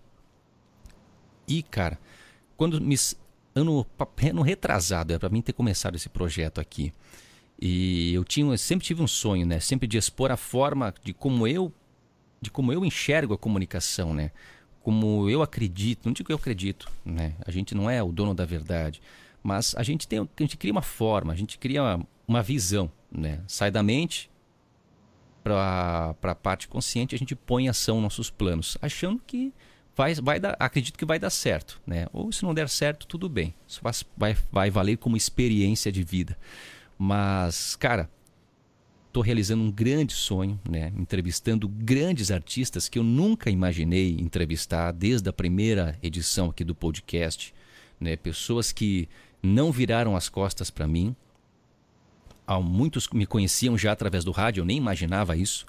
E, 1.47 1.63
cara, 1.63 1.97
quando 2.55 2.79
me. 2.79 2.95
Ano, 3.55 3.87
ano 4.21 4.41
retrasado, 4.43 5.13
é 5.13 5.17
para 5.17 5.29
mim 5.29 5.41
ter 5.41 5.53
começado 5.53 5.95
esse 5.95 6.09
projeto 6.09 6.61
aqui. 6.61 6.93
E 7.59 8.13
eu 8.13 8.23
tinha, 8.23 8.51
eu 8.51 8.57
sempre 8.57 8.85
tive 8.85 9.01
um 9.01 9.07
sonho, 9.07 9.45
né? 9.45 9.59
Sempre 9.59 9.87
de 9.87 9.97
expor 9.97 10.31
a 10.31 10.37
forma 10.37 10.93
de 11.03 11.13
como 11.13 11.47
eu, 11.47 11.73
de 12.39 12.51
como 12.51 12.71
eu 12.71 12.85
enxergo 12.85 13.33
a 13.33 13.37
comunicação, 13.37 14.13
né? 14.13 14.31
Como 14.81 15.29
eu 15.29 15.41
acredito, 15.41 16.05
não 16.05 16.13
digo 16.13 16.27
que 16.27 16.33
eu 16.33 16.37
acredito, 16.37 16.89
né? 17.03 17.33
A 17.45 17.51
gente 17.51 17.73
não 17.73 17.89
é 17.89 18.01
o 18.01 18.11
dono 18.11 18.33
da 18.33 18.45
verdade, 18.45 19.01
mas 19.41 19.75
a 19.75 19.83
gente 19.83 20.07
tem, 20.07 20.19
a 20.19 20.27
gente 20.41 20.55
cria 20.55 20.71
uma 20.71 20.81
forma, 20.81 21.33
a 21.33 21.35
gente 21.35 21.57
cria 21.57 21.81
uma, 21.81 22.07
uma 22.27 22.43
visão, 22.43 22.91
né? 23.11 23.41
Sai 23.47 23.71
da 23.71 23.81
mente 23.81 24.29
para 25.43 26.15
a 26.21 26.35
parte 26.35 26.67
consciente, 26.67 27.15
a 27.15 27.17
gente 27.17 27.35
põe 27.35 27.65
em 27.65 27.69
ação 27.69 28.01
nossos 28.01 28.29
planos, 28.29 28.77
achando 28.81 29.21
que 29.25 29.51
vai, 29.95 30.13
vai 30.15 30.39
dar, 30.39 30.55
acredito 30.59 30.97
que 30.97 31.05
vai 31.05 31.17
dar 31.17 31.31
certo, 31.31 31.81
né? 31.87 32.05
Ou 32.13 32.31
se 32.31 32.43
não 32.43 32.53
der 32.53 32.69
certo, 32.69 33.07
tudo 33.07 33.27
bem. 33.27 33.53
Isso 33.67 33.81
vai, 34.15 34.37
vai 34.51 34.69
valer 34.69 34.97
como 34.97 35.17
experiência 35.17 35.91
de 35.91 36.03
vida. 36.03 36.37
Mas, 36.97 37.75
cara, 37.75 38.09
estou 39.07 39.21
realizando 39.23 39.63
um 39.63 39.71
grande 39.71 40.13
sonho, 40.13 40.59
né? 40.67 40.91
Entrevistando 40.97 41.67
grandes 41.67 42.31
artistas 42.31 42.87
que 42.89 42.99
eu 42.99 43.03
nunca 43.03 43.49
imaginei 43.49 44.17
entrevistar 44.19 44.91
desde 44.91 45.29
a 45.29 45.33
primeira 45.33 45.97
edição 46.01 46.49
aqui 46.49 46.63
do 46.63 46.75
podcast, 46.75 47.53
né? 47.99 48.15
Pessoas 48.15 48.71
que 48.71 49.07
não 49.41 49.71
viraram 49.71 50.15
as 50.15 50.29
costas 50.29 50.69
para 50.69 50.87
mim. 50.87 51.15
Há 52.45 52.59
muitos 52.59 53.07
me 53.09 53.25
conheciam 53.25 53.77
já 53.77 53.91
através 53.91 54.23
do 54.23 54.31
rádio, 54.31 54.61
eu 54.61 54.65
nem 54.65 54.77
imaginava 54.77 55.35
isso 55.35 55.65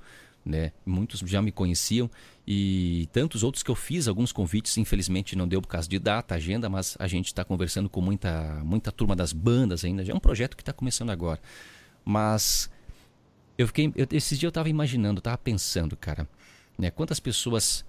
né? 0.48 0.72
Muitos 0.84 1.20
já 1.20 1.42
me 1.42 1.52
conheciam 1.52 2.10
e 2.46 3.08
tantos 3.12 3.42
outros 3.42 3.62
que 3.62 3.70
eu 3.70 3.74
fiz 3.74 4.08
alguns 4.08 4.32
convites, 4.32 4.76
infelizmente 4.78 5.36
não 5.36 5.46
deu 5.46 5.60
por 5.60 5.68
causa 5.68 5.88
de 5.88 5.98
data, 5.98 6.34
agenda, 6.34 6.68
mas 6.68 6.96
a 6.98 7.06
gente 7.06 7.26
está 7.26 7.44
conversando 7.44 7.88
com 7.88 8.00
muita, 8.00 8.62
muita 8.64 8.90
turma 8.90 9.14
das 9.14 9.32
bandas 9.32 9.84
ainda. 9.84 10.04
Já 10.04 10.12
é 10.12 10.16
um 10.16 10.20
projeto 10.20 10.56
que 10.56 10.62
está 10.62 10.72
começando 10.72 11.10
agora. 11.10 11.40
Mas 12.04 12.70
eu 13.58 13.66
fiquei, 13.66 13.92
eu, 13.94 14.06
esses 14.12 14.38
dias 14.38 14.44
eu 14.44 14.48
estava 14.48 14.68
imaginando, 14.68 15.18
estava 15.18 15.36
pensando, 15.36 15.96
cara, 15.96 16.26
né? 16.78 16.90
Quantas 16.90 17.20
pessoas 17.20 17.84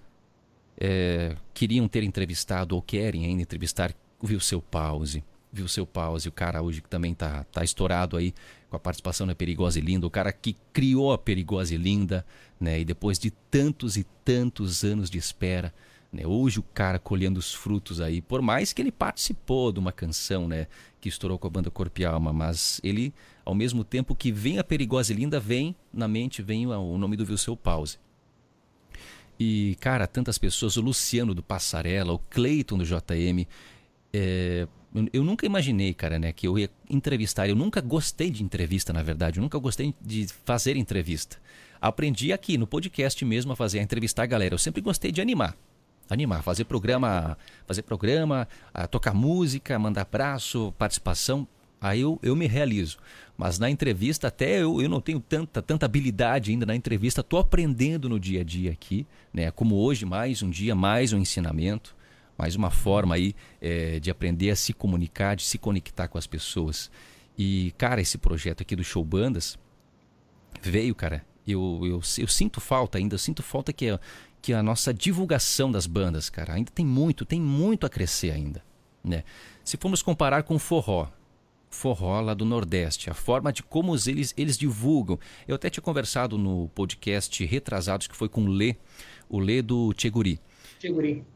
é, 0.77 1.36
queriam 1.53 1.88
ter 1.88 2.03
entrevistado 2.03 2.76
ou 2.76 2.81
querem 2.81 3.26
ainda 3.26 3.41
entrevistar 3.41 3.94
o 4.22 4.40
seu 4.40 4.61
Pause, 4.61 5.23
viu 5.51 5.67
seu 5.67 5.85
pause, 5.85 6.30
o 6.30 6.31
cara 6.31 6.61
hoje 6.61 6.81
que 6.81 6.89
também 6.89 7.13
tá, 7.13 7.43
tá 7.45 7.63
estourado 7.63 8.15
aí 8.17 8.34
com 8.69 8.76
a 8.76 8.80
participação 8.80 9.26
na 9.26 9.34
Perigosa 9.34 9.80
e 9.80 9.81
Linda, 9.81 10.05
o 10.05 10.11
cara 10.11 10.31
que 10.31 10.55
criou 10.71 11.11
a 11.11 11.17
Perigosa 11.17 11.73
e 11.73 11.77
Linda, 11.77 12.26
né? 12.59 12.80
E 12.80 12.85
depois 12.85 13.17
de 13.17 13.31
tantos 13.31 13.97
e 13.97 14.05
tantos 14.23 14.84
anos 14.84 15.09
de 15.09 15.17
espera, 15.17 15.73
né? 16.13 16.26
Hoje 16.26 16.59
o 16.59 16.63
cara 16.63 16.99
colhendo 16.99 17.39
os 17.39 17.53
frutos 17.53 17.99
aí, 17.99 18.21
por 18.21 18.41
mais 18.41 18.71
que 18.71 18.81
ele 18.81 18.91
participou 18.91 19.71
de 19.71 19.80
uma 19.80 19.91
canção, 19.91 20.47
né? 20.47 20.67
Que 21.01 21.09
estourou 21.09 21.39
com 21.39 21.47
a 21.47 21.49
banda 21.49 21.71
Corpo 21.71 21.99
e 21.99 22.05
Alma, 22.05 22.31
mas 22.31 22.80
ele, 22.84 23.13
ao 23.43 23.55
mesmo 23.55 23.84
tempo 23.84 24.15
que 24.15 24.31
vem 24.31 24.59
a 24.59 24.63
Perigosa 24.63 25.13
e 25.13 25.15
Linda, 25.15 25.39
vem 25.39 25.76
na 25.91 26.07
mente, 26.07 26.43
vem 26.43 26.67
o 26.67 26.97
nome 26.97 27.17
do 27.17 27.38
seu 27.38 27.57
Pause. 27.57 27.97
E, 29.39 29.77
cara, 29.80 30.05
tantas 30.05 30.38
pessoas, 30.38 30.76
o 30.76 30.81
Luciano 30.81 31.34
do 31.34 31.41
Passarela, 31.41 32.11
o 32.11 32.19
Cleiton 32.19 32.77
do 32.77 32.84
JM, 32.84 33.47
é, 34.11 34.67
eu 35.14 35.24
nunca 35.24 35.45
imaginei, 35.45 35.94
cara, 35.94 36.18
né, 36.18 36.34
que 36.34 36.48
eu 36.48 36.57
ia 36.57 36.70
entrevistar. 36.90 37.48
Eu 37.48 37.56
nunca 37.56 37.80
gostei 37.80 38.30
de 38.30 38.44
entrevista, 38.44 38.91
na 38.91 39.03
verdade. 39.03 39.38
Eu 39.38 39.44
nunca 39.44 39.57
gostei 39.60 39.94
de 40.02 40.28
fazer 40.45 40.76
entrevista. 40.76 41.38
Aprendi 41.80 42.34
aqui 42.34 42.57
no 42.57 42.66
podcast 42.66 43.24
mesmo 43.24 43.52
a 43.52 43.56
fazer 43.56 43.80
a 43.80 43.84
entrevistar 43.84 44.24
a 44.24 44.26
galera. 44.26 44.56
Eu 44.56 44.60
sempre 44.60 44.82
gostei 44.82 45.11
de 45.11 45.22
animar. 45.22 45.56
Animar, 46.10 46.41
fazer 46.41 46.64
programa, 46.64 47.38
fazer 47.68 47.84
programa, 47.84 48.48
tocar 48.90 49.14
música, 49.14 49.78
mandar 49.78 50.02
abraço, 50.02 50.74
participação. 50.76 51.48
Aí 51.80 52.02
eu, 52.02 52.20
eu 52.24 52.36
me 52.36 52.48
realizo. 52.48 52.98
Mas 53.38 53.60
na 53.60 53.70
entrevista, 53.70 54.28
até 54.28 54.61
eu, 54.61 54.82
eu 54.82 54.90
não 54.90 54.99
tenho 54.99 55.20
tanta, 55.20 55.61
tanta 55.61 55.86
habilidade 55.86 56.49
ainda 56.49 56.66
na 56.66 56.76
entrevista. 56.76 57.22
Estou 57.22 57.40
aprendendo 57.40 58.10
no 58.10 58.20
dia 58.20 58.41
a 58.41 58.44
dia 58.44 58.72
aqui, 58.72 59.06
né? 59.32 59.52
Como 59.52 59.76
hoje, 59.76 60.03
mais 60.03 60.41
um 60.41 60.49
dia, 60.49 60.74
mais 60.74 61.14
um 61.14 61.20
ensinamento 61.20 61.95
mais 62.40 62.56
uma 62.56 62.72
forma 62.72 63.16
aí 63.16 63.36
é, 63.60 63.99
de 63.99 64.10
aprender 64.10 64.49
a 64.49 64.56
se 64.56 64.72
comunicar, 64.72 65.36
de 65.36 65.44
se 65.44 65.57
conectar 65.57 66.07
com 66.07 66.18
as 66.18 66.26
pessoas. 66.26 66.90
E, 67.38 67.74
cara, 67.78 67.99
esse 67.99 68.18
projeto 68.18 68.61
aqui 68.61 68.78
do 68.78 68.84
Show 68.84 69.03
Bandas 69.03 69.60
veio, 70.61 70.95
cara. 70.95 71.26
Eu, 71.45 71.82
eu, 71.84 72.02
eu 72.18 72.28
sinto 72.28 72.61
falta 72.61 72.98
ainda, 72.98 73.16
eu 73.16 73.20
sinto 73.20 73.44
falta 73.44 73.74
que 73.74 73.88
que 74.41 74.53
a 74.53 74.64
nossa 74.64 74.94
divulgação 74.94 75.70
das 75.70 75.86
bandas, 75.86 76.30
cara, 76.30 76.53
ainda 76.53 76.72
tem 76.72 76.86
muito, 76.86 77.26
tem 77.26 77.41
muito 77.41 77.86
a 77.86 77.90
crescer 77.90 78.32
ainda. 78.32 78.64
Né? 79.03 79.24
Se 79.66 79.76
formos 79.76 80.02
comparar 80.02 80.44
com 80.44 80.56
o 80.56 80.60
forró, 80.60 81.10
forró 81.70 82.22
lá 82.22 82.34
do 82.34 82.45
Nordeste, 82.45 83.10
a 83.10 83.14
forma 83.14 83.52
de 83.52 83.61
como 83.61 83.94
eles, 84.07 84.34
eles 84.38 84.57
divulgam. 84.57 85.20
Eu 85.48 85.56
até 85.56 85.70
tinha 85.70 85.84
conversado 85.84 86.38
no 86.38 86.70
podcast 86.70 87.45
Retrasados, 87.45 88.07
que 88.07 88.16
foi 88.16 88.30
com 88.30 88.44
o 88.44 88.48
Lê, 88.48 88.76
o 89.28 89.40
Lê 89.40 89.61
do 89.61 89.94
Tcheguri. 89.94 90.40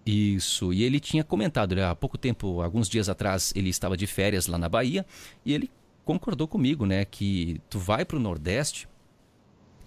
Isso, 0.05 0.71
e 0.71 0.83
ele 0.83 0.99
tinha 0.99 1.23
comentado, 1.23 1.75
né, 1.75 1.85
há 1.85 1.95
pouco 1.95 2.17
tempo, 2.17 2.61
alguns 2.61 2.87
dias 2.87 3.09
atrás, 3.09 3.51
ele 3.55 3.69
estava 3.69 3.97
de 3.97 4.07
férias 4.07 4.47
lá 4.47 4.57
na 4.57 4.69
Bahia 4.69 5.05
e 5.45 5.53
ele 5.53 5.69
concordou 6.05 6.47
comigo, 6.47 6.85
né, 6.85 7.05
que 7.05 7.61
tu 7.69 7.77
vai 7.79 8.05
para 8.05 8.17
o 8.17 8.19
Nordeste, 8.19 8.87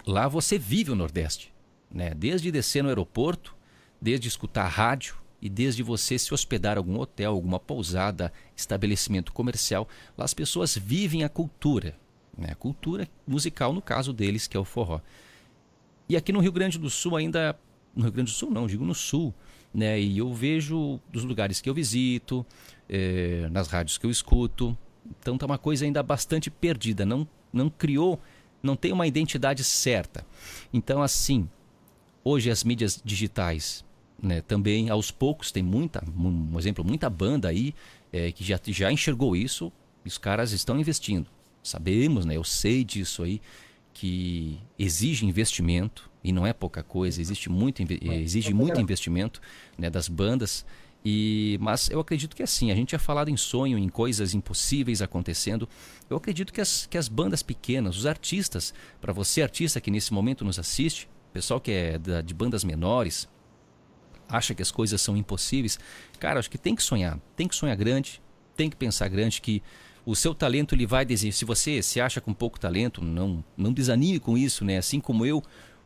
lá 0.07 0.28
você 0.28 0.59
vive 0.59 0.91
o 0.91 0.95
Nordeste, 0.95 1.53
né, 1.91 2.12
desde 2.15 2.53
descer 2.53 2.83
no 2.83 2.89
aeroporto, 2.89 3.57
desde 4.01 4.28
escutar 4.28 4.69
rádio 4.69 5.16
e 5.41 5.49
desde 5.49 5.83
você 5.83 6.19
se 6.19 6.33
hospedar 6.33 6.77
em 6.77 6.78
algum 6.78 6.99
hotel, 6.99 7.33
alguma 7.33 7.59
pousada, 7.59 8.33
estabelecimento 8.57 9.33
comercial, 9.33 9.89
lá 10.16 10.24
as 10.24 10.35
pessoas 10.35 10.77
vivem 10.77 11.24
a 11.24 11.28
cultura, 11.28 11.97
né, 12.37 12.49
a 12.51 12.55
cultura 12.55 13.09
musical 13.27 13.73
no 13.73 13.83
caso 13.83 14.12
deles, 14.12 14.47
que 14.47 14.57
é 14.57 14.61
o 14.61 14.65
forró. 14.65 15.01
E 16.09 16.16
aqui 16.16 16.33
no 16.33 16.41
Rio 16.41 16.53
Grande 16.53 16.78
do 16.78 16.89
Sul 16.89 17.16
ainda 17.16 17.59
no 17.97 18.02
Rio 18.02 18.12
Grande 18.12 18.31
do 18.31 18.35
Sul 18.35 18.51
não, 18.51 18.66
digo 18.66 18.85
no 18.85 18.94
Sul, 18.94 19.35
né? 19.73 19.98
E 19.98 20.18
eu 20.18 20.32
vejo 20.32 21.01
dos 21.10 21.24
lugares 21.24 21.60
que 21.60 21.68
eu 21.68 21.74
visito, 21.74 22.47
é, 22.89 23.48
nas 23.51 23.68
rádios 23.68 23.98
que 23.98 24.06
eu 24.06 24.10
escuto, 24.10 24.77
então 25.20 25.36
tá 25.39 25.47
uma 25.47 25.59
coisa 25.59 25.85
ainda 25.85 26.02
bastante 26.02 26.51
perdida, 26.51 27.05
não, 27.05 27.27
não 27.52 27.70
criou, 27.70 28.20
não 28.62 28.77
tem 28.77 28.93
uma 28.93 29.06
identidade 29.06 29.64
certa. 29.64 30.27
Então, 30.73 31.02
assim, 31.02 31.48
hoje 32.23 32.51
as 32.51 32.64
mídias 32.64 33.01
digitais, 33.05 33.85
né, 34.23 34.40
também 34.40 34.90
aos 34.90 35.10
poucos 35.10 35.51
tem 35.51 35.62
muita, 35.62 36.02
um 36.16 36.59
exemplo, 36.59 36.85
muita 36.85 37.09
banda 37.09 37.48
aí 37.48 37.74
é, 38.12 38.32
que 38.32 38.44
já, 38.44 38.59
já 38.66 38.93
enxergou 38.93 39.36
isso, 39.36 39.73
os 40.05 40.18
caras 40.18 40.52
estão 40.52 40.78
investindo. 40.78 41.27
Sabemos, 41.62 42.24
né, 42.24 42.36
eu 42.36 42.44
sei 42.44 42.85
disso 42.85 43.23
aí, 43.23 43.40
que 43.98 44.60
exige 44.78 45.24
investimento, 45.24 46.10
e 46.23 46.31
não 46.31 46.47
é 46.47 46.52
pouca 46.52 46.82
coisa, 46.82 47.18
existe 47.18 47.48
muito, 47.48 47.82
exige 48.02 48.52
muito 48.52 48.78
investimento 48.78 49.40
né, 49.78 49.89
das 49.89 50.06
bandas. 50.06 50.66
E, 51.02 51.56
mas 51.62 51.89
eu 51.89 51.98
acredito 51.98 52.36
que 52.36 52.43
é 52.43 52.44
assim, 52.44 52.70
a 52.70 52.74
gente 52.74 52.89
tinha 52.89 52.98
falado 52.98 53.31
em 53.31 53.39
sonho, 53.39 53.78
em 53.78 53.89
coisas 53.89 54.35
impossíveis 54.35 55.01
acontecendo. 55.01 55.66
Eu 56.10 56.18
acredito 56.18 56.52
que 56.52 56.60
as, 56.60 56.85
que 56.85 56.98
as 56.98 57.09
bandas 57.09 57.43
pequenas, 57.43 57.97
os 57.97 58.05
artistas, 58.05 58.74
para 59.01 59.14
você 59.14 59.40
artista 59.40 59.81
que 59.81 59.90
nesse 59.90 60.12
momento 60.12 60.44
nos 60.44 60.59
assiste, 60.59 61.09
pessoal 61.32 61.59
que 61.59 61.70
é 61.70 61.98
da, 61.98 62.20
de 62.20 62.35
bandas 62.35 62.64
menores, 62.64 63.27
acha 64.28 64.55
que 64.55 64.60
as 64.60 64.70
coisas 64.70 65.01
são 65.01 65.16
impossíveis, 65.16 65.78
cara, 66.20 66.39
acho 66.39 66.51
que 66.51 66.59
tem 66.59 66.74
que 66.74 66.82
sonhar, 66.82 67.18
tem 67.35 67.48
que 67.48 67.56
sonhar 67.56 67.77
grande, 67.78 68.20
tem 68.55 68.68
que 68.68 68.77
pensar 68.77 69.09
grande 69.09 69.40
que 69.40 69.62
o 70.07 70.15
seu 70.15 70.33
talento 70.33 70.74
ele 70.74 70.87
vai 70.87 71.05
desenvolver. 71.05 71.37
Se 71.37 71.45
você 71.45 71.83
se 71.83 72.01
acha 72.01 72.20
com 72.20 72.33
pouco 72.33 72.59
talento, 72.59 73.05
não 73.05 73.45
não 73.57 73.73
desanime 73.73 74.20
com 74.20 74.39
isso, 74.39 74.65
né? 74.65 74.78
Assim 74.78 75.01
como 75.01 75.27
eu, 75.27 75.43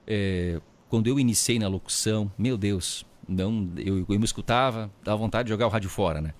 é, 0.06 0.60
quando 0.88 1.06
eu 1.06 1.18
iniciei 1.18 1.58
na 1.58 1.66
locução, 1.66 2.30
meu 2.36 2.58
Deus, 2.58 3.06
não, 3.26 3.70
eu, 3.78 4.04
eu 4.06 4.18
me 4.18 4.24
escutava, 4.24 4.90
dava 5.02 5.16
vontade 5.16 5.46
de 5.46 5.50
jogar 5.50 5.66
o 5.66 5.70
rádio 5.70 5.88
fora, 5.88 6.20
né? 6.20 6.34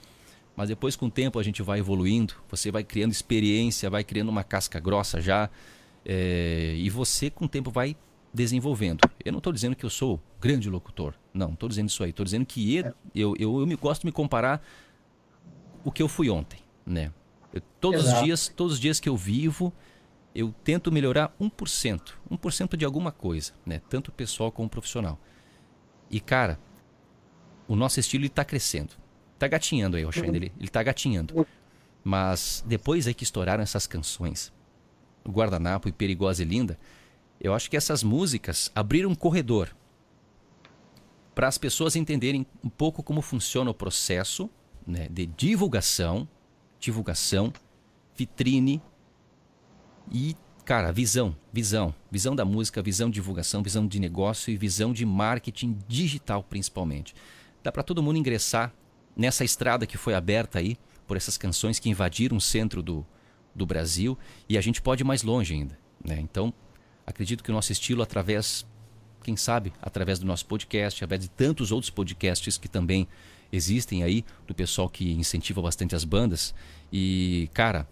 Mas 0.55 0.69
depois, 0.69 0.95
com 0.95 1.07
o 1.07 1.11
tempo, 1.11 1.39
a 1.39 1.43
gente 1.43 1.63
vai 1.63 1.79
evoluindo, 1.79 2.35
você 2.51 2.71
vai 2.71 2.85
criando 2.85 3.13
experiência, 3.13 3.89
vai 3.89 4.05
criando 4.05 4.29
uma 4.29 4.45
casca 4.45 4.79
grossa 4.79 5.19
já, 5.19 5.49
é, 6.05 6.75
e 6.77 6.91
você, 6.91 7.31
com 7.31 7.47
o 7.47 7.49
tempo, 7.49 7.71
vai 7.71 7.97
desenvolvendo. 8.35 9.01
Eu 9.25 9.33
não 9.33 9.39
estou 9.39 9.53
dizendo 9.53 9.75
que 9.75 9.87
eu 9.87 9.91
sou 9.91 10.21
grande 10.39 10.69
locutor, 10.69 11.15
não, 11.33 11.53
estou 11.53 11.69
dizendo 11.69 11.89
isso 11.89 12.05
aí. 12.05 12.11
Estou 12.11 12.25
dizendo 12.25 12.45
que 12.45 12.77
eu, 12.77 12.95
eu, 13.15 13.35
eu, 13.39 13.61
eu, 13.61 13.67
me 13.67 13.75
gosto 13.75 14.03
de 14.03 14.07
me 14.07 14.13
comparar 14.13 14.63
o 15.83 15.91
que 15.91 16.03
eu 16.03 16.09
fui 16.09 16.29
ontem, 16.29 16.61
né? 16.85 17.11
Eu, 17.53 17.61
todos 17.81 18.03
Exato. 18.03 18.19
os 18.19 18.25
dias, 18.25 18.49
todos 18.49 18.73
os 18.75 18.81
dias 18.81 19.01
que 19.01 19.09
eu 19.09 19.17
vivo, 19.17 19.73
eu 20.35 20.55
tento 20.65 20.93
melhorar 20.93 21.35
1%, 21.41 22.13
1% 22.31 22.77
de 22.77 22.85
alguma 22.85 23.11
coisa, 23.11 23.53
né? 23.67 23.81
Tanto 23.89 24.13
pessoal 24.13 24.53
como 24.53 24.69
profissional. 24.69 25.19
E 26.11 26.21
cara, 26.21 26.59
o 27.67 27.77
nosso 27.77 28.01
estilo 28.01 28.25
está 28.25 28.45
crescendo. 28.45 28.95
Está 29.35 29.49
gatinhando 29.49 29.97
aí, 29.97 30.05
Roxane, 30.05 30.29
uhum. 30.29 30.35
ele 30.35 30.53
está 30.61 30.83
gatinhando. 30.83 31.47
Mas 32.05 32.65
depois 32.67 33.07
aí 33.07 33.15
que 33.15 33.25
estouraram 33.25 33.63
essas 33.63 33.87
canções, 33.87 34.53
o 35.25 35.31
Guardanapo 35.31 35.89
e 35.89 35.93
Perigosa 35.93 36.43
e 36.43 36.47
Linda, 36.47 36.79
eu 37.41 37.55
acho 37.55 37.71
que 37.71 37.77
essas 37.77 38.03
músicas 38.03 38.71
abriram 38.75 39.11
um 39.11 39.15
corredor 39.15 39.75
para 41.35 41.49
as 41.49 41.57
pessoas 41.57 41.97
entenderem 41.97 42.47
um 42.63 42.69
pouco 42.69 43.03
como 43.03 43.23
funciona 43.23 43.71
o 43.71 43.75
processo 43.75 44.51
né, 44.87 45.09
de 45.11 45.25
divulgação, 45.27 46.29
divulgação, 46.81 47.53
vitrine 48.17 48.83
e, 50.11 50.35
cara, 50.65 50.91
visão, 50.91 51.37
visão, 51.53 51.95
visão 52.11 52.35
da 52.35 52.45
música, 52.45 52.83
visão 52.83 53.09
de 53.09 53.15
divulgação, 53.15 53.63
visão 53.63 53.87
de 53.87 54.01
negócio 54.01 54.51
e 54.51 54.57
visão 54.57 54.93
de 54.93 55.05
marketing 55.05 55.79
digital 55.87 56.43
principalmente. 56.43 57.15
Dá 57.63 57.71
para 57.71 57.83
todo 57.83 58.03
mundo 58.03 58.19
ingressar 58.19 58.73
nessa 59.15 59.45
estrada 59.45 59.87
que 59.87 59.99
foi 59.99 60.15
aberta 60.15 60.59
aí 60.59 60.79
por 61.07 61.17
essas 61.17 61.37
canções 61.37 61.79
que 61.79 61.91
invadiram 61.91 62.37
o 62.37 62.41
centro 62.41 62.83
do, 62.83 63.05
do 63.55 63.67
Brasil 63.67 64.19
e 64.49 64.57
a 64.57 64.61
gente 64.61 64.81
pode 64.81 65.03
ir 65.03 65.05
mais 65.05 65.23
longe 65.23 65.53
ainda. 65.55 65.79
Né? 66.03 66.19
Então, 66.21 66.53
acredito 67.07 67.45
que 67.45 67.51
o 67.51 67.55
nosso 67.55 67.73
estilo, 67.73 68.03
através, 68.03 68.67
quem 69.23 69.37
sabe, 69.37 69.73
através 69.83 70.19
do 70.19 70.27
nosso 70.27 70.47
podcast, 70.47 70.99
através 70.99 71.23
de 71.23 71.29
tantos 71.29 71.71
outros 71.71 71.91
podcasts 71.91 72.57
que 72.57 72.69
também 72.69 73.07
existem 73.53 74.03
aí, 74.03 74.25
do 74.47 74.55
pessoal 74.55 74.89
que 74.89 75.13
incentiva 75.13 75.61
bastante 75.61 75.95
as 75.95 76.05
bandas. 76.05 76.55
E, 76.93 77.49
cara, 77.53 77.89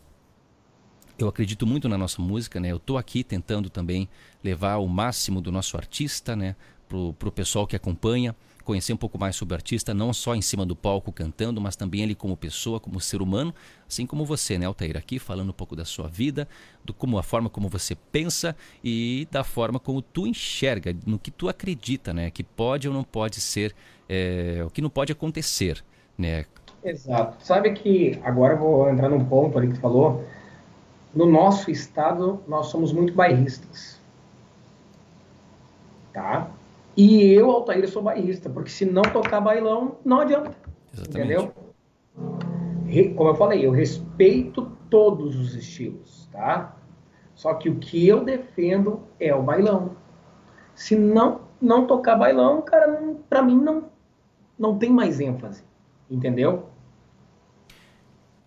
eu 1.18 1.28
acredito 1.28 1.66
muito 1.66 1.88
na 1.88 1.98
nossa 1.98 2.22
música, 2.22 2.60
né? 2.60 2.70
Eu 2.70 2.76
estou 2.76 2.96
aqui 2.96 3.24
tentando 3.24 3.68
também 3.68 4.08
levar 4.42 4.76
o 4.76 4.86
máximo 4.86 5.40
do 5.40 5.50
nosso 5.50 5.76
artista, 5.76 6.36
né? 6.36 6.54
Pro, 6.88 7.12
pro 7.14 7.32
pessoal 7.32 7.66
que 7.66 7.76
acompanha, 7.76 8.34
conhecer 8.68 8.92
um 8.92 8.98
pouco 8.98 9.18
mais 9.18 9.34
sobre 9.34 9.54
o 9.54 9.56
artista, 9.56 9.94
não 9.94 10.12
só 10.12 10.34
em 10.34 10.42
cima 10.42 10.66
do 10.66 10.76
palco 10.76 11.10
cantando, 11.10 11.58
mas 11.58 11.74
também 11.74 12.02
ele 12.02 12.14
como 12.14 12.36
pessoa, 12.36 12.78
como 12.78 13.00
ser 13.00 13.22
humano, 13.22 13.54
assim 13.88 14.04
como 14.04 14.26
você, 14.26 14.58
né, 14.58 14.66
Altair, 14.66 14.94
aqui 14.94 15.18
falando 15.18 15.48
um 15.48 15.54
pouco 15.54 15.74
da 15.74 15.86
sua 15.86 16.06
vida, 16.06 16.46
do 16.84 16.92
como 16.92 17.18
a 17.18 17.22
forma 17.22 17.48
como 17.48 17.66
você 17.66 17.94
pensa 17.94 18.54
e 18.84 19.26
da 19.30 19.42
forma 19.42 19.80
como 19.80 20.02
tu 20.02 20.26
enxerga, 20.26 20.94
no 21.06 21.18
que 21.18 21.30
tu 21.30 21.48
acredita, 21.48 22.12
né, 22.12 22.30
que 22.30 22.44
pode 22.44 22.86
ou 22.86 22.92
não 22.92 23.02
pode 23.02 23.40
ser, 23.40 23.74
é, 24.06 24.62
o 24.66 24.68
que 24.68 24.82
não 24.82 24.90
pode 24.90 25.12
acontecer, 25.12 25.82
né? 26.18 26.44
Exato. 26.84 27.42
Sabe 27.42 27.72
que 27.72 28.20
agora 28.22 28.52
eu 28.52 28.58
vou 28.58 28.90
entrar 28.90 29.08
num 29.08 29.24
ponto 29.24 29.56
ali 29.56 29.68
que 29.68 29.74
tu 29.76 29.80
falou 29.80 30.26
no 31.14 31.24
nosso 31.24 31.70
estado, 31.70 32.42
nós 32.46 32.66
somos 32.66 32.92
muito 32.92 33.14
bairristas. 33.14 33.98
Tá? 36.12 36.50
E 36.98 37.32
eu, 37.32 37.48
Altair, 37.48 37.88
sou 37.88 38.02
bairrista, 38.02 38.50
porque 38.50 38.70
se 38.70 38.84
não 38.84 39.02
tocar 39.02 39.40
bailão, 39.40 39.98
não 40.04 40.18
adianta. 40.18 40.50
Exatamente. 40.92 41.32
Entendeu? 41.32 43.14
Como 43.14 43.30
eu 43.30 43.34
falei, 43.36 43.64
eu 43.64 43.70
respeito 43.70 44.72
todos 44.90 45.38
os 45.38 45.54
estilos, 45.54 46.28
tá? 46.32 46.76
Só 47.36 47.54
que 47.54 47.68
o 47.68 47.76
que 47.76 48.08
eu 48.08 48.24
defendo 48.24 49.04
é 49.20 49.32
o 49.32 49.40
bailão. 49.40 49.94
Se 50.74 50.96
não 50.96 51.42
não 51.60 51.86
tocar 51.86 52.16
bailão, 52.16 52.62
cara, 52.62 53.00
para 53.28 53.42
mim 53.42 53.60
não 53.60 53.84
não 54.58 54.76
tem 54.76 54.90
mais 54.90 55.20
ênfase, 55.20 55.62
entendeu? 56.10 56.66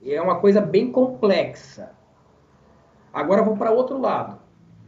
É 0.06 0.22
uma 0.22 0.42
coisa 0.42 0.60
bem 0.60 0.92
complexa. 0.92 1.94
Agora 3.14 3.44
vou 3.44 3.56
para 3.56 3.72
outro 3.72 3.98
lado. 3.98 4.41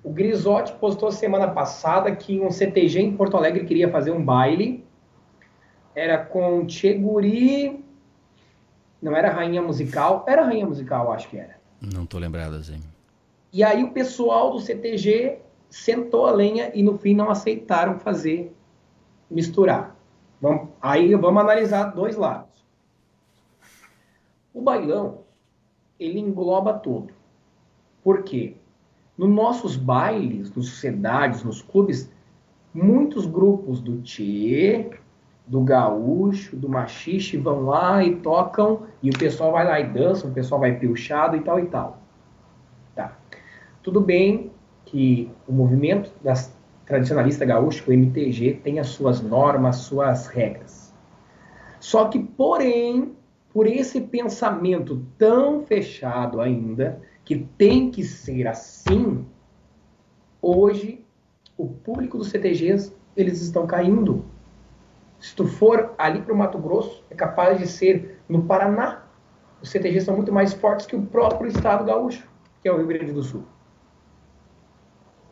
O 0.03 0.11
Grisotti 0.11 0.73
postou 0.73 1.11
semana 1.11 1.47
passada 1.47 2.13
que 2.13 2.39
um 2.39 2.51
CTG 2.51 2.99
em 2.99 3.15
Porto 3.15 3.37
Alegre 3.37 3.65
queria 3.65 3.89
fazer 3.89 4.11
um 4.11 4.23
baile. 4.23 4.85
Era 5.95 6.17
com 6.17 6.67
Cheguri. 6.67 7.81
Não 9.01 9.15
era 9.15 9.31
rainha 9.31 9.61
musical. 9.61 10.25
Era 10.27 10.43
rainha 10.43 10.65
musical, 10.65 11.11
acho 11.13 11.29
que 11.29 11.37
era. 11.37 11.57
Não 11.81 12.05
tô 12.05 12.17
lembrado 12.17 12.55
assim. 12.55 12.81
E 13.51 13.63
aí 13.63 13.83
o 13.83 13.91
pessoal 13.91 14.51
do 14.51 14.59
CTG 14.59 15.39
sentou 15.69 16.25
a 16.25 16.31
lenha 16.31 16.71
e 16.73 16.83
no 16.83 16.97
fim 16.97 17.15
não 17.15 17.29
aceitaram 17.29 17.97
fazer 17.99 18.53
misturar. 19.29 19.95
Vamos, 20.41 20.69
aí 20.81 21.15
vamos 21.15 21.41
analisar 21.41 21.85
dois 21.95 22.17
lados. 22.17 22.65
O 24.53 24.61
bailão 24.61 25.19
ele 25.99 26.19
engloba 26.19 26.73
tudo. 26.73 27.13
Por 28.03 28.23
quê? 28.23 28.57
Nos 29.17 29.29
nossos 29.29 29.75
bailes, 29.75 30.53
nos 30.53 30.69
sociedades, 30.69 31.43
nos 31.43 31.61
clubes, 31.61 32.11
muitos 32.73 33.25
grupos 33.25 33.79
do 33.79 34.01
Tchê, 34.01 34.89
do 35.45 35.61
gaúcho, 35.61 36.55
do 36.55 36.69
machixe 36.69 37.37
vão 37.37 37.65
lá 37.65 38.03
e 38.03 38.15
tocam, 38.15 38.83
e 39.01 39.09
o 39.09 39.17
pessoal 39.17 39.51
vai 39.51 39.65
lá 39.65 39.79
e 39.79 39.87
dança, 39.87 40.27
o 40.27 40.31
pessoal 40.31 40.61
vai 40.61 40.77
pilchado 40.77 41.35
e 41.35 41.41
tal 41.41 41.59
e 41.59 41.65
tal. 41.65 41.99
Tá. 42.95 43.17
Tudo 43.81 43.99
bem 43.99 44.51
que 44.85 45.29
o 45.47 45.51
movimento 45.51 46.11
das 46.23 46.55
tradicionalista 46.85 47.45
gaúcho, 47.45 47.89
o 47.89 47.93
MTG, 47.93 48.59
tem 48.63 48.79
as 48.79 48.87
suas 48.87 49.21
normas, 49.21 49.77
suas 49.77 50.27
regras. 50.27 50.93
Só 51.79 52.05
que, 52.05 52.19
porém, 52.19 53.13
por 53.53 53.67
esse 53.67 54.01
pensamento 54.01 55.05
tão 55.17 55.63
fechado 55.63 56.41
ainda, 56.41 57.01
que 57.25 57.37
tem 57.57 57.89
que 57.89 58.03
ser 58.03 58.47
assim, 58.47 59.25
hoje 60.41 61.05
o 61.57 61.67
público 61.67 62.17
dos 62.17 62.29
CTGs 62.29 62.93
eles 63.15 63.41
estão 63.41 63.65
caindo. 63.65 64.25
Se 65.19 65.35
tu 65.35 65.47
for 65.47 65.93
ali 65.97 66.21
para 66.21 66.33
o 66.33 66.37
Mato 66.37 66.57
Grosso, 66.57 67.03
é 67.09 67.15
capaz 67.15 67.57
de 67.57 67.67
ser 67.67 68.19
no 68.27 68.43
Paraná. 68.43 69.03
Os 69.61 69.69
CTGs 69.69 70.05
são 70.05 70.15
muito 70.15 70.33
mais 70.33 70.53
fortes 70.53 70.85
que 70.85 70.95
o 70.95 71.05
próprio 71.05 71.47
estado 71.47 71.85
gaúcho, 71.85 72.27
que 72.61 72.67
é 72.67 72.73
o 72.73 72.77
Rio 72.77 72.87
Grande 72.87 73.13
do 73.13 73.23
Sul. 73.23 73.43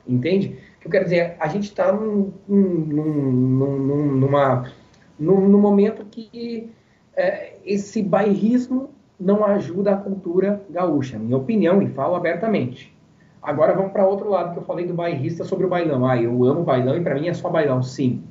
Entende? 0.08 0.60
O 0.78 0.80
que 0.80 0.88
eu 0.88 0.92
quero 0.92 1.04
dizer, 1.04 1.36
a 1.40 1.48
gente 1.48 1.66
está 1.66 1.92
num, 1.92 2.34
num, 2.48 3.32
num, 3.32 4.12
numa, 4.16 4.72
num, 5.20 5.48
num 5.48 5.60
momento 5.60 6.06
que 6.06 6.72
é, 7.16 7.58
esse 7.66 8.02
bairrismo 8.02 8.94
não 9.22 9.46
ajuda 9.46 9.94
a 9.94 9.98
cultura 9.98 10.64
gaúcha, 10.70 11.20
minha 11.20 11.38
opinião, 11.38 11.82
e 11.82 11.88
falo 11.88 12.16
abertamente. 12.16 12.96
Agora 13.42 13.74
vamos 13.74 13.92
para 13.92 14.06
outro 14.06 14.30
lado 14.30 14.54
que 14.54 14.60
eu 14.60 14.64
falei 14.64 14.86
do 14.86 14.94
bairrista 14.94 15.44
sobre 15.44 15.66
o 15.66 15.70
bailão. 15.70 16.06
Ah, 16.08 16.20
eu 16.20 16.44
amo 16.44 16.64
bailão 16.64 16.96
e 16.98 17.02
para 17.02 17.16
mim 17.16 17.28
é 17.28 17.34
só 17.34 17.50
bailão, 17.50 17.82
sim. 17.84 18.24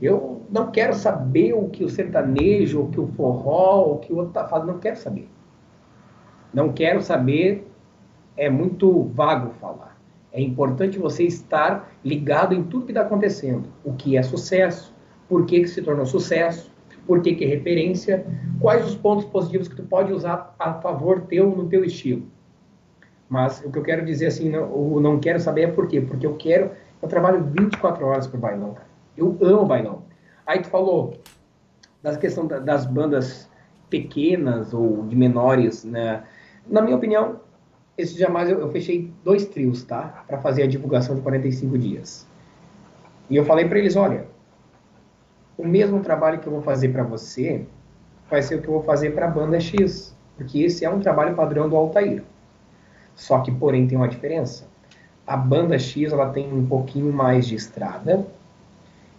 Eu 0.00 0.42
não 0.50 0.70
quero 0.70 0.94
saber 0.94 1.52
o 1.54 1.68
que 1.68 1.84
o 1.84 1.88
sertanejo, 1.88 2.82
o 2.82 2.88
que 2.88 3.00
o 3.00 3.06
forró, 3.06 3.92
o 3.92 3.98
que 3.98 4.12
o 4.12 4.16
outro 4.16 4.30
está 4.30 4.46
fazendo, 4.46 4.72
não 4.72 4.78
quero 4.78 4.96
saber. 4.96 5.28
Não 6.52 6.72
quero 6.72 7.00
saber, 7.00 7.68
é 8.36 8.50
muito 8.50 9.04
vago 9.14 9.52
falar. 9.60 9.96
É 10.32 10.40
importante 10.40 10.98
você 10.98 11.24
estar 11.24 11.92
ligado 12.04 12.54
em 12.54 12.64
tudo 12.64 12.86
que 12.86 12.90
está 12.90 13.02
acontecendo. 13.02 13.68
O 13.84 13.92
que 13.92 14.16
é 14.16 14.22
sucesso, 14.22 14.94
por 15.28 15.46
que, 15.46 15.60
que 15.60 15.68
se 15.68 15.82
tornou 15.82 16.04
sucesso, 16.04 16.71
por 17.06 17.20
que, 17.20 17.34
que 17.34 17.44
é 17.44 17.48
referência, 17.48 18.26
quais 18.60 18.86
os 18.86 18.94
pontos 18.94 19.24
positivos 19.26 19.68
que 19.68 19.76
tu 19.76 19.82
pode 19.82 20.12
usar 20.12 20.54
a 20.58 20.74
favor 20.74 21.22
teu 21.22 21.50
no 21.50 21.68
teu 21.68 21.84
estilo. 21.84 22.26
Mas 23.28 23.62
o 23.64 23.70
que 23.70 23.78
eu 23.78 23.82
quero 23.82 24.04
dizer 24.04 24.26
assim, 24.26 24.50
não, 24.50 24.70
o 24.72 25.00
não 25.00 25.18
quero 25.18 25.40
saber 25.40 25.62
é 25.62 25.66
por 25.66 25.88
quê? 25.88 26.00
Porque 26.00 26.26
eu 26.26 26.36
quero, 26.36 26.70
eu 27.00 27.08
trabalho 27.08 27.42
24 27.44 28.04
horas 28.06 28.26
por 28.26 28.38
bailão, 28.38 28.74
cara. 28.74 28.88
Eu 29.16 29.36
amo 29.40 29.64
bailão. 29.64 30.02
Aí 30.46 30.60
tu 30.60 30.68
falou 30.68 31.14
da 32.02 32.16
questão 32.16 32.46
das 32.46 32.84
bandas 32.84 33.50
pequenas 33.88 34.72
ou 34.74 35.06
de 35.06 35.16
menores, 35.16 35.84
né? 35.84 36.24
Na 36.66 36.80
minha 36.80 36.96
opinião, 36.96 37.40
esse 37.96 38.18
jamais 38.18 38.50
eu, 38.50 38.58
eu 38.60 38.70
fechei 38.70 39.12
dois 39.24 39.46
trios, 39.46 39.82
tá? 39.84 40.24
Para 40.26 40.38
fazer 40.38 40.62
a 40.62 40.66
divulgação 40.66 41.14
de 41.14 41.22
45 41.22 41.78
dias. 41.78 42.26
E 43.28 43.36
eu 43.36 43.44
falei 43.44 43.68
para 43.68 43.78
eles, 43.78 43.96
olha, 43.96 44.26
o 45.56 45.66
mesmo 45.66 46.00
trabalho 46.00 46.38
que 46.38 46.46
eu 46.46 46.52
vou 46.52 46.62
fazer 46.62 46.88
para 46.88 47.02
você 47.02 47.66
vai 48.30 48.42
ser 48.42 48.56
o 48.56 48.62
que 48.62 48.68
eu 48.68 48.74
vou 48.74 48.82
fazer 48.82 49.10
para 49.10 49.26
a 49.26 49.30
banda 49.30 49.60
X, 49.60 50.16
porque 50.36 50.62
esse 50.62 50.84
é 50.84 50.90
um 50.90 51.00
trabalho 51.00 51.34
padrão 51.34 51.68
do 51.68 51.76
Altair. 51.76 52.22
Só 53.14 53.40
que, 53.40 53.52
porém, 53.52 53.86
tem 53.86 53.96
uma 53.96 54.08
diferença. 54.08 54.66
A 55.26 55.36
banda 55.36 55.78
X 55.78 56.12
ela 56.12 56.30
tem 56.30 56.52
um 56.52 56.66
pouquinho 56.66 57.12
mais 57.12 57.46
de 57.46 57.54
estrada, 57.54 58.26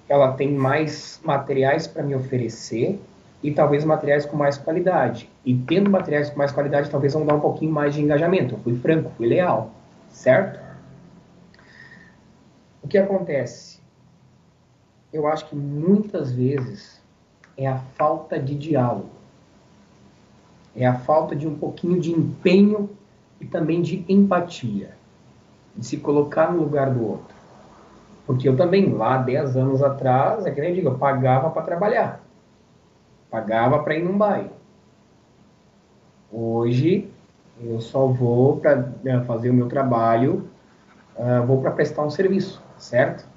ela 0.10 0.34
tem 0.34 0.52
mais 0.52 1.20
materiais 1.24 1.88
para 1.88 2.04
me 2.04 2.16
oferecer 2.16 3.00
e 3.42 3.52
talvez 3.52 3.84
materiais 3.86 4.26
com 4.26 4.36
mais 4.36 4.58
qualidade. 4.58 5.30
E 5.46 5.54
tendo 5.56 5.90
materiais 5.90 6.30
com 6.30 6.38
mais 6.38 6.52
qualidade, 6.52 6.90
talvez 6.90 7.14
vão 7.14 7.26
dar 7.26 7.36
um 7.36 7.40
pouquinho 7.40 7.72
mais 7.72 7.94
de 7.94 8.02
engajamento. 8.02 8.56
Eu 8.56 8.60
fui 8.60 8.76
franco, 8.80 9.12
fui 9.18 9.28
leal, 9.28 9.72
certo? 10.10 10.60
O 12.82 12.88
que 12.88 12.98
acontece? 12.98 13.83
Eu 15.14 15.28
acho 15.28 15.48
que 15.48 15.56
muitas 15.56 16.32
vezes 16.32 17.00
é 17.56 17.68
a 17.68 17.78
falta 17.78 18.40
de 18.40 18.56
diálogo. 18.56 19.12
É 20.76 20.88
a 20.88 20.96
falta 20.96 21.36
de 21.36 21.48
um 21.48 21.56
pouquinho 21.56 22.02
de 22.02 22.12
empenho 22.12 22.90
e 23.40 23.46
também 23.46 23.82
de 23.82 24.04
empatia. 24.10 24.98
De 25.78 25.86
se 25.86 25.98
colocar 25.98 26.52
no 26.52 26.62
lugar 26.62 26.90
do 26.90 27.08
outro. 27.08 27.36
Porque 28.26 28.50
eu 28.50 28.58
também, 28.58 28.92
lá 28.92 29.18
10 29.18 29.56
anos 29.56 29.84
atrás, 29.84 30.46
é 30.46 30.52
que 30.52 30.60
nem 30.60 30.74
digo, 30.74 30.90
eu 30.90 30.98
pagava 30.98 31.52
para 31.52 31.62
trabalhar. 31.62 32.24
Pagava 33.30 33.80
para 33.84 33.96
ir 33.96 34.04
num 34.04 34.18
baile. 34.18 34.50
Hoje, 36.32 37.12
eu 37.62 37.80
só 37.80 38.08
vou 38.08 38.58
para 38.58 38.92
né, 39.04 39.24
fazer 39.26 39.52
o 39.52 39.54
meu 39.54 39.68
trabalho, 39.68 40.48
uh, 41.16 41.46
vou 41.46 41.62
para 41.62 41.72
prestar 41.72 42.04
um 42.04 42.10
serviço, 42.10 42.64
certo? 42.78 43.28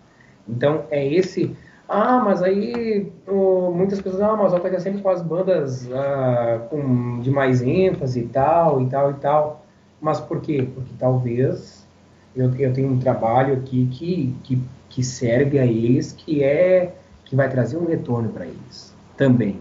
Então, 0.48 0.85
é 0.90 1.07
esse. 1.07 1.57
Ah, 1.89 2.21
mas 2.25 2.43
aí 2.43 3.13
muitas 3.29 4.01
pessoas, 4.01 4.23
ah, 4.23 4.37
mas 4.37 4.53
o 4.53 4.57
Altair 4.57 4.81
sempre 4.81 5.03
faz 5.03 5.23
bandas 5.23 5.87
uh, 5.87 6.69
com, 6.69 7.21
de 7.21 7.31
mais 7.31 7.63
ênfase 7.63 8.21
e 8.21 8.27
tal, 8.27 8.83
e 8.83 8.87
tal, 8.87 9.11
e 9.13 9.15
tal. 9.15 9.67
Mas 10.01 10.21
por 10.21 10.41
quê? 10.41 10.69
Porque 10.75 10.93
talvez 10.99 11.87
eu, 12.35 12.53
eu 12.57 12.73
tenho 12.73 12.91
um 12.91 12.99
trabalho 12.99 13.55
aqui 13.55 13.87
que, 13.93 14.37
que, 14.43 14.63
que 14.89 15.05
serve 15.05 15.59
a 15.59 15.65
eles, 15.65 16.13
que 16.13 16.43
é 16.43 16.95
que 17.25 17.37
vai 17.37 17.49
trazer 17.49 17.77
um 17.77 17.87
retorno 17.87 18.31
para 18.31 18.47
eles 18.47 18.95
também. 19.17 19.61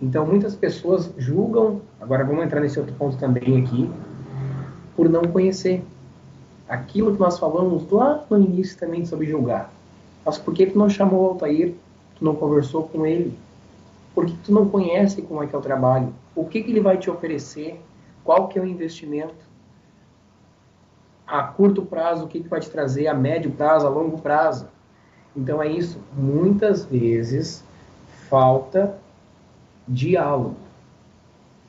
Então, 0.00 0.26
muitas 0.26 0.54
pessoas 0.54 1.12
julgam, 1.16 1.80
agora 2.00 2.24
vamos 2.24 2.44
entrar 2.44 2.60
nesse 2.60 2.78
outro 2.78 2.94
ponto 2.94 3.16
também 3.16 3.62
aqui, 3.62 3.90
por 4.96 5.08
não 5.08 5.22
conhecer. 5.22 5.84
Aquilo 6.68 7.14
que 7.14 7.20
nós 7.20 7.38
falamos 7.38 7.90
lá 7.90 8.24
no 8.30 8.38
início 8.38 8.78
também 8.78 9.04
sobre 9.04 9.26
julgar. 9.26 9.73
Mas 10.24 10.38
por 10.38 10.54
que 10.54 10.66
tu 10.66 10.78
não 10.78 10.88
chamou 10.88 11.22
o 11.22 11.28
Altair? 11.30 11.74
Tu 12.16 12.24
não 12.24 12.34
conversou 12.34 12.84
com 12.84 13.04
ele? 13.04 13.36
Porque 14.14 14.34
tu 14.44 14.52
não 14.52 14.68
conhece 14.68 15.22
como 15.22 15.42
é 15.42 15.46
que 15.46 15.54
é 15.54 15.58
o 15.58 15.62
trabalho? 15.62 16.12
O 16.34 16.44
que, 16.44 16.62
que 16.62 16.70
ele 16.70 16.80
vai 16.80 16.96
te 16.96 17.10
oferecer? 17.10 17.80
Qual 18.22 18.48
que 18.48 18.58
é 18.58 18.62
o 18.62 18.66
investimento? 18.66 19.44
A 21.26 21.42
curto 21.42 21.82
prazo, 21.82 22.24
o 22.24 22.28
que, 22.28 22.40
que 22.40 22.48
vai 22.48 22.60
te 22.60 22.70
trazer? 22.70 23.06
A 23.06 23.14
médio 23.14 23.50
prazo, 23.50 23.86
a 23.86 23.90
longo 23.90 24.18
prazo? 24.18 24.68
Então 25.36 25.62
é 25.62 25.68
isso. 25.68 25.98
Muitas 26.16 26.84
vezes 26.84 27.64
falta 28.28 28.96
diálogo. 29.86 30.56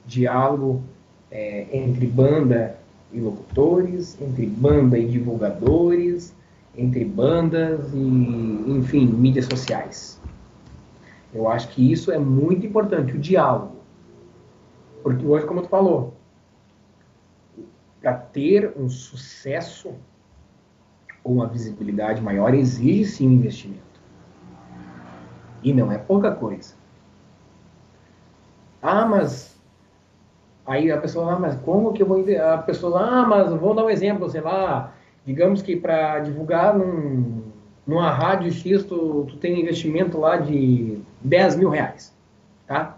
Diálogo 0.05 0.83
é, 1.31 1.67
entre 1.71 2.05
banda 2.05 2.77
e 3.11 3.19
locutores, 3.19 4.19
entre 4.21 4.45
banda 4.45 4.97
e 4.97 5.07
divulgadores, 5.07 6.33
entre 6.77 7.05
bandas 7.05 7.93
e, 7.93 8.71
enfim, 8.71 9.05
mídias 9.05 9.45
sociais. 9.45 10.21
Eu 11.33 11.49
acho 11.49 11.69
que 11.69 11.91
isso 11.91 12.11
é 12.11 12.17
muito 12.17 12.65
importante, 12.65 13.15
o 13.15 13.19
diálogo. 13.19 13.75
Porque 15.03 15.25
hoje, 15.25 15.45
como 15.45 15.61
tu 15.61 15.69
falou, 15.69 16.13
para 18.01 18.13
ter 18.13 18.73
um 18.77 18.87
sucesso 18.87 19.93
ou 21.23 21.33
uma 21.33 21.47
visibilidade 21.47 22.21
maior, 22.21 22.53
exige 22.53 23.05
sim 23.05 23.25
investimento. 23.25 23.83
E 25.63 25.73
não 25.73 25.91
é 25.91 25.97
pouca 25.97 26.31
coisa. 26.31 26.75
Ah, 28.81 29.05
mas 29.05 29.59
aí 30.65 30.91
a 30.91 31.01
pessoa, 31.01 31.33
ah, 31.33 31.39
mas 31.39 31.55
como 31.61 31.93
que 31.93 32.03
eu 32.03 32.07
vou 32.07 32.23
a 32.53 32.57
pessoa, 32.59 33.01
ah, 33.01 33.25
mas 33.25 33.51
vou 33.51 33.73
dar 33.73 33.85
um 33.85 33.89
exemplo, 33.89 34.29
sei 34.29 34.41
lá, 34.41 34.93
digamos 35.25 35.61
que 35.61 35.75
para 35.75 36.19
divulgar 36.19 36.77
num, 36.77 37.43
numa 37.85 38.11
rádio 38.11 38.51
X 38.51 38.83
tu, 38.83 39.25
tu 39.27 39.37
tem 39.37 39.59
investimento 39.59 40.19
lá 40.19 40.37
de 40.37 41.01
10 41.21 41.55
mil 41.55 41.69
reais, 41.69 42.15
tá? 42.67 42.97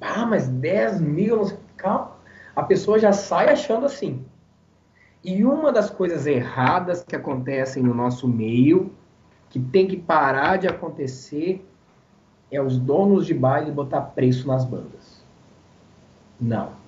Ah, 0.00 0.26
mas 0.26 0.48
10 0.48 1.00
mil, 1.00 1.52
calma. 1.76 2.12
A 2.54 2.62
pessoa 2.62 2.98
já 2.98 3.12
sai 3.12 3.48
achando 3.48 3.86
assim. 3.86 4.24
E 5.24 5.44
uma 5.44 5.72
das 5.72 5.88
coisas 5.88 6.26
erradas 6.26 7.04
que 7.04 7.14
acontecem 7.14 7.82
no 7.82 7.94
nosso 7.94 8.26
meio, 8.26 8.92
que 9.48 9.60
tem 9.60 9.86
que 9.86 9.96
parar 9.96 10.56
de 10.56 10.66
acontecer, 10.66 11.64
é 12.50 12.60
os 12.60 12.78
donos 12.78 13.24
de 13.24 13.32
baile 13.32 13.70
botar 13.70 14.00
preço 14.00 14.46
nas 14.48 14.64
bandas. 14.64 15.24
Não. 16.40 16.81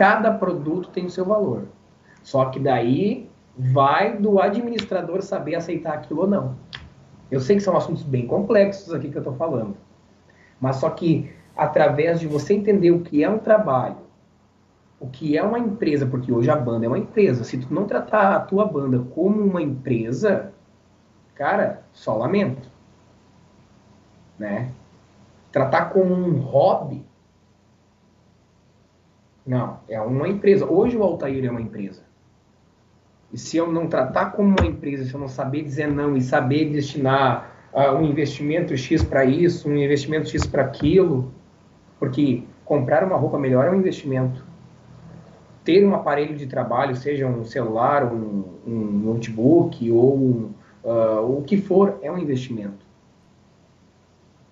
Cada 0.00 0.32
produto 0.32 0.88
tem 0.88 1.04
o 1.04 1.10
seu 1.10 1.26
valor. 1.26 1.68
Só 2.22 2.46
que 2.46 2.58
daí 2.58 3.28
vai 3.54 4.16
do 4.16 4.40
administrador 4.40 5.20
saber 5.20 5.56
aceitar 5.56 5.92
aquilo 5.92 6.22
ou 6.22 6.26
não. 6.26 6.56
Eu 7.30 7.38
sei 7.38 7.56
que 7.56 7.62
são 7.62 7.76
assuntos 7.76 8.02
bem 8.02 8.26
complexos 8.26 8.94
aqui 8.94 9.10
que 9.10 9.18
eu 9.18 9.20
estou 9.20 9.36
falando. 9.36 9.76
Mas 10.58 10.76
só 10.76 10.88
que 10.88 11.30
através 11.54 12.18
de 12.18 12.26
você 12.26 12.54
entender 12.54 12.90
o 12.90 13.02
que 13.02 13.22
é 13.22 13.28
um 13.28 13.36
trabalho, 13.36 13.98
o 14.98 15.06
que 15.06 15.36
é 15.36 15.42
uma 15.42 15.58
empresa, 15.58 16.06
porque 16.06 16.32
hoje 16.32 16.48
a 16.48 16.56
banda 16.56 16.86
é 16.86 16.88
uma 16.88 16.98
empresa. 16.98 17.44
Se 17.44 17.58
tu 17.58 17.74
não 17.74 17.84
tratar 17.84 18.36
a 18.36 18.40
tua 18.40 18.64
banda 18.64 19.04
como 19.14 19.42
uma 19.42 19.60
empresa, 19.60 20.50
cara, 21.34 21.82
só 21.92 22.16
lamento 22.16 22.70
né? 24.40 24.72
Tratar 25.52 25.90
como 25.90 26.14
um 26.14 26.40
hobby, 26.40 27.04
não, 29.46 29.78
é 29.88 30.00
uma 30.00 30.28
empresa. 30.28 30.66
Hoje 30.66 30.96
o 30.96 31.02
Altair 31.02 31.44
é 31.44 31.50
uma 31.50 31.60
empresa. 31.60 32.02
E 33.32 33.38
se 33.38 33.56
eu 33.56 33.70
não 33.70 33.86
tratar 33.86 34.32
como 34.32 34.56
uma 34.58 34.66
empresa, 34.66 35.04
se 35.04 35.14
eu 35.14 35.20
não 35.20 35.28
saber 35.28 35.62
dizer 35.62 35.86
não 35.86 36.16
e 36.16 36.20
saber 36.20 36.70
destinar 36.70 37.52
uh, 37.72 37.94
um 37.94 38.04
investimento 38.04 38.76
X 38.76 39.02
para 39.02 39.24
isso, 39.24 39.68
um 39.68 39.76
investimento 39.76 40.28
X 40.28 40.46
para 40.46 40.62
aquilo, 40.62 41.32
porque 41.98 42.42
comprar 42.64 43.04
uma 43.04 43.16
roupa 43.16 43.38
melhor 43.38 43.66
é 43.66 43.70
um 43.70 43.76
investimento. 43.76 44.44
Ter 45.64 45.86
um 45.86 45.94
aparelho 45.94 46.34
de 46.36 46.46
trabalho, 46.46 46.96
seja 46.96 47.26
um 47.26 47.44
celular, 47.44 48.04
um, 48.04 48.44
um 48.66 48.80
notebook 49.04 49.90
ou 49.92 50.50
uh, 50.82 51.38
o 51.38 51.42
que 51.46 51.60
for, 51.60 51.98
é 52.02 52.10
um 52.10 52.18
investimento. 52.18 52.90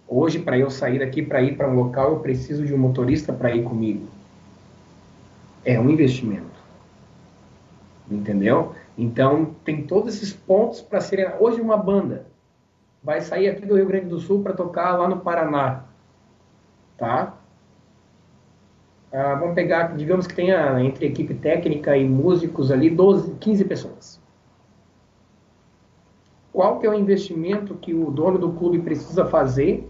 Hoje, 0.07 0.39
para 0.39 0.57
eu 0.57 0.71
sair 0.71 1.01
daqui 1.01 1.23
para 1.23 1.43
ir 1.43 1.57
para 1.57 1.69
um 1.69 1.75
local, 1.75 2.13
eu 2.13 2.21
preciso 2.21 2.65
de 2.65 2.73
um 2.73 2.79
motorista 2.79 3.33
para 3.33 3.55
ir 3.55 3.63
comigo. 3.65 4.07
É 5.69 5.79
um 5.79 5.91
investimento. 5.91 6.59
Entendeu? 8.11 8.75
Então, 8.97 9.55
tem 9.67 9.87
todos 9.87 10.15
esses 10.15 10.33
pontos 10.33 10.81
para 10.81 10.99
serem. 10.99 11.27
Hoje, 11.39 11.61
uma 11.61 11.77
banda 11.77 12.25
vai 13.03 13.21
sair 13.21 13.51
aqui 13.51 13.67
do 13.67 13.77
Rio 13.77 13.85
Grande 13.85 14.07
do 14.07 14.19
Sul 14.19 14.43
para 14.43 14.55
tocar 14.55 14.97
lá 14.97 15.07
no 15.07 15.21
Paraná. 15.21 15.85
Tá? 16.97 17.35
Ah, 19.13 19.35
vamos 19.35 19.55
pegar, 19.55 19.95
digamos 19.95 20.27
que 20.27 20.35
tenha 20.35 20.83
entre 20.83 21.05
equipe 21.05 21.35
técnica 21.35 21.95
e 21.99 22.09
músicos 22.09 22.73
ali 22.73 22.89
12, 22.89 23.35
15 23.35 23.65
pessoas. 23.67 24.23
Qual 26.51 26.81
que 26.81 26.87
é 26.87 26.91
o 26.91 26.95
investimento 26.95 27.75
que 27.75 27.93
o 27.93 28.11
dono 28.11 28.39
do 28.39 28.55
clube 28.55 28.79
precisa 28.79 29.27
fazer 29.27 29.87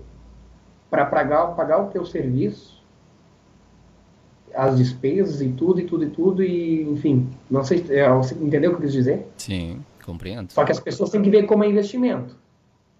para 0.90 1.06
pagar, 1.06 1.54
pagar 1.54 1.78
o 1.78 1.90
teu 1.90 2.04
serviço 2.04 2.77
as 4.58 4.76
despesas 4.76 5.40
e 5.40 5.50
tudo, 5.50 5.78
e 5.78 5.84
tudo, 5.84 6.04
e 6.04 6.10
tudo, 6.10 6.42
e 6.42 6.82
enfim, 6.82 7.28
não 7.48 7.62
sei, 7.62 7.84
é, 7.90 8.12
você 8.12 8.34
entendeu 8.34 8.72
o 8.72 8.74
que 8.74 8.80
eu 8.80 8.86
quis 8.86 8.92
dizer? 8.92 9.24
Sim, 9.36 9.78
compreendo. 10.04 10.52
Só 10.52 10.64
que 10.64 10.72
as 10.72 10.80
pessoas 10.80 11.10
têm 11.10 11.22
que 11.22 11.30
ver 11.30 11.44
como 11.44 11.62
é 11.62 11.68
investimento. 11.68 12.36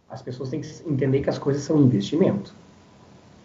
As 0.09 0.23
pessoas 0.23 0.51
têm 0.51 0.61
que 0.61 0.69
entender 0.87 1.21
que 1.21 1.29
as 1.29 1.37
coisas 1.37 1.65
são 1.65 1.83
investimento. 1.83 2.55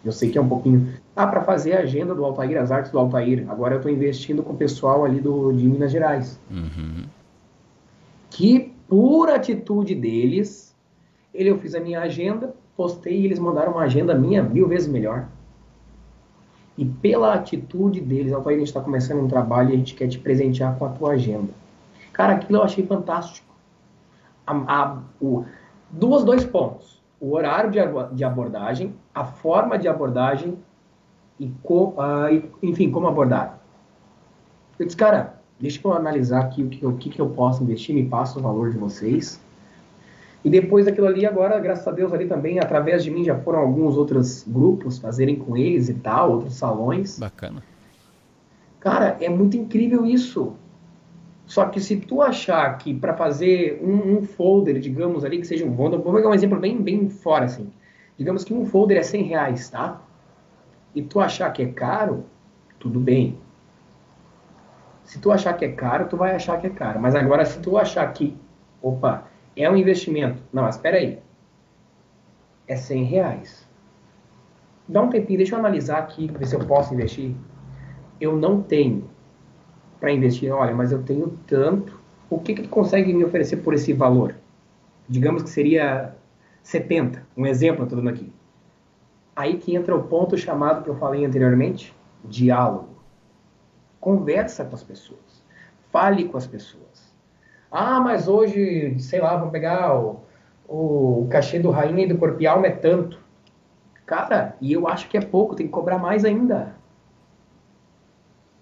Eu 0.04 0.12
sei 0.12 0.30
que 0.30 0.38
é 0.38 0.40
um 0.40 0.48
pouquinho. 0.48 0.94
Ah, 1.16 1.26
para 1.26 1.42
fazer 1.42 1.72
a 1.72 1.80
agenda 1.80 2.14
do 2.14 2.24
Altair, 2.24 2.56
as 2.56 2.70
artes 2.70 2.92
do 2.92 2.98
Altair. 3.00 3.46
Agora 3.48 3.74
eu 3.74 3.78
estou 3.78 3.90
investindo 3.90 4.44
com 4.44 4.52
o 4.52 4.56
pessoal 4.56 5.04
ali 5.04 5.20
do, 5.20 5.52
de 5.52 5.66
Minas 5.66 5.90
Gerais. 5.90 6.38
Uhum. 6.48 7.04
Que, 8.30 8.72
por 8.88 9.28
atitude 9.28 9.94
deles, 9.94 10.72
ele, 11.34 11.50
eu 11.50 11.58
fiz 11.58 11.74
a 11.74 11.80
minha 11.80 12.00
agenda, 12.00 12.54
postei 12.76 13.22
e 13.22 13.24
eles 13.24 13.40
mandaram 13.40 13.72
uma 13.72 13.82
agenda 13.82 14.14
minha 14.14 14.40
mil 14.40 14.68
vezes 14.68 14.86
melhor. 14.86 15.26
E 16.76 16.84
pela 16.84 17.34
atitude 17.34 18.00
deles, 18.00 18.32
Altair, 18.32 18.56
a 18.56 18.58
gente 18.58 18.68
está 18.68 18.80
começando 18.80 19.22
um 19.22 19.28
trabalho 19.28 19.70
e 19.70 19.74
a 19.74 19.76
gente 19.76 19.94
quer 19.94 20.08
te 20.08 20.18
presentear 20.18 20.76
com 20.76 20.84
a 20.84 20.88
tua 20.88 21.12
agenda. 21.12 21.52
Cara, 22.12 22.34
aquilo 22.34 22.58
eu 22.58 22.62
achei 22.62 22.84
fantástico. 22.84 23.46
A, 24.46 24.52
a, 24.52 24.98
o, 25.20 25.44
duas, 25.90 26.24
dois 26.24 26.44
pontos. 26.44 27.02
O 27.20 27.34
horário 27.34 27.70
de, 27.70 27.78
de 28.12 28.24
abordagem, 28.24 28.94
a 29.14 29.24
forma 29.24 29.78
de 29.78 29.88
abordagem 29.88 30.58
e, 31.38 31.50
co, 31.62 31.94
uh, 31.96 32.28
e, 32.30 32.68
enfim, 32.68 32.90
como 32.90 33.06
abordar. 33.06 33.58
Eu 34.78 34.86
disse, 34.86 34.96
cara, 34.96 35.40
deixa 35.58 35.80
eu 35.82 35.92
analisar 35.92 36.40
aqui 36.40 36.62
o 36.62 36.68
que, 36.68 36.86
o 36.86 36.96
que, 36.96 37.10
que 37.10 37.20
eu 37.20 37.30
posso 37.30 37.62
investir, 37.62 37.94
me 37.94 38.04
passa 38.04 38.38
o 38.38 38.42
valor 38.42 38.70
de 38.70 38.78
vocês. 38.78 39.40
E 40.44 40.50
depois 40.50 40.84
daquilo 40.84 41.06
ali, 41.06 41.24
agora, 41.24 41.58
graças 41.58 41.88
a 41.88 41.90
Deus, 41.90 42.12
ali 42.12 42.26
também, 42.26 42.60
através 42.60 43.02
de 43.02 43.10
mim, 43.10 43.24
já 43.24 43.34
foram 43.34 43.60
alguns 43.60 43.96
outros 43.96 44.44
grupos 44.46 44.98
fazerem 44.98 45.36
com 45.36 45.56
eles 45.56 45.88
e 45.88 45.94
tal, 45.94 46.32
outros 46.32 46.54
salões. 46.54 47.18
Bacana. 47.18 47.62
Cara, 48.78 49.16
é 49.20 49.30
muito 49.30 49.56
incrível 49.56 50.04
isso. 50.04 50.54
Só 51.46 51.64
que 51.66 51.80
se 51.80 51.96
tu 51.96 52.20
achar 52.20 52.76
que 52.76 52.92
para 52.92 53.14
fazer 53.14 53.80
um, 53.82 54.18
um, 54.18 54.22
folder, 54.22 54.78
digamos 54.78 55.24
ali, 55.24 55.38
que 55.38 55.46
seja 55.46 55.64
um 55.64 55.74
folder, 55.74 55.98
vou 55.98 56.12
pegar 56.12 56.28
um 56.28 56.34
exemplo 56.34 56.58
bem, 56.58 56.80
bem 56.80 57.08
fora, 57.08 57.46
assim. 57.46 57.72
Digamos 58.18 58.44
que 58.44 58.52
um 58.52 58.66
folder 58.66 58.98
é 58.98 59.02
100 59.02 59.22
reais, 59.22 59.70
tá? 59.70 60.02
E 60.94 61.02
tu 61.02 61.20
achar 61.20 61.50
que 61.52 61.62
é 61.62 61.66
caro, 61.66 62.26
tudo 62.78 63.00
bem. 63.00 63.38
Se 65.04 65.18
tu 65.18 65.32
achar 65.32 65.54
que 65.54 65.64
é 65.64 65.72
caro, 65.72 66.06
tu 66.06 66.16
vai 66.16 66.34
achar 66.34 66.58
que 66.58 66.66
é 66.66 66.70
caro. 66.70 67.00
Mas 67.00 67.14
agora, 67.14 67.44
se 67.44 67.58
tu 67.60 67.76
achar 67.78 68.10
que, 68.12 68.36
opa, 68.82 69.24
é 69.56 69.70
um 69.70 69.76
investimento. 69.76 70.42
Não, 70.52 70.68
espera 70.68 70.96
aí. 70.96 71.18
É 72.66 72.76
100 72.76 73.04
reais. 73.04 73.68
Dá 74.88 75.02
um 75.02 75.08
tempinho, 75.08 75.38
deixa 75.38 75.54
eu 75.54 75.58
analisar 75.58 75.98
aqui, 75.98 76.28
ver 76.28 76.46
se 76.46 76.54
eu 76.54 76.66
posso 76.66 76.92
investir. 76.92 77.34
Eu 78.20 78.36
não 78.36 78.62
tenho 78.62 79.08
para 80.00 80.12
investir. 80.12 80.52
Olha, 80.52 80.74
mas 80.74 80.92
eu 80.92 81.02
tenho 81.02 81.38
tanto. 81.46 81.98
O 82.28 82.38
que, 82.38 82.54
que 82.54 82.62
tu 82.62 82.68
consegue 82.68 83.12
me 83.12 83.24
oferecer 83.24 83.58
por 83.58 83.74
esse 83.74 83.92
valor? 83.92 84.34
Digamos 85.08 85.42
que 85.42 85.50
seria 85.50 86.14
70. 86.62 87.26
Um 87.36 87.46
exemplo, 87.46 87.82
eu 87.82 87.84
estou 87.84 87.98
dando 87.98 88.10
aqui. 88.10 88.32
Aí 89.36 89.56
que 89.56 89.74
entra 89.74 89.94
o 89.94 90.02
ponto 90.02 90.36
chamado 90.36 90.82
que 90.82 90.88
eu 90.88 90.96
falei 90.96 91.24
anteriormente, 91.24 91.94
diálogo. 92.24 92.88
Conversa 94.00 94.64
com 94.64 94.74
as 94.74 94.82
pessoas. 94.82 95.44
Fale 95.90 96.24
com 96.28 96.36
as 96.36 96.46
pessoas. 96.46 97.03
Ah, 97.76 97.98
mas 97.98 98.28
hoje, 98.28 98.96
sei 99.00 99.20
lá, 99.20 99.34
vamos 99.34 99.50
pegar 99.50 99.92
o, 99.96 100.20
o 100.68 101.26
cachê 101.28 101.58
do 101.58 101.72
Rainha 101.72 102.04
e 102.04 102.06
do 102.06 102.48
Alma 102.48 102.68
é 102.68 102.70
tanto. 102.70 103.18
Cara, 104.06 104.54
e 104.60 104.72
eu 104.72 104.86
acho 104.86 105.08
que 105.08 105.16
é 105.16 105.20
pouco, 105.20 105.56
tem 105.56 105.66
que 105.66 105.72
cobrar 105.72 105.98
mais 105.98 106.24
ainda. 106.24 106.76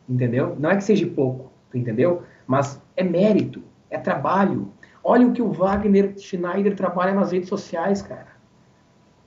Entendeu? 0.09 0.57
Não 0.59 0.71
é 0.71 0.77
que 0.77 0.85
seja 0.85 1.07
pouco, 1.07 1.53
entendeu? 1.75 2.23
Mas 2.47 2.81
é 2.97 3.05
mérito, 3.05 3.63
é 3.91 3.99
trabalho. 3.99 4.73
Olha 5.05 5.27
o 5.27 5.33
que 5.35 5.43
o 5.43 5.53
Wagner 5.53 6.19
Schneider 6.19 6.75
trabalha 6.75 7.13
nas 7.13 7.33
redes 7.33 7.51
sociais, 7.51 8.01
cara. 8.01 8.29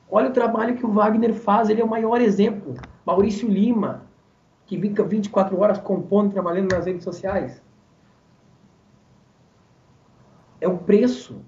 Olha 0.10 0.30
o 0.30 0.34
trabalho 0.34 0.76
que 0.76 0.86
o 0.86 0.92
Wagner 0.92 1.36
faz, 1.36 1.70
ele 1.70 1.82
é 1.82 1.86
o 1.86 1.88
maior 1.88 2.20
exemplo. 2.22 2.74
Maurício 3.06 3.48
Lima, 3.48 4.02
que 4.66 4.82
fica 4.82 5.04
24 5.04 5.60
horas 5.60 5.78
compondo, 5.78 6.34
trabalhando 6.34 6.74
nas 6.74 6.88
redes 6.88 7.04
sociais 7.04 7.64
é 10.60 10.68
o 10.68 10.78
preço. 10.78 11.42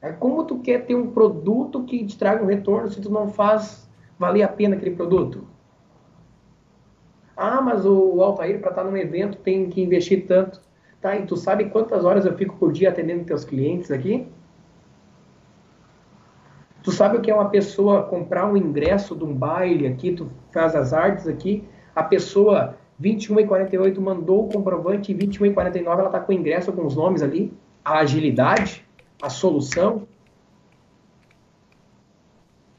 É 0.00 0.10
como 0.12 0.44
tu 0.44 0.58
quer 0.60 0.86
ter 0.86 0.94
um 0.94 1.10
produto 1.10 1.84
que 1.84 2.04
te 2.06 2.16
traga 2.18 2.42
um 2.42 2.46
retorno 2.46 2.88
se 2.90 3.00
tu 3.00 3.10
não 3.10 3.28
faz 3.28 3.88
valer 4.18 4.42
a 4.42 4.48
pena 4.48 4.76
aquele 4.76 4.94
produto. 4.94 5.46
Ah, 7.36 7.60
mas 7.60 7.86
o 7.86 8.22
Altair, 8.22 8.60
para 8.60 8.70
estar 8.70 8.84
num 8.84 8.96
evento, 8.96 9.38
tem 9.38 9.68
que 9.68 9.82
investir 9.82 10.26
tanto. 10.26 10.60
Tá, 11.00 11.16
e 11.16 11.24
tu 11.24 11.36
sabe 11.36 11.70
quantas 11.70 12.04
horas 12.04 12.26
eu 12.26 12.36
fico 12.36 12.56
por 12.56 12.72
dia 12.72 12.90
atendendo 12.90 13.24
teus 13.24 13.44
clientes 13.44 13.90
aqui? 13.90 14.28
Tu 16.82 16.92
sabe 16.92 17.16
o 17.16 17.20
que 17.20 17.30
é 17.30 17.34
uma 17.34 17.48
pessoa 17.48 18.02
comprar 18.02 18.46
um 18.46 18.56
ingresso 18.56 19.16
de 19.16 19.24
um 19.24 19.34
baile 19.34 19.86
aqui, 19.86 20.12
tu 20.12 20.28
faz 20.52 20.74
as 20.74 20.92
artes 20.92 21.26
aqui, 21.26 21.64
a 21.94 22.02
pessoa 22.02 22.76
21 22.98 23.40
e 23.40 23.46
48 23.46 24.00
mandou 24.00 24.44
o 24.44 24.48
comprovante 24.48 25.10
e 25.10 25.14
21 25.14 25.46
e 25.46 25.54
49 25.54 26.00
ela 26.02 26.10
tá 26.10 26.20
com 26.20 26.32
o 26.32 26.34
ingresso 26.34 26.72
com 26.72 26.84
os 26.84 26.94
nomes 26.94 27.22
ali 27.22 27.52
a 27.84 27.98
agilidade, 27.98 28.84
a 29.20 29.28
solução. 29.28 30.06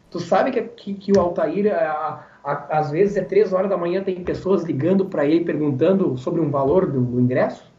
Tu 0.09 0.19
sabe 0.19 0.51
que, 0.51 0.61
que, 0.61 0.93
que 0.93 1.11
o 1.11 1.19
Altair, 1.19 1.73
a, 1.73 2.25
a, 2.43 2.79
às 2.79 2.91
vezes, 2.91 3.15
é 3.17 3.23
três 3.23 3.53
horas 3.53 3.69
da 3.69 3.77
manhã, 3.77 4.03
tem 4.03 4.23
pessoas 4.23 4.63
ligando 4.63 5.05
para 5.05 5.25
ele 5.25 5.45
perguntando 5.45 6.17
sobre 6.17 6.41
um 6.41 6.49
valor 6.49 6.85
do, 6.91 7.01
do 7.01 7.19
ingresso? 7.19 7.71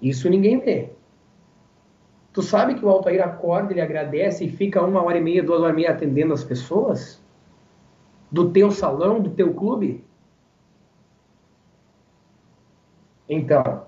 Isso 0.00 0.28
ninguém 0.28 0.60
vê. 0.60 0.92
Tu 2.32 2.42
sabe 2.42 2.76
que 2.76 2.84
o 2.84 2.88
Altair 2.88 3.20
acorda, 3.20 3.72
ele 3.72 3.80
agradece 3.80 4.44
e 4.44 4.48
fica 4.48 4.80
uma 4.84 5.02
hora 5.02 5.18
e 5.18 5.20
meia, 5.20 5.42
duas 5.42 5.60
horas 5.60 5.72
e 5.72 5.76
meia 5.76 5.90
atendendo 5.90 6.32
as 6.32 6.44
pessoas? 6.44 7.20
Do 8.30 8.52
teu 8.52 8.70
salão, 8.70 9.20
do 9.20 9.30
teu 9.30 9.52
clube? 9.52 10.04
Então, 13.28 13.87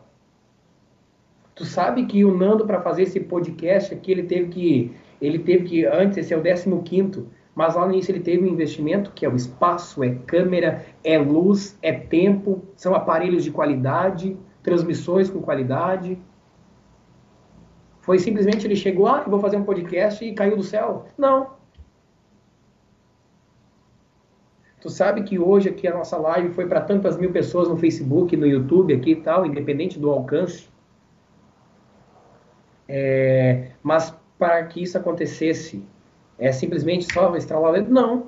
Tu 1.61 1.66
sabe 1.66 2.07
que 2.07 2.24
o 2.24 2.35
Nando, 2.35 2.65
para 2.65 2.81
fazer 2.81 3.03
esse 3.03 3.20
podcast 3.20 3.93
aqui, 3.93 4.11
ele 4.11 4.23
teve 4.23 4.49
que. 4.49 4.97
Ele 5.20 5.39
teve 5.39 5.65
que. 5.65 5.85
Antes, 5.85 6.16
esse 6.16 6.32
é 6.32 6.37
o 6.39 6.82
15, 6.82 7.27
mas 7.55 7.74
lá 7.74 7.85
no 7.85 7.93
início 7.93 8.12
ele 8.12 8.20
teve 8.20 8.43
um 8.43 8.47
investimento, 8.47 9.12
que 9.12 9.27
é 9.27 9.28
o 9.28 9.37
espaço, 9.37 10.03
é 10.03 10.15
câmera, 10.27 10.87
é 11.05 11.19
luz, 11.19 11.78
é 11.82 11.93
tempo, 11.93 12.62
são 12.74 12.95
aparelhos 12.95 13.45
de 13.45 13.51
qualidade, 13.51 14.39
transmissões 14.62 15.28
com 15.28 15.43
qualidade. 15.43 16.19
Foi 18.01 18.19
simplesmente 18.19 18.66
ele 18.66 18.74
chegou, 18.74 19.07
ah, 19.07 19.23
vou 19.28 19.39
fazer 19.39 19.59
um 19.59 19.65
podcast 19.65 20.24
e 20.24 20.32
caiu 20.32 20.57
do 20.57 20.62
céu. 20.62 21.09
Não. 21.19 21.59
Tu 24.81 24.89
sabe 24.89 25.24
que 25.24 25.39
hoje 25.39 25.69
aqui 25.69 25.87
a 25.87 25.93
nossa 25.93 26.16
live 26.16 26.55
foi 26.55 26.66
para 26.66 26.81
tantas 26.81 27.19
mil 27.19 27.31
pessoas 27.31 27.69
no 27.69 27.77
Facebook, 27.77 28.35
no 28.35 28.47
YouTube 28.47 28.95
aqui 28.95 29.11
e 29.11 29.16
tal, 29.16 29.45
independente 29.45 29.99
do 29.99 30.09
alcance. 30.09 30.70
É, 32.92 33.68
mas 33.84 34.12
para 34.36 34.64
que 34.64 34.82
isso 34.82 34.98
acontecesse, 34.98 35.84
é 36.36 36.50
simplesmente 36.50 37.12
só 37.12 37.36
estralar 37.36 37.70
o 37.70 37.74
dedo? 37.74 37.90
Não. 37.92 38.26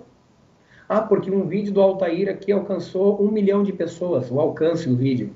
Ah, 0.88 1.00
porque 1.00 1.30
um 1.30 1.48
vídeo 1.48 1.72
do 1.72 1.80
Altair 1.80 2.28
aqui 2.28 2.52
alcançou 2.52 3.20
um 3.20 3.28
milhão 3.28 3.64
de 3.64 3.72
pessoas, 3.72 4.30
o 4.30 4.38
alcance 4.38 4.88
do 4.88 4.94
vídeo. 4.94 5.34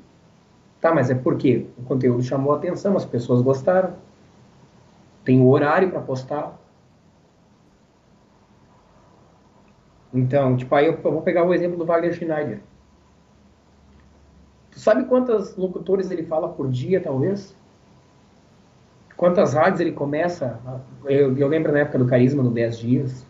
Tá, 0.81 0.95
mas 0.95 1.11
é 1.11 1.15
porque 1.15 1.67
o 1.77 1.83
conteúdo 1.83 2.23
chamou 2.23 2.53
a 2.53 2.57
atenção, 2.57 2.97
as 2.97 3.05
pessoas 3.05 3.43
gostaram. 3.43 3.95
Tem 5.25 5.41
o 5.41 5.49
horário 5.49 5.91
para 5.91 6.01
postar. 6.01 6.57
Então, 10.15 10.57
tipo, 10.57 10.73
aí 10.73 10.87
eu, 10.87 10.97
vou 11.03 11.23
pegar 11.23 11.43
o 11.43 11.53
exemplo 11.53 11.77
do 11.77 11.85
Wagner 11.85 12.13
Schneider. 12.13 12.61
Tu 14.71 14.79
sabe 14.79 15.05
quantos 15.07 15.57
locutores 15.57 16.11
ele 16.13 16.23
fala 16.23 16.49
por 16.49 16.71
dia, 16.71 17.01
talvez? 17.01 17.57
Quantas 19.17 19.55
rádios 19.55 19.81
ele 19.81 19.93
começa? 19.93 20.61
Eu, 21.05 21.37
eu 21.37 21.49
lembro 21.49 21.73
na 21.73 21.81
época 21.81 21.99
do 21.99 22.07
Carisma, 22.07 22.43
no 22.43 22.51
10 22.51 22.79
dias. 22.79 23.27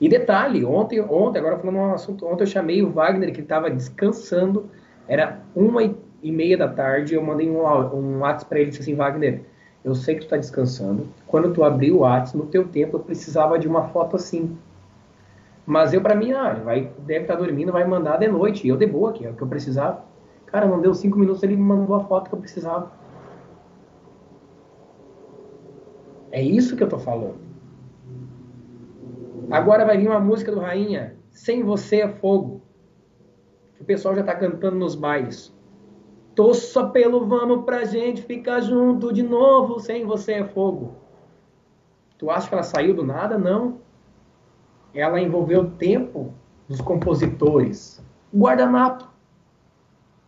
E 0.00 0.08
detalhe, 0.08 0.64
ontem, 0.64 1.00
ontem, 1.00 1.40
agora 1.40 1.58
falando 1.58 1.76
um 1.76 1.92
assunto, 1.92 2.24
ontem 2.24 2.44
eu 2.44 2.46
chamei 2.46 2.82
o 2.82 2.90
Wagner, 2.90 3.32
que 3.32 3.40
estava 3.40 3.68
descansando, 3.68 4.70
era 5.08 5.40
uma 5.56 5.82
e 5.82 6.30
meia 6.30 6.56
da 6.56 6.68
tarde, 6.68 7.14
eu 7.14 7.22
mandei 7.22 7.50
um, 7.50 7.58
um 7.58 8.20
WhatsApp 8.20 8.48
para 8.48 8.60
ele, 8.60 8.70
disse 8.70 8.82
assim, 8.82 8.94
Wagner, 8.94 9.42
eu 9.84 9.96
sei 9.96 10.14
que 10.14 10.20
tu 10.20 10.24
está 10.24 10.36
descansando, 10.36 11.08
quando 11.26 11.52
tu 11.52 11.64
abrir 11.64 11.90
o 11.90 11.98
WhatsApp, 11.98 12.38
no 12.38 12.46
teu 12.46 12.68
tempo, 12.68 12.96
eu 12.96 13.00
precisava 13.00 13.58
de 13.58 13.66
uma 13.66 13.88
foto 13.88 14.14
assim. 14.14 14.56
Mas 15.66 15.92
eu, 15.92 16.00
para 16.00 16.14
mim, 16.14 16.32
ah, 16.32 16.54
vai, 16.64 16.92
deve 17.00 17.22
estar 17.22 17.36
tá 17.36 17.42
dormindo, 17.42 17.72
vai 17.72 17.84
mandar 17.84 18.18
de 18.18 18.28
noite, 18.28 18.66
e 18.66 18.70
eu 18.70 18.76
de 18.76 18.86
boa, 18.86 19.12
que 19.12 19.26
é 19.26 19.30
o 19.30 19.34
que 19.34 19.42
eu 19.42 19.48
precisava. 19.48 20.04
Cara, 20.46 20.66
não 20.66 20.80
deu 20.80 20.94
cinco 20.94 21.18
minutos, 21.18 21.42
ele 21.42 21.56
me 21.56 21.62
mandou 21.62 21.96
a 21.96 22.04
foto 22.04 22.28
que 22.28 22.34
eu 22.34 22.40
precisava. 22.40 22.90
É 26.30 26.42
isso 26.42 26.76
que 26.76 26.82
eu 26.82 26.88
tô 26.88 26.98
falando. 26.98 27.38
Agora 29.50 29.84
vai 29.84 29.96
vir 29.96 30.08
uma 30.08 30.20
música 30.20 30.52
do 30.52 30.60
Rainha, 30.60 31.16
Sem 31.30 31.62
Você 31.62 32.00
é 32.00 32.08
Fogo. 32.08 32.60
O 33.80 33.84
pessoal 33.84 34.14
já 34.14 34.22
tá 34.22 34.34
cantando 34.34 34.76
nos 34.76 34.94
bailes. 34.94 35.56
Tô 36.34 36.52
só 36.52 36.88
pelo 36.88 37.26
vamos 37.26 37.64
pra 37.64 37.84
gente 37.84 38.22
ficar 38.22 38.60
junto 38.60 39.12
de 39.12 39.22
novo. 39.22 39.80
Sem 39.80 40.04
Você 40.04 40.34
é 40.34 40.44
Fogo. 40.44 40.94
Tu 42.18 42.30
acha 42.30 42.48
que 42.48 42.54
ela 42.54 42.62
saiu 42.62 42.94
do 42.94 43.04
nada? 43.04 43.38
Não. 43.38 43.78
Ela 44.92 45.20
envolveu 45.20 45.62
o 45.62 45.70
tempo 45.70 46.34
dos 46.68 46.80
compositores. 46.80 48.04
Guardanapo. 48.34 49.08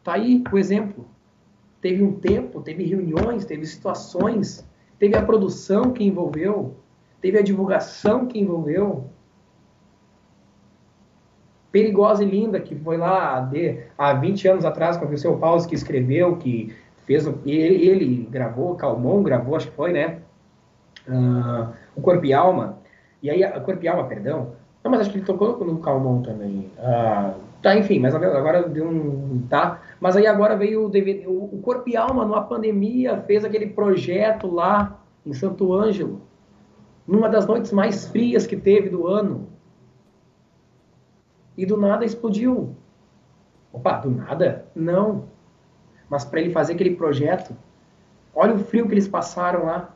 Tá 0.02 0.14
aí 0.14 0.42
o 0.50 0.56
exemplo. 0.56 1.06
Teve 1.80 2.02
um 2.02 2.12
tempo, 2.12 2.60
teve 2.62 2.84
reuniões, 2.84 3.44
teve 3.44 3.66
situações, 3.66 4.66
teve 5.00 5.16
a 5.16 5.22
produção 5.22 5.90
que 5.92 6.04
envolveu, 6.04 6.76
teve 7.20 7.38
a 7.38 7.42
divulgação 7.42 8.26
que 8.26 8.38
envolveu. 8.38 9.06
Perigosa 11.72 12.22
e 12.22 12.26
Linda, 12.26 12.60
que 12.60 12.74
foi 12.74 12.96
lá 12.96 13.40
de, 13.40 13.78
há 13.96 14.12
20 14.12 14.48
anos 14.48 14.64
atrás 14.64 14.96
com 14.96 15.06
o 15.06 15.18
seu 15.18 15.36
Paulo 15.38 15.66
que 15.66 15.74
escreveu, 15.74 16.36
que 16.36 16.76
fez, 17.06 17.26
ele, 17.46 17.88
ele 17.88 18.28
gravou, 18.30 18.74
Calmon 18.74 19.22
gravou, 19.22 19.56
acho 19.56 19.68
que 19.68 19.76
foi, 19.76 19.92
né? 19.92 20.18
Uh, 21.08 21.72
o 21.96 22.00
Corpo 22.00 22.26
e 22.26 22.34
Alma. 22.34 22.78
E 23.22 23.30
aí, 23.30 23.42
a 23.42 23.58
Corpo 23.60 23.82
e 23.84 23.88
Alma, 23.88 24.04
perdão. 24.04 24.52
Não, 24.82 24.90
mas 24.90 25.00
acho 25.00 25.10
que 25.10 25.18
ele 25.18 25.24
tocou 25.24 25.64
no 25.64 25.78
Calmon 25.78 26.22
também. 26.22 26.70
Uh, 26.76 27.34
tá, 27.62 27.76
enfim, 27.76 27.98
mas 27.98 28.14
agora 28.14 28.68
deu 28.68 28.88
um. 28.88 29.46
Tá? 29.48 29.82
Mas 30.00 30.16
aí 30.16 30.26
agora 30.26 30.56
veio 30.56 30.86
o 30.86 30.88
DVD. 30.88 31.26
O 31.26 31.60
Corpo 31.62 31.88
e 31.88 31.96
Alma, 31.96 32.24
numa 32.24 32.42
pandemia, 32.42 33.22
fez 33.26 33.44
aquele 33.44 33.66
projeto 33.68 34.46
lá 34.46 35.00
em 35.24 35.32
Santo 35.32 35.72
Ângelo. 35.72 36.22
Numa 37.06 37.28
das 37.28 37.46
noites 37.46 37.72
mais 37.72 38.06
frias 38.06 38.46
que 38.46 38.56
teve 38.56 38.88
do 38.88 39.06
ano 39.06 39.48
e 41.56 41.66
do 41.66 41.76
nada 41.76 42.04
explodiu. 42.04 42.76
Opa, 43.72 43.98
do 43.98 44.10
nada? 44.10 44.66
Não. 44.74 45.28
Mas 46.08 46.24
para 46.24 46.40
ele 46.40 46.50
fazer 46.50 46.74
aquele 46.74 46.96
projeto, 46.96 47.56
olha 48.34 48.54
o 48.54 48.58
frio 48.58 48.86
que 48.86 48.94
eles 48.94 49.08
passaram 49.08 49.66
lá. 49.66 49.94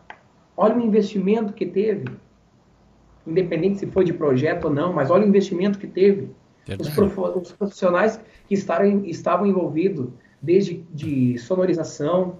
Olha 0.57 0.77
o 0.77 0.81
investimento 0.81 1.53
que 1.53 1.67
teve. 1.67 2.05
Independente 3.27 3.79
se 3.79 3.87
foi 3.87 4.05
de 4.05 4.13
projeto 4.13 4.67
ou 4.67 4.71
não, 4.71 4.93
mas 4.93 5.11
olha 5.11 5.25
o 5.25 5.29
investimento 5.29 5.79
que 5.79 5.87
teve. 5.87 6.31
Os, 7.37 7.53
profissionais 7.53 8.21
que 8.49 8.55
estaram, 8.55 9.05
estavam 9.05 9.47
envolvidos, 9.47 10.09
desde 10.41 10.85
de 10.93 11.39
sonorização, 11.39 12.39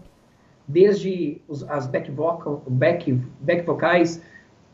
desde 0.67 1.41
os, 1.47 1.63
as 1.65 1.87
back, 1.87 2.11
vocal, 2.11 2.63
back, 2.67 3.13
back 3.41 3.67
vocais, 3.67 4.23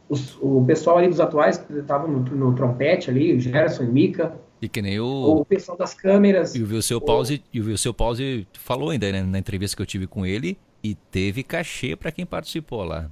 os, 0.09 0.36
o 0.40 0.64
pessoal 0.64 0.98
ali 0.98 1.09
dos 1.09 1.20
atuais 1.20 1.59
que 1.59 1.72
estavam 1.72 2.09
no, 2.09 2.20
no, 2.20 2.55
trompete 2.55 3.10
ali, 3.10 3.35
o 3.35 3.40
Gerson 3.40 3.85
e 3.85 3.86
Mika. 3.86 4.39
E 4.60 4.68
que 4.68 4.82
nem 4.82 5.01
o... 5.01 5.06
o 5.40 5.44
pessoal 5.44 5.77
das 5.77 5.94
câmeras. 5.94 6.55
E 6.55 6.62
o 6.62 6.66
Vilseu 6.66 7.01
Pause, 7.01 7.43
o... 7.55 7.59
o 7.59 7.62
Vilseu 7.62 7.94
Pause 7.94 8.47
falou 8.55 8.90
ainda 8.90 9.10
né, 9.10 9.22
na 9.22 9.39
entrevista 9.39 9.77
que 9.77 9.82
eu 9.82 9.86
tive 9.86 10.06
com 10.06 10.27
ele 10.27 10.59
e 10.82 10.94
teve 10.94 11.43
cachê 11.43 11.97
para 11.97 12.12
quem 12.12 12.27
participou 12.27 12.85
lá. 12.85 13.10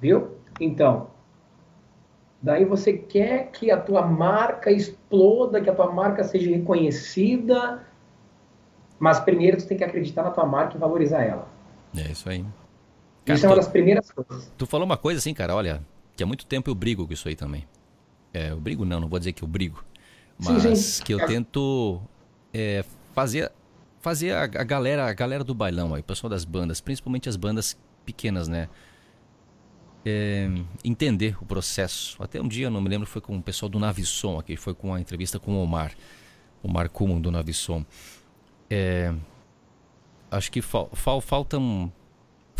Viu? 0.00 0.28
Então, 0.58 1.08
daí 2.42 2.64
você 2.64 2.92
quer 2.92 3.50
que 3.50 3.70
a 3.70 3.80
tua 3.80 4.06
marca 4.06 4.70
exploda, 4.70 5.60
que 5.60 5.68
a 5.68 5.74
tua 5.74 5.90
marca 5.92 6.24
seja 6.24 6.50
reconhecida, 6.50 7.84
mas 8.98 9.20
primeiro 9.20 9.56
tu 9.56 9.66
tem 9.66 9.78
que 9.78 9.84
acreditar 9.84 10.22
na 10.22 10.30
tua 10.30 10.46
marca 10.46 10.76
e 10.76 10.80
valorizar 10.80 11.22
ela. 11.22 11.48
É 11.96 12.12
isso 12.12 12.28
aí. 12.28 12.44
Cara, 13.24 13.36
isso 13.36 13.46
é 13.46 13.48
uma 13.48 13.56
das 13.56 13.68
primeiras 13.68 14.10
coisas. 14.10 14.50
Tu 14.56 14.66
falou 14.66 14.86
uma 14.86 14.96
coisa 14.96 15.18
assim, 15.18 15.34
cara, 15.34 15.54
olha, 15.54 15.82
que 16.16 16.22
há 16.22 16.26
muito 16.26 16.46
tempo 16.46 16.70
eu 16.70 16.74
brigo 16.74 17.06
com 17.06 17.12
isso 17.12 17.28
aí 17.28 17.34
também. 17.34 17.66
É, 18.32 18.50
eu 18.50 18.60
brigo 18.60 18.84
não, 18.84 19.00
não 19.00 19.08
vou 19.08 19.18
dizer 19.18 19.32
que 19.32 19.42
eu 19.42 19.48
brigo. 19.48 19.84
Mas 20.38 20.62
sim, 20.62 20.74
sim. 20.74 21.04
que 21.04 21.12
eu 21.12 21.26
tento 21.26 22.00
é, 22.52 22.84
fazer 23.14 23.50
fazer 24.00 24.32
a, 24.32 24.44
a, 24.44 24.46
galera 24.46 25.06
a 25.06 25.12
galera 25.12 25.44
do 25.44 25.54
bailão 25.54 25.94
aí, 25.94 26.00
o 26.00 26.04
pessoal 26.04 26.30
das 26.30 26.44
bandas, 26.44 26.80
principalmente 26.80 27.28
as 27.28 27.36
bandas 27.36 27.76
pequenas, 28.04 28.48
né? 28.48 28.68
É, 30.04 30.48
entender 30.82 31.36
o 31.42 31.44
processo. 31.44 32.16
Até 32.22 32.40
um 32.40 32.48
dia, 32.48 32.70
não 32.70 32.80
me 32.80 32.88
lembro, 32.88 33.06
foi 33.06 33.20
com 33.20 33.36
o 33.36 33.42
pessoal 33.42 33.68
do 33.68 33.78
Navisson 33.78 34.38
aqui, 34.38 34.56
foi 34.56 34.74
com 34.74 34.94
a 34.94 35.00
entrevista 35.00 35.38
com 35.38 35.52
o 35.52 35.62
Omar, 35.62 35.92
o 36.62 36.68
Omar 36.68 36.88
Kuhn 36.88 37.20
do 37.20 37.30
Navisson. 37.30 37.84
É, 38.70 39.12
acho 40.30 40.50
que 40.50 40.62
fal, 40.62 40.88
fal, 40.94 41.20
faltam 41.20 41.92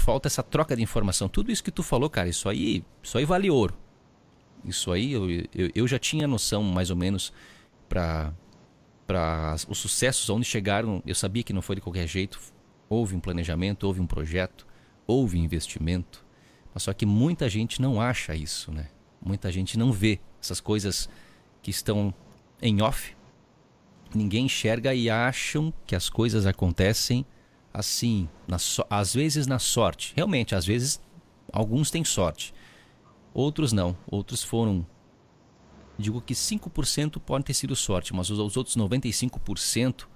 falta 0.00 0.26
essa 0.26 0.42
troca 0.42 0.74
de 0.74 0.82
informação. 0.82 1.28
Tudo 1.28 1.52
isso 1.52 1.62
que 1.62 1.70
tu 1.70 1.82
falou, 1.82 2.10
cara, 2.10 2.28
isso 2.28 2.48
aí, 2.48 2.82
isso 3.02 3.16
aí 3.16 3.24
vale 3.24 3.50
ouro. 3.50 3.74
Isso 4.64 4.90
aí 4.90 5.12
eu, 5.12 5.30
eu, 5.30 5.70
eu 5.74 5.88
já 5.88 5.98
tinha 5.98 6.26
noção 6.26 6.62
mais 6.62 6.90
ou 6.90 6.96
menos 6.96 7.32
para 7.88 8.32
os 9.68 9.78
sucessos 9.78 10.28
onde 10.30 10.44
chegaram, 10.44 11.02
eu 11.06 11.14
sabia 11.14 11.42
que 11.42 11.52
não 11.52 11.62
foi 11.62 11.76
de 11.76 11.82
qualquer 11.82 12.06
jeito. 12.06 12.40
Houve 12.88 13.14
um 13.14 13.20
planejamento, 13.20 13.84
houve 13.84 14.00
um 14.00 14.06
projeto, 14.06 14.66
houve 15.06 15.38
investimento. 15.38 16.24
Mas 16.72 16.84
só 16.84 16.92
que 16.92 17.04
muita 17.04 17.48
gente 17.48 17.80
não 17.80 18.00
acha 18.00 18.34
isso, 18.34 18.72
né? 18.72 18.88
Muita 19.20 19.50
gente 19.50 19.78
não 19.78 19.92
vê 19.92 20.20
essas 20.40 20.60
coisas 20.60 21.08
que 21.62 21.70
estão 21.70 22.14
em 22.62 22.80
off. 22.82 23.16
Ninguém 24.14 24.46
enxerga 24.46 24.94
e 24.94 25.10
acham 25.10 25.72
que 25.86 25.94
as 25.94 26.08
coisas 26.08 26.46
acontecem 26.46 27.24
assim, 27.72 28.28
so 28.58 28.84
às 28.90 29.14
vezes 29.14 29.46
na 29.46 29.58
sorte. 29.58 30.12
Realmente, 30.16 30.54
às 30.54 30.66
vezes 30.66 31.00
alguns 31.52 31.90
têm 31.90 32.04
sorte. 32.04 32.52
Outros 33.32 33.72
não. 33.72 33.96
Outros 34.10 34.42
foram. 34.42 34.86
Digo 35.98 36.20
que 36.20 36.34
5% 36.34 37.20
podem 37.20 37.44
ter 37.44 37.54
sido 37.54 37.76
sorte, 37.76 38.14
mas 38.14 38.30
os 38.30 38.56
outros 38.56 38.74
95% 38.74 40.06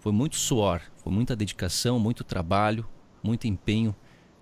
foi 0.00 0.12
muito 0.12 0.36
suor, 0.36 0.82
foi 0.96 1.12
muita 1.12 1.36
dedicação, 1.36 1.98
muito 1.98 2.24
trabalho, 2.24 2.86
muito 3.22 3.46
empenho, 3.46 3.94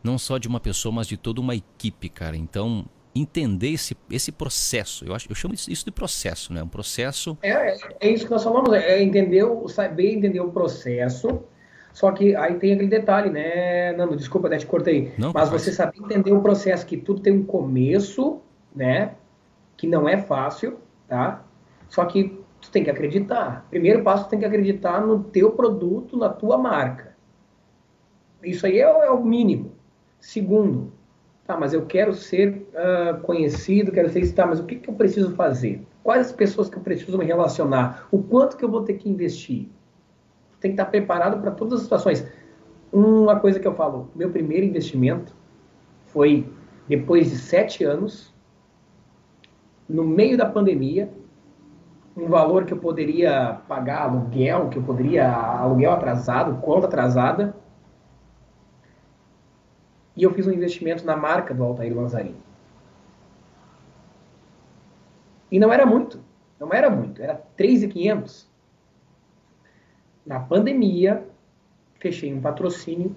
não 0.06 0.18
só 0.18 0.38
de 0.38 0.48
uma 0.48 0.60
pessoa, 0.60 0.92
mas 0.94 1.06
de 1.06 1.16
toda 1.16 1.40
uma 1.40 1.54
equipe, 1.54 2.08
cara. 2.08 2.36
Então, 2.36 2.86
entender 3.14 3.70
esse, 3.70 3.96
esse 4.10 4.30
processo, 4.30 5.04
eu 5.04 5.14
acho, 5.14 5.30
eu 5.30 5.34
chamo 5.34 5.54
isso 5.54 5.84
de 5.84 5.90
processo, 5.90 6.52
né? 6.52 6.62
Um 6.62 6.68
processo. 6.68 7.36
É, 7.42 7.50
é, 7.50 7.78
é 8.00 8.10
isso 8.10 8.24
que 8.24 8.30
nós 8.30 8.44
falamos, 8.44 8.72
é 8.72 9.02
entender, 9.02 9.44
saber 9.68 10.14
entender 10.14 10.40
o 10.40 10.50
processo 10.50 11.44
só 11.96 12.12
que 12.12 12.36
aí 12.36 12.56
tem 12.58 12.74
aquele 12.74 12.90
detalhe, 12.90 13.30
né, 13.30 13.94
Nando? 13.94 14.16
Desculpa, 14.16 14.48
até 14.48 14.58
te 14.58 14.66
cortei. 14.66 15.14
Não, 15.16 15.32
mas 15.32 15.48
você 15.48 15.72
sabe 15.72 15.98
entender 15.98 16.30
o 16.30 16.42
processo, 16.42 16.84
que 16.84 16.98
tudo 16.98 17.22
tem 17.22 17.32
um 17.32 17.42
começo, 17.42 18.42
né? 18.74 19.14
Que 19.78 19.86
não 19.86 20.06
é 20.06 20.18
fácil, 20.18 20.76
tá? 21.08 21.42
Só 21.88 22.04
que 22.04 22.38
tu 22.60 22.70
tem 22.70 22.84
que 22.84 22.90
acreditar. 22.90 23.66
Primeiro 23.70 24.02
passo, 24.02 24.24
tu 24.26 24.28
tem 24.28 24.38
que 24.38 24.44
acreditar 24.44 25.00
no 25.00 25.24
teu 25.24 25.52
produto, 25.52 26.18
na 26.18 26.28
tua 26.28 26.58
marca. 26.58 27.16
Isso 28.42 28.66
aí 28.66 28.78
é, 28.78 28.82
é 28.82 29.10
o 29.10 29.24
mínimo. 29.24 29.72
Segundo, 30.26 30.92
tá, 31.44 31.56
mas 31.56 31.72
eu 31.72 31.86
quero 31.86 32.12
ser 32.12 32.66
uh, 32.74 33.20
conhecido, 33.20 33.92
quero 33.92 34.08
ser 34.08 34.28
tá, 34.32 34.44
mas 34.44 34.58
o 34.58 34.64
que, 34.64 34.74
que 34.74 34.90
eu 34.90 34.94
preciso 34.94 35.36
fazer? 35.36 35.86
Quais 36.02 36.26
as 36.26 36.32
pessoas 36.32 36.68
que 36.68 36.76
eu 36.76 36.82
preciso 36.82 37.16
me 37.16 37.24
relacionar? 37.24 38.08
O 38.10 38.20
quanto 38.20 38.56
que 38.56 38.64
eu 38.64 38.68
vou 38.68 38.82
ter 38.82 38.94
que 38.94 39.08
investir? 39.08 39.68
tem 40.58 40.72
que 40.72 40.80
estar 40.80 40.86
preparado 40.86 41.40
para 41.40 41.52
todas 41.52 41.74
as 41.74 41.82
situações. 41.82 42.26
Uma 42.92 43.38
coisa 43.38 43.60
que 43.60 43.68
eu 43.68 43.74
falo, 43.74 44.10
meu 44.16 44.30
primeiro 44.30 44.66
investimento 44.66 45.32
foi 46.06 46.50
depois 46.88 47.30
de 47.30 47.38
sete 47.38 47.84
anos, 47.84 48.34
no 49.88 50.02
meio 50.02 50.36
da 50.36 50.46
pandemia, 50.46 51.08
um 52.16 52.26
valor 52.26 52.64
que 52.64 52.72
eu 52.72 52.78
poderia 52.78 53.60
pagar 53.68 54.02
aluguel, 54.02 54.70
que 54.70 54.78
eu 54.78 54.82
poderia 54.82 55.30
aluguel 55.30 55.92
atrasado, 55.92 56.60
conta 56.62 56.88
atrasada, 56.88 57.54
e 60.16 60.22
eu 60.22 60.32
fiz 60.32 60.46
um 60.46 60.52
investimento 60.52 61.04
na 61.04 61.16
marca 61.16 61.52
do 61.52 61.62
Altair 61.62 61.94
Lanzarini. 61.94 62.40
E 65.50 65.58
não 65.58 65.72
era 65.72 65.84
muito, 65.84 66.20
não 66.58 66.72
era 66.72 66.88
muito, 66.90 67.22
era 67.22 67.40
3.500 67.58 68.46
na 70.26 70.40
pandemia, 70.40 71.24
fechei 72.00 72.34
um 72.34 72.40
patrocínio 72.40 73.14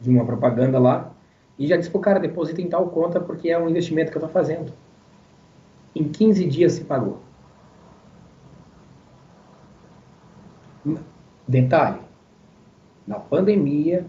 de 0.00 0.08
uma 0.08 0.24
propaganda 0.24 0.78
lá 0.78 1.12
e 1.58 1.66
já 1.66 1.76
disse 1.76 1.90
pro 1.90 2.00
cara, 2.00 2.18
deposita 2.18 2.62
em 2.62 2.68
tal 2.68 2.88
conta 2.88 3.20
porque 3.20 3.50
é 3.50 3.58
um 3.58 3.68
investimento 3.68 4.10
que 4.10 4.16
eu 4.16 4.24
estou 4.24 4.32
fazendo. 4.32 4.72
Em 5.94 6.08
15 6.08 6.46
dias 6.46 6.72
se 6.72 6.84
pagou. 6.84 7.20
Detalhe, 11.46 12.00
na 13.06 13.18
pandemia, 13.18 14.06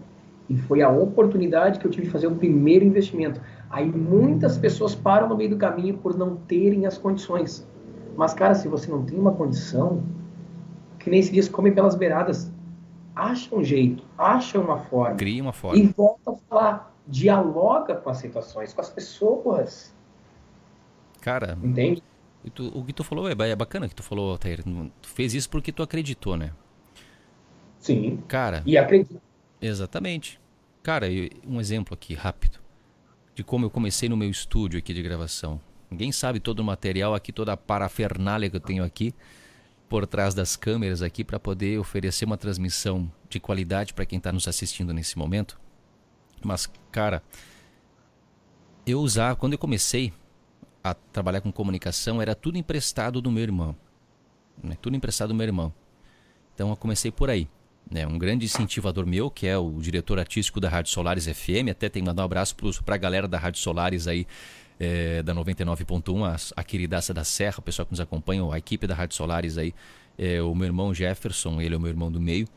e 0.52 0.58
foi 0.58 0.82
a 0.82 0.90
oportunidade 0.90 1.78
que 1.78 1.86
eu 1.86 1.90
tive 1.90 2.04
de 2.04 2.12
fazer 2.12 2.26
o 2.26 2.36
primeiro 2.36 2.84
investimento. 2.84 3.40
Aí 3.70 3.90
muitas 3.90 4.58
pessoas 4.58 4.94
param 4.94 5.26
no 5.30 5.34
meio 5.34 5.48
do 5.48 5.56
caminho 5.56 5.96
por 5.96 6.14
não 6.14 6.36
terem 6.36 6.84
as 6.84 6.98
condições. 6.98 7.66
Mas, 8.14 8.34
cara, 8.34 8.54
se 8.54 8.68
você 8.68 8.90
não 8.90 9.02
tem 9.02 9.18
uma 9.18 9.32
condição, 9.32 10.04
que 10.98 11.08
nem 11.08 11.22
se 11.22 11.32
diz, 11.32 11.48
come 11.48 11.72
pelas 11.72 11.94
beiradas. 11.94 12.52
Acha 13.16 13.54
um 13.54 13.64
jeito, 13.64 14.04
acha 14.18 14.60
uma 14.60 14.78
forma. 14.78 15.16
Cria 15.16 15.42
uma 15.42 15.54
forma. 15.54 15.78
E 15.78 15.86
volta 15.86 16.32
a 16.32 16.34
falar. 16.34 16.94
Dialoga 17.06 17.96
com 17.96 18.10
as 18.10 18.18
situações, 18.18 18.74
com 18.74 18.80
as 18.82 18.90
pessoas. 18.90 19.94
Cara, 21.22 21.58
entende? 21.62 22.02
Tu, 22.54 22.70
o 22.78 22.84
que 22.84 22.92
tu 22.92 23.02
falou 23.02 23.26
é, 23.26 23.32
é 23.32 23.56
bacana 23.56 23.88
que 23.88 23.94
tu 23.94 24.02
falou, 24.02 24.36
Tair. 24.36 24.62
Tu 24.62 25.08
fez 25.08 25.32
isso 25.32 25.48
porque 25.48 25.72
tu 25.72 25.82
acreditou, 25.82 26.36
né? 26.36 26.52
Sim. 27.78 28.22
Cara. 28.28 28.62
E 28.66 28.76
acredito. 28.76 29.20
Exatamente. 29.60 30.41
Cara, 30.82 31.06
um 31.46 31.60
exemplo 31.60 31.94
aqui 31.94 32.12
rápido 32.14 32.58
de 33.34 33.44
como 33.44 33.64
eu 33.64 33.70
comecei 33.70 34.08
no 34.08 34.16
meu 34.16 34.28
estúdio 34.28 34.78
aqui 34.78 34.92
de 34.92 35.02
gravação. 35.02 35.60
Ninguém 35.90 36.10
sabe 36.10 36.40
todo 36.40 36.60
o 36.60 36.64
material 36.64 37.14
aqui, 37.14 37.32
toda 37.32 37.52
a 37.52 37.56
parafernália 37.56 38.50
que 38.50 38.56
eu 38.56 38.60
tenho 38.60 38.82
aqui 38.82 39.14
por 39.88 40.06
trás 40.06 40.34
das 40.34 40.56
câmeras 40.56 41.02
aqui 41.02 41.22
para 41.22 41.38
poder 41.38 41.78
oferecer 41.78 42.24
uma 42.24 42.36
transmissão 42.36 43.10
de 43.28 43.38
qualidade 43.38 43.94
para 43.94 44.06
quem 44.06 44.16
está 44.16 44.32
nos 44.32 44.48
assistindo 44.48 44.92
nesse 44.92 45.16
momento. 45.18 45.60
Mas, 46.42 46.68
cara, 46.90 47.22
eu 48.86 49.00
usava, 49.00 49.36
quando 49.36 49.52
eu 49.52 49.58
comecei 49.58 50.12
a 50.82 50.94
trabalhar 50.94 51.42
com 51.42 51.52
comunicação, 51.52 52.20
era 52.20 52.34
tudo 52.34 52.58
emprestado 52.58 53.20
do 53.20 53.30
meu 53.30 53.42
irmão. 53.42 53.76
Né? 54.62 54.76
Tudo 54.80 54.96
emprestado 54.96 55.28
do 55.28 55.34
meu 55.34 55.46
irmão. 55.46 55.72
Então 56.54 56.70
eu 56.70 56.76
comecei 56.76 57.12
por 57.12 57.30
aí. 57.30 57.48
Né? 57.92 58.06
Um 58.06 58.16
grande 58.16 58.46
incentivador 58.46 59.06
meu, 59.06 59.30
que 59.30 59.46
é 59.46 59.56
o 59.58 59.70
diretor 59.78 60.18
artístico 60.18 60.58
da 60.58 60.68
Rádio 60.70 60.90
Solares 60.90 61.26
FM, 61.26 61.68
até 61.70 61.90
tem 61.90 62.02
que 62.02 62.08
mandar 62.08 62.22
um 62.22 62.24
abraço 62.24 62.56
para 62.82 62.94
a 62.94 62.98
galera 62.98 63.28
da 63.28 63.38
Rádio 63.38 63.60
Solares 63.60 64.08
aí, 64.08 64.26
é, 64.80 65.22
da 65.22 65.34
99.1, 65.34 66.24
a, 66.24 66.60
a 66.60 66.64
queridaça 66.64 67.12
da 67.12 67.22
Serra, 67.22 67.56
o 67.58 67.62
pessoal 67.62 67.84
que 67.84 67.92
nos 67.92 68.00
acompanha, 68.00 68.42
a 68.50 68.56
equipe 68.56 68.86
da 68.86 68.94
Rádio 68.94 69.14
Solares 69.14 69.58
aí, 69.58 69.74
é, 70.16 70.40
o 70.40 70.54
meu 70.54 70.66
irmão 70.66 70.94
Jefferson, 70.94 71.60
ele 71.60 71.74
é 71.74 71.76
o 71.76 71.80
meu 71.80 71.90
irmão 71.90 72.10
do 72.10 72.18
meio. 72.18 72.48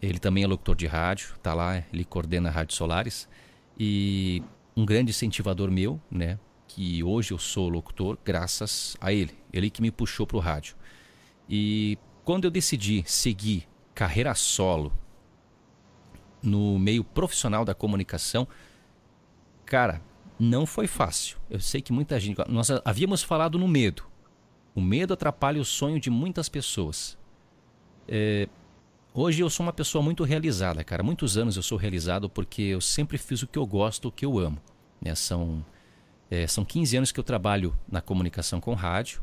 Ele 0.00 0.20
também 0.20 0.44
é 0.44 0.46
locutor 0.46 0.76
de 0.76 0.86
rádio, 0.86 1.34
tá 1.42 1.52
lá, 1.52 1.82
ele 1.92 2.04
coordena 2.04 2.48
a 2.48 2.52
Rádio 2.52 2.76
Solares. 2.76 3.28
E 3.78 4.40
um 4.76 4.86
grande 4.86 5.10
incentivador 5.10 5.70
meu, 5.70 6.00
né? 6.08 6.38
Que 6.68 7.02
hoje 7.02 7.32
eu 7.32 7.38
sou 7.38 7.68
locutor 7.68 8.16
graças 8.24 8.96
a 9.00 9.12
ele. 9.12 9.34
Ele 9.52 9.68
que 9.68 9.82
me 9.82 9.90
puxou 9.90 10.26
para 10.26 10.36
o 10.36 10.40
rádio. 10.40 10.76
E 11.48 11.98
quando 12.24 12.44
eu 12.44 12.50
decidi 12.50 13.02
seguir 13.04 13.66
carreira 14.00 14.34
solo 14.34 14.90
no 16.42 16.78
meio 16.78 17.04
profissional 17.04 17.66
da 17.66 17.74
comunicação, 17.74 18.48
cara, 19.66 20.00
não 20.38 20.64
foi 20.64 20.86
fácil. 20.86 21.36
Eu 21.50 21.60
sei 21.60 21.82
que 21.82 21.92
muita 21.92 22.18
gente. 22.18 22.40
Nós 22.48 22.70
havíamos 22.82 23.22
falado 23.22 23.58
no 23.58 23.68
medo. 23.68 24.04
O 24.74 24.80
medo 24.80 25.12
atrapalha 25.12 25.60
o 25.60 25.66
sonho 25.66 26.00
de 26.00 26.08
muitas 26.08 26.48
pessoas. 26.48 27.18
É, 28.08 28.48
hoje 29.12 29.42
eu 29.42 29.50
sou 29.50 29.66
uma 29.66 29.72
pessoa 29.72 30.02
muito 30.02 30.24
realizada, 30.24 30.82
cara. 30.82 31.02
Muitos 31.02 31.36
anos 31.36 31.58
eu 31.58 31.62
sou 31.62 31.76
realizado 31.76 32.30
porque 32.30 32.62
eu 32.62 32.80
sempre 32.80 33.18
fiz 33.18 33.42
o 33.42 33.46
que 33.46 33.58
eu 33.58 33.66
gosto, 33.66 34.08
o 34.08 34.12
que 34.12 34.24
eu 34.24 34.38
amo. 34.38 34.56
Né? 34.98 35.14
São, 35.14 35.62
é, 36.30 36.46
são 36.46 36.64
15 36.64 36.96
anos 36.96 37.12
que 37.12 37.20
eu 37.20 37.24
trabalho 37.24 37.78
na 37.86 38.00
comunicação 38.00 38.62
com 38.62 38.72
rádio 38.72 39.20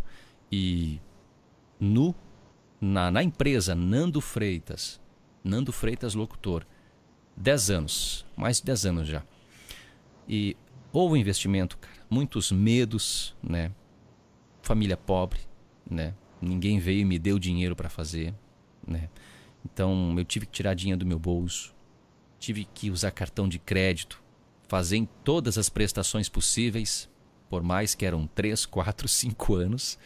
e 0.51 1.01
no 1.79 2.13
na, 2.79 3.11
na 3.11 3.23
empresa 3.23 3.75
Nando 3.75 4.21
Freitas, 4.21 4.99
Nando 5.43 5.71
Freitas 5.71 6.13
locutor, 6.13 6.65
10 7.35 7.69
anos, 7.69 8.25
mais 8.35 8.57
de 8.57 8.65
10 8.65 8.85
anos 8.85 9.07
já. 9.07 9.23
E 10.27 10.55
houve 10.91 11.19
investimento, 11.19 11.77
cara, 11.77 11.95
muitos 12.09 12.51
medos, 12.51 13.35
né? 13.41 13.71
Família 14.61 14.97
pobre, 14.97 15.39
né? 15.89 16.13
Ninguém 16.41 16.79
veio 16.79 17.01
e 17.01 17.05
me 17.05 17.17
deu 17.17 17.39
dinheiro 17.39 17.75
para 17.75 17.89
fazer, 17.89 18.33
né? 18.85 19.09
Então 19.65 20.15
eu 20.17 20.25
tive 20.25 20.45
que 20.45 20.51
tirar 20.51 20.73
dinheiro 20.73 20.99
do 20.99 21.05
meu 21.05 21.19
bolso, 21.19 21.73
tive 22.39 22.65
que 22.65 22.91
usar 22.91 23.11
cartão 23.11 23.47
de 23.47 23.59
crédito, 23.59 24.21
fazer 24.67 25.07
todas 25.23 25.57
as 25.57 25.69
prestações 25.69 26.29
possíveis, 26.29 27.09
por 27.49 27.63
mais 27.63 27.95
que 27.95 28.05
eram 28.05 28.27
3, 28.27 28.65
4, 28.65 29.07
5 29.07 29.55
anos 29.55 29.97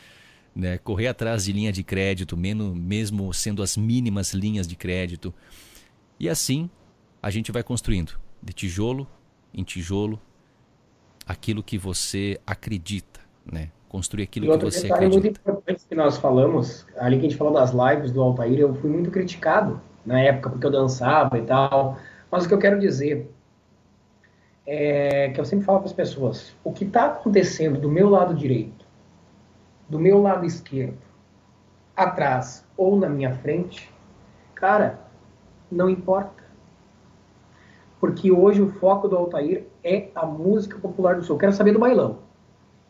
né? 0.56 0.78
correr 0.78 1.08
atrás 1.08 1.46
de 1.46 1.54
linha 1.54 1.72
de 1.72 1.84
crédito, 1.84 2.38
mesmo 2.38 3.34
sendo 3.34 3.64
as 3.64 3.78
mínimas 3.78 4.34
linhas 4.34 4.68
de 4.68 4.76
crédito. 4.76 5.34
E 6.20 6.30
assim 6.30 6.70
a 7.22 7.30
gente 7.30 7.52
vai 7.52 7.64
construindo, 7.64 8.20
de 8.42 8.54
tijolo 8.54 9.08
em 9.54 9.64
tijolo, 9.64 10.20
aquilo 11.26 11.62
que 11.62 11.78
você 11.78 12.40
acredita, 12.46 13.20
né? 13.46 13.70
Construir 13.88 14.24
aquilo 14.24 14.58
que 14.58 14.66
você 14.66 14.92
acredita. 14.92 15.22
muito 15.22 15.28
importante 15.28 15.86
que 15.88 15.96
nós 15.96 16.18
falamos, 16.18 16.88
ali 16.98 17.20
que 17.20 17.26
a 17.26 17.30
gente 17.30 17.38
falou 17.38 17.54
das 17.54 17.72
lives 17.72 18.12
do 18.12 18.22
Altair, 18.22 18.60
eu 18.60 18.74
fui 18.76 18.90
muito 18.90 19.12
criticado 19.12 19.82
na 20.06 20.20
época 20.20 20.50
porque 20.50 20.66
eu 20.66 20.72
dançava 20.72 21.38
e 21.38 21.42
tal. 21.42 21.98
Mas 22.32 22.46
o 22.46 22.48
que 22.48 22.54
eu 22.54 22.58
quero 22.58 22.80
dizer 22.80 23.30
é 24.66 25.30
que 25.30 25.40
eu 25.40 25.46
sempre 25.46 25.66
falo 25.66 25.80
para 25.80 25.88
as 25.88 25.94
pessoas, 25.94 26.56
o 26.64 26.72
que 26.72 26.86
está 26.86 27.08
acontecendo 27.08 27.80
do 27.80 27.90
meu 27.90 28.10
lado 28.10 28.34
direito 28.34 28.81
do 29.92 30.00
meu 30.00 30.22
lado 30.22 30.46
esquerdo, 30.46 30.98
atrás 31.96 32.66
ou 32.78 32.98
na 32.98 33.10
minha 33.10 33.36
frente, 33.36 33.92
cara, 34.56 35.02
não 35.70 35.90
importa. 35.90 36.42
Porque 38.00 38.32
hoje 38.32 38.62
o 38.62 38.72
foco 38.72 39.10
do 39.10 39.18
Altair 39.18 39.66
é 39.84 40.08
a 40.16 40.26
música 40.26 40.78
popular 40.80 41.18
do 41.18 41.24
Sul. 41.24 41.36
Eu 41.36 41.40
quero 41.40 41.52
saber 41.52 41.74
do 41.74 41.80
bailão. 41.80 42.20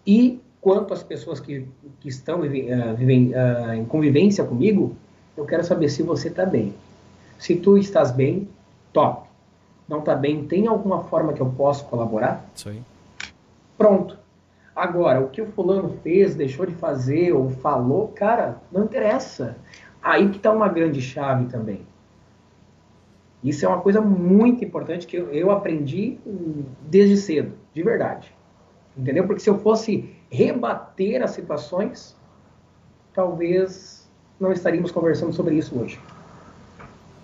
E 0.06 0.40
quanto 0.62 0.94
às 0.94 1.02
pessoas 1.02 1.40
que, 1.40 1.68
que 2.00 2.08
estão 2.08 2.40
uh, 2.40 2.96
vivem, 2.96 3.34
uh, 3.34 3.74
em 3.74 3.84
convivência 3.84 4.44
comigo, 4.44 4.96
eu 5.36 5.46
quero 5.46 5.64
saber 5.64 5.90
se 5.90 6.04
você 6.04 6.28
está 6.28 6.46
bem. 6.46 6.76
Se 7.40 7.56
tu 7.56 7.80
estás 7.80 8.12
bem, 8.12 8.48
top. 8.94 9.28
Não 9.90 10.00
está 10.00 10.16
bem, 10.16 10.46
tem 10.46 10.68
alguma 10.68 11.04
forma 11.06 11.34
que 11.34 11.42
eu 11.42 11.50
possa 11.50 11.84
colaborar? 11.84 12.46
Isso 12.56 12.70
aí. 12.70 12.82
Pronto. 13.76 14.21
Agora, 14.82 15.22
o 15.22 15.30
que 15.30 15.40
o 15.40 15.46
fulano 15.46 15.96
fez, 16.02 16.34
deixou 16.34 16.66
de 16.66 16.74
fazer 16.74 17.34
ou 17.34 17.52
falou, 17.52 18.08
cara, 18.08 18.60
não 18.72 18.86
interessa. 18.86 19.56
Aí 20.02 20.28
que 20.30 20.38
está 20.38 20.52
uma 20.52 20.68
grande 20.68 21.00
chave 21.00 21.46
também. 21.46 21.86
Isso 23.44 23.64
é 23.64 23.68
uma 23.68 23.80
coisa 23.80 24.02
muito 24.02 24.66
importante 24.66 25.06
que 25.06 25.16
eu, 25.16 25.32
eu 25.32 25.52
aprendi 25.52 26.18
desde 26.82 27.16
cedo, 27.18 27.54
de 27.72 27.84
verdade. 27.84 28.34
Entendeu? 28.98 29.28
Porque 29.28 29.44
se 29.44 29.52
eu 29.52 29.60
fosse 29.60 30.16
rebater 30.32 31.22
as 31.22 31.30
situações, 31.30 32.18
talvez 33.14 34.10
não 34.40 34.52
estaríamos 34.52 34.90
conversando 34.90 35.32
sobre 35.32 35.54
isso 35.54 35.80
hoje. 35.80 36.00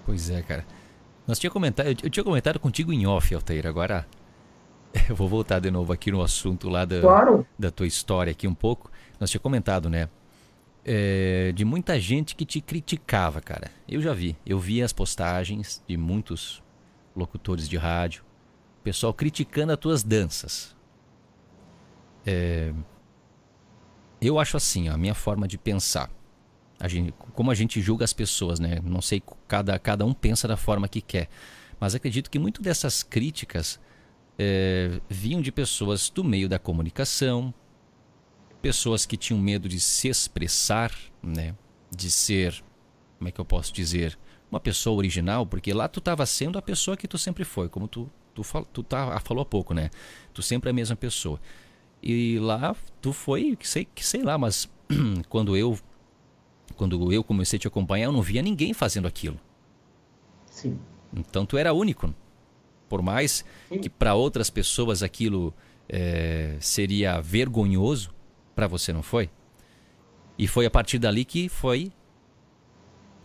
Pois 0.06 0.30
é, 0.30 0.44
cara. 0.44 0.64
Nós 1.26 1.40
tinha 1.40 1.50
comentado, 1.50 1.88
eu 1.88 2.10
tinha 2.12 2.24
comentado 2.24 2.60
contigo 2.60 2.94
em 2.94 3.08
off, 3.08 3.34
Altair, 3.34 3.66
agora 3.66 4.06
eu 5.10 5.15
vou 5.15 5.28
voltar 5.28 5.60
de 5.60 5.69
novo 5.72 5.94
aqui 5.94 6.11
no 6.11 6.22
assunto 6.22 6.69
lá 6.69 6.86
da, 6.86 7.02
claro. 7.02 7.45
da 7.57 7.72
tua 7.72 7.88
história 7.88 8.32
aqui 8.32 8.48
um 8.48 8.53
pouco. 8.53 8.91
Nós 9.19 9.30
tinha 9.30 9.41
comentado, 9.41 9.90
né? 9.90 10.10
É, 10.86 11.52
de 11.53 11.65
muita 11.65 11.99
gente 11.99 12.36
que 12.36 12.45
te 12.45 12.61
criticava, 12.61 13.41
cara. 13.41 13.69
Eu 13.88 14.02
já 14.02 14.14
vi. 14.14 14.38
Eu 14.45 14.60
vi 14.60 14.82
as 14.82 14.94
postagens 14.94 15.84
de 15.88 15.98
muitos 15.98 16.64
locutores 17.15 17.68
de 17.68 17.78
rádio. 17.78 18.24
Pessoal 18.84 19.14
criticando 19.14 19.74
as 19.74 19.80
tuas 19.80 20.03
danças. 20.03 20.76
É, 22.26 22.72
eu 24.22 24.40
acho 24.40 24.57
assim, 24.57 24.88
a 24.88 24.98
minha 24.98 25.14
forma 25.14 25.48
de 25.48 25.57
pensar. 25.57 26.10
A 26.80 26.88
gente, 26.88 27.14
como 27.34 27.52
a 27.52 27.56
gente 27.56 27.82
julga 27.82 28.06
as 28.06 28.14
pessoas, 28.14 28.60
né? 28.60 28.80
Não 28.84 29.02
sei, 29.02 29.22
cada, 29.48 29.78
cada 29.80 30.06
um 30.06 30.14
pensa 30.14 30.48
da 30.48 30.56
forma 30.56 30.88
que 30.88 31.02
quer. 31.02 31.28
Mas 31.80 31.95
acredito 31.95 32.30
que 32.30 32.40
muito 32.40 32.61
dessas 32.61 33.03
críticas 33.03 33.80
é, 34.38 34.99
vinham 35.09 35.41
de 35.41 35.51
pessoas 35.51 36.09
do 36.09 36.23
meio 36.23 36.47
da 36.47 36.59
comunicação, 36.59 37.53
pessoas 38.61 39.05
que 39.05 39.18
tinham 39.18 39.39
medo 39.39 39.68
de 39.69 39.80
se 39.80 40.07
expressar, 40.07 40.91
né? 41.22 41.55
de 41.95 42.11
ser, 42.11 42.64
como 43.18 43.30
é 43.30 43.31
que 43.31 43.39
eu 43.39 43.45
posso 43.45 43.73
dizer, 43.73 44.18
uma 44.51 44.59
pessoa 44.59 44.95
original, 44.95 45.45
porque 45.45 45.73
lá 45.73 45.88
tu 45.88 45.99
estava 45.99 46.26
sendo 46.26 46.57
a 46.57 46.61
pessoa 46.61 46.97
que 46.97 47.07
tu 47.07 47.18
sempre 47.18 47.43
foi, 47.43 47.69
como 47.69 47.88
tu, 47.88 48.09
tu, 48.34 48.43
fal, 48.43 48.65
tu 48.65 48.84
tá, 48.84 49.19
falou 49.19 49.41
há 49.41 49.45
pouco, 49.45 49.73
né? 49.73 49.89
Tu 50.34 50.41
sempre 50.41 50.69
é 50.69 50.72
a 50.72 50.73
mesma 50.73 50.95
pessoa. 50.95 51.39
E 52.01 52.39
lá 52.39 52.76
tu 53.01 53.11
foi, 53.11 53.55
que 53.55 53.68
sei, 53.68 53.85
que 53.85 54.05
sei 54.05 54.23
lá, 54.23 54.38
mas 54.38 54.69
quando 55.30 55.55
eu 55.57 55.77
quando 56.76 57.11
eu 57.11 57.23
comecei 57.23 57.57
a 57.57 57.59
te 57.59 57.68
acompanhar, 57.68 58.05
eu 58.05 58.11
não 58.11 58.22
via 58.22 58.41
ninguém 58.41 58.73
fazendo 58.73 59.07
aquilo. 59.07 59.39
Sim. 60.45 60.77
Então 61.15 61.45
tu 61.45 61.57
era 61.57 61.73
único. 61.73 62.14
Por 62.88 63.01
mais 63.01 63.43
que 63.81 63.89
para 63.89 64.15
outras 64.15 64.49
pessoas 64.49 65.03
aquilo 65.03 65.53
é, 65.89 66.55
seria 66.59 67.19
vergonhoso, 67.22 68.14
para 68.55 68.68
você 68.68 68.91
não 68.91 69.03
foi? 69.03 69.30
E 70.38 70.47
foi 70.47 70.65
a 70.65 70.72
partir 70.72 70.99
dali 70.99 71.26
que 71.26 71.49
foi 71.49 71.91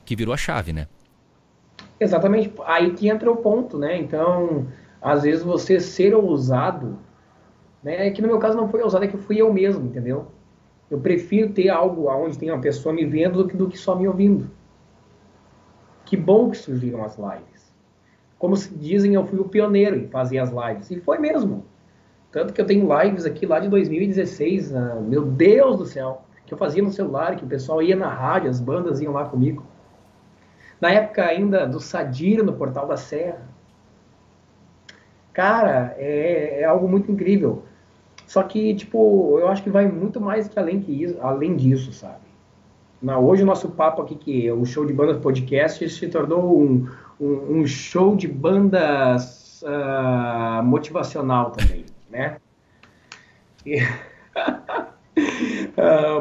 que 0.05 0.17
virou 0.17 0.35
a 0.35 0.37
chave, 0.37 0.73
né? 0.73 0.89
Exatamente. 2.01 2.53
Aí 2.65 2.93
que 2.93 3.09
entra 3.09 3.31
o 3.31 3.37
ponto, 3.37 3.79
né? 3.79 3.99
Então, 3.99 4.67
às 5.01 5.23
vezes 5.23 5.45
você 5.45 5.79
ser 5.79 6.15
ousado, 6.15 6.99
né? 7.83 8.11
Que 8.11 8.21
no 8.21 8.29
meu 8.29 8.39
caso 8.39 8.57
não 8.57 8.69
foi 8.69 8.83
ousado, 8.83 9.05
é 9.05 9.09
que 9.09 9.17
fui 9.17 9.37
eu 9.41 9.53
mesmo, 9.53 9.87
entendeu? 9.87 10.27
Eu 10.91 11.01
prefiro 11.01 11.53
ter 11.53 11.69
algo 11.69 12.09
onde 12.09 12.39
tem 12.39 12.51
uma 12.51 12.61
pessoa 12.61 12.95
me 12.95 13.05
vendo 13.05 13.43
do 13.43 13.49
que, 13.49 13.57
do 13.57 13.69
que 13.69 13.79
só 13.79 13.95
me 13.95 14.09
ouvindo. 14.09 14.51
Que 16.05 16.17
bom 16.17 16.51
que 16.51 16.59
surgiram 16.59 17.05
as 17.05 17.17
lives 17.17 17.52
como 18.43 18.57
se 18.57 18.75
dizem, 18.75 19.15
eu 19.15 19.25
fui 19.25 19.39
o 19.39 19.45
pioneiro 19.45 19.95
em 19.95 20.09
fazer 20.09 20.41
as 20.41 20.51
lives. 20.51 20.91
E 20.91 20.99
foi 20.99 21.17
mesmo. 21.17 21.65
Tanto 22.33 22.53
que 22.53 22.61
eu 22.61 22.67
tenho 22.67 22.89
lives 23.01 23.25
aqui 23.25 23.47
lá 23.47 23.61
de 23.61 23.69
2016. 23.69 24.75
Ah, 24.75 24.97
meu 25.01 25.25
Deus 25.25 25.79
do 25.79 25.87
céu. 25.87 26.23
que 26.45 26.53
eu 26.53 26.59
fazia 26.59 26.83
no 26.83 26.91
celular, 26.91 27.37
que 27.37 27.45
o 27.45 27.47
pessoal 27.47 27.81
ia 27.81 27.95
na 27.95 28.09
rádio, 28.09 28.51
as 28.51 28.61
bandas 28.61 29.01
iam 29.01 29.13
lá 29.13 29.27
comigo. 29.27 29.65
Na 30.81 30.91
época 30.91 31.25
ainda 31.25 31.69
do 31.69 31.79
Sadir 31.79 32.43
no 32.43 32.53
Portal 32.55 32.89
da 32.89 32.97
Serra. 32.97 33.47
Cara, 35.33 35.95
é, 35.97 36.63
é 36.63 36.65
algo 36.65 36.89
muito 36.89 37.13
incrível. 37.13 37.63
Só 38.27 38.43
que, 38.43 38.75
tipo, 38.75 39.39
eu 39.39 39.47
acho 39.47 39.63
que 39.63 39.71
vai 39.71 39.87
muito 39.87 40.21
mais 40.21 40.49
que 40.49 40.59
além, 40.59 40.81
que 40.81 40.91
isso, 40.91 41.17
além 41.21 41.55
disso, 41.55 41.93
sabe? 41.93 42.33
Na, 43.01 43.21
hoje 43.21 43.45
o 43.45 43.47
nosso 43.47 43.69
papo 43.69 44.03
aqui, 44.03 44.17
que 44.17 44.49
é 44.49 44.53
o 44.53 44.65
show 44.65 44.85
de 44.85 44.93
bandas 44.93 45.19
podcast, 45.19 45.89
se 45.89 46.09
tornou 46.09 46.61
um, 46.61 46.89
um, 47.23 47.61
um 47.61 47.67
show 47.67 48.17
de 48.17 48.27
bandas 48.27 49.63
uh, 49.63 50.63
motivacional 50.65 51.53
também, 51.53 51.85
né? 52.11 52.39
E... 53.65 53.81
uh, 53.81 53.85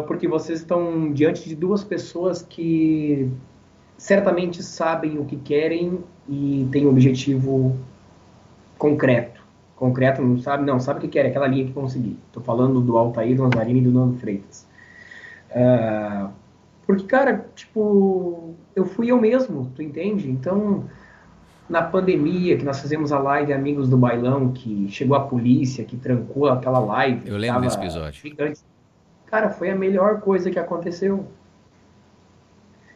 porque 0.05 0.27
vocês 0.27 0.59
estão 0.59 1.11
diante 1.11 1.49
de 1.49 1.55
duas 1.55 1.83
pessoas 1.83 2.43
que 2.43 3.31
certamente 3.97 4.61
sabem 4.61 5.17
o 5.17 5.25
que 5.25 5.37
querem 5.37 6.03
e 6.29 6.67
têm 6.71 6.85
um 6.85 6.89
objetivo 6.89 7.75
concreto. 8.77 9.41
Concreto, 9.75 10.21
não 10.21 10.37
sabe, 10.37 10.63
não, 10.63 10.79
sabe 10.79 10.99
o 10.99 11.01
que 11.01 11.07
quer, 11.07 11.25
aquela 11.25 11.47
linha 11.47 11.65
que 11.65 11.73
conseguir. 11.73 12.19
Estou 12.27 12.43
falando 12.43 12.79
do 12.79 12.95
Altair, 12.95 13.35
do 13.35 13.41
Nazarini 13.43 13.79
e 13.79 13.83
do 13.83 13.91
Nando 13.91 14.19
Freitas. 14.19 14.67
Uh, 15.49 16.29
porque, 16.85 17.03
cara, 17.05 17.45
tipo, 17.55 18.55
eu 18.75 18.85
fui 18.85 19.11
eu 19.11 19.19
mesmo, 19.19 19.71
tu 19.75 19.81
entende? 19.81 20.29
Então, 20.29 20.85
na 21.69 21.81
pandemia, 21.81 22.57
que 22.57 22.65
nós 22.65 22.81
fizemos 22.81 23.11
a 23.11 23.19
live 23.19 23.53
Amigos 23.53 23.87
do 23.87 23.97
Bailão, 23.97 24.51
que 24.51 24.87
chegou 24.89 25.15
a 25.15 25.21
polícia, 25.21 25.85
que 25.85 25.95
trancou 25.95 26.49
aquela 26.49 26.79
live. 26.79 27.29
Eu 27.29 27.37
lembro 27.37 27.61
desse 27.61 27.77
episódio. 27.77 28.21
Gigante. 28.21 28.61
Cara, 29.27 29.49
foi 29.49 29.69
a 29.69 29.75
melhor 29.75 30.19
coisa 30.19 30.51
que 30.51 30.59
aconteceu. 30.59 31.25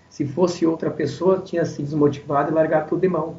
Se 0.10 0.26
fosse 0.26 0.66
outra 0.66 0.92
pessoa, 0.92 1.40
tinha 1.40 1.64
se 1.64 1.82
desmotivado 1.82 2.52
e 2.52 2.54
largar 2.54 2.86
tudo 2.86 3.02
de 3.02 3.08
mão. 3.08 3.38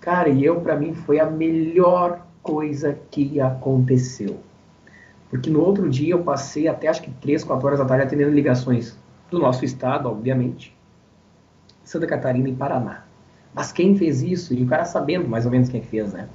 Cara, 0.00 0.28
e 0.28 0.44
eu, 0.44 0.60
para 0.60 0.74
mim, 0.76 0.94
foi 0.94 1.20
a 1.20 1.26
melhor 1.26 2.26
coisa 2.42 2.98
que 3.10 3.40
aconteceu. 3.40 4.40
Porque 5.28 5.48
no 5.48 5.60
outro 5.60 5.88
dia 5.88 6.14
eu 6.14 6.24
passei 6.24 6.66
até 6.66 6.88
acho 6.88 7.02
que 7.02 7.10
3, 7.10 7.44
4 7.44 7.66
horas 7.66 7.78
da 7.78 7.84
tarde 7.84 8.04
atendendo 8.04 8.32
ligações 8.32 8.98
do 9.30 9.38
nosso 9.38 9.64
estado, 9.64 10.08
obviamente, 10.08 10.76
Santa 11.84 12.06
Catarina 12.06 12.48
e 12.48 12.54
Paraná. 12.54 13.04
Mas 13.54 13.72
quem 13.72 13.96
fez 13.96 14.22
isso? 14.22 14.54
E 14.54 14.62
o 14.62 14.66
cara 14.66 14.84
sabendo 14.84 15.28
mais 15.28 15.44
ou 15.44 15.50
menos 15.50 15.68
quem 15.68 15.82
fez, 15.82 16.12
né? 16.12 16.28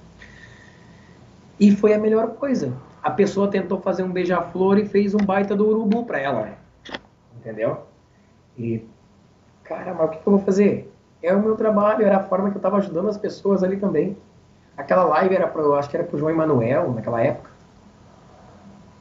E 1.59 1.71
foi 1.71 1.93
a 1.93 1.99
melhor 1.99 2.35
coisa. 2.35 2.73
A 3.01 3.09
pessoa 3.09 3.47
tentou 3.47 3.79
fazer 3.79 4.03
um 4.03 4.11
beija-flor 4.11 4.77
e 4.77 4.85
fez 4.85 5.13
um 5.13 5.23
baita 5.23 5.55
do 5.55 5.67
urubu 5.67 6.05
para 6.05 6.19
ela, 6.19 6.41
né? 6.41 6.55
Entendeu? 7.37 7.83
E 8.57 8.83
cara, 9.63 9.93
mas 9.93 10.07
o 10.07 10.09
que, 10.11 10.17
eu 10.17 10.33
vou 10.33 10.39
fazer? 10.39 10.91
É 11.21 11.33
o 11.33 11.41
meu 11.41 11.55
trabalho, 11.55 12.05
era 12.05 12.17
a 12.17 12.23
forma 12.23 12.49
que 12.49 12.55
eu 12.55 12.59
estava 12.59 12.77
ajudando 12.77 13.09
as 13.09 13.17
pessoas 13.17 13.63
ali 13.63 13.77
também. 13.77 14.17
Aquela 14.77 15.03
live 15.03 15.35
era 15.35 15.47
pro, 15.47 15.73
acho 15.75 15.89
que 15.89 15.97
era 15.97 16.05
pro 16.05 16.17
João 16.17 16.31
Emanuel 16.31 16.91
naquela 16.93 17.21
época. 17.21 17.49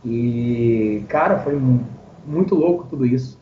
E, 0.05 1.05
cara, 1.09 1.39
foi 1.39 1.61
muito 2.27 2.55
louco 2.55 2.87
tudo 2.89 3.05
isso. 3.07 3.39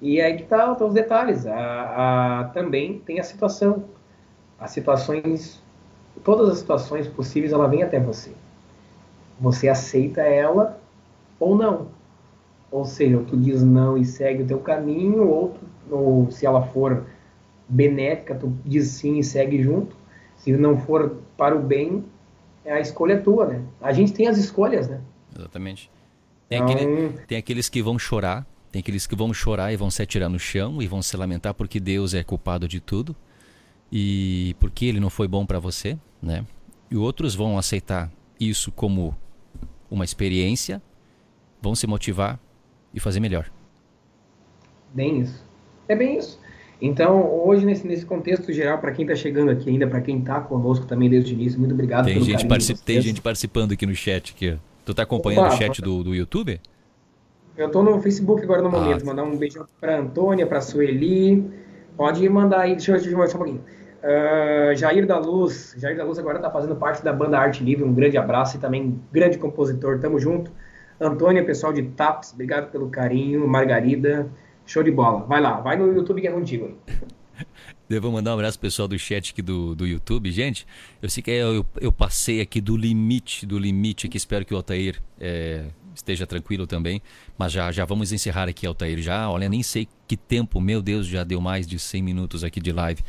E 0.00 0.20
aí 0.20 0.36
que 0.36 0.44
tá, 0.44 0.74
tá 0.74 0.84
os 0.84 0.94
detalhes. 0.94 1.46
A, 1.46 2.40
a, 2.40 2.44
também 2.44 2.98
tem 3.00 3.18
a 3.18 3.24
situação. 3.24 3.84
As 4.58 4.70
situações, 4.70 5.62
todas 6.24 6.48
as 6.48 6.58
situações 6.58 7.06
possíveis, 7.06 7.52
ela 7.52 7.68
vem 7.68 7.82
até 7.82 7.98
você. 7.98 8.32
Você 9.40 9.68
aceita 9.68 10.22
ela 10.22 10.80
ou 11.38 11.56
não. 11.56 11.88
Ou 12.70 12.84
seja, 12.84 13.18
tu 13.26 13.36
diz 13.36 13.62
não 13.62 13.96
e 13.96 14.04
segue 14.04 14.42
o 14.42 14.46
teu 14.46 14.58
caminho, 14.58 15.26
ou, 15.28 15.48
tu, 15.50 15.94
ou 15.94 16.30
se 16.30 16.44
ela 16.44 16.62
for 16.62 17.06
benéfica, 17.68 18.34
tu 18.34 18.52
diz 18.64 18.88
sim 18.88 19.18
e 19.18 19.24
segue 19.24 19.62
junto. 19.62 19.96
Se 20.36 20.52
não 20.52 20.76
for 20.76 21.16
para 21.36 21.56
o 21.56 21.60
bem, 21.60 22.04
a 22.66 22.80
escolha 22.80 23.14
é 23.14 23.18
tua, 23.18 23.46
né? 23.46 23.62
A 23.80 23.92
gente 23.92 24.12
tem 24.12 24.28
as 24.28 24.36
escolhas, 24.36 24.88
né? 24.88 25.00
Exatamente. 25.36 25.90
Tem, 26.48 26.60
então... 26.60 26.74
aquele, 26.74 27.08
tem 27.26 27.38
aqueles 27.38 27.68
que 27.68 27.82
vão 27.82 27.98
chorar, 27.98 28.46
tem 28.70 28.80
aqueles 28.80 29.06
que 29.06 29.16
vão 29.16 29.32
chorar 29.32 29.72
e 29.72 29.76
vão 29.76 29.90
se 29.90 30.02
atirar 30.02 30.28
no 30.28 30.38
chão 30.38 30.82
e 30.82 30.86
vão 30.86 31.02
se 31.02 31.16
lamentar 31.16 31.54
porque 31.54 31.80
Deus 31.80 32.14
é 32.14 32.22
culpado 32.22 32.68
de 32.68 32.80
tudo 32.80 33.14
e 33.90 34.54
porque 34.60 34.84
ele 34.84 35.00
não 35.00 35.10
foi 35.10 35.26
bom 35.26 35.46
para 35.46 35.58
você, 35.58 35.96
né? 36.22 36.44
E 36.90 36.96
outros 36.96 37.34
vão 37.34 37.58
aceitar 37.58 38.10
isso 38.38 38.70
como 38.72 39.16
uma 39.90 40.04
experiência, 40.04 40.82
vão 41.60 41.74
se 41.74 41.86
motivar 41.86 42.38
e 42.92 43.00
fazer 43.00 43.20
melhor. 43.20 43.50
Bem 44.92 45.20
isso. 45.20 45.44
É 45.86 45.96
bem 45.96 46.18
isso. 46.18 46.38
Então, 46.80 47.44
hoje, 47.44 47.66
nesse, 47.66 47.86
nesse 47.86 48.06
contexto 48.06 48.52
geral, 48.52 48.78
para 48.78 48.92
quem 48.92 49.04
está 49.04 49.16
chegando 49.16 49.50
aqui 49.50 49.68
ainda, 49.68 49.86
para 49.86 50.00
quem 50.00 50.18
está 50.18 50.40
conosco 50.40 50.86
também 50.86 51.10
desde 51.10 51.32
o 51.32 51.34
início, 51.34 51.58
muito 51.58 51.72
obrigado 51.72 52.04
tem 52.04 52.22
gente 52.22 52.46
particip... 52.46 52.80
Tem 52.82 53.00
gente 53.00 53.20
participando 53.20 53.72
aqui 53.72 53.84
no 53.84 53.94
chat. 53.94 54.32
Aqui. 54.32 54.56
Tu 54.84 54.92
está 54.92 55.02
acompanhando 55.02 55.46
Opa, 55.46 55.54
o 55.54 55.58
chat 55.58 55.82
do, 55.82 56.04
do 56.04 56.14
YouTube? 56.14 56.60
Eu 57.58 57.66
estou 57.66 57.82
no 57.82 58.00
Facebook 58.00 58.40
agora 58.44 58.62
no 58.62 58.70
momento. 58.70 59.02
Ah, 59.02 59.06
mandar 59.06 59.24
um 59.24 59.36
beijo 59.36 59.68
para 59.80 59.98
Antônia, 59.98 60.46
para 60.46 60.60
Sueli. 60.60 61.44
Pode 61.96 62.26
mandar 62.28 62.60
aí, 62.60 62.76
deixa 62.76 62.92
eu 62.92 63.02
te 63.02 63.10
mostrar 63.10 63.40
um 63.40 63.42
pouquinho. 63.42 63.64
Uh, 63.98 64.76
Jair 64.76 65.04
da 65.04 65.18
Luz. 65.18 65.74
Jair 65.76 65.96
da 65.96 66.04
Luz 66.04 66.20
agora 66.20 66.36
está 66.38 66.48
fazendo 66.52 66.76
parte 66.76 67.02
da 67.02 67.12
banda 67.12 67.36
Arte 67.36 67.64
Livre. 67.64 67.82
Um 67.82 67.92
grande 67.92 68.16
abraço 68.16 68.56
e 68.56 68.60
também 68.60 69.00
grande 69.10 69.38
compositor. 69.38 69.98
Tamo 69.98 70.20
junto. 70.20 70.52
Antônia, 71.00 71.44
pessoal 71.44 71.72
de 71.72 71.82
TAPS, 71.82 72.32
obrigado 72.32 72.70
pelo 72.70 72.88
carinho. 72.90 73.46
Margarida, 73.48 74.30
show 74.64 74.84
de 74.84 74.92
bola. 74.92 75.24
Vai 75.26 75.40
lá, 75.40 75.60
vai 75.60 75.76
no 75.76 75.92
YouTube 75.92 76.20
que 76.20 76.28
é 76.28 76.30
contigo. 76.30 76.78
Eu 77.90 78.02
vou 78.02 78.12
mandar 78.12 78.32
um 78.32 78.34
abraço 78.34 78.58
pessoal 78.58 78.86
do 78.86 78.98
chat 78.98 79.32
aqui 79.32 79.40
do, 79.40 79.74
do 79.74 79.86
YouTube. 79.86 80.30
Gente, 80.30 80.66
eu 81.00 81.08
sei 81.08 81.22
que 81.22 81.30
eu, 81.30 81.64
eu 81.80 81.90
passei 81.90 82.38
aqui 82.38 82.60
do 82.60 82.76
limite, 82.76 83.46
do 83.46 83.58
limite 83.58 84.06
aqui. 84.06 84.18
Espero 84.18 84.44
que 84.44 84.52
o 84.52 84.58
Altair 84.58 85.00
é, 85.18 85.68
esteja 85.98 86.26
tranquilo 86.26 86.66
também. 86.66 87.00
Mas 87.36 87.52
já, 87.52 87.70
já 87.70 87.84
vamos 87.84 88.12
encerrar 88.12 88.48
aqui, 88.48 88.66
Altair. 88.66 89.00
Já, 89.00 89.28
olha, 89.30 89.48
nem 89.48 89.62
sei 89.62 89.88
que 90.06 90.16
tempo, 90.16 90.60
meu 90.60 90.80
Deus, 90.80 91.06
já 91.06 91.24
deu 91.24 91.40
mais 91.40 91.66
de 91.66 91.78
100 91.78 92.02
minutos 92.02 92.44
aqui 92.44 92.60
de 92.60 92.72
live. 92.72 93.02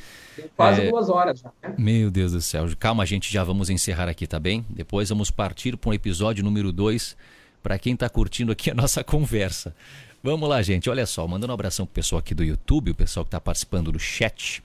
Quase 0.56 0.82
é, 0.82 0.90
duas 0.90 1.10
horas 1.10 1.40
já. 1.40 1.52
Né? 1.62 1.76
Meu 1.78 2.12
Deus 2.12 2.32
do 2.32 2.42
céu. 2.42 2.68
Calma, 2.78 3.06
gente, 3.06 3.32
já 3.32 3.44
vamos 3.44 3.70
encerrar 3.70 4.10
aqui, 4.10 4.28
tá 4.28 4.40
bem? 4.40 4.66
Depois 4.70 5.10
vamos 5.10 5.32
partir 5.32 5.78
para 5.78 5.90
o 5.90 5.94
episódio 5.94 6.44
número 6.44 6.72
2, 6.72 7.16
para 7.64 7.80
quem 7.80 7.94
está 7.94 8.10
curtindo 8.10 8.52
aqui 8.52 8.70
a 8.72 8.74
nossa 8.74 9.04
conversa. 9.04 9.76
Vamos 10.22 10.50
lá, 10.50 10.62
gente. 10.62 10.90
Olha 10.90 11.06
só, 11.06 11.26
mandando 11.28 11.52
um 11.52 11.54
abração 11.54 11.86
pro 11.86 11.94
pessoal 11.94 12.20
aqui 12.20 12.36
do 12.36 12.44
YouTube, 12.44 12.92
o 12.92 12.96
pessoal 12.96 13.24
que 13.24 13.30
está 13.30 13.40
participando 13.40 13.92
do 13.92 14.00
chat. 14.00 14.62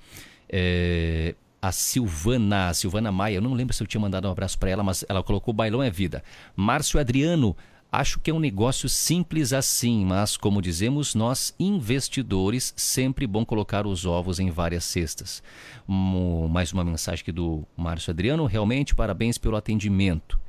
É, 0.48 1.34
a 1.64 1.72
Silvana, 1.72 2.68
a 2.68 2.74
Silvana 2.74 3.10
Maia, 3.10 3.36
eu 3.36 3.40
não 3.40 3.54
lembro 3.54 3.72
se 3.72 3.82
eu 3.82 3.86
tinha 3.86 4.00
mandado 4.00 4.28
um 4.28 4.30
abraço 4.30 4.58
para 4.58 4.68
ela, 4.68 4.82
mas 4.82 5.02
ela 5.08 5.22
colocou 5.22 5.54
Bailão 5.54 5.82
é 5.82 5.90
Vida. 5.90 6.22
Márcio 6.54 7.00
Adriano, 7.00 7.56
Acho 7.96 8.18
que 8.18 8.28
é 8.28 8.34
um 8.34 8.40
negócio 8.40 8.88
simples 8.88 9.52
assim, 9.52 10.04
mas 10.04 10.36
como 10.36 10.60
dizemos 10.60 11.14
nós 11.14 11.54
investidores, 11.60 12.74
sempre 12.76 13.24
bom 13.24 13.44
colocar 13.44 13.86
os 13.86 14.04
ovos 14.04 14.40
em 14.40 14.50
várias 14.50 14.82
cestas. 14.82 15.44
Mais 15.86 16.72
uma 16.72 16.82
mensagem 16.82 17.22
aqui 17.22 17.30
do 17.30 17.64
Márcio 17.76 18.10
Adriano, 18.10 18.46
realmente 18.46 18.96
parabéns 18.96 19.38
pelo 19.38 19.54
atendimento. 19.54 20.40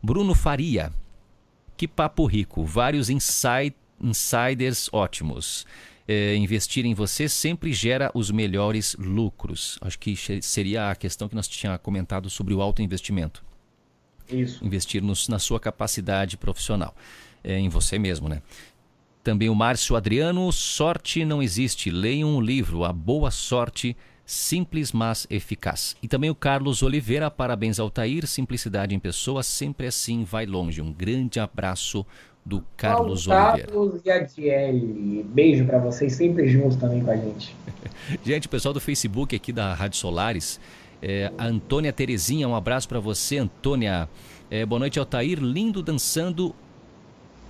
Bruno 0.00 0.36
Faria, 0.36 0.92
que 1.76 1.88
papo 1.88 2.26
rico, 2.26 2.64
vários 2.64 3.10
inside, 3.10 3.74
insiders 4.00 4.88
ótimos. 4.92 5.66
É, 6.06 6.36
investir 6.36 6.86
em 6.86 6.94
você 6.94 7.28
sempre 7.28 7.72
gera 7.72 8.08
os 8.14 8.30
melhores 8.30 8.94
lucros. 9.00 9.80
Acho 9.80 9.98
que 9.98 10.14
seria 10.40 10.92
a 10.92 10.94
questão 10.94 11.28
que 11.28 11.34
nós 11.34 11.48
tínhamos 11.48 11.82
comentado 11.82 12.30
sobre 12.30 12.54
o 12.54 12.62
alto 12.62 12.82
investimento. 12.82 13.44
Isso. 14.30 14.64
Investir 14.64 15.02
nos, 15.02 15.28
na 15.28 15.38
sua 15.38 15.60
capacidade 15.60 16.36
profissional, 16.36 16.94
é, 17.42 17.58
em 17.58 17.68
você 17.68 17.98
mesmo, 17.98 18.28
né? 18.28 18.42
Também 19.22 19.48
o 19.48 19.54
Márcio 19.54 19.96
Adriano, 19.96 20.52
sorte 20.52 21.24
não 21.24 21.42
existe. 21.42 21.90
Leiam 21.90 22.36
um 22.36 22.40
livro, 22.40 22.84
A 22.84 22.92
Boa 22.92 23.30
Sorte, 23.30 23.96
simples 24.26 24.92
mas 24.92 25.26
eficaz. 25.30 25.96
E 26.02 26.08
também 26.08 26.28
o 26.28 26.34
Carlos 26.34 26.82
Oliveira, 26.82 27.30
parabéns 27.30 27.78
ao 27.78 27.88
Tair, 27.88 28.26
simplicidade 28.26 28.94
em 28.94 28.98
pessoa, 28.98 29.42
sempre 29.42 29.86
assim 29.86 30.24
vai 30.24 30.44
longe. 30.44 30.82
Um 30.82 30.92
grande 30.92 31.40
abraço 31.40 32.04
do 32.44 32.62
Carlos 32.76 33.26
Oliveira. 33.26 33.66
Carlos 33.68 34.00
e 34.04 34.10
a 34.10 34.18
Diele, 34.18 35.22
beijo 35.22 35.64
para 35.64 35.78
vocês, 35.78 36.12
sempre 36.12 36.46
juntos 36.46 36.76
também 36.76 37.02
com 37.02 37.10
a 37.10 37.16
gente. 37.16 37.56
gente, 38.22 38.46
o 38.46 38.50
pessoal 38.50 38.74
do 38.74 38.80
Facebook 38.80 39.34
aqui 39.34 39.52
da 39.52 39.72
Rádio 39.72 39.96
Solares 39.96 40.60
é, 41.06 41.30
a 41.36 41.44
Antônia 41.44 41.92
Terezinha, 41.92 42.48
um 42.48 42.56
abraço 42.56 42.88
para 42.88 42.98
você, 42.98 43.36
Antônia. 43.36 44.08
É, 44.50 44.64
boa 44.64 44.78
noite, 44.78 44.98
Altair. 44.98 45.38
Lindo 45.38 45.82
dançando. 45.82 46.54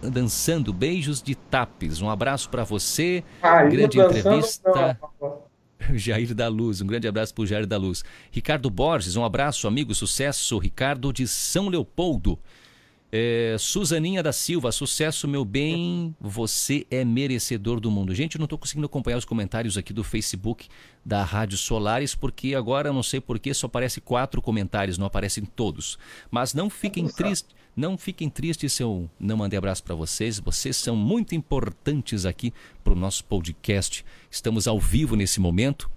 Dançando, 0.03 0.73
beijos 0.73 1.23
de 1.23 1.37
tapes. 1.37 2.03
Um 2.03 2.11
abraço 2.11 2.51
para 2.51 2.65
você. 2.65 3.23
Ah, 3.41 3.63
grande 3.63 4.01
entrevista. 4.01 4.99
Jair 5.95 6.35
da 6.35 6.49
Luz, 6.49 6.81
um 6.81 6.87
grande 6.87 7.07
abraço 7.07 7.33
para 7.33 7.43
o 7.43 7.47
Jair 7.47 7.65
da 7.65 7.77
Luz. 7.77 8.03
Ricardo 8.33 8.69
Borges, 8.69 9.15
um 9.15 9.25
abraço, 9.25 9.69
amigo, 9.69 9.95
sucesso. 9.95 10.59
Ricardo 10.59 11.13
de 11.13 11.29
São 11.29 11.69
Leopoldo. 11.69 12.37
É, 13.17 13.55
Suzaninha 13.61 14.25
da 14.25 14.33
Silva, 14.33 14.73
sucesso, 14.73 15.29
meu 15.29 15.45
bem, 15.45 16.17
você 16.21 16.85
é 16.91 17.05
merecedor 17.05 17.79
do 17.79 17.89
mundo. 17.89 18.13
Gente, 18.13 18.35
eu 18.35 18.41
não 18.41 18.47
estou 18.47 18.59
conseguindo 18.59 18.87
acompanhar 18.87 19.17
os 19.19 19.25
comentários 19.25 19.79
aqui 19.79 19.93
do 19.93 20.03
Facebook 20.03 20.67
da 21.05 21.23
Rádio 21.23 21.57
Solares, 21.57 22.17
porque 22.17 22.57
agora 22.57 22.93
não 22.93 23.05
sei 23.05 23.21
porquê, 23.21 23.55
só 23.55 23.69
aparece 23.69 24.01
quatro 24.01 24.43
comentários, 24.43 24.99
não 24.99 25.07
aparecem 25.07 25.45
todos. 25.45 25.97
Mas 26.29 26.55
não 26.55 26.69
fiquem 26.69 27.07
tristes. 27.07 27.55
Não 27.77 27.97
fiquem 27.97 28.29
tristes 28.29 28.73
se 28.73 28.83
eu 28.83 29.09
não 29.19 29.37
mandei 29.37 29.59
abraço 29.59 29.85
para 29.85 29.95
vocês. 29.95 30.41
Vocês 30.41 30.77
são 30.77 30.97
muito 30.97 31.37
importantes 31.37 32.27
aqui 32.27 32.53
para 32.83 32.95
o 32.95 32.97
nosso 32.97 33.25
podcast. 33.25 34.05
Estamos 34.29 34.67
ao 34.67 34.81
vivo 34.81 35.15
nesse 35.15 35.39
momento 35.39 35.89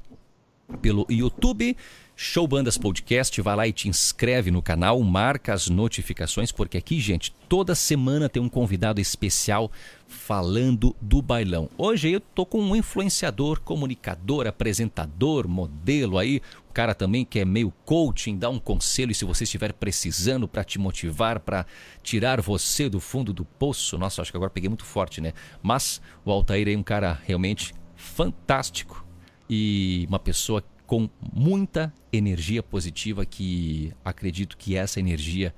pelo 0.82 1.06
YouTube. 1.10 1.76
Show 2.20 2.48
Bandas 2.48 2.80
Podcast, 2.80 3.40
vai 3.44 3.56
lá 3.56 3.68
e 3.68 3.72
te 3.72 3.88
inscreve 3.88 4.50
no 4.50 4.60
canal, 4.60 5.00
marca 5.04 5.54
as 5.54 5.70
notificações, 5.70 6.52
porque 6.52 6.76
aqui, 6.76 7.00
gente, 7.00 7.32
toda 7.48 7.76
semana 7.76 8.28
tem 8.28 8.42
um 8.42 8.50
convidado 8.50 9.00
especial 9.00 9.72
falando 10.08 10.96
do 11.00 11.22
bailão. 11.22 11.70
Hoje 11.78 12.10
eu 12.10 12.20
tô 12.20 12.44
com 12.44 12.60
um 12.60 12.76
influenciador, 12.76 13.62
comunicador, 13.62 14.48
apresentador, 14.48 15.48
modelo 15.48 16.18
aí, 16.18 16.42
o 16.68 16.74
cara 16.74 16.96
também 16.96 17.24
que 17.24 17.38
é 17.38 17.46
meio 17.46 17.72
coaching, 17.86 18.36
dá 18.36 18.50
um 18.50 18.58
conselho 18.58 19.14
se 19.14 19.24
você 19.24 19.44
estiver 19.44 19.72
precisando 19.74 20.48
para 20.48 20.64
te 20.64 20.80
motivar, 20.80 21.40
para 21.40 21.68
tirar 22.02 22.42
você 22.42 22.90
do 22.90 23.00
fundo 23.00 23.32
do 23.32 23.46
poço. 23.46 23.96
Nossa, 23.96 24.24
acho 24.24 24.32
que 24.32 24.38
agora 24.38 24.50
peguei 24.50 24.70
muito 24.70 24.86
forte, 24.86 25.22
né? 25.22 25.34
Mas 25.62 26.02
o 26.26 26.32
Altair 26.32 26.68
é 26.68 26.76
um 26.76 26.82
cara 26.82 27.22
realmente 27.28 27.76
fantástico 27.96 29.07
e 29.50 30.06
uma 30.10 30.20
pessoa 30.20 30.64
com 30.86 31.10
muita 31.34 31.94
energia 32.12 32.64
positiva 32.64 33.26
que 33.26 33.94
acredito 34.04 34.58
que 34.58 34.76
essa 34.76 35.00
energia 35.00 35.54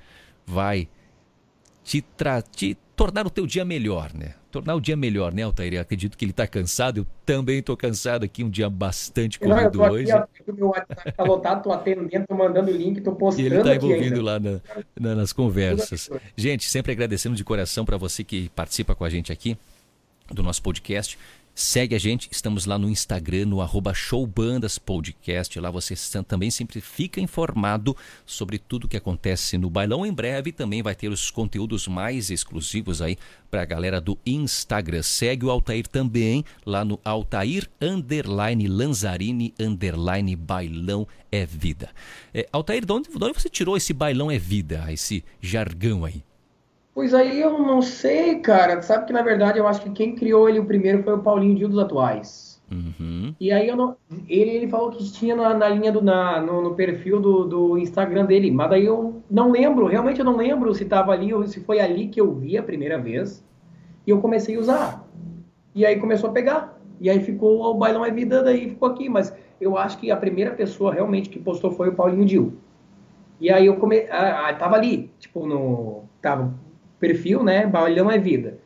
vai 0.45 0.87
te, 1.83 2.03
te 2.51 2.77
tornar 2.95 3.25
o 3.25 3.29
teu 3.29 3.45
dia 3.45 3.63
melhor, 3.63 4.11
né? 4.13 4.33
Tornar 4.51 4.75
o 4.75 4.81
dia 4.81 4.97
melhor, 4.97 5.31
né, 5.31 5.43
Altair? 5.43 5.75
Eu 5.75 5.81
acredito 5.81 6.17
que 6.17 6.25
ele 6.25 6.31
está 6.31 6.47
cansado, 6.47 6.97
eu 6.97 7.07
também 7.23 7.59
estou 7.59 7.77
cansado 7.77 8.23
aqui, 8.23 8.43
um 8.43 8.49
dia 8.49 8.67
bastante 8.67 9.39
corrido 9.39 9.77
Não, 9.77 9.91
hoje. 9.91 10.11
Aqui, 10.11 10.51
meu 10.51 10.69
WhatsApp 10.69 11.11
tá 11.11 11.23
lotado, 11.23 11.63
tô 11.63 11.71
atendendo, 11.71 12.25
tô 12.27 12.35
mandando 12.35 12.71
link, 12.71 12.99
tô 13.01 13.13
postando 13.13 13.43
E 13.47 13.51
ele 13.51 13.57
está 13.57 13.75
envolvido 13.75 14.21
lá 14.21 14.39
na, 14.39 14.59
na, 14.99 15.15
nas 15.15 15.31
conversas. 15.31 16.09
Gente, 16.35 16.67
sempre 16.67 16.91
agradecendo 16.91 17.35
de 17.35 17.43
coração 17.43 17.85
para 17.85 17.95
você 17.95 18.23
que 18.23 18.49
participa 18.49 18.95
com 18.95 19.05
a 19.05 19.09
gente 19.09 19.31
aqui 19.31 19.55
do 20.33 20.43
nosso 20.43 20.61
podcast. 20.61 21.17
Segue 21.61 21.93
a 21.93 21.99
gente, 21.99 22.29
estamos 22.31 22.65
lá 22.65 22.79
no 22.79 22.89
Instagram, 22.89 23.47
no 23.47 23.59
arroba 23.59 23.93
showbandaspodcast. 23.93 25.59
Lá 25.59 25.69
você 25.69 25.93
também 26.23 26.49
sempre 26.49 26.79
fica 26.79 27.19
informado 27.19 27.97
sobre 28.25 28.57
tudo 28.57 28.87
que 28.87 28.95
acontece 28.95 29.57
no 29.57 29.69
bailão. 29.69 30.05
Em 30.05 30.13
breve 30.13 30.53
também 30.53 30.81
vai 30.81 30.95
ter 30.95 31.09
os 31.09 31.29
conteúdos 31.29 31.85
mais 31.85 32.31
exclusivos 32.31 33.01
aí 33.01 33.17
para 33.51 33.61
a 33.61 33.65
galera 33.65 33.99
do 33.99 34.17
Instagram. 34.25 35.03
Segue 35.03 35.47
o 35.47 35.51
Altair 35.51 35.85
também 35.85 36.45
lá 36.65 36.85
no 36.85 36.97
Altair 37.03 37.69
underline 37.81 38.65
Lanzarini 38.65 39.53
underline 39.59 40.37
bailão 40.37 41.05
é 41.29 41.45
vida. 41.45 41.89
É, 42.33 42.47
Altair, 42.53 42.85
de 42.85 42.93
onde, 42.93 43.09
de 43.09 43.21
onde 43.21 43.33
você 43.33 43.49
tirou 43.49 43.75
esse 43.75 43.91
bailão 43.91 44.31
é 44.31 44.39
vida, 44.39 44.85
esse 44.93 45.25
jargão 45.41 46.05
aí? 46.05 46.23
Pois 46.99 47.13
aí 47.13 47.39
eu 47.39 47.57
não 47.57 47.81
sei, 47.81 48.39
cara. 48.39 48.81
Sabe 48.81 49.05
que 49.05 49.13
na 49.13 49.21
verdade 49.21 49.57
eu 49.57 49.65
acho 49.65 49.81
que 49.81 49.89
quem 49.89 50.15
criou 50.15 50.49
ele 50.49 50.59
o 50.59 50.65
primeiro 50.65 51.01
foi 51.01 51.13
o 51.13 51.19
Paulinho 51.19 51.55
Dil 51.55 51.69
dos 51.69 51.79
Atuais. 51.79 52.61
Uhum. 52.69 53.33
E 53.39 53.53
aí 53.53 53.69
eu 53.69 53.77
não, 53.77 53.95
ele, 54.27 54.51
ele 54.51 54.67
falou 54.67 54.89
que 54.89 55.09
tinha 55.13 55.33
na, 55.33 55.53
na 55.53 55.69
linha 55.69 55.93
do 55.93 56.01
na, 56.01 56.41
no, 56.41 56.61
no, 56.61 56.75
perfil 56.75 57.21
do, 57.21 57.45
do 57.45 57.77
Instagram 57.77 58.25
dele, 58.25 58.51
mas 58.51 58.69
daí 58.71 58.85
eu 58.85 59.23
não 59.31 59.49
lembro, 59.49 59.85
realmente 59.85 60.19
eu 60.19 60.25
não 60.25 60.35
lembro 60.35 60.75
se 60.75 60.83
estava 60.83 61.13
ali 61.13 61.33
ou 61.33 61.47
se 61.47 61.61
foi 61.61 61.79
ali 61.79 62.09
que 62.09 62.19
eu 62.19 62.33
vi 62.33 62.57
a 62.57 62.63
primeira 62.63 62.99
vez. 62.99 63.41
E 64.05 64.09
eu 64.09 64.19
comecei 64.19 64.57
a 64.57 64.59
usar. 64.59 65.07
E 65.73 65.85
aí 65.85 66.01
começou 66.01 66.29
a 66.29 66.33
pegar. 66.33 66.77
E 66.99 67.09
aí 67.09 67.21
ficou 67.21 67.61
o 67.61 67.75
bailão 67.75 68.03
é 68.03 68.11
vida, 68.11 68.43
daí 68.43 68.71
ficou 68.71 68.89
aqui. 68.89 69.07
Mas 69.07 69.33
eu 69.61 69.77
acho 69.77 69.97
que 69.99 70.11
a 70.11 70.17
primeira 70.17 70.51
pessoa 70.51 70.93
realmente 70.93 71.29
que 71.29 71.39
postou 71.39 71.71
foi 71.71 71.87
o 71.87 71.95
Paulinho 71.95 72.25
Dil. 72.25 72.57
E 73.39 73.49
aí 73.49 73.67
eu 73.67 73.77
comecei. 73.77 74.11
Ah, 74.11 74.53
tava 74.59 74.75
ali, 74.75 75.09
tipo, 75.17 75.47
no. 75.47 76.03
Tava 76.21 76.53
perfil, 76.99 77.43
né? 77.43 77.65
Bailão 77.65 78.09
é 78.11 78.17
vida. 78.17 78.59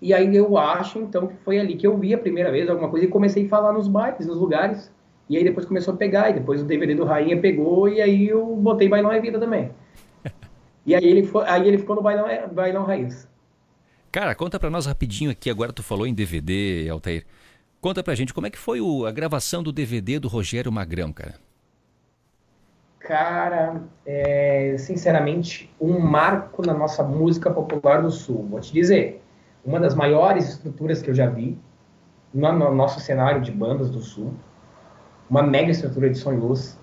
E 0.00 0.12
aí 0.12 0.34
eu 0.36 0.58
acho, 0.58 0.98
então, 0.98 1.26
que 1.26 1.36
foi 1.36 1.58
ali 1.58 1.76
que 1.76 1.86
eu 1.86 1.96
vi 1.96 2.14
a 2.14 2.18
primeira 2.18 2.50
vez 2.50 2.68
alguma 2.68 2.88
coisa 2.88 3.06
e 3.06 3.08
comecei 3.08 3.46
a 3.46 3.48
falar 3.48 3.72
nos 3.72 3.88
bailes, 3.88 4.26
nos 4.26 4.36
lugares. 4.36 4.92
E 5.28 5.36
aí 5.36 5.42
depois 5.42 5.66
começou 5.66 5.94
a 5.94 5.96
pegar, 5.96 6.30
e 6.30 6.34
depois 6.34 6.60
o 6.60 6.64
DVD 6.64 6.94
do 6.94 7.04
Rainha 7.04 7.40
pegou, 7.40 7.88
e 7.88 8.00
aí 8.00 8.28
eu 8.28 8.54
botei 8.56 8.88
Bailão 8.88 9.10
é 9.10 9.20
Vida 9.20 9.38
também. 9.38 9.70
E 10.86 10.94
aí 10.94 11.04
ele, 11.04 11.24
foi, 11.24 11.44
aí 11.48 11.66
ele 11.66 11.78
ficou 11.78 11.96
no 11.96 12.02
Bailão, 12.02 12.28
é, 12.28 12.46
Bailão 12.46 12.84
Raiz. 12.84 13.28
Cara, 14.12 14.36
conta 14.36 14.60
pra 14.60 14.70
nós 14.70 14.86
rapidinho 14.86 15.32
aqui, 15.32 15.50
agora 15.50 15.72
tu 15.72 15.82
falou 15.82 16.06
em 16.06 16.14
DVD, 16.14 16.88
Altair. 16.88 17.26
Conta 17.80 18.04
pra 18.04 18.14
gente 18.14 18.32
como 18.32 18.46
é 18.46 18.50
que 18.50 18.56
foi 18.56 18.80
o, 18.80 19.04
a 19.04 19.10
gravação 19.10 19.64
do 19.64 19.72
DVD 19.72 20.20
do 20.20 20.28
Rogério 20.28 20.70
Magrão, 20.70 21.12
cara. 21.12 21.34
Cara, 23.06 23.84
é, 24.04 24.74
sinceramente, 24.78 25.72
um 25.80 26.00
marco 26.00 26.66
na 26.66 26.74
nossa 26.74 27.04
música 27.04 27.48
popular 27.48 28.02
do 28.02 28.10
Sul. 28.10 28.48
Vou 28.50 28.58
te 28.58 28.72
dizer, 28.72 29.22
uma 29.64 29.78
das 29.78 29.94
maiores 29.94 30.48
estruturas 30.48 31.00
que 31.00 31.10
eu 31.10 31.14
já 31.14 31.28
vi 31.28 31.56
no, 32.34 32.50
no 32.52 32.74
nosso 32.74 32.98
cenário 32.98 33.40
de 33.40 33.52
bandas 33.52 33.90
do 33.90 34.00
Sul. 34.00 34.34
Uma 35.30 35.40
mega 35.40 35.70
estrutura 35.70 36.10
de 36.10 36.18
som 36.18 36.32
e 36.32 36.36
luz. 36.36 36.76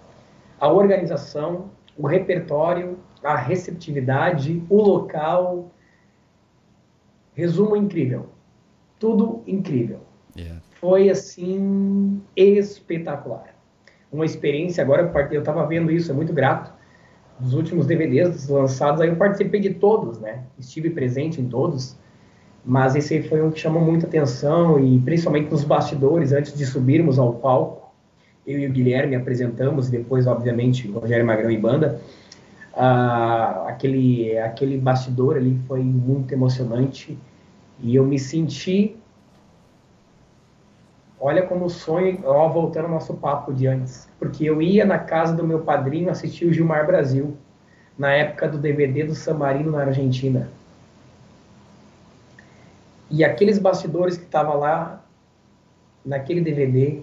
A 0.61 0.71
organização, 0.71 1.69
o 1.97 2.07
repertório, 2.07 2.97
a 3.21 3.35
receptividade, 3.35 4.63
o 4.69 4.81
local. 4.81 5.71
Resumo 7.33 7.75
incrível. 7.75 8.29
Tudo 8.97 9.43
incrível. 9.45 9.99
Yeah. 10.37 10.61
Foi 10.79 11.09
assim 11.09 12.21
espetacular 12.33 13.52
uma 14.13 14.25
experiência. 14.25 14.83
Agora 14.83 15.11
eu 15.31 15.39
estava 15.39 15.65
vendo 15.65 15.91
isso, 15.91 16.11
é 16.11 16.13
muito 16.13 16.31
grato. 16.31 16.71
Dos 17.39 17.53
últimos 17.53 17.87
DVDs 17.87 18.47
lançados, 18.47 19.01
aí 19.01 19.09
eu 19.09 19.15
participei 19.15 19.59
de 19.59 19.71
todos, 19.73 20.19
né? 20.19 20.43
Estive 20.57 20.91
presente 20.91 21.41
em 21.41 21.49
todos, 21.49 21.97
mas 22.63 22.95
esse 22.95 23.23
foi 23.23 23.41
um 23.41 23.49
que 23.49 23.59
chamou 23.59 23.81
muita 23.81 24.05
atenção 24.05 24.79
e 24.79 24.99
principalmente 24.99 25.49
nos 25.49 25.63
bastidores, 25.63 26.31
antes 26.31 26.53
de 26.53 26.65
subirmos 26.65 27.17
ao 27.17 27.33
palco, 27.33 27.91
eu 28.45 28.59
e 28.59 28.67
o 28.67 28.71
Guilherme 28.71 29.15
apresentamos, 29.15 29.87
e 29.87 29.91
depois, 29.91 30.27
obviamente, 30.27 30.87
o 30.87 30.99
Rogério 30.99 31.25
Magrão 31.25 31.49
e 31.49 31.57
banda. 31.57 31.99
Ah, 32.75 33.65
aquele, 33.67 34.37
aquele 34.37 34.77
bastidor 34.77 35.37
ali 35.37 35.59
foi 35.67 35.81
muito 35.81 36.33
emocionante 36.33 37.17
e 37.81 37.95
eu 37.95 38.05
me 38.05 38.17
senti 38.17 38.95
Olha 41.25 41.41
como 41.43 41.63
o 41.63 41.69
sonho, 41.69 42.19
ó, 42.25 42.49
voltando 42.49 42.83
ao 42.83 42.91
nosso 42.91 43.13
papo 43.13 43.53
de 43.53 43.65
antes. 43.65 44.09
Porque 44.19 44.43
eu 44.43 44.61
ia 44.61 44.83
na 44.83 44.99
casa 44.99 45.33
do 45.33 45.47
meu 45.47 45.61
padrinho 45.61 46.09
assistir 46.09 46.45
o 46.45 46.51
Gilmar 46.51 46.85
Brasil, 46.85 47.37
na 47.97 48.11
época 48.11 48.45
do 48.49 48.57
DVD 48.57 49.05
do 49.05 49.15
San 49.15 49.35
Marino 49.35 49.71
na 49.71 49.83
Argentina. 49.83 50.49
E 53.09 53.23
aqueles 53.23 53.57
bastidores 53.57 54.17
que 54.17 54.25
estavam 54.25 54.57
lá, 54.57 55.01
naquele 56.05 56.41
DVD, 56.41 56.99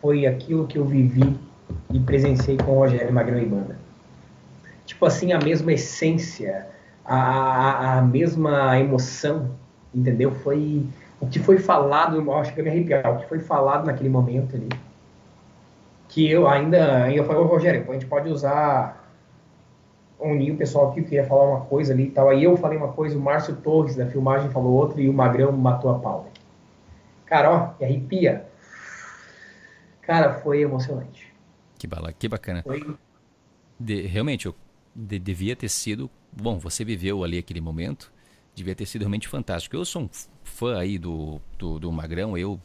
foi 0.00 0.26
aquilo 0.26 0.66
que 0.66 0.76
eu 0.76 0.84
vivi 0.84 1.38
e 1.92 2.00
presenciei 2.00 2.56
com 2.56 2.72
o 2.72 2.78
Rogério 2.80 3.14
Magrão 3.14 3.38
e 3.38 3.46
Banda. 3.46 3.78
Tipo 4.84 5.06
assim, 5.06 5.32
a 5.32 5.38
mesma 5.38 5.72
essência, 5.72 6.66
a, 7.04 7.14
a, 7.14 7.98
a 7.98 8.02
mesma 8.02 8.80
emoção, 8.80 9.52
entendeu? 9.94 10.32
Foi 10.32 10.84
o 11.20 11.26
que 11.26 11.38
foi 11.38 11.58
falado, 11.58 12.16
eu 12.16 12.34
acho 12.34 12.54
que 12.54 12.60
eu 12.60 12.64
me 12.64 12.70
arrepiar, 12.70 13.10
o 13.12 13.18
que 13.18 13.28
foi 13.28 13.40
falado 13.40 13.86
naquele 13.86 14.08
momento 14.08 14.54
ali, 14.54 14.68
que 16.08 16.30
eu 16.30 16.48
ainda, 16.48 17.04
ainda 17.04 17.24
falei, 17.24 17.42
ô 17.42 17.46
Rogério, 17.46 17.84
a 17.88 17.92
gente 17.92 18.06
pode 18.06 18.28
usar 18.28 19.04
unir 20.18 20.52
o 20.52 20.56
pessoal 20.56 20.90
aqui 20.90 21.02
que 21.02 21.10
queria 21.10 21.24
falar 21.24 21.44
uma 21.44 21.60
coisa 21.66 21.92
ali 21.92 22.04
e 22.04 22.10
tal. 22.10 22.28
Aí 22.28 22.42
eu 22.42 22.56
falei 22.56 22.76
uma 22.76 22.92
coisa, 22.92 23.16
o 23.16 23.20
Márcio 23.20 23.56
Torres 23.56 23.94
da 23.94 24.06
filmagem 24.06 24.50
falou 24.50 24.72
outra 24.72 25.00
e 25.00 25.08
o 25.08 25.12
Magrão 25.12 25.52
matou 25.52 25.90
a 25.90 25.98
pau. 25.98 26.30
Cara, 27.24 27.50
ó, 27.50 27.84
arrepia. 27.84 28.46
Cara, 30.02 30.34
foi 30.34 30.62
emocionante. 30.62 31.32
Que, 31.78 31.86
bala, 31.86 32.12
que 32.12 32.28
bacana. 32.28 32.62
Foi... 32.62 32.82
De, 33.78 34.02
realmente, 34.02 34.46
eu 34.46 34.54
de, 34.94 35.18
devia 35.18 35.54
ter 35.54 35.68
sido. 35.68 36.10
Bom, 36.32 36.58
você 36.58 36.84
viveu 36.84 37.22
ali 37.22 37.38
aquele 37.38 37.60
momento 37.60 38.10
devia 38.58 38.74
ter 38.74 38.86
sido 38.86 39.02
realmente 39.02 39.28
fantástico. 39.28 39.74
Eu 39.74 39.84
sou 39.84 40.02
um 40.02 40.08
fã 40.44 40.78
aí 40.78 40.98
do, 40.98 41.40
do, 41.58 41.78
do 41.78 41.92
Magrão, 41.92 42.36
eu 42.36 42.60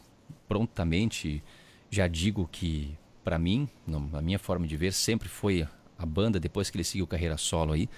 prontamente 0.47 1.43
já 1.89 2.07
digo 2.07 2.47
que, 2.51 2.97
para 3.23 3.39
mim, 3.39 3.67
na 3.87 4.21
minha 4.21 4.39
forma 4.39 4.67
de 4.67 4.75
ver, 4.75 4.93
sempre 4.93 5.29
foi 5.29 5.67
a 5.97 6.05
banda, 6.05 6.39
depois 6.39 6.69
que 6.69 6.77
ele 6.77 6.83
seguiu 6.83 7.07
carreira 7.07 7.37
solo 7.37 7.73
aí, 7.73 7.89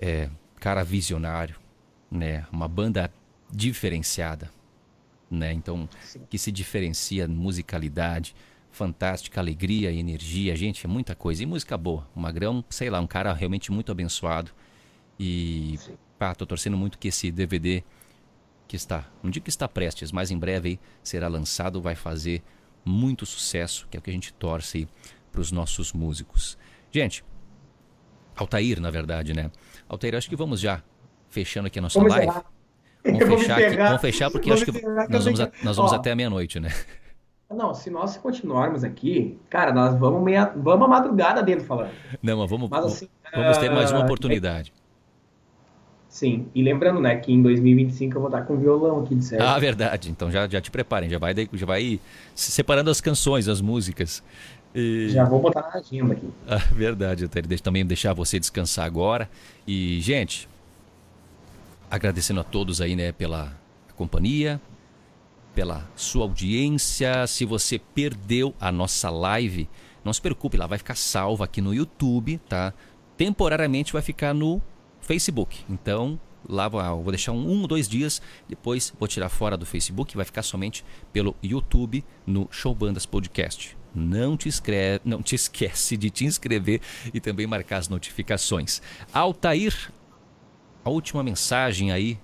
é, 0.00 0.28
cara 0.58 0.82
visionário, 0.82 1.56
né? 2.10 2.46
Uma 2.50 2.66
banda 2.66 3.12
diferenciada, 3.50 4.50
né? 5.30 5.52
Então, 5.52 5.88
Sim. 6.02 6.22
que 6.28 6.38
se 6.38 6.50
diferencia 6.50 7.28
musicalidade, 7.28 8.34
fantástica, 8.70 9.40
alegria 9.40 9.92
energia, 9.92 10.56
gente, 10.56 10.84
é 10.84 10.88
muita 10.88 11.14
coisa. 11.14 11.42
E 11.42 11.46
música 11.46 11.76
boa. 11.78 12.08
O 12.14 12.20
Magrão, 12.20 12.64
sei 12.68 12.90
lá, 12.90 13.00
um 13.00 13.06
cara 13.06 13.32
realmente 13.32 13.70
muito 13.70 13.92
abençoado 13.92 14.50
E 15.18 15.78
pá, 16.18 16.34
tô 16.34 16.46
torcendo 16.46 16.76
muito 16.76 16.98
que 16.98 17.08
esse 17.08 17.30
DVD 17.30 17.82
que 18.66 18.76
está, 18.76 19.04
não 19.22 19.30
digo 19.30 19.44
que 19.44 19.50
está 19.50 19.68
prestes, 19.68 20.10
mas 20.10 20.30
em 20.30 20.38
breve 20.38 20.68
aí 20.68 20.80
será 21.02 21.28
lançado, 21.28 21.80
vai 21.80 21.94
fazer 21.94 22.42
muito 22.84 23.24
sucesso, 23.26 23.86
que 23.90 23.96
é 23.96 24.00
o 24.00 24.02
que 24.02 24.10
a 24.10 24.12
gente 24.12 24.32
torce 24.34 24.78
aí 24.78 24.88
para 25.30 25.40
os 25.40 25.50
nossos 25.50 25.92
músicos. 25.92 26.56
Gente, 26.90 27.24
Altair, 28.36 28.80
na 28.80 28.90
verdade, 28.90 29.32
né? 29.32 29.50
Altair, 29.88 30.14
acho 30.14 30.28
que 30.28 30.36
vamos 30.36 30.60
já 30.60 30.82
fechando 31.28 31.66
aqui 31.66 31.78
a 31.78 31.82
nossa 31.82 31.98
Vamos 31.98 32.14
live. 32.14 32.26
Vamos 32.26 32.44
Vamos 33.04 33.42
fechar, 33.42 33.58
aqui, 33.58 33.76
vamos 33.76 34.00
fechar 34.00 34.30
porque 34.30 34.48
Vamos 34.48 34.62
acho 34.62 34.72
que 34.72 34.82
nós 35.12 35.24
vamos, 35.24 35.40
a- 35.40 35.52
nós 35.62 35.76
vamos 35.76 35.92
Ó. 35.92 35.96
até 35.96 36.12
a 36.12 36.16
meia-noite, 36.16 36.58
né? 36.58 36.70
Não, 37.50 37.74
se 37.74 37.90
nós 37.90 38.16
continuarmos 38.16 38.82
aqui, 38.82 39.38
cara, 39.50 39.72
nós 39.72 39.94
vamos 39.94 40.22
meia, 40.22 40.52
vamos 40.56 40.86
a 40.86 40.88
madrugada 40.88 41.42
dentro 41.42 41.66
falando. 41.66 41.90
Não, 42.22 42.38
mas 42.38 42.50
vamos, 42.50 42.70
Mas 42.70 42.84
assim, 42.86 43.08
vamos 43.32 43.58
ter 43.58 43.70
mais 43.70 43.90
uma 43.90 44.00
ah, 44.00 44.04
oportunidade. 44.04 44.72
Sim, 46.14 46.46
e 46.54 46.62
lembrando, 46.62 47.00
né, 47.00 47.16
que 47.16 47.32
em 47.32 47.42
2025 47.42 48.16
eu 48.16 48.20
vou 48.20 48.28
estar 48.30 48.42
com 48.42 48.56
violão 48.56 49.00
aqui 49.02 49.16
de 49.16 49.24
sério. 49.24 49.44
Ah, 49.44 49.58
verdade. 49.58 50.08
Então 50.12 50.30
já, 50.30 50.46
já 50.46 50.60
te 50.60 50.70
preparem, 50.70 51.10
já 51.10 51.18
vai, 51.18 51.34
já 51.52 51.66
vai 51.66 51.98
se 52.36 52.52
separando 52.52 52.88
as 52.88 53.00
canções, 53.00 53.48
as 53.48 53.60
músicas. 53.60 54.22
E- 54.72 55.08
Já 55.08 55.24
vou 55.24 55.40
botar 55.42 55.62
na 55.62 55.80
agenda 55.80 56.12
aqui. 56.12 56.28
Ah, 56.46 56.58
verdade, 56.72 57.24
Altair. 57.24 57.44
Deixa 57.48 57.64
também 57.64 57.84
deixar 57.84 58.12
você 58.12 58.38
descansar 58.38 58.86
agora. 58.86 59.28
E, 59.66 60.00
gente, 60.02 60.48
agradecendo 61.90 62.38
a 62.38 62.44
todos 62.44 62.80
aí, 62.80 62.94
né, 62.94 63.10
pela 63.10 63.52
companhia, 63.96 64.60
pela 65.52 65.84
sua 65.96 66.22
audiência. 66.22 67.26
Se 67.26 67.44
você 67.44 67.76
perdeu 67.76 68.54
a 68.60 68.70
nossa 68.70 69.10
live, 69.10 69.68
não 70.04 70.12
se 70.12 70.20
preocupe, 70.20 70.56
ela 70.56 70.68
vai 70.68 70.78
ficar 70.78 70.94
salva 70.94 71.44
aqui 71.44 71.60
no 71.60 71.74
YouTube, 71.74 72.38
tá? 72.48 72.72
Temporariamente 73.16 73.92
vai 73.92 74.00
ficar 74.00 74.32
no 74.32 74.62
Facebook. 75.04 75.64
Então, 75.68 76.18
lá 76.48 76.68
vou- 76.68 76.80
vou 77.02 77.12
deixar 77.12 77.32
um, 77.32 77.50
um 77.62 77.66
dois 77.66 77.88
dias, 77.88 78.20
depois 78.48 78.92
vou 78.98 79.06
tirar 79.08 79.28
fora 79.28 79.56
do 79.56 79.64
Facebook, 79.66 80.16
vai 80.16 80.24
ficar 80.24 80.42
somente 80.42 80.84
pelo 81.12 81.36
YouTube 81.42 82.04
no 82.26 82.48
Show 82.50 82.74
Bandas 82.74 83.06
Podcast. 83.06 83.76
Não 83.94 84.36
te, 84.36 84.48
escreve, 84.48 85.00
não 85.04 85.22
te 85.22 85.34
esquece 85.36 85.96
de 85.96 86.10
te 86.10 86.24
inscrever 86.24 86.80
e 87.12 87.20
também 87.20 87.46
marcar 87.46 87.78
as 87.78 87.88
notificações. 87.88 88.82
Altair, 89.12 89.92
a 90.84 90.90
última 90.90 91.22
mensagem 91.22 91.92
aí 91.92 92.18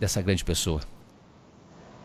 dessa 0.00 0.20
grande 0.20 0.44
pessoa. 0.44 0.80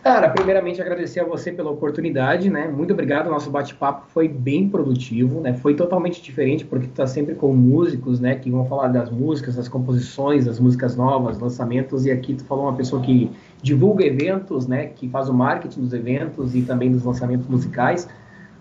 Cara, 0.02 0.30
primeiramente 0.30 0.82
agradecer 0.82 1.20
a 1.20 1.26
você 1.26 1.52
pela 1.52 1.70
oportunidade, 1.70 2.50
né? 2.50 2.70
Muito 2.70 2.94
obrigado. 2.94 3.30
Nosso 3.30 3.50
bate-papo 3.52 4.08
foi 4.10 4.30
bem 4.30 4.70
produtivo, 4.70 5.42
né? 5.42 5.54
Foi 5.54 5.76
totalmente 5.76 6.22
diferente 6.22 6.64
porque 6.64 6.88
tu 6.88 6.94
tá 6.94 7.06
sempre 7.06 7.36
com 7.36 7.54
músicos, 7.54 8.18
né? 8.18 8.36
Que 8.36 8.50
vão 8.50 8.66
falar 8.66 8.88
das 8.88 9.10
músicas, 9.10 9.58
das 9.58 9.68
composições, 9.68 10.46
das 10.46 10.58
músicas 10.58 10.96
novas, 10.96 11.38
lançamentos. 11.38 12.06
E 12.06 12.12
aqui 12.12 12.34
tu 12.34 12.46
falou 12.46 12.64
uma 12.66 12.76
pessoa 12.76 13.02
que 13.02 13.30
divulga 13.62 14.06
eventos, 14.06 14.68
né? 14.68 14.86
Que 14.86 15.10
faz 15.10 15.28
o 15.28 15.34
marketing 15.34 15.82
dos 15.82 15.94
eventos 15.94 16.56
e 16.56 16.62
também 16.62 16.90
dos 16.90 17.04
lançamentos 17.04 17.48
musicais. 17.48 18.08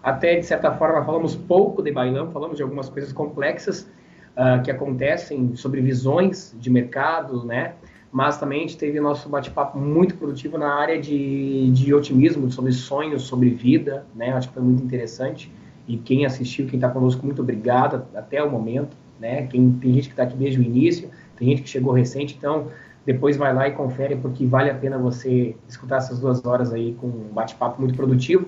Até 0.02 0.40
de 0.40 0.44
certa 0.44 0.72
forma 0.72 1.04
falamos 1.04 1.36
pouco 1.36 1.82
de 1.82 1.92
bailão, 1.92 2.32
falamos 2.32 2.56
de 2.56 2.64
algumas 2.64 2.88
coisas 2.88 3.12
complexas 3.12 3.88
ah, 4.36 4.58
que 4.58 4.72
acontecem 4.72 5.54
sobre 5.54 5.80
visões 5.80 6.54
de 6.58 6.68
mercado, 6.68 7.44
né? 7.44 7.74
Mas 8.10 8.38
também 8.38 8.60
a 8.60 8.62
gente 8.62 8.76
teve 8.76 8.98
nosso 9.00 9.28
bate-papo 9.28 9.78
muito 9.78 10.16
produtivo 10.16 10.56
na 10.56 10.74
área 10.74 11.00
de, 11.00 11.70
de 11.72 11.92
otimismo, 11.92 12.50
sobre 12.50 12.72
sonhos, 12.72 13.22
sobre 13.22 13.50
vida, 13.50 14.06
né? 14.14 14.32
Acho 14.32 14.48
que 14.48 14.54
foi 14.54 14.62
muito 14.62 14.82
interessante. 14.82 15.52
E 15.86 15.96
quem 15.96 16.24
assistiu, 16.24 16.66
quem 16.66 16.76
está 16.76 16.88
conosco, 16.88 17.24
muito 17.24 17.42
obrigado 17.42 18.06
até 18.14 18.42
o 18.42 18.50
momento, 18.50 18.96
né? 19.20 19.46
Quem, 19.46 19.72
tem 19.72 19.92
gente 19.92 20.08
que 20.08 20.12
está 20.14 20.22
aqui 20.22 20.36
desde 20.36 20.58
o 20.58 20.62
início, 20.62 21.10
tem 21.36 21.48
gente 21.48 21.62
que 21.62 21.68
chegou 21.68 21.92
recente, 21.92 22.34
então 22.36 22.68
depois 23.04 23.36
vai 23.36 23.54
lá 23.54 23.68
e 23.68 23.72
confere, 23.72 24.16
porque 24.16 24.44
vale 24.44 24.70
a 24.70 24.74
pena 24.74 24.98
você 24.98 25.56
escutar 25.66 25.96
essas 25.96 26.18
duas 26.18 26.44
horas 26.44 26.72
aí 26.72 26.94
com 27.00 27.06
um 27.06 27.28
bate-papo 27.32 27.80
muito 27.80 27.94
produtivo. 27.94 28.46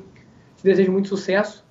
Te 0.57 0.65
desejo 0.65 0.93
muito 0.93 1.09
sucesso 1.09 1.65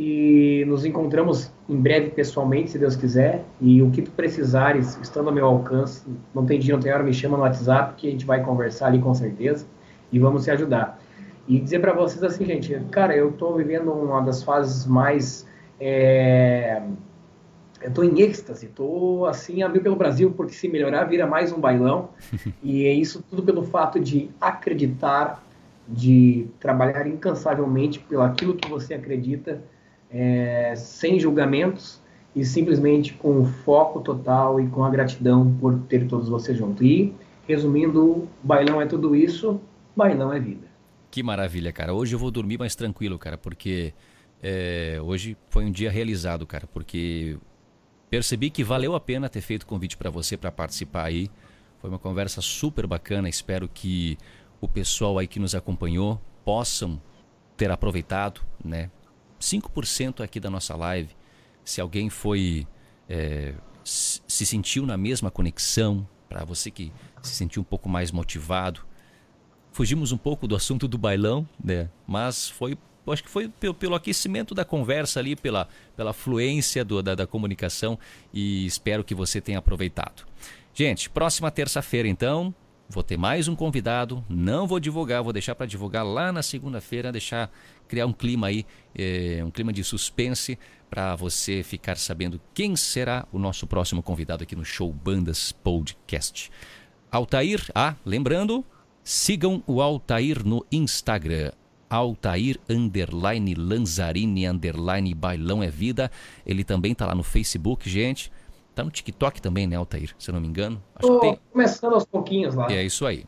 e 0.00 0.64
nos 0.68 0.84
encontramos 0.84 1.50
em 1.68 1.74
breve 1.74 2.10
pessoalmente, 2.10 2.70
se 2.70 2.78
Deus 2.78 2.94
quiser. 2.94 3.44
E 3.60 3.82
o 3.82 3.90
que 3.90 4.00
tu 4.00 4.12
precisares, 4.12 4.96
estando 5.02 5.28
ao 5.28 5.34
meu 5.34 5.44
alcance, 5.44 6.04
não 6.32 6.46
tem 6.46 6.60
dia, 6.60 6.72
não 6.72 6.80
tem 6.80 6.92
hora, 6.92 7.02
me 7.02 7.12
chama 7.12 7.36
no 7.36 7.42
WhatsApp 7.42 7.94
que 7.96 8.06
a 8.06 8.10
gente 8.12 8.24
vai 8.24 8.40
conversar 8.40 8.86
ali 8.86 9.00
com 9.00 9.12
certeza 9.12 9.66
e 10.12 10.18
vamos 10.20 10.44
se 10.44 10.52
ajudar. 10.52 11.00
E 11.48 11.58
dizer 11.58 11.80
para 11.80 11.92
vocês 11.92 12.22
assim, 12.22 12.44
gente, 12.44 12.78
cara, 12.92 13.16
eu 13.16 13.30
estou 13.30 13.56
vivendo 13.56 13.90
uma 13.90 14.20
das 14.20 14.44
fases 14.44 14.86
mais. 14.86 15.44
é, 15.80 16.80
Eu 17.80 17.88
estou 17.88 18.04
em 18.04 18.20
êxtase, 18.20 18.66
estou 18.66 19.26
assim 19.26 19.64
a 19.64 19.68
mil 19.68 19.82
pelo 19.82 19.96
Brasil, 19.96 20.30
porque 20.30 20.52
se 20.52 20.68
melhorar 20.68 21.06
vira 21.06 21.26
mais 21.26 21.50
um 21.52 21.58
bailão. 21.58 22.10
e 22.62 22.84
é 22.86 22.92
isso 22.92 23.20
tudo 23.28 23.42
pelo 23.42 23.64
fato 23.64 23.98
de 23.98 24.30
acreditar, 24.40 25.42
de 25.88 26.46
trabalhar 26.60 27.04
incansavelmente 27.08 27.98
pelo 27.98 28.22
aquilo 28.22 28.54
que 28.54 28.68
você 28.70 28.94
acredita, 28.94 29.60
é, 30.10 30.74
sem 30.76 31.18
julgamentos 31.18 32.00
e 32.34 32.44
simplesmente 32.44 33.14
com 33.14 33.40
o 33.40 33.44
foco 33.44 34.00
total 34.00 34.60
e 34.60 34.66
com 34.68 34.84
a 34.84 34.90
gratidão 34.90 35.56
por 35.60 35.78
ter 35.88 36.06
todos 36.06 36.28
vocês 36.28 36.56
junto. 36.56 36.84
E, 36.84 37.12
resumindo, 37.46 38.28
bailão 38.42 38.80
é 38.80 38.86
tudo 38.86 39.16
isso, 39.16 39.60
bailão 39.96 40.32
é 40.32 40.38
vida. 40.38 40.68
Que 41.10 41.22
maravilha, 41.22 41.72
cara. 41.72 41.94
Hoje 41.94 42.14
eu 42.14 42.18
vou 42.18 42.30
dormir 42.30 42.58
mais 42.58 42.74
tranquilo, 42.74 43.18
cara, 43.18 43.38
porque 43.38 43.92
é, 44.42 45.00
hoje 45.02 45.36
foi 45.48 45.64
um 45.64 45.70
dia 45.70 45.90
realizado, 45.90 46.46
cara, 46.46 46.66
porque 46.66 47.38
percebi 48.10 48.50
que 48.50 48.62
valeu 48.62 48.94
a 48.94 49.00
pena 49.00 49.28
ter 49.28 49.40
feito 49.40 49.62
o 49.62 49.66
convite 49.66 49.96
para 49.96 50.10
você 50.10 50.36
para 50.36 50.52
participar 50.52 51.04
aí. 51.04 51.30
Foi 51.80 51.88
uma 51.88 51.98
conversa 51.98 52.40
super 52.40 52.86
bacana. 52.86 53.28
Espero 53.28 53.68
que 53.68 54.18
o 54.60 54.68
pessoal 54.68 55.18
aí 55.18 55.26
que 55.26 55.38
nos 55.38 55.54
acompanhou 55.54 56.20
possam 56.44 57.00
ter 57.56 57.70
aproveitado, 57.70 58.40
né? 58.64 58.90
5% 59.40 60.22
aqui 60.22 60.40
da 60.40 60.50
nossa 60.50 60.74
live. 60.76 61.10
Se 61.64 61.80
alguém 61.80 62.08
foi 62.10 62.66
é, 63.08 63.54
se 63.84 64.20
se 64.26 64.44
sentiu 64.46 64.84
na 64.86 64.96
mesma 64.96 65.30
conexão, 65.30 66.06
para 66.28 66.44
você 66.44 66.70
que 66.70 66.92
se 67.22 67.34
sentiu 67.34 67.62
um 67.62 67.64
pouco 67.64 67.88
mais 67.88 68.10
motivado, 68.12 68.82
fugimos 69.72 70.12
um 70.12 70.18
pouco 70.18 70.46
do 70.46 70.54
assunto 70.56 70.86
do 70.88 70.98
bailão, 70.98 71.48
né? 71.62 71.88
Mas 72.06 72.48
foi, 72.48 72.76
acho 73.06 73.22
que 73.22 73.30
foi 73.30 73.48
pelo, 73.48 73.74
pelo 73.74 73.94
aquecimento 73.94 74.54
da 74.54 74.64
conversa 74.64 75.20
ali, 75.20 75.34
pela, 75.36 75.68
pela 75.96 76.12
fluência 76.12 76.84
do- 76.84 77.02
da, 77.02 77.14
da 77.14 77.26
comunicação 77.26 77.98
e 78.32 78.66
espero 78.66 79.02
que 79.04 79.14
você 79.14 79.40
tenha 79.40 79.58
aproveitado. 79.58 80.24
Gente, 80.74 81.08
próxima 81.10 81.50
terça-feira 81.50 82.06
então, 82.08 82.54
vou 82.88 83.02
ter 83.02 83.16
mais 83.16 83.48
um 83.48 83.56
convidado. 83.56 84.24
Não 84.28 84.66
vou 84.66 84.78
divulgar, 84.78 85.22
vou 85.22 85.32
deixar 85.32 85.54
para 85.54 85.66
divulgar 85.66 86.04
lá 86.04 86.30
na 86.30 86.42
segunda-feira, 86.42 87.10
deixar 87.10 87.50
criar 87.88 88.06
um 88.06 88.12
clima 88.12 88.48
aí, 88.48 88.64
eh, 88.94 89.42
um 89.44 89.50
clima 89.50 89.72
de 89.72 89.82
suspense 89.82 90.58
para 90.88 91.16
você 91.16 91.62
ficar 91.62 91.96
sabendo 91.96 92.40
quem 92.54 92.76
será 92.76 93.26
o 93.32 93.38
nosso 93.38 93.66
próximo 93.66 94.02
convidado 94.02 94.42
aqui 94.42 94.54
no 94.54 94.64
Show 94.64 94.92
Bandas 94.92 95.52
Podcast. 95.52 96.50
Altair, 97.10 97.62
ah, 97.74 97.94
lembrando, 98.04 98.64
sigam 99.02 99.62
o 99.66 99.80
Altair 99.80 100.44
no 100.44 100.64
Instagram. 100.70 101.52
Altair 101.90 102.58
underline 102.68 103.54
Lanzarini 103.54 104.46
underline 104.46 105.14
Bailão 105.14 105.62
é 105.62 105.70
Vida. 105.70 106.10
Ele 106.44 106.62
também 106.62 106.94
tá 106.94 107.06
lá 107.06 107.14
no 107.14 107.22
Facebook, 107.22 107.88
gente. 107.88 108.30
Tá 108.74 108.84
no 108.84 108.90
TikTok 108.90 109.40
também, 109.40 109.66
né, 109.66 109.76
Altair? 109.76 110.14
Se 110.18 110.30
eu 110.30 110.34
não 110.34 110.40
me 110.40 110.46
engano. 110.46 110.82
Acho 110.94 111.08
Tô 111.08 111.18
tem. 111.20 111.38
começando 111.50 111.94
aos 111.94 112.04
pouquinhos 112.04 112.54
lá. 112.54 112.70
É 112.70 112.84
isso 112.84 113.06
aí. 113.06 113.24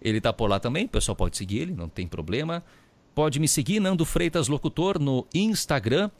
Ele 0.00 0.20
tá 0.20 0.32
por 0.32 0.48
lá 0.48 0.58
também, 0.58 0.86
o 0.86 0.88
pessoal 0.88 1.16
pode 1.16 1.36
seguir 1.36 1.58
ele, 1.58 1.72
não 1.74 1.88
tem 1.88 2.06
problema. 2.06 2.64
Pode 3.16 3.40
me 3.40 3.48
seguir, 3.48 3.80
Nando 3.80 4.04
Freitas 4.04 4.46
Locutor, 4.46 4.98
no 5.00 5.26
Instagram. 5.32 6.10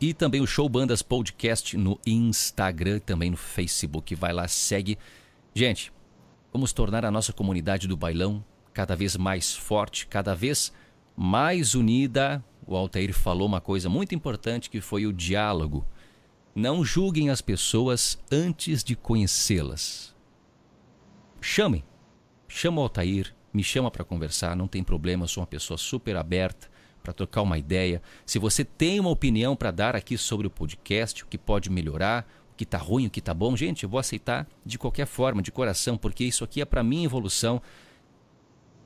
E 0.00 0.12
também 0.12 0.40
o 0.40 0.46
Show 0.46 0.68
Bandas 0.68 1.02
Podcast 1.02 1.76
no 1.76 2.00
Instagram, 2.04 2.98
também 2.98 3.30
no 3.30 3.36
Facebook. 3.36 4.12
Vai 4.16 4.32
lá, 4.32 4.48
segue. 4.48 4.98
Gente, 5.54 5.92
vamos 6.52 6.72
tornar 6.72 7.04
a 7.04 7.12
nossa 7.12 7.32
comunidade 7.32 7.86
do 7.86 7.96
bailão 7.96 8.44
cada 8.72 8.96
vez 8.96 9.16
mais 9.16 9.54
forte, 9.54 10.08
cada 10.08 10.34
vez 10.34 10.72
mais 11.16 11.76
unida. 11.76 12.44
O 12.66 12.74
Altair 12.74 13.14
falou 13.14 13.46
uma 13.46 13.60
coisa 13.60 13.88
muito 13.88 14.16
importante 14.16 14.70
que 14.70 14.80
foi 14.80 15.06
o 15.06 15.12
diálogo. 15.12 15.86
Não 16.56 16.84
julguem 16.84 17.30
as 17.30 17.40
pessoas 17.40 18.18
antes 18.32 18.82
de 18.82 18.96
conhecê-las. 18.96 20.12
Chamem. 21.40 21.84
Chama 22.48 22.80
o 22.80 22.82
Altair, 22.82 23.32
me 23.54 23.62
chama 23.62 23.90
para 23.90 24.04
conversar, 24.04 24.56
não 24.56 24.66
tem 24.66 24.82
problema, 24.82 25.24
eu 25.24 25.28
sou 25.28 25.40
uma 25.40 25.46
pessoa 25.46 25.78
super 25.78 26.16
aberta 26.16 26.68
para 27.02 27.12
trocar 27.12 27.42
uma 27.42 27.56
ideia. 27.56 28.02
Se 28.26 28.38
você 28.38 28.64
tem 28.64 28.98
uma 28.98 29.10
opinião 29.10 29.54
para 29.54 29.70
dar 29.70 29.94
aqui 29.94 30.18
sobre 30.18 30.46
o 30.46 30.50
podcast, 30.50 31.22
o 31.22 31.26
que 31.26 31.38
pode 31.38 31.70
melhorar, 31.70 32.26
o 32.52 32.56
que 32.56 32.64
tá 32.64 32.78
ruim, 32.78 33.06
o 33.06 33.10
que 33.10 33.20
tá 33.20 33.32
bom, 33.32 33.54
gente, 33.56 33.84
eu 33.84 33.88
vou 33.88 34.00
aceitar 34.00 34.48
de 34.66 34.78
qualquer 34.78 35.06
forma, 35.06 35.40
de 35.40 35.52
coração, 35.52 35.96
porque 35.96 36.24
isso 36.24 36.42
aqui 36.42 36.60
é 36.60 36.64
para 36.64 36.82
minha 36.82 37.04
evolução. 37.04 37.62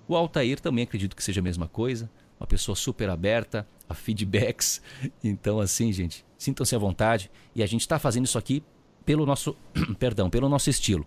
O 0.07 0.15
Altair 0.15 0.61
também 0.61 0.85
acredito 0.85 1.17
que 1.17 1.23
seja 1.23 1.41
a 1.41 1.45
mesma 1.45 1.69
coisa, 1.69 2.11
uma 2.39 2.47
pessoa 2.47 2.77
super 2.77 3.09
aberta 3.09 3.67
a 3.89 3.95
feedbacks. 3.95 4.83
Então, 5.25 5.61
assim, 5.61 5.93
gente, 5.93 6.25
sintam-se 6.37 6.75
à 6.75 6.79
vontade. 6.79 7.31
E 7.55 7.63
a 7.63 7.67
gente 7.67 7.81
está 7.81 7.99
fazendo 7.99 8.27
isso 8.27 8.39
aqui 8.39 8.63
pelo 9.05 9.25
nosso, 9.25 9.57
perdão, 9.99 10.29
pelo 10.29 10.49
nosso 10.49 10.69
estilo. 10.69 11.07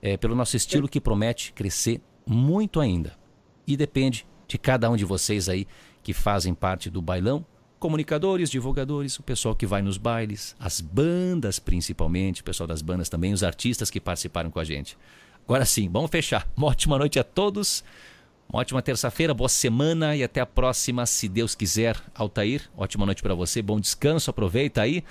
É, 0.00 0.16
pelo 0.16 0.34
nosso 0.34 0.56
estilo 0.56 0.88
que 0.88 1.00
promete 1.00 1.52
crescer 1.52 2.00
muito 2.26 2.80
ainda. 2.80 3.16
E 3.66 3.76
depende 3.76 4.26
de 4.46 4.58
cada 4.58 4.90
um 4.90 4.96
de 4.96 5.04
vocês 5.04 5.48
aí 5.48 5.66
que 6.02 6.12
fazem 6.12 6.54
parte 6.54 6.90
do 6.90 7.00
bailão, 7.00 7.44
comunicadores, 7.78 8.50
divulgadores, 8.50 9.18
o 9.18 9.22
pessoal 9.22 9.56
que 9.56 9.66
vai 9.66 9.82
nos 9.82 9.96
bailes, 9.96 10.54
as 10.58 10.80
bandas 10.80 11.58
principalmente, 11.58 12.40
o 12.40 12.44
pessoal 12.44 12.66
das 12.66 12.82
bandas 12.82 13.08
também, 13.08 13.32
os 13.32 13.42
artistas 13.42 13.90
que 13.90 14.00
participaram 14.00 14.50
com 14.50 14.60
a 14.60 14.64
gente. 14.64 14.96
Agora 15.44 15.64
sim, 15.64 15.88
vamos 15.88 16.10
fechar. 16.10 16.48
Uma 16.56 16.68
ótima 16.68 16.98
noite 16.98 17.18
a 17.18 17.24
todos. 17.24 17.82
Uma 18.48 18.60
ótima 18.60 18.82
terça-feira, 18.82 19.32
boa 19.32 19.48
semana 19.48 20.14
e 20.14 20.22
até 20.22 20.40
a 20.40 20.46
próxima, 20.46 21.06
se 21.06 21.28
Deus 21.28 21.54
quiser. 21.54 22.00
Altair, 22.14 22.70
ótima 22.76 23.06
noite 23.06 23.22
para 23.22 23.34
você, 23.34 23.62
bom 23.62 23.80
descanso, 23.80 24.30
aproveita 24.30 24.82
aí. 24.82 25.02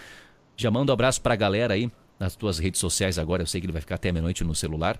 Já 0.55 0.69
manda 0.69 0.91
um 0.91 0.93
abraço 0.93 1.21
para 1.21 1.33
a 1.33 1.37
galera 1.37 1.73
aí 1.73 1.91
nas 2.19 2.35
tuas 2.35 2.59
redes 2.59 2.79
sociais 2.79 3.17
agora. 3.17 3.41
Eu 3.41 3.47
sei 3.47 3.59
que 3.59 3.65
ele 3.65 3.73
vai 3.73 3.81
ficar 3.81 3.95
até 3.95 4.11
meia-noite 4.11 4.43
no 4.43 4.53
celular. 4.53 4.97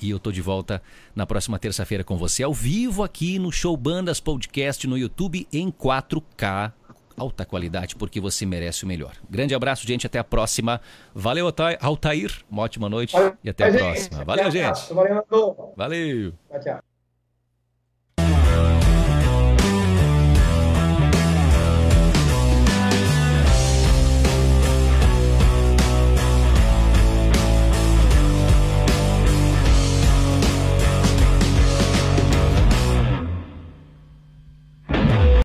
E 0.00 0.10
eu 0.10 0.18
tô 0.18 0.30
de 0.32 0.40
volta 0.40 0.82
na 1.14 1.26
próxima 1.26 1.58
terça-feira 1.58 2.04
com 2.04 2.16
você, 2.16 2.42
ao 2.42 2.52
vivo 2.52 3.02
aqui 3.02 3.38
no 3.38 3.50
Show 3.52 3.76
Bandas 3.76 4.20
Podcast 4.20 4.86
no 4.86 4.98
YouTube 4.98 5.46
em 5.52 5.70
4K. 5.70 6.72
Alta 7.16 7.44
qualidade, 7.44 7.94
porque 7.94 8.20
você 8.20 8.44
merece 8.44 8.84
o 8.84 8.88
melhor. 8.88 9.12
Grande 9.30 9.54
abraço, 9.54 9.86
gente. 9.86 10.04
Até 10.04 10.18
a 10.18 10.24
próxima. 10.24 10.80
Valeu, 11.14 11.46
Altair. 11.80 12.44
Uma 12.50 12.62
ótima 12.62 12.88
noite 12.88 13.14
e 13.42 13.48
até 13.48 13.68
a 13.68 13.72
próxima. 13.72 14.24
Valeu, 14.24 14.50
gente. 14.50 14.80
Valeu. 15.76 16.32
Tchau, 16.50 16.60
tchau. 16.60 16.93